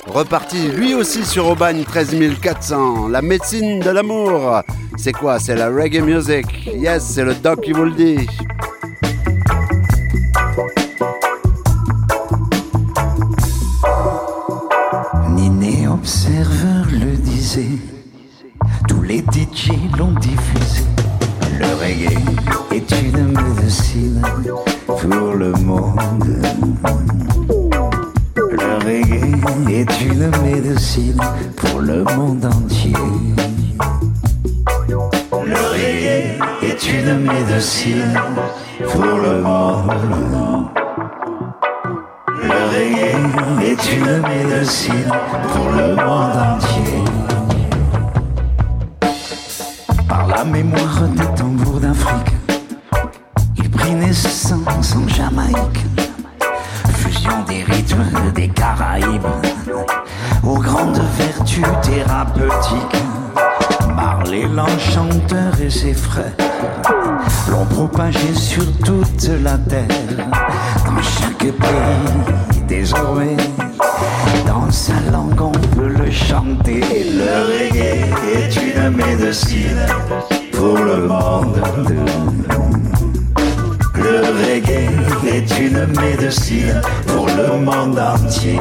Reparti 0.05 0.67
lui 0.67 0.93
aussi 0.93 1.23
sur 1.23 1.47
Aubagne 1.47 1.85
13 1.85 2.13
400. 2.41 3.07
La 3.07 3.21
médecine 3.21 3.79
de 3.79 3.89
l'amour. 3.89 4.61
C'est 4.97 5.13
quoi? 5.13 5.39
C'est 5.39 5.55
la 5.55 5.69
reggae 5.69 6.01
music. 6.01 6.45
Yes, 6.75 7.03
c'est 7.03 7.23
le 7.23 7.35
doc 7.35 7.61
qui 7.61 7.71
vous 7.71 7.85
le 7.85 7.91
dit. 7.91 8.27
Sur 68.33 68.65
toute 68.79 69.29
la 69.43 69.57
terre, 69.57 69.87
dans 70.85 71.01
chaque 71.01 71.37
pays 71.37 72.65
désormais. 72.67 73.37
Dans 74.47 74.71
sa 74.71 74.93
langue 75.11 75.39
on 75.39 75.51
peut 75.51 75.87
le 75.87 76.09
chanter. 76.11 76.81
Le 76.81 77.33
reggae 77.47 78.05
est 78.35 78.55
une 78.55 78.95
médecine 78.95 79.85
pour 80.51 80.77
le 80.77 81.07
monde. 81.07 81.61
Le 83.95 84.21
reggae 84.41 84.89
est 85.27 85.59
une 85.59 85.85
médecine 85.99 86.81
pour 87.07 87.27
le 87.27 87.59
monde 87.59 87.99
entier. 87.99 88.59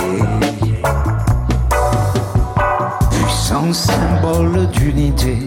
Puissant 3.11 3.73
symbole 3.73 4.67
d'unité, 4.73 5.39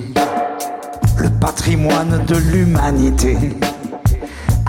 le 1.17 1.29
patrimoine 1.39 2.23
de 2.27 2.35
l'humanité. 2.35 3.37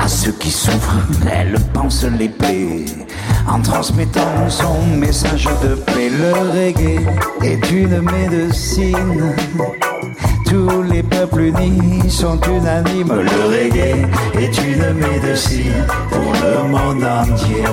Ceux 0.09 0.33
qui 0.33 0.51
souffrent, 0.51 0.97
elle 1.31 1.55
pense 1.75 2.03
les 2.19 2.31
plaies 2.31 2.87
en 3.47 3.61
transmettant 3.61 4.49
son 4.49 4.83
message 4.97 5.45
de 5.63 5.75
paix. 5.75 6.09
Le 6.09 6.33
reggae 6.51 7.07
est 7.43 7.71
une 7.71 8.01
médecine. 8.01 9.35
Tous 10.47 10.83
les 10.83 11.03
peuples 11.03 11.43
unis 11.43 12.11
sont 12.11 12.41
unanimes. 12.41 13.13
Le 13.13 13.45
reggae 13.53 14.09
est 14.35 14.59
une 14.59 14.95
médecine 14.95 15.85
pour 16.11 16.33
le 16.33 16.69
monde 16.69 17.05
entier. 17.05 17.65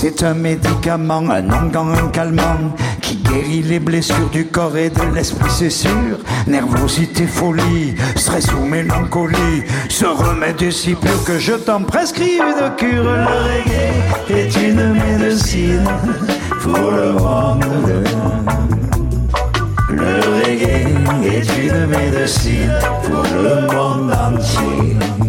C'est 0.00 0.22
un 0.22 0.34
médicament, 0.34 1.24
un 1.28 1.50
un 1.50 2.08
calmant 2.12 2.72
qui 3.02 3.16
guérit 3.16 3.62
les 3.62 3.80
blessures 3.80 4.30
du 4.30 4.46
corps 4.46 4.76
et 4.76 4.90
de 4.90 5.02
l'esprit, 5.12 5.50
c'est 5.50 5.70
sûr. 5.70 6.18
Nervosité, 6.46 7.26
folie, 7.26 7.96
stress 8.14 8.46
ou 8.52 8.64
mélancolie. 8.64 9.64
Ce 9.88 10.06
remède 10.06 10.62
est 10.62 10.70
si 10.70 10.94
pur 10.94 11.24
que 11.24 11.40
je 11.40 11.54
t'en 11.54 11.82
prescris 11.82 12.36
une 12.36 12.76
cure. 12.76 13.02
Le 13.02 13.26
reggae 13.48 14.38
est 14.38 14.68
une 14.68 14.92
médecine 14.92 15.88
pour 16.62 16.92
le 16.92 17.12
monde. 17.14 18.04
Le 19.90 20.20
reggae 20.30 20.86
est 21.24 21.58
une 21.58 21.86
médecine 21.86 22.72
pour 23.02 23.24
le 23.24 23.66
monde 23.74 24.12
entier. 24.12 25.27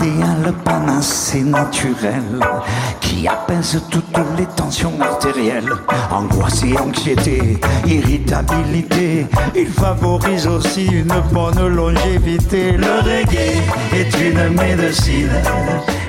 C'est 0.00 0.06
l'idéal 0.06 0.52
panacée 0.64 1.42
naturel 1.42 2.40
qui 3.00 3.28
apaise 3.28 3.78
toutes 3.90 4.16
les 4.36 4.46
tensions 4.46 4.98
artérielles. 5.00 5.72
Angoisse 6.10 6.64
et 6.64 6.76
anxiété, 6.78 7.60
irritabilité, 7.86 9.26
il 9.54 9.66
favorise 9.66 10.46
aussi 10.46 10.86
une 10.86 11.12
bonne 11.32 11.68
longévité. 11.68 12.72
Le 12.72 13.00
reggae 13.00 13.60
est 13.92 14.16
une 14.20 14.48
médecine 14.54 15.30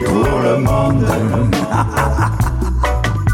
pour 0.06 0.40
le 0.40 0.58
monde. 0.58 1.06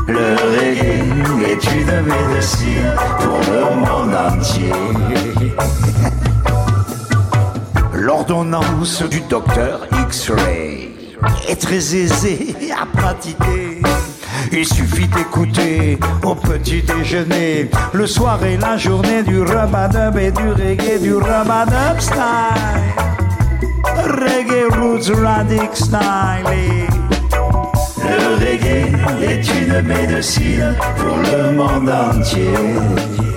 Le 0.08 0.36
reggae 0.36 1.04
est 1.45 1.64
une 1.72 2.02
médecine 2.02 2.91
pour 3.20 3.39
le 3.54 3.64
monde 3.76 4.16
entier. 4.16 4.74
L'ordonnance 8.02 9.04
du 9.04 9.22
docteur 9.30 9.82
X-Ray 10.08 10.89
est 11.47 11.62
très 11.62 11.95
aisée 11.95 12.56
à 12.76 12.88
pratiquer. 12.97 13.80
Il 14.52 14.66
suffit 14.66 15.08
d'écouter 15.08 15.99
au 16.24 16.34
petit 16.34 16.82
déjeuner, 16.82 17.70
le 17.93 18.08
soir 18.08 18.43
et 18.43 18.58
la 18.58 18.76
journée 18.76 19.22
du 19.22 19.41
rub 19.41 19.76
et 20.20 20.32
du 20.32 20.49
reggae, 20.49 20.99
du 20.99 21.14
rub 21.14 21.99
style. 21.99 22.18
Reggae 23.97 24.76
roots 24.80 25.16
radic 25.24 25.70
style. 25.76 25.99
Le 27.99 28.36
reggae 28.43 28.95
est 29.22 29.47
une 29.62 29.82
médecine 29.84 30.76
pour 30.97 31.18
le 31.18 31.52
monde 31.52 31.88
entier. 31.88 33.30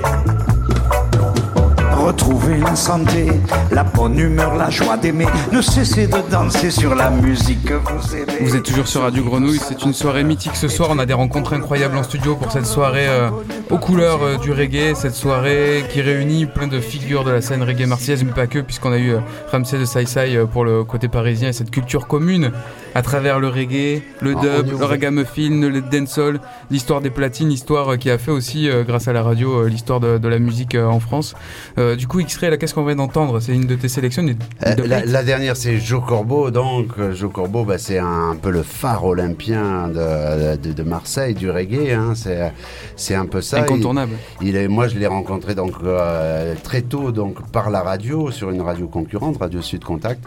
Retrouvez 2.44 2.62
la 2.62 2.76
santé, 2.76 3.26
la 3.70 3.84
bonne 3.84 4.18
humeur, 4.18 4.54
la 4.56 4.68
joie 4.68 4.98
d'aimer. 4.98 5.24
Ne 5.50 5.62
cessez 5.62 6.06
de 6.06 6.18
danser 6.30 6.70
sur 6.70 6.94
la 6.94 7.08
musique 7.08 7.64
que 7.64 7.72
vous 7.72 8.14
aimez. 8.14 8.36
Vous 8.42 8.54
êtes 8.54 8.64
toujours 8.64 8.86
sur 8.86 9.00
Radio 9.00 9.24
Grenouille, 9.24 9.58
c'est 9.58 9.82
une 9.82 9.94
soirée 9.94 10.24
mythique 10.24 10.54
ce 10.54 10.68
soir. 10.68 10.90
On 10.92 10.98
a 10.98 11.06
des 11.06 11.14
rencontres 11.14 11.54
incroyables 11.54 11.96
en 11.96 12.02
studio 12.02 12.36
pour 12.36 12.52
cette 12.52 12.66
soirée 12.66 13.08
euh, 13.08 13.30
aux 13.70 13.78
couleurs 13.78 14.22
euh, 14.22 14.36
du 14.36 14.52
reggae. 14.52 14.94
Cette 14.94 15.14
soirée 15.14 15.84
qui 15.88 16.02
réunit 16.02 16.44
plein 16.44 16.66
de 16.66 16.80
figures 16.80 17.24
de 17.24 17.30
la 17.30 17.40
scène 17.40 17.62
reggae 17.62 17.86
marseillaise, 17.86 18.24
mais 18.24 18.32
pas 18.32 18.46
que, 18.46 18.58
puisqu'on 18.58 18.92
a 18.92 18.98
eu 18.98 19.14
euh, 19.14 19.20
Ramsey 19.50 19.78
de 19.78 19.86
Sai 19.86 20.04
Sai 20.04 20.36
euh, 20.36 20.44
pour 20.44 20.66
le 20.66 20.84
côté 20.84 21.08
parisien 21.08 21.48
et 21.48 21.54
cette 21.54 21.70
culture 21.70 22.06
commune 22.06 22.52
à 22.94 23.02
travers 23.02 23.40
le 23.40 23.48
reggae, 23.48 24.02
le 24.20 24.34
Ah, 24.36 24.62
dub, 24.62 24.78
le 24.78 24.84
ragamuffin, 24.84 25.50
le 25.68 25.80
dancehall, 25.80 26.40
l'histoire 26.70 27.00
des 27.00 27.10
platines, 27.10 27.48
l'histoire 27.48 27.98
qui 27.98 28.10
a 28.10 28.18
fait 28.18 28.30
aussi, 28.30 28.68
euh, 28.68 28.84
grâce 28.84 29.08
à 29.08 29.12
la 29.12 29.22
radio, 29.22 29.62
euh, 29.62 29.68
l'histoire 29.68 29.98
de, 29.98 30.18
de 30.18 30.28
la 30.28 30.38
musique 30.38 30.74
euh, 30.74 30.86
en 30.86 31.00
France. 31.00 31.34
Euh, 31.78 31.96
du 31.96 32.06
coup, 32.06 32.20
X-Ray, 32.34 32.50
là, 32.50 32.56
qu'est-ce 32.56 32.74
qu'on 32.74 32.84
vient 32.84 32.96
d'entendre? 32.96 33.38
C'est 33.38 33.52
une 33.54 33.66
de 33.66 33.76
tes 33.76 33.88
sélections 33.88 34.24
Euh, 34.66 34.74
la, 34.86 35.22
dernière, 35.22 35.56
c'est 35.56 35.78
Joe 35.78 36.02
Corbeau. 36.04 36.50
Donc, 36.50 36.88
Joe 37.12 37.30
Corbeau, 37.30 37.62
bah, 37.64 37.78
c'est 37.78 37.98
un, 37.98 38.30
un 38.32 38.36
peu 38.36 38.50
le 38.50 38.64
phare 38.64 39.04
olympien 39.04 39.86
de, 39.86 40.56
de, 40.56 40.72
de 40.72 40.82
Marseille, 40.82 41.34
du 41.34 41.48
reggae. 41.48 41.92
Hein. 41.92 42.14
C'est, 42.16 42.52
c'est 42.96 43.14
un 43.14 43.26
peu 43.26 43.40
ça. 43.40 43.60
Incontournable. 43.60 44.14
Il, 44.40 44.48
il 44.48 44.56
est, 44.56 44.66
moi, 44.66 44.88
je 44.88 44.98
l'ai 44.98 45.06
rencontré 45.06 45.54
donc 45.54 45.74
euh, 45.84 46.54
très 46.64 46.82
tôt, 46.82 47.12
donc 47.12 47.40
par 47.52 47.70
la 47.70 47.82
radio, 47.82 48.32
sur 48.32 48.50
une 48.50 48.62
radio 48.62 48.88
concurrente, 48.88 49.36
Radio 49.38 49.62
Sud 49.62 49.84
Contact. 49.84 50.24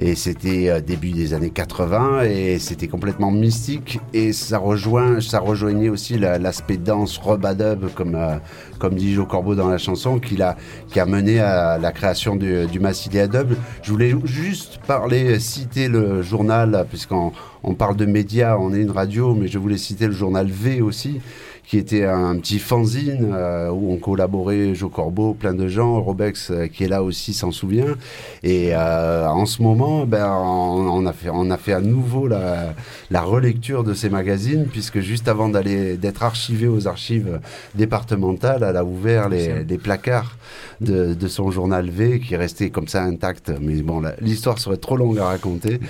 Et 0.00 0.14
c'était 0.14 0.68
euh, 0.68 0.80
début 0.80 1.10
des 1.10 1.34
années 1.34 1.50
80 1.50 2.22
et 2.22 2.60
c'était 2.60 2.86
complètement 2.86 3.32
mystique 3.32 3.98
et 4.14 4.32
ça 4.32 4.56
rejoint, 4.58 5.20
ça 5.20 5.40
rejoignait 5.40 5.88
aussi 5.88 6.16
la- 6.18 6.38
l'aspect 6.38 6.76
danse 6.76 7.18
robadub 7.18 7.88
comme 7.96 8.14
euh, 8.14 8.36
comme 8.78 8.94
dit 8.94 9.12
Joe 9.14 9.26
Corbeau 9.26 9.56
dans 9.56 9.66
la 9.68 9.78
chanson 9.78 10.20
qui 10.20 10.40
a 10.40 10.56
qui 10.88 11.00
a 11.00 11.06
mené 11.06 11.40
à 11.40 11.78
la 11.78 11.90
création 11.90 12.36
du, 12.36 12.66
du 12.68 12.78
Massilia 12.78 13.26
Dub. 13.26 13.54
Je 13.82 13.90
voulais 13.90 14.14
juste 14.24 14.78
parler, 14.86 15.40
citer 15.40 15.88
le 15.88 16.22
journal 16.22 16.86
puisqu'on 16.88 17.32
on 17.64 17.74
parle 17.74 17.96
de 17.96 18.06
médias, 18.06 18.56
on 18.56 18.72
est 18.72 18.80
une 18.80 18.92
radio, 18.92 19.34
mais 19.34 19.48
je 19.48 19.58
voulais 19.58 19.78
citer 19.78 20.06
le 20.06 20.12
journal 20.12 20.46
V 20.48 20.80
aussi 20.80 21.20
qui 21.68 21.76
était 21.76 22.06
un 22.06 22.38
petit 22.38 22.58
fanzine 22.58 23.30
euh, 23.30 23.68
où 23.68 23.92
on 23.92 23.98
collaborait 23.98 24.74
Joe 24.74 24.90
Corbeau, 24.90 25.34
plein 25.34 25.52
de 25.52 25.68
gens, 25.68 26.00
Robex 26.00 26.50
euh, 26.50 26.66
qui 26.66 26.84
est 26.84 26.88
là 26.88 27.02
aussi 27.02 27.34
s'en 27.34 27.52
souvient. 27.52 27.94
Et 28.42 28.70
euh, 28.72 29.28
en 29.28 29.44
ce 29.44 29.60
moment, 29.60 30.06
ben, 30.06 30.32
on, 30.32 30.88
on 30.88 31.04
a 31.04 31.12
fait, 31.12 31.28
on 31.30 31.50
a 31.50 31.58
fait 31.58 31.74
à 31.74 31.82
nouveau 31.82 32.26
la, 32.26 32.74
la 33.10 33.20
relecture 33.20 33.84
de 33.84 33.92
ces 33.92 34.08
magazines 34.08 34.66
puisque 34.72 35.00
juste 35.00 35.28
avant 35.28 35.50
d'aller 35.50 35.98
d'être 35.98 36.22
archivé 36.22 36.68
aux 36.68 36.88
archives 36.88 37.38
départementales, 37.74 38.64
elle 38.66 38.76
a 38.78 38.84
ouvert 38.84 39.28
les, 39.28 39.62
les 39.62 39.78
placards 39.78 40.38
de, 40.80 41.14
de 41.14 41.28
son 41.28 41.50
journal 41.50 41.88
V 41.90 42.20
qui 42.20 42.34
est 42.34 42.36
resté 42.36 42.70
comme 42.70 42.88
ça 42.88 43.02
intact. 43.02 43.52
Mais 43.60 43.82
bon, 43.82 44.02
l'histoire 44.20 44.58
serait 44.58 44.76
trop 44.76 44.96
longue 44.96 45.18
à 45.18 45.26
raconter. 45.26 45.80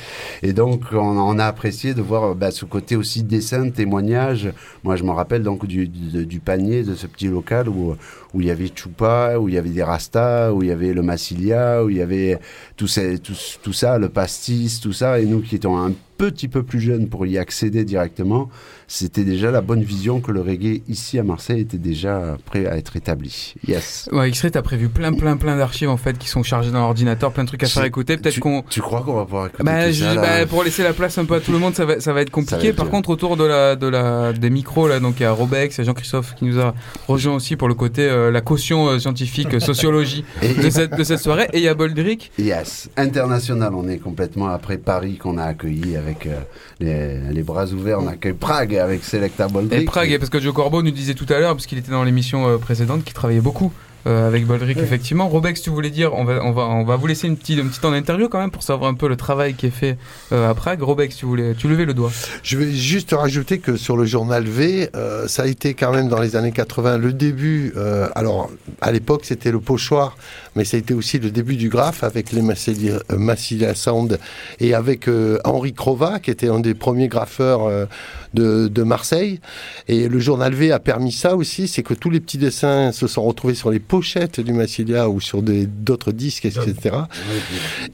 Et 0.43 0.53
donc, 0.53 0.83
on, 0.93 0.97
on 0.99 1.39
a 1.39 1.45
apprécié 1.45 1.95
de 1.95 2.03
voir 2.03 2.35
bah, 2.35 2.51
ce 2.51 2.65
côté 2.65 2.97
aussi 2.97 3.23
dessin, 3.23 3.71
témoignage. 3.71 4.53
Moi, 4.85 4.97
je 4.97 5.05
me 5.05 5.11
rappelle 5.11 5.43
donc 5.43 5.67
du, 5.67 5.89
du, 5.89 6.27
du 6.27 6.41
panier 6.41 6.83
de 6.83 6.95
ce 6.95 7.07
petit 7.07 7.29
local 7.29 7.69
où, 7.69 7.95
où 8.35 8.41
il 8.41 8.47
y 8.47 8.51
avait 8.51 8.71
Chupa, 8.75 9.39
où 9.39 9.49
il 9.49 9.55
y 9.55 9.59
avait 9.59 9.71
des 9.71 9.83
Rastas, 9.83 10.53
où 10.53 10.63
il 10.63 10.69
y 10.69 10.73
avait 10.73 10.93
le 10.93 11.03
Massilia, 11.03 11.85
où 11.85 11.91
il 11.91 11.97
y 11.97 12.03
avait 12.03 12.39
tout, 12.77 12.87
tout, 13.23 13.35
tout 13.63 13.73
ça, 13.73 13.99
le 13.99 14.09
pastis, 14.09 14.81
tout 14.81 14.93
ça. 14.93 15.21
Et 15.21 15.27
nous 15.27 15.41
qui 15.41 15.57
étions 15.57 15.79
un 15.79 15.93
petit 16.17 16.49
peu 16.49 16.63
plus 16.63 16.81
jeunes 16.81 17.09
pour 17.09 17.27
y 17.27 17.39
accéder 17.39 17.85
directement, 17.85 18.51
c'était 18.91 19.25
déjà 19.25 19.51
la 19.51 19.61
bonne 19.61 19.83
vision 19.83 20.21
que 20.21 20.33
le 20.33 20.41
reggae 20.41 20.83
ici 20.89 21.19
à 21.19 21.23
Marseille 21.23 21.61
était 21.61 21.77
déjà 21.79 22.37
prêt 22.47 22.67
à 22.67 22.77
être 22.79 22.97
établi. 22.97 23.55
Yes. 23.69 24.09
Ouais, 24.13 24.31
X-Ray, 24.31 24.51
t'as 24.51 24.63
prévu 24.63 24.89
plein, 24.89 25.13
plein, 25.13 25.37
plein 25.37 25.57
d'archives 25.59 25.91
en 25.91 25.99
fait 25.99 26.17
qui 26.17 26.27
sont 26.29 26.43
chargées 26.43 26.71
dans 26.71 26.81
l'ordinateur, 26.81 27.33
plein 27.33 27.45
de 27.45 27.49
trucs 27.49 27.63
à 27.63 27.67
faire 27.67 27.85
écouter. 27.85 28.17
Peut-être 28.17 28.41
qu'on. 28.41 28.63
Tu 28.71 28.81
crois 28.81 29.03
qu'on 29.03 29.15
va 29.15 29.25
pouvoir 29.25 29.47
écouter 29.49 29.63
Bah, 29.63 29.87
tout 29.87 29.93
je- 29.93 30.05
ça, 30.05 30.15
là 30.15 30.23
bah, 30.41 30.47
pour 30.47 30.65
laisser 30.65 30.83
la 30.83 30.95
place 30.95 31.19
un 31.19 31.27
peu 31.27 31.35
à 31.35 31.41
tout 31.41 31.53
le 31.53 31.59
monde, 31.59 31.75
ça 31.75 31.85
va, 31.85 32.01
ça 32.01 32.13
va 32.15 32.23
être 32.23 32.31
compliqué. 32.31 32.71
Va 32.73 32.77
Par 32.79 32.89
contre, 32.91 33.11
autour 33.11 33.37
de 33.37 33.45
la, 33.45 33.77
de 33.77 33.87
la, 33.87 34.33
des 34.33 34.49
micros, 34.51 34.89
là, 34.89 35.01
donc 35.01 35.17
il 35.21 35.25
y 35.25 35.27
a 35.27 35.33
Robex, 35.33 35.77
il 35.77 35.81
y 35.81 35.83
a 35.83 35.85
Jean-Christophe 35.85 36.35
qui 36.37 36.47
nous 36.47 36.59
a 36.59 36.75
rejoint 37.07 37.35
aussi 37.35 37.57
pour 37.57 37.69
le 37.69 37.75
côté, 37.75 38.03
euh, 38.09 38.31
la 38.31 38.41
caution 38.41 38.89
euh, 38.89 38.99
scientifique, 38.99 39.53
euh, 39.53 39.61
sociologie 39.61 40.25
Et- 40.43 40.55
de 40.55 40.71
cette, 40.71 40.97
de 40.97 41.05
cette 41.05 41.21
soirée. 41.21 41.49
Et 41.53 41.59
il 41.59 41.63
y 41.65 41.69
a 41.69 41.75
Boldrick. 41.75 42.33
Yes, 42.39 42.89
international. 42.97 43.75
On 43.75 43.87
est 43.89 43.99
complètement 43.99 44.49
après 44.49 44.79
Paris 44.79 45.17
qu'on 45.19 45.37
a 45.37 45.45
accueilli 45.45 45.97
avec 45.97 46.27
euh, 46.27 46.39
les, 46.81 47.33
les 47.35 47.43
bras 47.43 47.67
ouverts. 47.67 47.99
On 48.01 48.07
accueille 48.09 48.33
Prague 48.33 48.78
avec 48.79 49.05
Selecta 49.05 49.49
Boldrick. 49.49 49.83
Et 49.83 49.85
Prague, 49.85 50.17
parce 50.19 50.31
que 50.31 50.41
Joe 50.41 50.55
Corbeau 50.55 50.83
nous 50.83 50.91
disait 50.91 51.15
tout 51.15 51.27
à 51.29 51.39
l'heure, 51.39 51.55
parce 51.55 51.67
qu'il 51.67 51.79
était 51.79 51.91
dans 51.91 52.05
l'émission 52.05 52.49
euh, 52.49 52.59
précédente, 52.59 53.05
qu'il 53.05 53.15
travaillait 53.15 53.41
beaucoup 53.41 53.73
euh, 54.07 54.27
avec 54.27 54.47
Boldrick, 54.47 54.79
effectivement. 54.79 55.29
Robex, 55.29 55.61
tu 55.61 55.71
voulais 55.71 55.91
dire, 55.91 56.15
on 56.15 56.25
va, 56.25 56.43
on 56.45 56.53
va, 56.53 56.63
on 56.63 56.85
va 56.85 56.97
vous 56.97 57.07
laisser 57.07 57.27
une 57.27 57.37
petite, 57.37 57.59
une 57.59 57.69
petite 57.69 57.85
en 57.85 57.93
interview 57.93 58.29
quand 58.29 58.39
même 58.39 58.51
pour 58.51 58.63
savoir 58.63 58.89
un 58.89 58.95
peu 58.95 59.09
le 59.09 59.17
travail 59.17 59.55
qui 59.55 59.67
est 59.67 59.71
fait 59.71 59.99
euh, 60.33 60.49
à 60.49 60.55
Prague. 60.55 60.81
Robex, 60.81 61.17
tu 61.17 61.27
voulais, 61.27 61.55
tu 61.55 61.69
levais 61.69 61.85
le 61.85 61.95
doigt. 61.95 62.11
Je 62.43 62.57
vais 62.57 62.73
juste 62.73 63.13
rajouter 63.13 63.59
que 63.59 63.77
sur 63.77 63.97
le 63.97 64.05
journal 64.05 64.45
V, 64.45 64.89
euh, 64.95 65.27
ça 65.27 65.43
a 65.43 65.47
été 65.47 65.75
quand 65.75 65.93
même 65.93 66.09
dans 66.09 66.21
les 66.21 66.37
années 66.37 66.53
80 66.53 66.99
le 66.99 67.13
début. 67.13 67.73
euh, 67.77 68.09
alors, 68.15 68.51
à 68.81 68.93
l'époque, 68.93 69.23
c'était 69.25 69.51
le 69.51 69.61
pochoir, 69.61 70.17
mais 70.55 70.65
ça 70.65 70.77
a 70.77 70.81
été 70.81 70.95
aussi 70.95 71.19
le 71.19 71.31
début 71.31 71.57
du 71.57 71.69
graphe 71.69 72.03
avec 72.03 72.33
les 72.33 72.43
Massilia, 72.43 73.75
Sound 73.75 74.19
et 74.61 74.75
avec 74.75 75.09
euh, 75.09 75.39
Henri 75.45 75.73
Crova, 75.73 76.19
qui 76.19 76.31
était 76.31 76.49
un 76.49 76.61
des 76.61 76.75
premiers 76.75 77.09
graffeurs 77.09 77.67
euh, 77.67 77.87
de, 78.35 78.69
de 78.69 78.83
Marseille. 78.83 79.41
Et 79.89 80.09
le 80.09 80.19
journal 80.19 80.55
V 80.55 80.73
a 80.73 80.79
permis 80.79 81.13
ça 81.13 81.37
aussi, 81.37 81.69
c'est 81.69 81.83
que 81.83 81.95
tous 81.95 82.11
les 82.11 82.21
petits 82.21 82.39
dessins 82.39 82.93
se 82.93 83.07
sont 83.07 83.25
retrouvés 83.25 83.55
sur 83.55 83.71
les 83.71 83.79
pochettes 83.79 84.41
du 84.41 84.53
Massilia 84.53 85.09
ou 85.09 85.21
sur 85.21 85.43
d'autres 85.43 86.13
disques, 86.13 86.45
etc. 86.45 86.97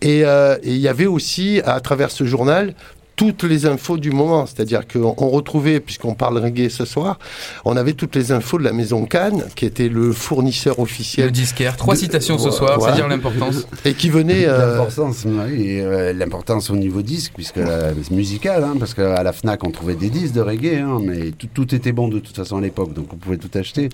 Et 0.01 0.25
euh, 0.25 0.57
et 0.63 0.75
il 0.75 0.81
y 0.81 0.89
avait 0.89 1.07
aussi, 1.07 1.61
à 1.65 1.81
travers 1.81 2.11
ce 2.11 2.25
journal, 2.25 2.75
toutes 3.17 3.43
les 3.45 3.67
infos 3.67 3.97
du 3.97 4.11
moment. 4.11 4.47
C'est-à-dire 4.47 4.87
qu'on 4.87 5.15
on 5.19 5.29
retrouvait, 5.29 5.81
puisqu'on 5.81 6.15
parle 6.15 6.39
reggae 6.39 6.69
ce 6.69 6.85
soir, 6.85 7.19
on 7.65 7.77
avait 7.77 7.93
toutes 7.93 8.17
les 8.17 8.33
infos 8.33 8.59
de 8.59 8.65
la 8.65 8.73
maison 8.73 9.05
Cannes, 9.07 9.45
qui 9.55 9.67
était 9.67 9.89
le 9.89 10.13
fournisseur 10.13 10.79
officiel. 10.81 11.27
Le 11.27 11.33
disquaire. 11.33 11.77
Trois 11.77 11.95
de- 11.95 12.01
citations 12.01 12.39
ce 12.39 12.51
soir, 12.51 12.79
c'est 12.81 12.87
ouais. 12.89 12.95
dire 12.95 13.09
l'importance. 13.09 13.67
Et 13.85 13.95
qui 13.95 14.11
venait. 14.11 14.47
euh, 14.47 14.73
L'importance, 14.79 15.25
oui, 15.27 15.81
euh, 15.81 16.13
l'importance 16.13 16.71
au 16.71 16.77
niveau 16.77 17.03
disque, 17.03 17.33
puisque 17.35 17.57
la, 17.57 17.91
c'est 17.95 18.11
musical, 18.11 18.65
hein, 18.65 18.75
parce 18.79 18.95
qu'à 18.95 19.23
la 19.23 19.33
Fnac 19.33 19.63
on 19.65 19.71
trouvait 19.71 19.95
des 19.95 20.11
disques 20.11 20.35
de 20.35 20.41
reggae, 20.41 20.81
hein, 20.81 20.99
mais 21.03 21.31
tout, 21.33 21.49
tout 21.53 21.75
était 21.75 21.93
bon 21.93 22.09
de 22.09 22.19
toute 22.19 22.35
façon 22.37 22.57
à 22.57 22.61
l'époque, 22.61 22.93
donc 22.95 23.13
on 23.13 23.17
pouvait 23.17 23.37
tout 23.39 23.51
acheter. 23.59 23.89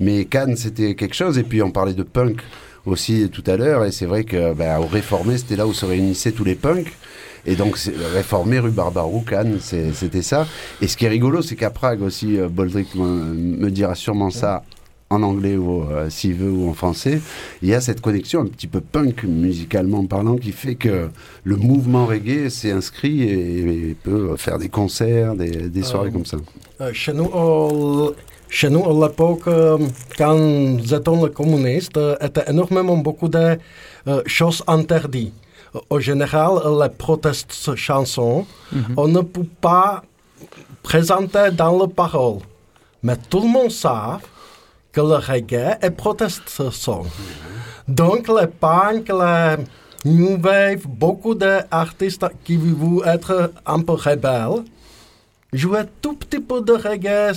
Mais 0.00 0.24
Cannes 0.24 0.56
c'était 0.56 0.94
quelque 0.94 1.14
chose, 1.14 1.38
et 1.38 1.42
puis 1.42 1.62
on 1.62 1.70
parlait 1.70 1.94
de 1.94 2.02
punk 2.02 2.38
aussi 2.86 3.28
tout 3.32 3.44
à 3.46 3.56
l'heure, 3.56 3.84
et 3.84 3.92
c'est 3.92 4.06
vrai 4.06 4.24
que 4.24 4.52
ben, 4.52 4.78
au 4.78 4.86
Réformé 4.86 5.38
c'était 5.38 5.56
là 5.56 5.66
où 5.66 5.72
se 5.72 5.86
réunissaient 5.86 6.32
tous 6.32 6.44
les 6.44 6.54
punks. 6.54 6.92
Et 7.46 7.56
donc, 7.56 7.76
c'est- 7.78 7.94
Réformé, 8.14 8.58
rue 8.58 8.70
Barbarou, 8.70 9.20
Cannes, 9.20 9.58
c'était 9.60 10.22
ça. 10.22 10.46
Et 10.80 10.88
ce 10.88 10.96
qui 10.96 11.04
est 11.04 11.08
rigolo, 11.08 11.42
c'est 11.42 11.56
qu'à 11.56 11.70
Prague 11.70 12.02
aussi, 12.02 12.38
euh, 12.38 12.48
Boldrick 12.48 12.94
me, 12.94 13.04
me 13.34 13.70
dira 13.70 13.94
sûrement 13.94 14.30
ça 14.30 14.62
en 15.10 15.22
anglais 15.22 15.56
ou 15.56 15.82
euh, 15.82 16.08
s'il 16.10 16.34
veut 16.34 16.50
ou 16.50 16.68
en 16.68 16.72
français, 16.72 17.20
il 17.62 17.68
y 17.68 17.74
a 17.74 17.80
cette 17.80 18.00
connexion 18.00 18.40
un 18.40 18.46
petit 18.46 18.66
peu 18.66 18.80
punk 18.80 19.22
musicalement 19.24 20.04
parlant 20.06 20.36
qui 20.36 20.50
fait 20.50 20.74
que 20.74 21.08
le 21.44 21.56
mouvement 21.56 22.06
reggae 22.06 22.48
s'est 22.48 22.72
inscrit 22.72 23.22
et, 23.22 23.90
et 23.90 23.96
peut 24.02 24.34
faire 24.38 24.58
des 24.58 24.70
concerts, 24.70 25.34
des, 25.36 25.50
des 25.68 25.82
soirées 25.82 26.08
Euh, 26.08 26.12
comme 26.12 26.26
ça. 26.26 26.38
Euh, 26.80 26.90
Chez 26.92 27.12
nous, 27.12 27.30
chez 28.48 28.70
nous, 28.70 28.84
à 28.84 29.06
l'époque, 29.08 29.42
euh, 29.46 29.78
quand 30.16 30.78
j'étais 30.82 31.10
le 31.22 31.28
communiste, 31.28 31.96
euh, 31.96 32.16
était 32.20 32.44
énormément 32.48 32.96
beaucoup 32.96 33.28
de 33.28 33.58
euh, 34.08 34.22
choses 34.26 34.62
interdites. 34.66 35.34
En 35.90 35.98
général, 35.98 36.60
les 36.80 36.88
protestes 36.88 37.74
chansons, 37.74 38.46
on 38.96 39.08
ne 39.08 39.20
peut 39.20 39.46
pas 39.60 40.02
présenter 40.82 41.50
dans 41.52 41.76
la 41.78 41.88
parole. 41.88 42.38
Mais 43.02 43.16
tout 43.28 43.40
le 43.40 43.48
monde 43.48 43.70
sait 43.70 43.88
que 44.92 45.00
le 45.00 45.16
reggae 45.16 45.76
est 45.82 45.90
protest 45.90 46.70
song. 46.70 47.06
Donc, 47.88 48.28
les 48.28 48.46
punk, 48.46 49.08
les 49.08 49.56
new 50.04 50.38
wave, 50.40 50.86
beaucoup 50.86 51.34
d'artistes 51.34 52.26
qui 52.44 52.56
veulent 52.56 53.06
être 53.06 53.52
un 53.66 53.80
peu 53.80 53.92
rebelles, 53.92 54.64
jouer 55.52 55.82
tout 56.00 56.14
petit 56.14 56.40
peu 56.40 56.60
de 56.60 56.72
reggae, 56.72 57.32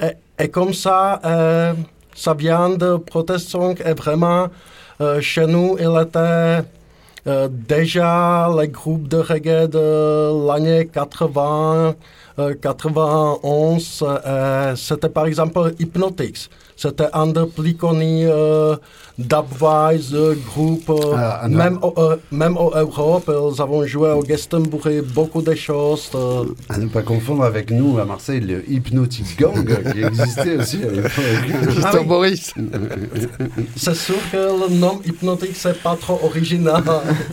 et, 0.00 0.44
et 0.44 0.48
comme 0.48 0.74
ça, 0.74 1.20
euh, 1.24 1.72
ça 2.14 2.34
vient 2.34 2.70
de 2.70 2.96
protest 2.96 3.48
song 3.48 3.76
et 3.84 3.94
vraiment, 3.94 4.48
euh, 5.00 5.20
chez 5.20 5.46
nous, 5.46 5.76
il 5.78 6.00
était 6.00 6.64
euh, 7.26 7.48
déjà 7.50 8.50
les 8.58 8.68
groupes 8.68 9.08
de 9.08 9.18
reggae 9.18 9.68
de 9.68 10.46
l'année 10.46 10.86
80, 10.86 11.94
euh, 12.38 12.54
91, 12.60 14.04
euh, 14.04 14.74
c'était 14.76 15.08
par 15.08 15.26
exemple 15.26 15.72
Hypnotics. 15.78 16.48
C'était 16.76 17.08
plus 17.54 17.76
connus 17.76 18.26
euh, 18.28 18.76
dubwise 19.22 20.12
euh, 20.14 20.34
groupes, 20.48 20.90
euh, 20.90 21.14
Ah, 21.16 21.46
non. 21.48 21.56
même, 21.58 21.78
au- 21.82 21.94
euh, 21.98 22.16
même 22.30 22.56
en 22.56 22.70
Europe. 22.70 23.28
Ils 23.28 23.60
avons 23.62 23.84
joué 23.86 24.10
au 24.10 24.22
Glastonbury 24.22 25.00
beaucoup 25.14 25.42
de 25.42 25.54
choses. 25.54 26.10
euh, 26.14 26.44
À 26.68 26.78
ne 26.78 26.86
pas 26.86 27.02
confondre 27.02 27.44
avec 27.44 27.70
nous 27.70 27.98
à 27.98 28.04
Marseille, 28.04 28.40
le 28.40 28.58
Hypnotic 28.70 29.38
Gang 29.38 29.64
qui 29.92 30.02
existait 30.02 30.56
aussi 30.56 30.78
à 30.84 30.90
l'époque. 30.90 31.12
Ah 31.84 31.90
oui. 31.98 32.06
Boris. 32.06 32.52
C'est 33.76 33.94
sûr 33.96 34.16
que 34.30 34.36
le 34.36 34.68
nom 34.74 35.00
hypnotique, 35.04 35.56
c'est 35.56 35.80
pas 35.82 35.96
trop 35.96 36.18
original. 36.24 36.82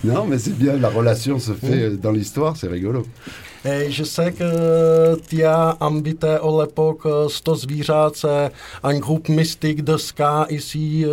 non, 0.04 0.26
mais 0.28 0.38
c'est 0.38 0.58
bien, 0.58 0.74
la 0.78 0.90
relation 0.90 1.40
se 1.40 1.52
fait 1.54 1.84
euh, 1.84 1.98
dans 1.98 2.12
l'histoire, 2.12 2.56
c'est 2.58 2.68
rigolo. 2.68 3.04
Et 3.66 3.92
je 3.92 4.06
sais 4.06 4.32
que 4.32 5.20
tu 5.30 5.44
as 5.44 5.76
invité 5.82 6.28
à 6.28 6.50
l'époque 6.62 7.06
euh, 7.06 7.28
Sto 7.28 7.56
zvířat, 7.56 8.12
c'est 8.16 8.52
un 8.84 8.98
groupe 9.00 9.28
mystique 9.28 9.84
de 9.84 9.98
ska 9.98 10.48
ici. 10.50 11.04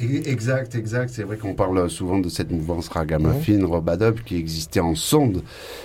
Exact, 0.00 0.74
exact. 0.74 1.10
C'est 1.14 1.22
vrai 1.22 1.36
qu'on 1.36 1.54
parle 1.54 1.88
souvent 1.88 2.18
de 2.18 2.28
cette 2.28 2.50
mouvance 2.50 2.88
ragamuffin, 2.88 3.64
robadub 3.64 4.18
qui 4.24 4.36
existait 4.36 4.80
en 4.80 4.96
sonde. 4.96 5.44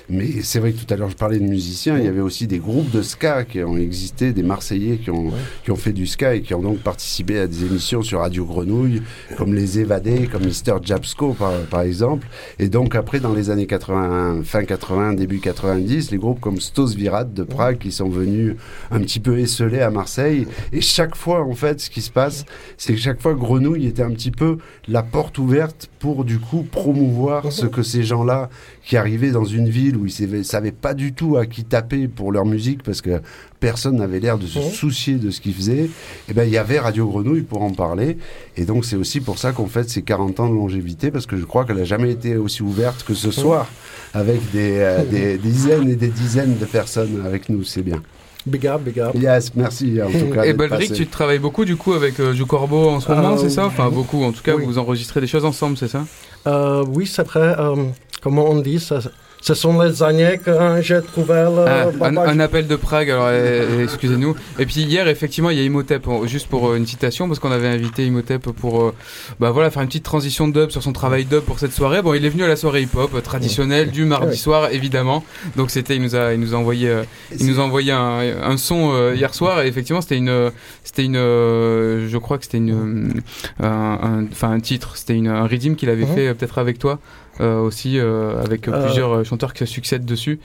Mais 0.09 0.41
c'est 0.41 0.59
vrai 0.59 0.73
que 0.73 0.83
tout 0.83 0.91
à 0.91 0.97
l'heure 0.97 1.11
je 1.11 1.15
parlais 1.15 1.37
de 1.37 1.43
musiciens. 1.43 1.99
Il 1.99 2.05
y 2.05 2.07
avait 2.07 2.19
aussi 2.19 2.47
des 2.47 2.57
groupes 2.57 2.89
de 2.89 3.03
ska 3.03 3.43
qui 3.43 3.63
ont 3.63 3.77
existé, 3.77 4.33
des 4.33 4.41
Marseillais 4.41 4.97
qui 4.97 5.11
ont, 5.11 5.31
qui 5.63 5.69
ont 5.69 5.75
fait 5.75 5.93
du 5.93 6.07
ska 6.07 6.33
et 6.33 6.41
qui 6.41 6.55
ont 6.55 6.63
donc 6.63 6.79
participé 6.79 7.37
à 7.37 7.47
des 7.47 7.63
émissions 7.63 8.01
sur 8.01 8.21
Radio 8.21 8.43
Grenouille, 8.43 9.03
comme 9.37 9.53
Les 9.53 9.79
Évadés, 9.79 10.27
comme 10.31 10.45
Mister 10.45 10.73
Japsko 10.81 11.33
par, 11.33 11.53
par 11.69 11.81
exemple. 11.81 12.27
Et 12.57 12.69
donc 12.69 12.95
après, 12.95 13.19
dans 13.19 13.33
les 13.35 13.51
années 13.51 13.67
80, 13.67 14.41
fin 14.43 14.63
80, 14.63 15.13
début 15.13 15.39
90, 15.39 16.09
les 16.09 16.17
groupes 16.17 16.39
comme 16.39 16.59
Stos 16.59 16.95
Virat 16.95 17.25
de 17.25 17.43
Prague 17.43 17.77
qui 17.77 17.91
sont 17.91 18.09
venus 18.09 18.55
un 18.89 18.99
petit 18.99 19.19
peu 19.19 19.37
esselés 19.37 19.81
à 19.81 19.91
Marseille. 19.91 20.47
Et 20.73 20.81
chaque 20.81 21.15
fois, 21.15 21.43
en 21.43 21.53
fait, 21.53 21.79
ce 21.79 21.91
qui 21.91 22.01
se 22.01 22.11
passe, 22.11 22.45
c'est 22.77 22.93
que 22.93 22.99
chaque 22.99 23.21
fois, 23.21 23.35
Grenouille 23.35 23.90
était 23.91 24.03
un 24.03 24.11
petit 24.11 24.31
peu 24.31 24.57
la 24.87 25.03
porte 25.03 25.37
ouverte 25.37 25.89
pour, 25.99 26.25
du 26.25 26.39
coup, 26.39 26.63
promouvoir 26.63 27.51
ce 27.51 27.65
que 27.65 27.83
ces 27.83 28.03
gens-là 28.03 28.49
qui 28.83 28.97
arrivaient 28.97 29.31
dans 29.31 29.45
une 29.45 29.69
ville 29.69 29.95
où 29.97 30.05
ils 30.05 30.31
ne 30.31 30.43
savaient 30.43 30.71
pas 30.71 30.93
du 30.93 31.13
tout 31.13 31.37
à 31.37 31.45
qui 31.45 31.63
taper 31.63 32.07
pour 32.07 32.31
leur 32.31 32.45
musique 32.45 32.83
parce 32.83 33.01
que 33.01 33.21
personne 33.59 33.97
n'avait 33.97 34.19
l'air 34.19 34.39
de 34.39 34.47
se 34.47 34.59
soucier 34.61 35.15
de 35.15 35.29
ce 35.29 35.39
qu'ils 35.39 35.53
faisaient, 35.53 35.89
et 36.27 36.33
ben 36.33 36.45
il 36.45 36.51
y 36.51 36.57
avait 36.57 36.79
Radio 36.79 37.07
Grenouille 37.07 37.43
pour 37.43 37.61
en 37.61 37.71
parler. 37.71 38.17
Et 38.57 38.65
donc, 38.65 38.85
c'est 38.85 38.95
aussi 38.95 39.21
pour 39.21 39.37
ça 39.37 39.51
qu'on 39.51 39.67
fête 39.67 39.89
ces 39.89 40.01
40 40.01 40.39
ans 40.39 40.49
de 40.49 40.55
longévité 40.55 41.11
parce 41.11 41.27
que 41.27 41.37
je 41.37 41.45
crois 41.45 41.63
qu'elle 41.65 41.77
n'a 41.77 41.83
jamais 41.83 42.11
été 42.11 42.37
aussi 42.37 42.63
ouverte 42.63 43.03
que 43.03 43.13
ce 43.13 43.29
soir 43.29 43.67
avec 44.13 44.39
des, 44.51 44.77
euh, 44.79 45.05
des 45.05 45.37
dizaines 45.37 45.89
et 45.89 45.95
des 45.95 46.09
dizaines 46.09 46.57
de 46.57 46.65
personnes 46.65 47.21
avec 47.23 47.49
nous. 47.49 47.63
C'est 47.63 47.83
bien. 47.83 48.01
Big 48.45 48.65
up, 48.67 48.81
big 48.81 48.99
up. 48.99 49.11
Yes, 49.13 49.51
merci 49.55 50.01
en 50.01 50.07
tout 50.11 50.33
cas. 50.33 50.43
Et 50.45 50.53
passé. 50.55 50.93
tu 50.93 51.05
travailles 51.07 51.37
beaucoup 51.39 51.63
du 51.63 51.75
coup 51.75 51.93
avec 51.93 52.19
euh, 52.19 52.33
Jou 52.33 52.45
Corbeau 52.47 52.89
en 52.89 52.99
ce 52.99 53.11
moment, 53.11 53.33
Euh, 53.33 53.37
c'est 53.37 53.49
ça? 53.51 53.65
Enfin, 53.65 53.87
oui. 53.87 53.93
beaucoup. 53.95 54.23
En 54.23 54.31
tout 54.31 54.41
cas, 54.41 54.55
Oui. 54.55 54.63
vous 54.65 54.79
enregistrez 54.79 55.21
des 55.21 55.27
choses 55.27 55.45
ensemble, 55.45 55.77
c'est 55.77 55.87
ça? 55.87 56.05
Euh, 56.47 56.83
oui, 56.87 57.05
c'est 57.05 57.21
vrai. 57.27 57.55
euh, 57.59 57.75
comment 58.21 58.45
on 58.49 58.59
dit 58.59 58.79
ça, 58.79 58.99
Ce 59.43 59.55
sont 59.55 59.81
les 59.81 60.03
années 60.03 60.39
que 60.43 60.51
j'ai 60.81 61.01
trouvé 61.01 61.33
le 61.33 61.65
Ah, 61.67 61.89
un, 62.05 62.39
appel 62.39 62.67
de 62.67 62.75
Prague, 62.75 63.09
alors 63.09 63.25
euh, 63.27 63.83
excusez-nous. 63.83 64.35
Et 64.59 64.67
puis 64.67 64.81
hier, 64.83 65.07
effectivement, 65.07 65.49
il 65.49 65.57
y 65.57 65.61
a 65.61 65.63
Imhotep, 65.63 66.05
juste 66.25 66.47
pour 66.47 66.69
euh, 66.69 66.75
une 66.75 66.85
citation, 66.85 67.27
parce 67.27 67.39
qu'on 67.39 67.51
avait 67.51 67.67
invité 67.67 68.05
Imhotep 68.05 68.43
pour 68.51 68.83
euh, 68.83 68.93
bah, 69.39 69.49
voilà, 69.49 69.71
faire 69.71 69.81
une 69.81 69.87
petite 69.87 70.03
transition 70.03 70.47
dub 70.47 70.69
sur 70.69 70.83
son 70.83 70.93
travail 70.93 71.25
dub 71.25 71.39
pour 71.41 71.57
cette 71.57 71.73
soirée. 71.73 72.03
Bon, 72.03 72.13
il 72.13 72.23
est 72.23 72.29
venu 72.29 72.43
à 72.43 72.47
la 72.47 72.55
soirée 72.55 72.83
hip-hop 72.83 73.15
euh, 73.15 73.21
traditionnelle 73.21 73.89
du 73.89 74.05
mardi 74.05 74.37
soir, 74.37 74.69
évidemment. 74.71 75.25
Donc 75.55 75.71
c'était, 75.71 75.95
il 75.95 76.03
nous 76.03 76.15
a, 76.15 76.33
il 76.35 76.39
nous 76.39 76.53
a 76.53 76.57
envoyé, 76.59 76.95
il 77.39 77.47
nous 77.47 77.59
a 77.59 77.63
envoyé 77.63 77.91
un, 77.93 78.19
un 78.43 78.57
son 78.57 79.11
hier 79.13 79.33
soir. 79.33 79.63
Et 79.63 79.67
effectivement, 79.67 80.01
c'était 80.01 80.17
une, 80.17 80.51
c'était 80.83 81.03
une, 81.03 81.15
je 81.15 82.17
crois 82.19 82.37
que 82.37 82.43
c'était 82.43 82.59
une, 82.59 83.21
un, 83.59 83.67
un- 83.67 84.25
enfin 84.31 84.51
un 84.51 84.59
titre, 84.59 84.97
c'était 84.97 85.15
une, 85.15 85.29
un 85.29 85.47
redeem 85.47 85.75
qu'il 85.75 85.89
avait 85.89 86.05
fait 86.05 86.31
peut-être 86.35 86.59
avec 86.59 86.77
toi 86.77 86.99
aussi, 87.39 87.97
euh, 87.99 88.41
avec 88.43 88.67
euh, 88.67 88.71
Euh. 88.73 88.83
plusieurs 88.85 89.13
euh, 89.15 89.23
chanteurs 89.23 89.53
qui 89.53 89.59
se 89.59 89.71
succèdent 89.73 90.05
dessus. 90.05 90.39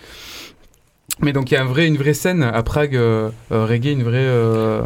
Mais 1.22 1.32
donc 1.32 1.50
il 1.50 1.54
y 1.54 1.56
a 1.56 1.62
un 1.62 1.66
vrai, 1.66 1.86
une 1.86 1.96
vraie 1.96 2.12
scène 2.12 2.42
à 2.42 2.62
Prague 2.62 2.94
euh, 2.94 3.30
euh, 3.50 3.64
reggae, 3.64 3.86
une 3.92 4.02
vraie, 4.02 4.16
euh, 4.18 4.82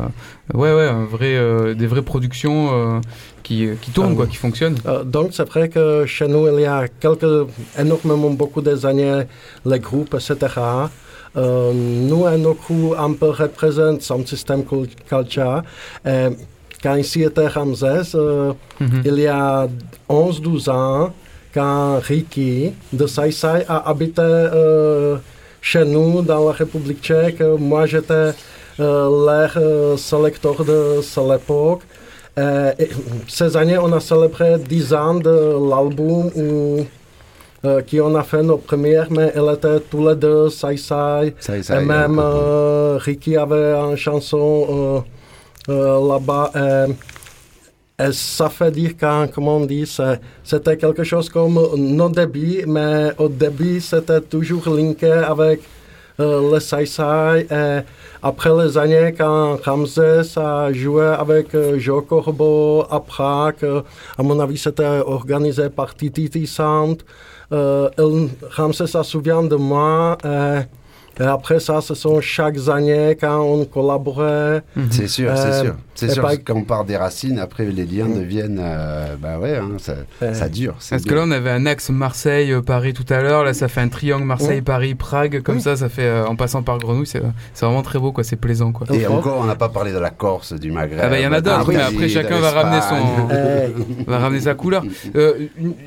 ouais 0.54 0.72
ouais, 0.72 0.86
un 0.88 1.04
vrai, 1.04 1.34
euh, 1.36 1.74
des 1.74 1.88
vraies 1.88 2.02
productions 2.02 2.68
euh, 2.72 3.00
qui, 3.42 3.68
qui 3.82 3.90
tournent 3.90 4.12
Ah 4.12 4.16
quoi, 4.16 4.26
qui 4.28 4.36
fonctionnent. 4.36 4.76
Euh, 4.86 5.02
donc 5.02 5.30
c'est 5.32 5.48
vrai 5.48 5.68
que 5.68 6.04
chez 6.06 6.28
nous, 6.28 6.46
il 6.46 6.60
y 6.60 6.66
a 6.66 6.86
quelques, 6.86 7.48
énormément 7.76 8.30
beaucoup 8.30 8.60
des 8.60 8.86
années, 8.86 9.22
les 9.66 9.80
groupes, 9.80 10.14
etc. 10.14 10.36
Euh, 11.36 11.72
nous, 11.74 12.26
à 12.26 12.36
nos 12.36 12.54
crews, 12.54 12.94
un 12.96 13.12
peu 13.12 13.30
représentent 13.30 14.02
son 14.02 14.24
système 14.24 14.64
cul- 14.64 14.88
culture. 15.08 15.62
Et 16.06 16.28
quand 16.82 16.94
ici 16.94 17.22
était 17.24 17.48
Ramsès, 17.48 18.14
euh, 18.14 18.52
Mhm. 18.80 19.02
il 19.04 19.18
y 19.18 19.26
a 19.26 19.66
11-12 20.08 20.68
ans, 20.68 21.12
Ricky 21.56 22.72
de 22.92 23.06
Saïsaï 23.06 23.64
a 23.68 23.88
habité 23.88 24.22
euh, 24.22 25.16
chez 25.60 25.84
nous 25.84 26.22
dans 26.22 26.46
la 26.46 26.52
République 26.52 27.12
moi 27.58 27.86
j'étais 27.86 28.32
euh, 28.80 29.26
l'air 29.26 29.52
euh, 29.56 29.96
sélecteur 29.96 30.64
de 30.64 31.00
cette 31.02 31.30
époque. 31.42 31.82
Euh, 32.38 32.72
et 32.78 32.88
ces 33.28 33.56
années, 33.56 33.76
on 33.78 33.92
a 33.92 34.00
célébré 34.00 34.58
10 34.58 34.94
ans 34.94 35.14
de 35.14 35.30
l'album 35.70 36.30
où, 36.34 36.86
euh, 37.64 37.82
qui 37.82 38.00
a 38.00 38.22
fait 38.22 38.42
nos 38.42 38.56
premières, 38.56 39.08
mais 39.10 39.32
elle 39.34 39.52
était 39.52 39.80
tous 39.90 40.08
les 40.08 40.14
deux, 40.14 40.48
Sai 40.48 40.76
Sai. 40.76 41.34
Et 41.48 41.80
même 41.84 42.18
euh, 42.18 42.98
Ricky 42.98 43.36
avait 43.36 43.74
une 43.74 43.96
chanson 43.96 45.04
euh, 45.68 45.72
euh, 45.72 46.08
là-bas. 46.08 46.52
Ça 48.12 48.48
fait 48.48 48.70
dire 48.70 48.92
quand, 48.98 49.28
comment 49.34 49.56
on 49.56 49.66
dit, 49.66 49.90
c'était 50.42 50.76
quelque 50.76 51.04
chose 51.04 51.28
comme 51.28 51.58
nos 51.76 52.08
débuts, 52.08 52.64
mais 52.66 53.12
au 53.18 53.28
début, 53.28 53.80
c'était 53.80 54.20
toujours 54.20 54.68
linké 54.68 55.10
avec 55.10 55.60
euh, 56.20 56.52
le 56.52 56.60
Sai 56.60 56.86
Sai. 56.86 57.46
Et 57.50 57.80
après 58.22 58.50
les 58.62 58.76
années, 58.76 59.14
quand 59.16 59.56
Ramsès 59.64 60.36
a 60.36 60.72
joué 60.72 61.06
avec 61.06 61.54
euh, 61.54 61.78
Joe 61.78 62.04
Corbeau 62.06 62.84
à 62.90 63.00
Prague, 63.00 63.56
euh, 63.62 63.82
à 64.18 64.22
mon 64.22 64.38
avis, 64.40 64.58
c'était 64.58 64.84
organisé 64.84 65.70
par 65.70 65.94
Titi 65.94 66.46
Sant. 66.46 66.98
Euh, 67.52 67.88
Ramsès 68.50 68.86
se 68.86 69.02
souvient 69.02 69.42
de 69.42 69.56
moi. 69.56 70.18
Et, 70.24 70.60
et 71.18 71.22
après 71.24 71.60
ça, 71.60 71.80
ce 71.80 71.94
sont 71.94 72.20
chaque 72.20 72.56
année 72.68 73.16
quand 73.20 73.40
on 73.40 73.64
collaborait. 73.64 74.62
C'est 74.90 75.08
sûr, 75.08 75.30
c'est 75.36 75.42
Euh, 75.46 75.62
sûr. 75.62 75.74
C'est 75.94 76.06
et 76.06 76.10
sûr, 76.12 76.26
que 76.30 76.36
quand 76.36 76.54
on 76.56 76.62
part 76.64 76.84
des 76.86 76.96
racines, 76.96 77.38
après 77.38 77.66
les 77.66 77.84
liens 77.84 78.08
deviennent. 78.08 78.58
euh, 78.58 79.16
bah 79.20 79.38
ouais, 79.38 79.56
hein, 79.56 79.72
ça, 79.78 79.94
ça 80.32 80.48
dure. 80.48 80.76
Parce 80.88 81.04
que 81.04 81.14
là, 81.14 81.22
on 81.26 81.30
avait 81.30 81.50
un 81.50 81.66
axe 81.66 81.90
Marseille-Paris 81.90 82.94
tout 82.94 83.04
à 83.12 83.20
l'heure. 83.20 83.44
Là, 83.44 83.52
ça 83.52 83.68
fait 83.68 83.82
un 83.82 83.88
triangle 83.88 84.24
Marseille-Paris-Prague. 84.24 85.42
Comme 85.42 85.60
ça, 85.60 85.76
ça 85.76 85.88
fait 85.90 86.04
euh, 86.06 86.26
en 86.26 86.36
passant 86.36 86.62
par 86.62 86.78
Grenouille. 86.78 87.06
C'est 87.06 87.20
vraiment 87.60 87.82
très 87.82 87.98
beau, 87.98 88.12
quoi. 88.12 88.24
C'est 88.24 88.36
plaisant, 88.36 88.72
quoi. 88.72 88.86
Et 88.94 89.06
encore, 89.06 89.38
on 89.40 89.44
n'a 89.44 89.56
pas 89.56 89.68
parlé 89.68 89.92
de 89.92 89.98
la 89.98 90.10
Corse, 90.10 90.54
du 90.54 90.70
Maghreb. 90.70 91.00
Ah 91.02 91.08
bah 91.08 91.18
il 91.18 91.22
y 91.22 91.26
en 91.26 91.32
a 91.32 91.40
d'autres, 91.42 91.68
mais 91.68 91.76
après 91.82 92.08
chacun 92.08 92.38
va 92.40 92.50
ramener 92.50 92.80
son, 92.80 94.04
va 94.06 94.18
ramener 94.18 94.40
sa 94.40 94.54
couleur. 94.54 94.82
Euh, 95.16 95.34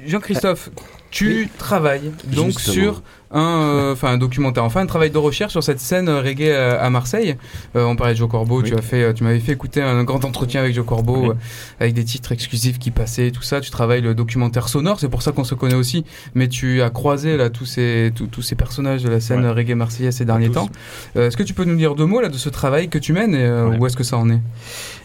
Jean-Christophe, 0.05 0.69
tu 1.11 1.49
travailles 1.57 2.11
donc 2.25 2.47
Justement. 2.51 2.73
sur 2.73 3.03
un, 3.33 3.41
euh, 3.61 3.93
enfin 3.93 4.09
un 4.13 4.17
documentaire, 4.17 4.63
enfin 4.63 4.81
un 4.81 4.85
travail 4.85 5.09
de 5.11 5.17
recherche 5.17 5.51
sur 5.53 5.63
cette 5.63 5.79
scène 5.79 6.07
euh, 6.07 6.21
reggae 6.21 6.51
à, 6.51 6.81
à 6.83 6.89
Marseille. 6.89 7.35
Euh, 7.75 7.83
on 7.85 7.95
parlait 7.95 8.13
de 8.13 8.19
Joe 8.19 8.29
Corbeau, 8.29 8.61
tu 8.61 8.75
as 8.75 8.81
fait, 8.81 9.03
euh, 9.03 9.13
tu 9.13 9.23
m'avais 9.23 9.39
fait 9.39 9.51
écouter 9.53 9.81
un 9.81 10.03
grand 10.03 10.23
entretien 10.23 10.61
avec 10.61 10.73
Joe 10.75 10.85
Corbeau 10.85 11.17
Oui. 11.17 11.29
euh, 11.29 11.33
avec 11.79 11.93
des 11.93 12.03
titres 12.03 12.31
exclusifs 12.31 12.79
qui 12.79 12.91
passaient, 12.91 13.31
tout 13.31 13.41
ça. 13.41 13.59
Tu 13.59 13.71
travailles 13.71 14.01
le 14.01 14.13
documentaire 14.15 14.69
sonore, 14.69 14.99
c'est 14.99 15.09
pour 15.09 15.21
ça 15.23 15.31
qu'on 15.31 15.43
se 15.43 15.55
connaît 15.55 15.73
aussi. 15.75 16.05
Mais 16.35 16.47
tu 16.47 16.81
as 16.81 16.89
croisé 16.89 17.35
là 17.37 17.49
tous 17.49 17.65
ces 17.65 18.11
tous, 18.15 18.27
tous 18.27 18.41
ces 18.41 18.55
personnages 18.55 19.03
de 19.03 19.09
la 19.09 19.19
scène 19.19 19.43
Ouais. 19.45 19.51
reggae 19.51 19.73
marseillaise 19.75 20.15
ces 20.15 20.25
derniers 20.25 20.47
Tous. 20.47 20.53
temps. 20.53 20.69
Euh, 21.15 21.27
est-ce 21.27 21.37
que 21.37 21.43
tu 21.43 21.53
peux 21.53 21.65
nous 21.65 21.75
dire 21.75 21.95
deux 21.95 22.05
mots 22.05 22.21
là 22.21 22.29
de 22.29 22.37
ce 22.37 22.49
travail 22.49 22.87
que 22.89 22.97
tu 22.99 23.13
mènes 23.13 23.33
et 23.35 23.43
euh, 23.43 23.77
où 23.77 23.87
est-ce 23.87 23.97
que 23.97 24.03
ça 24.03 24.17
en 24.17 24.29
est? 24.29 24.39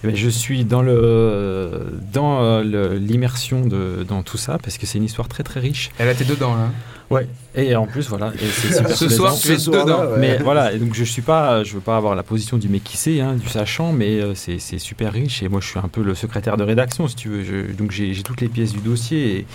Eh 0.04 0.08
ben, 0.08 0.14
je 0.16 0.28
suis 0.28 0.64
dans 0.64 0.82
le 0.82 1.98
dans 2.12 2.42
euh, 2.42 2.98
l'immersion 2.98 3.64
de 3.64 4.04
dans 4.06 4.22
tout 4.22 4.36
ça 4.36 4.58
parce 4.62 4.78
que 4.78 4.86
c'est 4.86 4.98
une 4.98 5.04
histoire 5.04 5.28
très 5.28 5.42
très 5.42 5.60
riche. 5.60 5.90
Elle 5.98 6.08
a 6.08 6.12
été 6.12 6.24
dedans 6.24 6.54
là. 6.54 6.68
Ouais. 7.10 7.26
Et 7.54 7.74
en 7.74 7.86
plus 7.86 8.08
voilà. 8.08 8.32
et 8.34 8.38
c'est 8.46 8.74
super 8.76 8.94
Ce 8.96 9.08
soir, 9.08 9.34
tu 9.38 9.48
es 9.52 9.54
Ce 9.58 9.64
soir-là, 9.64 9.84
dedans. 9.84 10.12
ouais. 10.12 10.18
Mais 10.18 10.36
voilà. 10.38 10.72
Et 10.72 10.78
donc 10.78 10.94
je 10.94 11.04
suis 11.04 11.22
pas, 11.22 11.64
je 11.64 11.72
veux 11.74 11.80
pas 11.80 11.96
avoir 11.96 12.14
la 12.14 12.22
position 12.22 12.58
du 12.58 12.68
mec 12.68 12.84
qui 12.84 12.96
sait, 12.98 13.20
hein, 13.20 13.34
du 13.34 13.48
sachant, 13.48 13.92
mais 13.92 14.20
euh, 14.20 14.34
c'est 14.34 14.58
c'est 14.58 14.78
super 14.78 15.12
riche 15.14 15.42
et 15.42 15.48
moi 15.48 15.60
je 15.62 15.68
suis 15.68 15.78
un 15.78 15.88
peu 15.88 16.02
le 16.02 16.14
secrétaire 16.14 16.56
de 16.58 16.64
rédaction 16.64 17.08
si 17.08 17.16
tu 17.16 17.28
veux. 17.30 17.42
Je- 17.44 17.72
donc 17.72 17.90
j'ai 17.92 18.12
j'ai 18.12 18.22
toutes 18.22 18.40
les 18.42 18.48
pièces 18.48 18.72
du 18.72 18.80
dossier. 18.80 19.38
Et, 19.38 19.46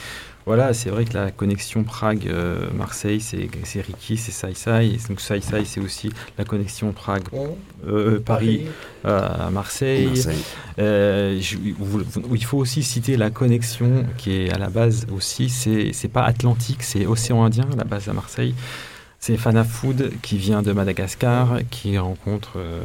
voilà, 0.46 0.74
c'est 0.74 0.90
vrai 0.90 1.06
que 1.06 1.14
la 1.14 1.32
connexion 1.32 1.84
Prague-Marseille, 1.84 3.22
c'est 3.22 3.50
c'est 3.64 3.82
Ricky, 3.82 4.18
c'est. 4.18 4.32
Et 4.94 4.98
donc 5.10 5.20
Sai, 5.22 5.40
c'est 5.66 5.80
aussi 5.80 6.12
la 6.38 6.44
connexion 6.46 6.92
Prague-Paris 6.92 8.66
à 9.06 9.50
Marseille. 9.52 10.08
Marseille. 10.08 10.44
Euh, 10.80 11.40
je- 11.40 11.58
où- 11.58 12.02
où 12.30 12.36
il 12.36 12.44
faut 12.46 12.58
aussi 12.58 12.84
citer 12.84 13.18
la 13.18 13.30
connexion 13.30 14.06
qui 14.18 14.34
est 14.34 14.52
à 14.54 14.58
la 14.58 14.70
base 14.70 15.06
aussi, 15.14 15.50
c'est 15.50 15.92
c'est 15.94 16.08
pas 16.08 16.24
Atlantique, 16.24 16.84
c'est 16.84 17.06
Océan 17.06 17.44
Indien, 17.44 17.68
la 17.78 17.84
base 17.84 18.08
à 18.10 18.14
Marseille. 18.14 18.54
C'est 19.26 19.38
Fana 19.38 19.64
Food 19.64 20.12
qui 20.22 20.38
vient 20.38 20.62
de 20.62 20.74
Madagascar, 20.74 21.60
qui 21.72 21.98
rencontre 21.98 22.58
euh, 22.58 22.82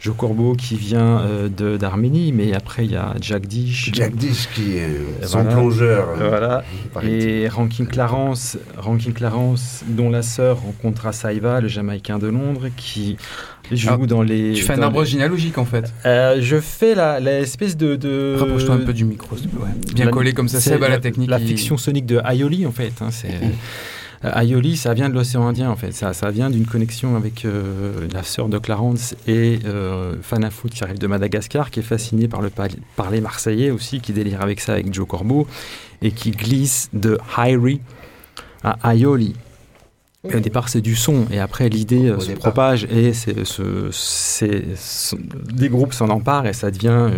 Joe 0.00 0.14
Corbeau 0.14 0.52
qui 0.52 0.76
vient 0.76 1.20
euh, 1.20 1.48
de- 1.48 1.78
d'Arménie, 1.78 2.30
mais 2.32 2.52
après 2.52 2.84
il 2.84 2.92
y 2.92 2.96
a 2.96 3.14
Jack 3.22 3.46
Dish. 3.46 3.88
Jack 3.94 4.14
Dish 4.14 4.50
qui 4.54 4.76
est 4.76 4.90
Et 5.22 5.26
son 5.26 5.46
plongeur. 5.46 6.08
Euh, 6.20 6.28
Voilà. 6.28 6.62
Et 7.02 7.48
Rankin 7.48 7.86
Clarence, 7.86 8.58
Rankin 8.76 9.12
Clarence, 9.12 9.82
dont 9.88 10.10
la 10.10 10.20
sœur 10.20 10.58
rencontre 10.60 11.10
Saiva, 11.14 11.62
le 11.62 11.68
Jamaïcain 11.68 12.18
de 12.18 12.26
Londres, 12.26 12.66
qui 12.76 13.16
joue 13.70 13.88
Alors, 13.94 14.06
dans 14.06 14.20
les. 14.22 14.52
Tu 14.52 14.64
fais 14.64 14.74
un 14.74 14.82
arbre 14.82 15.00
les- 15.00 15.06
généalogique 15.08 15.56
en 15.56 15.64
fait. 15.64 15.90
Euh, 16.04 16.36
je 16.42 16.60
fais 16.60 16.94
la, 16.94 17.18
la 17.18 17.38
espèce 17.38 17.78
de. 17.78 17.96
de... 17.96 18.36
Rapproche-toi 18.38 18.74
un 18.74 18.78
peu 18.80 18.92
du 18.92 19.06
micro, 19.06 19.38
s'il 19.38 19.48
te 19.48 19.56
plaît. 19.56 19.64
Ouais. 19.64 19.94
Bien 19.94 20.08
collé 20.08 20.34
comme 20.34 20.48
ça, 20.48 20.60
c'est 20.60 20.78
la 20.78 20.98
technique, 20.98 21.30
La 21.30 21.38
il- 21.38 21.48
fiction 21.48 21.78
sonique 21.78 22.04
de 22.04 22.20
Aioli, 22.22 22.66
en 22.66 22.72
fait. 22.72 22.92
hein, 23.00 23.08
c'est. 23.10 23.28
Euh, 24.24 24.40
Aioli, 24.40 24.76
ça 24.76 24.94
vient 24.94 25.08
de 25.08 25.14
l'océan 25.14 25.46
Indien 25.46 25.70
en 25.70 25.76
fait. 25.76 25.92
Ça, 25.92 26.12
ça 26.12 26.30
vient 26.30 26.50
d'une 26.50 26.66
connexion 26.66 27.16
avec 27.16 27.44
euh, 27.44 28.08
la 28.12 28.22
sœur 28.22 28.48
de 28.48 28.58
Clarence 28.58 29.14
et 29.26 29.58
euh, 29.64 30.14
Fanafoot 30.22 30.70
qui 30.70 30.84
arrive 30.84 30.98
de 30.98 31.06
Madagascar, 31.06 31.70
qui 31.70 31.80
est 31.80 31.84
fasciné 31.84 32.28
par 32.28 32.42
le 32.42 32.50
parler 32.50 33.20
marseillais 33.20 33.70
aussi, 33.70 34.00
qui 34.00 34.12
délire 34.12 34.40
avec 34.40 34.60
ça 34.60 34.74
avec 34.74 34.92
Joe 34.92 35.06
Corbeau 35.06 35.46
et 36.02 36.12
qui 36.12 36.30
glisse 36.30 36.88
de 36.92 37.18
Hairi 37.36 37.80
à 38.62 38.76
Aioli. 38.92 39.34
Et 40.30 40.36
au 40.36 40.40
départ, 40.40 40.68
c'est 40.68 40.80
du 40.80 40.94
son, 40.94 41.26
et 41.32 41.40
après, 41.40 41.68
l'idée 41.68 42.06
euh, 42.08 42.20
se 42.20 42.28
départ. 42.28 42.42
propage, 42.52 42.84
et 42.84 43.12
c'est, 43.12 43.44
ce, 43.44 43.88
c'est, 43.90 44.76
ce- 44.76 45.16
des 45.52 45.68
groupes 45.68 45.92
s'en 45.92 46.10
emparent, 46.10 46.46
et 46.46 46.52
ça 46.52 46.70
devient 46.70 46.90
euh, 46.92 47.12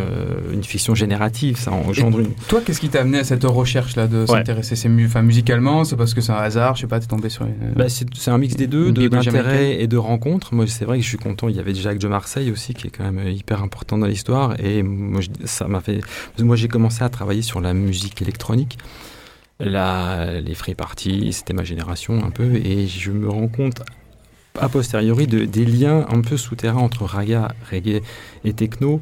une 0.55 0.64
fiction 0.64 0.94
générative, 0.94 1.59
ça 1.59 1.70
engendre 1.70 2.20
une, 2.20 2.32
Toi, 2.48 2.62
qu'est-ce 2.64 2.81
qui 2.81 2.89
t'a 2.89 3.02
amené 3.02 3.18
à 3.18 3.24
cette 3.24 3.44
recherche 3.44 3.94
là 3.97 4.06
de 4.06 4.20
Ouais. 4.20 4.26
s'intéresser? 4.26 4.74
C'est 4.74 4.89
mu- 4.89 5.05
enfin, 5.05 5.20
musicalement, 5.20 5.85
c'est 5.85 5.97
parce 5.97 6.14
que 6.14 6.22
c'est 6.22 6.32
un 6.32 6.36
hasard, 6.36 6.76
je 6.76 6.81
sais 6.81 6.86
pas, 6.86 6.98
t'es 6.98 7.06
tombé 7.06 7.28
sur. 7.28 7.44
une- 7.44 7.74
Bah, 7.76 7.90
c'est 7.90 8.06
c'est 8.14 8.31
un 8.31 8.39
mix 8.39 8.56
des 8.56 8.66
deux, 8.68 8.90
de- 8.90 9.06
d'intérêt 9.09 9.82
et 9.82 9.86
de 9.86 9.98
rencontres. 9.98 10.55
Moi, 10.55 10.66
c'est 10.66 10.86
vrai 10.86 10.97
que 10.97 11.02
je 11.05 11.09
suis 11.09 11.18
content. 11.18 11.51
Il 11.51 11.56
y 11.56 11.60
avait 11.60 11.74
Jacques 11.74 11.98
de 11.98 12.09
Marseille 12.09 12.51
aussi, 12.51 12.72
qui 12.72 12.86
est 12.86 12.90
quand 12.90 13.05
même 13.05 13.28
hyper 13.28 13.62
important 13.62 13.98
dans 13.98 14.06
l'histoire. 14.06 14.55
Et 14.60 14.82
moi, 14.82 15.20
je- 15.20 15.28
ça 15.44 15.68
m'a 15.68 15.81
fait. 15.82 16.01
Moi, 16.39 16.56
j'ai 16.56 16.68
commencé 16.68 17.05
à 17.05 17.10
travailler 17.10 17.43
sur 17.43 17.60
la 17.60 17.74
musique 17.74 18.22
électronique. 18.22 18.78
Les 19.60 20.55
free 20.55 20.74
parties, 20.74 21.32
c'était 21.32 21.55
ma 21.55 21.64
génération 21.64 22.24
un 22.24 22.31
peu. 22.31 22.55
Et 22.56 22.86
je 22.86 23.10
me 23.10 23.28
rends 23.28 23.48
compte 23.48 23.82
a 24.60 24.68
posteriori 24.68 25.26
de, 25.26 25.44
des 25.44 25.64
liens 25.64 26.06
un 26.09 26.20
peu 26.20 26.36
souterrains 26.36 26.81
entre 26.81 27.05
raga, 27.05 27.52
reggae 27.70 28.02
et 28.44 28.52
techno, 28.52 29.01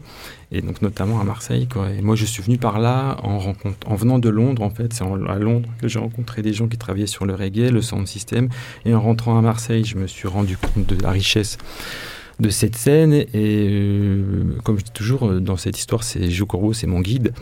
et 0.50 0.62
donc 0.62 0.80
notamment 0.80 1.20
à 1.20 1.24
Marseille. 1.24 1.68
Moi, 2.02 2.16
je 2.16 2.24
suis 2.24 2.42
venu 2.42 2.56
par 2.56 2.78
là 2.78 3.18
en, 3.22 3.52
en 3.86 3.94
venant 3.94 4.18
de 4.18 4.30
Londres, 4.30 4.62
en 4.62 4.70
fait. 4.70 4.94
C'est 4.94 5.04
à 5.04 5.38
Londres 5.38 5.68
que 5.78 5.88
j'ai 5.88 5.98
rencontré 5.98 6.40
des 6.40 6.54
gens 6.54 6.68
qui 6.68 6.78
travaillaient 6.78 7.06
sur 7.06 7.26
le 7.26 7.34
reggae, 7.34 7.70
le 7.70 7.82
sound 7.82 8.06
system. 8.06 8.48
Et 8.86 8.94
en 8.94 9.00
rentrant 9.00 9.38
à 9.38 9.42
Marseille, 9.42 9.84
je 9.84 9.98
me 9.98 10.06
suis 10.06 10.28
rendu 10.28 10.56
compte 10.56 10.86
de 10.86 11.02
la 11.02 11.10
richesse 11.10 11.58
de 12.40 12.48
cette 12.48 12.76
scène. 12.76 13.12
Et 13.12 13.26
euh, 13.34 14.56
comme 14.64 14.78
je 14.78 14.84
dis 14.84 14.90
toujours, 14.92 15.38
dans 15.40 15.58
cette 15.58 15.78
histoire, 15.78 16.02
c'est 16.02 16.30
Corbeau, 16.46 16.72
c'est 16.72 16.86
mon 16.86 17.00
guide. 17.00 17.34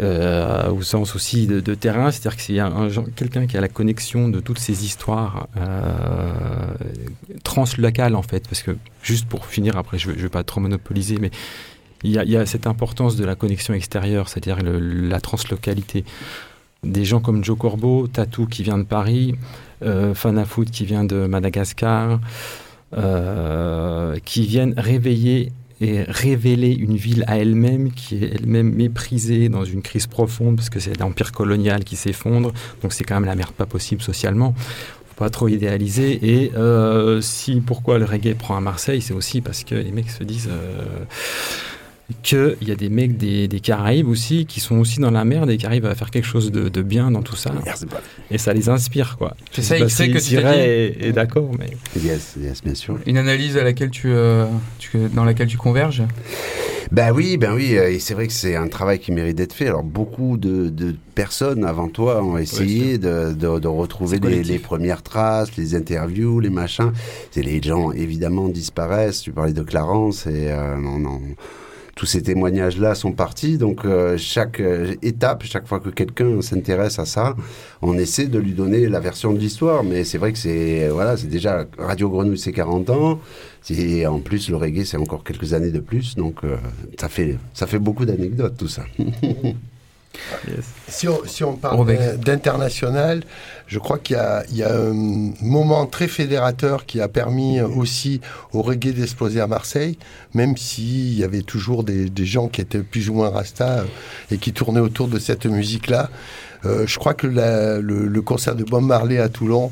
Euh, 0.00 0.70
au 0.70 0.82
sens 0.82 1.16
aussi 1.16 1.46
de, 1.46 1.74
terrain, 1.74 2.10
c'est-à-dire 2.10 2.36
que 2.36 2.42
c'est 2.42 2.58
un, 2.60 2.88
quelqu'un 3.16 3.46
qui 3.46 3.56
a 3.56 3.60
la 3.60 3.68
connexion 3.68 4.28
de 4.28 4.38
toutes 4.38 4.60
ces 4.60 4.84
histoires 4.84 5.48
euh, 5.56 6.32
translocales 7.42 8.14
en 8.14 8.22
fait, 8.22 8.46
parce 8.48 8.62
que 8.62 8.76
juste 9.02 9.26
pour 9.26 9.46
finir, 9.46 9.76
après 9.76 9.98
je 9.98 10.10
ne 10.10 10.14
vais 10.14 10.28
pas 10.28 10.44
trop 10.44 10.60
monopoliser, 10.60 11.18
mais 11.20 11.30
il 12.04 12.12
y, 12.12 12.36
a, 12.36 12.46
cette 12.46 12.68
importance 12.68 13.16
de 13.16 13.24
la 13.24 13.34
connexion 13.34 13.74
extérieure, 13.74 14.28
c'est-à-dire 14.28 14.58
la 14.62 15.20
translocalité. 15.20 16.04
Des 16.84 17.04
gens 17.04 17.18
comme 17.18 17.42
Joe 17.42 17.58
Corbeau, 17.58 18.06
Tatou 18.06 18.46
qui 18.46 18.62
vient 18.62 18.78
de 18.78 18.84
Paris, 18.84 19.34
euh, 19.82 20.14
Fanafoot 20.14 20.70
qui 20.70 20.84
vient 20.84 21.02
de 21.02 21.26
Madagascar, 21.26 22.20
euh, 22.96 24.16
qui 24.24 24.46
viennent 24.46 24.74
réveiller 24.76 25.52
et 25.80 26.02
révéler 26.02 26.72
une 26.72 26.96
ville 26.96 27.24
à 27.26 27.38
elle-même 27.38 27.92
qui 27.92 28.16
est 28.16 28.34
elle-même 28.34 28.72
méprisée 28.74 29.48
dans 29.48 29.64
une 29.64 29.82
crise 29.82 30.06
profonde 30.06 30.56
parce 30.56 30.70
que 30.70 30.80
c'est 30.80 30.98
l'empire 30.98 31.32
colonial 31.32 31.84
qui 31.84 31.96
s'effondre, 31.96 32.52
donc 32.82 32.92
c'est 32.92 33.04
quand 33.04 33.14
même 33.14 33.24
la 33.24 33.36
merde 33.36 33.52
pas 33.52 33.66
possible 33.66 34.02
socialement. 34.02 34.54
Pas 35.16 35.30
trop 35.30 35.48
idéaliser. 35.48 36.20
Et 36.22 36.52
euh, 36.54 37.20
si 37.20 37.60
pourquoi 37.60 37.98
le 37.98 38.04
reggae 38.04 38.34
prend 38.34 38.56
à 38.56 38.60
Marseille, 38.60 39.02
c'est 39.02 39.14
aussi 39.14 39.40
parce 39.40 39.64
que 39.64 39.74
les 39.74 39.90
mecs 39.90 40.10
se 40.10 40.22
disent 40.22 40.48
euh, 40.48 41.04
qu'il 42.22 42.56
y 42.62 42.70
a 42.70 42.74
des 42.74 42.88
mecs 42.88 43.16
des, 43.18 43.48
des 43.48 43.60
Caraïbes 43.60 44.08
aussi 44.08 44.46
qui 44.46 44.60
sont 44.60 44.76
aussi 44.78 44.98
dans 44.98 45.10
la 45.10 45.24
merde 45.24 45.50
et 45.50 45.58
qui 45.58 45.66
arrivent 45.66 45.84
à 45.86 45.94
faire 45.94 46.10
quelque 46.10 46.24
chose 46.26 46.50
de, 46.50 46.68
de 46.68 46.82
bien 46.82 47.10
dans 47.10 47.22
tout 47.22 47.36
ça. 47.36 47.52
Et 48.30 48.38
ça 48.38 48.54
les 48.54 48.68
inspire, 48.70 49.16
quoi. 49.18 49.36
C'est 49.52 49.62
Je 49.62 49.66
ça, 49.66 49.78
il 49.78 49.90
sait 49.90 50.04
si 50.06 50.12
que 50.12 50.18
tu 50.18 50.36
est, 50.46 51.06
est 51.08 51.12
d'accord, 51.12 51.50
mais. 51.58 51.70
Yes, 52.02 52.36
yes, 52.40 52.62
bien 52.64 52.74
sûr. 52.74 52.98
Une 53.06 53.18
analyse 53.18 53.56
à 53.58 53.64
laquelle 53.64 53.90
tu, 53.90 54.08
euh, 54.10 54.46
tu- 54.78 55.08
dans 55.14 55.24
laquelle 55.24 55.48
tu 55.48 55.58
converges? 55.58 56.02
Ben 56.90 57.12
oui, 57.12 57.36
ben 57.36 57.52
oui, 57.54 57.76
euh, 57.76 57.90
et 57.90 57.98
c'est 57.98 58.14
vrai 58.14 58.26
que 58.26 58.32
c'est 58.32 58.56
un 58.56 58.68
travail 58.68 58.98
qui 58.98 59.12
mérite 59.12 59.36
d'être 59.36 59.52
fait. 59.52 59.66
Alors 59.66 59.82
beaucoup 59.84 60.38
de, 60.38 60.70
de 60.70 60.94
personnes 61.14 61.64
avant 61.64 61.88
toi 61.88 62.24
ont 62.24 62.38
essayé 62.38 62.96
de, 62.96 63.34
de, 63.34 63.58
de 63.58 63.68
retrouver 63.68 64.18
les, 64.18 64.42
les 64.42 64.58
premières 64.58 65.02
traces, 65.02 65.54
les 65.58 65.74
interviews, 65.74 66.40
les 66.40 66.48
machins. 66.48 66.92
Et 67.36 67.42
les 67.42 67.60
gens 67.62 67.92
évidemment 67.92 68.48
disparaissent. 68.48 69.20
Tu 69.20 69.32
parlais 69.32 69.52
de 69.52 69.62
Clarence 69.62 70.26
et 70.26 70.50
euh, 70.50 70.76
non, 70.78 70.98
non. 70.98 71.20
Tous 71.98 72.06
ces 72.06 72.22
témoignages-là 72.22 72.94
sont 72.94 73.10
partis, 73.10 73.58
donc 73.58 73.84
euh, 73.84 74.16
chaque 74.16 74.60
euh, 74.60 74.94
étape, 75.02 75.42
chaque 75.42 75.66
fois 75.66 75.80
que 75.80 75.88
quelqu'un 75.88 76.40
s'intéresse 76.42 77.00
à 77.00 77.04
ça, 77.04 77.34
on 77.82 77.98
essaie 77.98 78.28
de 78.28 78.38
lui 78.38 78.52
donner 78.52 78.88
la 78.88 79.00
version 79.00 79.32
de 79.32 79.38
l'histoire. 79.40 79.82
Mais 79.82 80.04
c'est 80.04 80.16
vrai 80.16 80.30
que 80.30 80.38
c'est 80.38 80.86
voilà, 80.90 81.16
c'est 81.16 81.26
déjà 81.26 81.66
Radio 81.76 82.08
Grenouille, 82.08 82.38
c'est 82.38 82.52
40 82.52 82.90
ans. 82.90 83.18
Et 83.68 84.06
en 84.06 84.20
plus, 84.20 84.48
le 84.48 84.54
reggae, 84.54 84.84
c'est 84.84 84.96
encore 84.96 85.24
quelques 85.24 85.54
années 85.54 85.72
de 85.72 85.80
plus. 85.80 86.14
Donc, 86.14 86.44
euh, 86.44 86.56
ça, 87.00 87.08
fait, 87.08 87.36
ça 87.52 87.66
fait 87.66 87.80
beaucoup 87.80 88.04
d'anecdotes, 88.04 88.56
tout 88.56 88.68
ça. 88.68 88.84
Si 90.88 91.06
on, 91.08 91.20
si 91.26 91.44
on 91.44 91.54
parle 91.54 91.76
d'international, 92.18 93.22
je 93.66 93.78
crois 93.78 93.98
qu'il 93.98 94.16
y 94.16 94.18
a, 94.18 94.42
il 94.50 94.56
y 94.56 94.62
a 94.62 94.74
un 94.74 94.92
moment 95.42 95.86
très 95.86 96.08
fédérateur 96.08 96.86
qui 96.86 97.00
a 97.00 97.08
permis 97.08 97.60
aussi 97.60 98.20
au 98.52 98.62
reggae 98.62 98.92
d'exploser 98.92 99.40
à 99.40 99.46
Marseille, 99.46 99.98
même 100.34 100.56
s'il 100.56 101.14
y 101.18 101.24
avait 101.24 101.42
toujours 101.42 101.84
des, 101.84 102.08
des 102.08 102.26
gens 102.26 102.48
qui 102.48 102.60
étaient 102.60 102.82
plus 102.82 103.10
ou 103.10 103.14
moins 103.14 103.30
rasta 103.30 103.80
euh, 103.80 103.84
et 104.30 104.38
qui 104.38 104.52
tournaient 104.52 104.80
autour 104.80 105.08
de 105.08 105.18
cette 105.18 105.46
musique-là. 105.46 106.10
Euh, 106.64 106.86
je 106.86 106.98
crois 106.98 107.14
que 107.14 107.26
la- 107.26 107.78
le, 107.80 108.06
le 108.08 108.22
concert 108.22 108.56
de 108.56 108.64
Bob 108.64 108.82
Marley 108.84 109.18
à 109.18 109.28
Toulon 109.28 109.70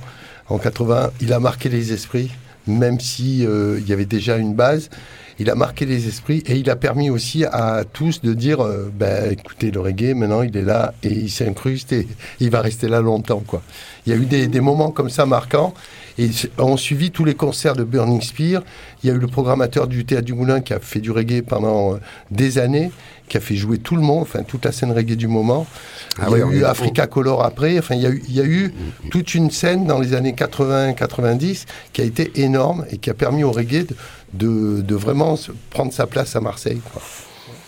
en 0.49 0.59
80, 0.59 1.11
il 1.21 1.33
a 1.33 1.41
marqué 1.41 1.69
les 1.69 1.93
esprits, 1.93 2.31
même 2.67 3.01
si 3.01 3.45
euh, 3.45 3.79
il 3.81 3.89
y 3.89 3.93
avait 3.93 4.05
déjà 4.07 4.37
une 4.37 4.55
base. 4.55 4.91
Il 5.39 5.51
a 5.51 5.55
marqué 5.55 5.85
les 5.85 6.09
esprits 6.09 6.43
et 6.47 6.57
il 6.57 6.71
a 6.71 6.77
permis 6.77 7.11
aussi 7.11 7.45
à 7.45 7.85
tous 7.91 8.23
de 8.23 8.33
dire, 8.33 8.65
euh, 8.65 8.91
ben, 8.93 9.31
écoutez, 9.31 9.71
le 9.71 9.81
reggae, 9.81 10.15
maintenant, 10.15 10.43
il 10.43 10.57
est 10.57 10.63
là 10.63 10.95
et 11.03 11.13
il 11.13 11.31
s'incruste 11.31 11.93
et 11.93 12.09
il 12.41 12.51
va 12.51 12.63
rester 12.63 12.89
là 12.89 13.01
longtemps, 13.01 13.43
quoi. 13.47 13.63
Il 14.07 14.13
y 14.13 14.17
a 14.17 14.19
eu 14.19 14.25
des, 14.25 14.47
des 14.47 14.61
moments 14.61 14.91
comme 14.91 15.11
ça 15.11 15.27
marquants 15.27 15.75
et 16.19 16.31
on 16.59 16.77
suivi 16.77 17.11
tous 17.11 17.25
les 17.25 17.35
concerts 17.35 17.75
de 17.75 17.85
Burning 17.85 18.23
Spear. 18.23 18.63
Il 19.03 19.09
y 19.09 19.13
a 19.13 19.15
eu 19.15 19.19
le 19.19 19.27
programmateur 19.27 19.87
du 19.87 20.05
Théâtre 20.05 20.25
du 20.25 20.33
Moulin 20.33 20.61
qui 20.61 20.73
a 20.73 20.81
fait 20.81 21.01
du 21.01 21.11
reggae 21.11 21.43
pendant 21.43 21.95
euh, 21.95 21.97
des 22.31 22.59
années, 22.59 22.91
qui 23.29 23.37
a 23.37 23.41
fait 23.41 23.57
jouer 23.57 23.79
tout 23.79 23.97
le 23.97 24.03
monde, 24.03 24.23
enfin, 24.23 24.43
toute 24.43 24.65
la 24.65 24.73
scène 24.73 24.93
reggae 24.93 25.17
du 25.17 25.29
moment. 25.29 25.67
Ah 26.19 26.29
il 26.31 26.39
y 26.39 26.43
a 26.43 26.47
eu 26.47 26.65
Africa 26.65 27.07
Color 27.07 27.45
après. 27.45 27.79
Enfin, 27.79 27.97
il 27.97 28.03
y 28.03 28.07
a 28.07 28.11
eu, 28.11 28.23
il 28.29 28.35
y 28.35 28.41
a 28.41 28.45
eu 28.45 28.73
toute 29.11 29.35
une 29.35 29.51
scène 29.51 29.87
dans 29.87 29.99
les 29.99 30.15
années 30.15 30.33
80-90 30.33 31.65
qui 31.93 32.01
a 32.01 32.05
été 32.05 32.33
énorme 32.37 32.87
et 32.91 32.97
qui 32.97 33.11
a 33.11 33.15
permis 33.15 33.45
au 33.45 33.53
reggae 33.53 33.87
de, 33.87 33.95
de, 34.37 34.81
de 34.83 34.95
vraiment 34.95 35.37
se- 35.37 35.53
prendre 35.71 35.93
sa 35.93 36.07
place 36.07 36.37
à 36.37 36.41
Marseille. 36.41 36.81
quoi. 36.93 37.03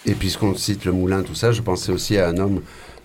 Et 0.06 0.12
puisqu'on 0.12 0.54
cite 0.54 0.84
le 0.84 0.92
moulin, 0.92 1.22
tout 1.22 1.34
ça, 1.34 1.52
je 1.52 1.60
pensais 1.62 1.92
aussi 1.92 2.16
à 2.18 2.28
un 2.28 2.36
homme 2.38 2.60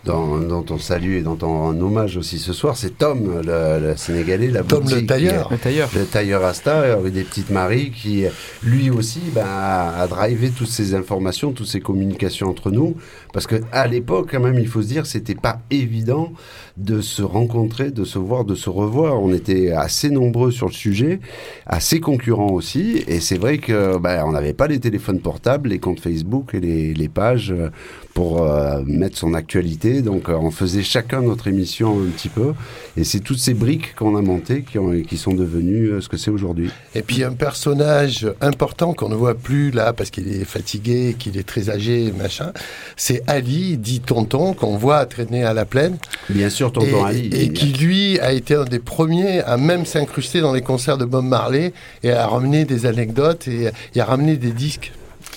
dont, 0.05 0.37
dont 0.37 0.65
on 0.69 0.77
salue 0.77 1.15
et 1.15 1.21
dont 1.21 1.37
on 1.41 1.47
rend 1.47 1.79
hommage 1.81 2.17
aussi 2.17 2.37
ce 2.37 2.51
soir, 2.53 2.75
c'est 2.77 2.97
Tom, 2.97 3.41
le, 3.45 3.79
le 3.79 3.95
Sénégalais, 3.97 4.49
la 4.49 4.63
Tom 4.63 4.83
le 4.83 4.89
boutique, 4.89 5.07
tailleur. 5.07 5.49
Le 5.49 5.57
tailleur. 5.57 5.89
le 5.95 6.05
tailleur 6.05 6.41
Rasta, 6.41 6.71
euh, 6.81 7.09
des 7.09 7.23
petites 7.23 7.49
Maries, 7.49 7.91
qui 7.91 8.25
lui 8.63 8.89
aussi 8.89 9.21
ben, 9.33 9.45
a, 9.47 10.01
a 10.01 10.07
drivé 10.07 10.49
toutes 10.51 10.67
ces 10.69 10.93
informations, 10.93 11.51
toutes 11.53 11.67
ces 11.67 11.79
communications 11.79 12.49
entre 12.49 12.69
nous, 12.69 12.95
parce 13.33 13.47
que 13.47 13.55
à 13.71 13.87
l'époque, 13.87 14.29
quand 14.31 14.39
même, 14.39 14.59
il 14.59 14.67
faut 14.67 14.83
se 14.83 14.87
dire, 14.87 15.05
c'était 15.07 15.35
pas 15.35 15.59
évident 15.71 16.31
de 16.77 17.01
se 17.01 17.21
rencontrer, 17.21 17.91
de 17.91 18.03
se 18.03 18.17
voir, 18.19 18.45
de 18.45 18.55
se 18.55 18.69
revoir. 18.69 19.21
On 19.21 19.33
était 19.33 19.71
assez 19.71 20.09
nombreux 20.09 20.51
sur 20.51 20.67
le 20.67 20.73
sujet, 20.73 21.19
assez 21.65 21.99
concurrents 21.99 22.51
aussi, 22.51 23.03
et 23.07 23.19
c'est 23.19 23.37
vrai 23.37 23.57
que 23.57 23.97
ben, 23.97 24.23
on 24.25 24.31
n'avait 24.31 24.53
pas 24.53 24.67
les 24.67 24.79
téléphones 24.79 25.19
portables, 25.19 25.69
les 25.69 25.79
comptes 25.79 25.99
Facebook 25.99 26.53
et 26.53 26.59
les, 26.59 27.09
pages 27.09 27.51
euh, 27.51 27.69
pour 28.13 28.41
euh, 28.41 28.81
mettre 28.85 29.17
son 29.17 29.33
actualité. 29.33 30.01
Donc, 30.01 30.29
euh, 30.29 30.33
on 30.33 30.51
faisait 30.51 30.83
chacun 30.83 31.21
notre 31.21 31.47
émission 31.47 31.99
un 32.01 32.09
petit 32.09 32.29
peu, 32.29 32.53
et 32.97 33.03
c'est 33.03 33.19
toutes 33.19 33.39
ces 33.39 33.55
briques 33.55 33.95
qu'on 33.95 34.15
a 34.15 34.21
montées 34.21 34.61
qui, 34.61 34.77
ont, 34.77 34.91
qui 35.01 35.17
sont 35.17 35.33
devenues 35.33 36.01
ce 36.01 36.07
que 36.07 36.17
c'est 36.17 36.31
aujourd'hui. 36.31 36.69
Et 36.93 37.01
puis 37.01 37.23
un 37.23 37.33
personnage 37.33 38.27
important 38.41 38.93
qu'on 38.93 39.09
ne 39.09 39.15
voit 39.15 39.35
plus 39.35 39.71
là 39.71 39.93
parce 39.93 40.09
qu'il 40.11 40.27
est 40.27 40.45
fatigué, 40.45 41.15
qu'il 41.17 41.37
est 41.37 41.47
très 41.47 41.69
âgé, 41.69 42.11
machin, 42.17 42.51
c'est 42.95 43.22
Ali, 43.27 43.77
dit 43.77 43.99
Tonton, 43.99 44.53
qu'on 44.53 44.77
voit 44.77 45.05
traîner 45.05 45.43
à 45.43 45.53
la 45.53 45.65
plaine. 45.65 45.97
Bien 46.29 46.49
sûr, 46.49 46.71
Tonton 46.71 47.05
et, 47.07 47.09
Ali. 47.09 47.29
Et 47.33 47.53
qui 47.53 47.67
lui 47.73 48.19
a 48.19 48.31
été 48.33 48.55
un 48.55 48.65
des 48.65 48.79
premiers 48.79 49.41
à 49.41 49.57
même 49.57 49.85
s'incruster 49.85 50.41
dans 50.41 50.53
les 50.53 50.61
concerts 50.61 50.97
de 50.97 51.05
Bob 51.05 51.25
Marley 51.25 51.73
et 52.03 52.11
à 52.11 52.27
ramener 52.27 52.65
des 52.65 52.85
anecdotes 52.85 53.47
et, 53.47 53.69
et 53.95 53.99
à 54.01 54.05
ramener 54.05 54.37
des 54.37 54.51
disques. 54.51 54.91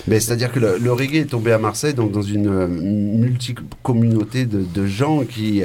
Mais 0.07 0.19
c'est-à-dire 0.19 0.51
que 0.51 0.59
le, 0.59 0.77
le 0.77 0.93
reggae 0.93 1.21
est 1.21 1.25
tombé 1.31 1.51
à 1.51 1.57
Marseille, 1.57 1.95
donc 1.95 2.11
dans 2.11 2.21
une 2.21 2.47
euh, 2.47 2.67
multi-communauté 2.67 4.45
de, 4.45 4.63
de 4.63 4.85
gens 4.85 5.23
qui 5.23 5.63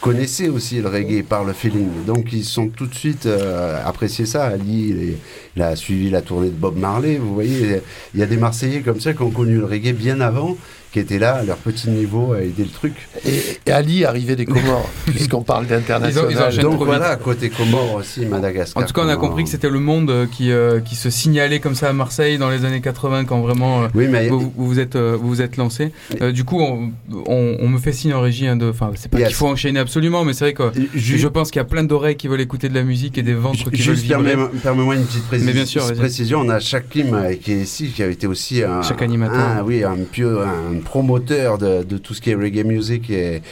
connaissaient 0.00 0.48
aussi 0.48 0.80
le 0.80 0.88
reggae 0.88 1.24
par 1.24 1.42
le 1.42 1.52
feeling. 1.52 1.88
Donc 2.06 2.32
ils 2.32 2.44
sont 2.44 2.68
tout 2.68 2.86
de 2.86 2.94
suite 2.94 3.26
euh, 3.26 3.80
apprécié 3.84 4.24
ça. 4.24 4.44
Ali, 4.44 4.88
il, 4.90 5.14
il 5.56 5.62
a 5.62 5.74
suivi 5.74 6.10
la 6.10 6.22
tournée 6.22 6.48
de 6.48 6.54
Bob 6.54 6.78
Marley. 6.78 7.16
Vous 7.16 7.34
voyez, 7.34 7.80
il 8.14 8.20
y 8.20 8.22
a 8.22 8.26
des 8.26 8.36
Marseillais 8.36 8.82
comme 8.82 9.00
ça 9.00 9.14
qui 9.14 9.22
ont 9.22 9.30
connu 9.30 9.56
le 9.56 9.64
reggae 9.64 9.92
bien 9.92 10.20
avant, 10.20 10.56
qui 10.92 10.98
étaient 11.00 11.18
là 11.18 11.36
à 11.36 11.42
leur 11.42 11.56
petit 11.56 11.88
niveau 11.90 12.32
à 12.34 12.42
aider 12.42 12.64
le 12.64 12.68
truc. 12.70 12.92
Et, 13.26 13.40
et 13.66 13.72
Ali 13.72 14.04
arrivait 14.04 14.36
des 14.36 14.44
Comores, 14.44 14.88
puisqu'on 15.06 15.42
parle 15.42 15.66
d'international. 15.66 16.56
Donc 16.58 16.82
voilà, 16.84 17.14
vite. 17.14 17.24
côté 17.24 17.48
Comores 17.50 17.94
aussi, 17.94 18.26
Madagascar. 18.26 18.82
En 18.82 18.86
tout 18.86 18.92
cas, 18.92 19.02
on 19.04 19.08
a 19.08 19.16
compris 19.16 19.44
que 19.44 19.50
c'était 19.50 19.70
le 19.70 19.80
monde 19.80 20.10
euh, 20.10 20.26
qui, 20.30 20.52
euh, 20.52 20.80
qui 20.80 20.94
se 20.94 21.08
signalait 21.10 21.60
comme 21.60 21.74
ça 21.74 21.88
à 21.88 21.92
Marseille 21.92 22.38
dans 22.38 22.50
les 22.50 22.64
années 22.64 22.80
80 22.80 23.24
quand 23.24 23.40
vraiment 23.40 23.84
euh, 23.84 23.88
Oui, 23.94 24.06
mais 24.08 24.28
vous, 24.28 24.52
vous 24.56 24.66
vous 24.68 24.78
êtes, 24.78 24.96
euh, 24.96 25.16
vous 25.20 25.28
vous 25.28 25.40
êtes 25.42 25.56
lancé. 25.56 25.92
Euh, 26.20 26.30
du 26.32 26.44
coup, 26.44 26.60
on, 26.60 26.90
on- 27.26 27.56
on 27.60 27.68
me 27.68 27.78
fait 27.78 27.92
signe 27.92 28.12
en 28.14 28.20
régie 28.20 28.46
hein, 28.46 28.56
de. 28.56 28.68
Enfin, 28.68 28.90
c'est 28.94 29.10
pas 29.10 29.18
Yes. 29.18 29.28
qu'il 29.28 29.36
faut 29.36 29.46
enchaîner 29.48 29.78
absolument, 29.80 30.24
mais 30.24 30.32
c'est 30.34 30.44
vrai 30.44 30.52
que 30.54 30.64
je 30.94 31.28
pense 31.28 31.50
qu'il 31.50 31.60
y 31.60 31.62
a 31.62 31.64
plein 31.64 31.84
d'oreilles 31.84 32.16
qui 32.16 32.28
veulent 32.28 32.40
écouter 32.40 32.68
de 32.68 32.74
la 32.74 32.82
musique 32.82 33.16
et 33.18 33.22
des 33.22 33.34
ventres 33.34 33.70
qui 33.70 33.82
veulent 33.82 33.94
Juste 33.96 34.02
vibrer. 34.02 34.24
permets- 34.34 34.48
permets-moi 34.62 34.96
une 34.96 35.04
petite 35.04 35.24
précision. 35.26 35.46
Mais 35.46 35.52
bien 35.54 35.64
sûr, 35.66 35.92
précision. 35.94 36.40
On 36.40 36.48
a 36.48 36.58
Shakim 36.60 37.14
euh, 37.14 37.34
qui 37.34 37.52
est 37.52 37.56
ici, 37.62 37.88
qui 37.94 38.02
a 38.02 38.08
été 38.08 38.26
aussi 38.26 38.62
un, 38.62 38.82
Chaque 38.82 39.00
animateur. 39.02 39.38
un- 39.38 39.62
oui, 39.62 39.84
un, 39.84 39.96
pieux, 40.10 40.38
un 40.40 40.80
promoteur 40.82 41.58
de, 41.58 41.82
tout 41.98 42.14
ce 42.14 42.20
qui 42.20 42.30
est 42.30 42.34
reggae 42.34 42.64
music 42.64 43.10
et, 43.10 43.42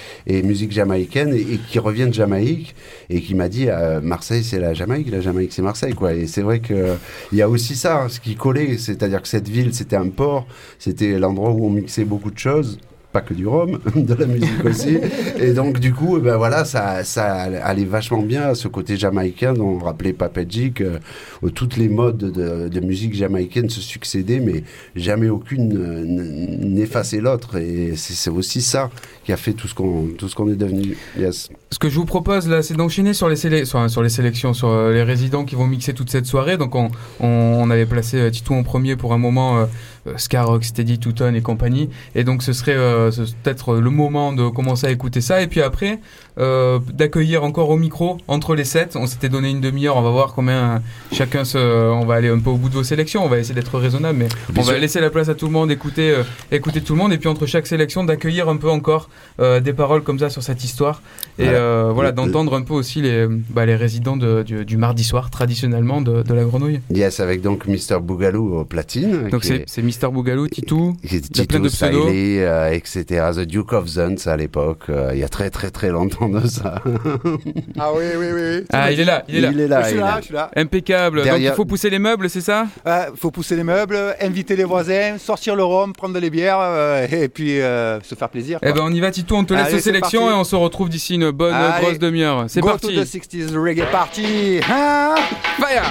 musique 0.43 0.73
jamaïcaine 0.73 1.35
et, 1.35 1.59
qui 1.69 1.78
revient 1.78 2.07
de 2.07 2.15
Jamaïque 2.15 2.74
et 3.09 3.20
qui 3.20 3.35
m'a 3.35 3.48
dit 3.48 3.69
euh, 3.69 4.01
Marseille 4.01 4.44
c'est 4.44 4.59
la 4.59 4.74
Jamaïque, 4.74 5.11
la 5.11 5.20
Jamaïque 5.20 5.52
c'est 5.52 5.62
Marseille 5.62 5.94
quoi. 5.94 6.15
Et 6.15 6.27
c'est 6.27 6.43
vrai 6.43 6.61
que 6.61 6.97
il 7.32 7.39
y 7.39 7.43
a 7.43 7.48
aussi 7.48 7.77
ça, 7.77 8.07
ce 8.09 8.20
qui 8.20 8.36
collait, 8.36 8.78
c'est-à-dire 8.78 9.23
que 9.23 9.28
cette 9.28 9.48
ville 9.48 9.74
c'était 9.74 9.97
un 9.97 10.09
port, 10.09 10.47
c'était 10.78 11.19
l'endroit 11.19 11.51
où 11.51 11.66
on 11.66 11.70
mixait 11.70 12.05
beaucoup 12.05 12.31
de 12.31 12.39
choses 12.39 12.78
pas 13.12 13.20
que 13.20 13.35
du 13.35 13.47
rhum, 13.47 13.81
de 13.97 14.15
la 14.15 14.27
musique 14.27 14.65
aussi. 14.65 14.99
Et 15.39 15.53
donc, 15.53 15.81
du 15.81 15.93
coup, 15.93 16.19
eh 16.19 16.20
ben 16.20 16.37
voilà, 16.37 16.65
ça, 16.65 17.03
ça 17.05 17.24
allait 17.24 17.85
vachement 17.85 18.23
bien 18.23 18.55
ce 18.55 18.69
côté 18.69 18.97
jamaïcain 18.97 19.53
dont 19.55 19.69
on 19.69 19.78
rappelait 19.78 20.12
Papadjik, 20.12 20.81
euh, 20.81 20.99
où 21.43 21.51
toutes 21.51 21.77
les 21.77 21.89
modes 21.89 22.19
de, 22.19 22.81
musique 22.81 23.15
jamaïcaine 23.15 23.69
se 23.69 23.81
succédaient, 23.81 24.41
mais 24.41 24.65
jamais 24.97 25.28
aucune 25.28 25.69
n'effaçait 26.74 27.20
l'autre. 27.20 27.57
Et 27.57 27.95
c'est 27.97 28.31
aussi 28.31 28.62
ça 28.62 28.91
qui 29.24 29.32
a 29.32 29.37
fait 29.37 29.53
tout 29.53 29.69
ce 29.69 29.74
qu'on 29.74 30.09
tout 30.16 30.28
ce 30.28 30.35
qu'on 30.35 30.51
est 30.51 30.57
devenu. 30.57 30.97
Yes. 31.19 31.51
Ce 31.70 31.78
que 31.78 31.89
je 31.89 31.97
vous 31.97 32.07
propose 32.07 32.49
là, 32.49 32.62
c'est 32.62 32.74
d'enchaîner 32.74 33.12
sur 33.12 33.28
les, 33.28 33.37
sur, 33.37 33.91
sur 33.91 34.03
les 34.03 34.09
sélections, 34.09 34.55
sur 34.55 34.69
euh, 34.69 34.93
les 34.93 35.03
résidents 35.03 35.45
qui 35.45 35.55
vont 35.57 35.66
mixer 35.66 35.93
toute 35.95 36.11
cette 36.11 36.27
soirée. 36.27 36.57
Donc 36.57 36.74
on, 36.74 36.91
on, 37.20 37.70
avait 37.70 37.87
placé 37.87 38.19
euh, 38.19 38.31
Titou 38.31 38.55
en 38.55 38.62
premier 38.62 38.97
pour 38.97 39.12
un 39.12 39.19
moment, 39.19 39.66
euh, 40.06 40.14
Scarrock, 40.16 40.64
Steady, 40.64 40.98
Touton 40.98 41.35
et 41.35 41.40
compagnie. 41.43 41.90
Et 42.14 42.24
donc 42.24 42.43
ce 42.43 42.52
serait 42.52 42.74
euh, 42.77 43.10
ce- 43.10 43.22
peut-être 43.43 43.74
le 43.77 43.90
moment 43.90 44.32
de 44.32 44.48
commencer 44.48 44.86
à 44.86 44.90
écouter 44.90 45.20
ça. 45.20 45.43
Et 45.43 45.47
puis 45.47 45.62
après, 45.62 46.01
d'accueillir 46.36 47.44
encore 47.44 47.70
au 47.70 47.77
micro 47.77 48.19
entre 48.28 48.55
les 48.55 48.65
sets. 48.65 48.90
On 48.97 49.07
s'était 49.07 49.28
donné 49.28 49.51
une 49.51 49.61
demi-heure, 49.61 49.97
on 49.97 50.02
va 50.02 50.11
voir 50.11 50.32
combien 50.35 50.77
euh, 50.77 50.78
chacun 51.12 51.44
se... 51.44 51.59
On 51.59 52.05
va 52.07 52.15
aller 52.15 52.28
un 52.28 52.39
peu 52.39 52.51
au 52.51 52.57
bout 52.57 52.69
de 52.69 52.74
vos 52.74 52.85
sélections, 52.85 53.24
on 53.24 53.28
va 53.28 53.39
essayer 53.39 53.55
d'être 53.55 53.78
raisonnable, 53.78 54.19
mais 54.19 54.28
Bien 54.52 54.62
on 54.62 54.66
va 54.66 54.78
laisser 54.78 55.01
la 55.01 55.11
place 55.11 55.28
à 55.28 55.35
tout 55.35 55.47
le 55.47 55.52
monde, 55.52 55.70
écouter, 55.70 56.11
euh, 56.12 56.23
écouter 56.52 56.81
tout 56.81 56.94
le 56.94 56.98
monde. 56.98 57.12
Et 57.12 57.19
puis 57.19 57.28
entre 57.28 57.47
chaque 57.47 57.66
sélection, 57.66 58.05
d'accueillir 58.05 58.48
un 58.48 58.57
peu 58.57 58.69
encore 58.70 59.09
euh, 59.40 59.61
des 59.61 59.73
paroles 59.73 60.02
comme 60.02 60.19
ça 60.19 60.31
sur 60.31 60.43
cette 60.43 60.62
histoire. 60.65 61.02
Et 61.39 61.44
Voilà. 61.44 62.09
euh, 62.09 62.12
d'entendre 62.12 62.55
un 62.55 62.62
peu 62.62 62.74
aussi 62.74 63.01
les, 63.02 63.27
bah, 63.28 63.66
les 63.66 63.77
résidents 63.77 64.16
de- 64.16 64.43
du, 64.43 64.65
du 64.65 64.77
mardi 64.77 65.05
soir, 65.05 65.31
traditionnellement, 65.31 66.01
de, 66.01 66.23
de 66.23 66.35
la 66.35 66.44
grenouille. 66.44 66.81
Yes, 66.90 67.20
avec 67.20 67.40
donc 67.43 67.66
Mr. 67.66 68.01
Bougalou 68.01 68.57
au 68.59 68.65
platine. 68.65 69.28
Donc 69.31 69.44
c'est 69.44 69.65
est- 69.78 69.82
Mister 69.82 70.09
Bougalou, 70.09 70.48
Titou, 70.48 70.97
a 71.05 71.44
plein 71.47 71.61
de 71.61 71.69
pseudos. 71.69 72.09
Euh, 72.11 72.70
etc. 72.73 73.05
The 73.35 73.40
Duke 73.40 73.73
of 73.73 73.86
Zuns 73.86 74.27
à 74.27 74.36
l'époque, 74.36 74.85
euh, 74.90 75.11
il 75.15 75.19
y 75.20 75.24
a 75.24 75.28
très 75.28 75.51
très 75.51 75.70
très 75.70 75.89
longtemps 75.90 76.19
ça. 76.48 76.74
Ah 77.78 77.90
oui, 77.94 78.05
oui, 78.16 78.26
oui. 78.32 78.40
oui. 78.59 78.64
Ah, 78.72 78.90
il 78.92 79.01
est 79.01 79.05
là, 79.05 79.24
il 79.28 79.36
est 79.36 79.40
là. 79.40 79.51
Il 79.52 79.60
est 79.60 79.68
là, 79.68 79.82
Je 79.82 79.86
suis 79.88 79.94
il 79.97 79.98
est 79.98 80.02
là, 80.02 80.16
je 80.20 80.24
suis 80.26 80.34
là. 80.34 80.51
Impeccable. 80.56 81.24
Donc 81.24 81.38
il 81.38 81.51
faut 81.52 81.64
pousser 81.64 81.90
les 81.90 81.98
meubles, 81.98 82.28
c'est 82.30 82.40
ça 82.40 82.66
Il 82.86 83.16
faut 83.16 83.30
pousser 83.30 83.56
les 83.56 83.64
meubles, 83.64 83.98
inviter 84.20 84.56
les 84.56 84.64
voisins, 84.64 85.16
sortir 85.18 85.56
le 85.56 85.64
rhum, 85.64 85.92
prendre 85.92 86.18
les 86.18 86.30
bières 86.30 86.59
euh, 86.60 87.06
et 87.10 87.28
puis 87.28 87.60
euh, 87.60 88.01
se 88.02 88.14
faire 88.14 88.28
plaisir. 88.28 88.59
Eh 88.62 88.72
ben 88.72 88.80
on 88.82 88.92
y 88.92 89.01
va 89.01 89.10
Titou, 89.10 89.34
on 89.36 89.44
te 89.44 89.55
laisse 89.55 89.66
Allez, 89.66 89.74
aux 89.74 89.76
c'est 89.78 89.82
sélections 89.84 90.20
parti. 90.22 90.34
et 90.34 90.38
on 90.38 90.44
se 90.44 90.56
retrouve 90.56 90.88
d'ici 90.88 91.14
une 91.14 91.30
bonne 91.30 91.55
Allez, 91.55 91.84
grosse 91.84 91.98
demi-heure. 91.98 92.44
C'est 92.48 92.60
Go 92.60 92.68
parti. 92.68 92.88
to 92.88 92.92
the 93.05 93.06
60s 93.06 93.56
reggae 93.56 93.84
party. 93.90 94.60
Hein? 94.68 95.14
Fire 95.59 95.82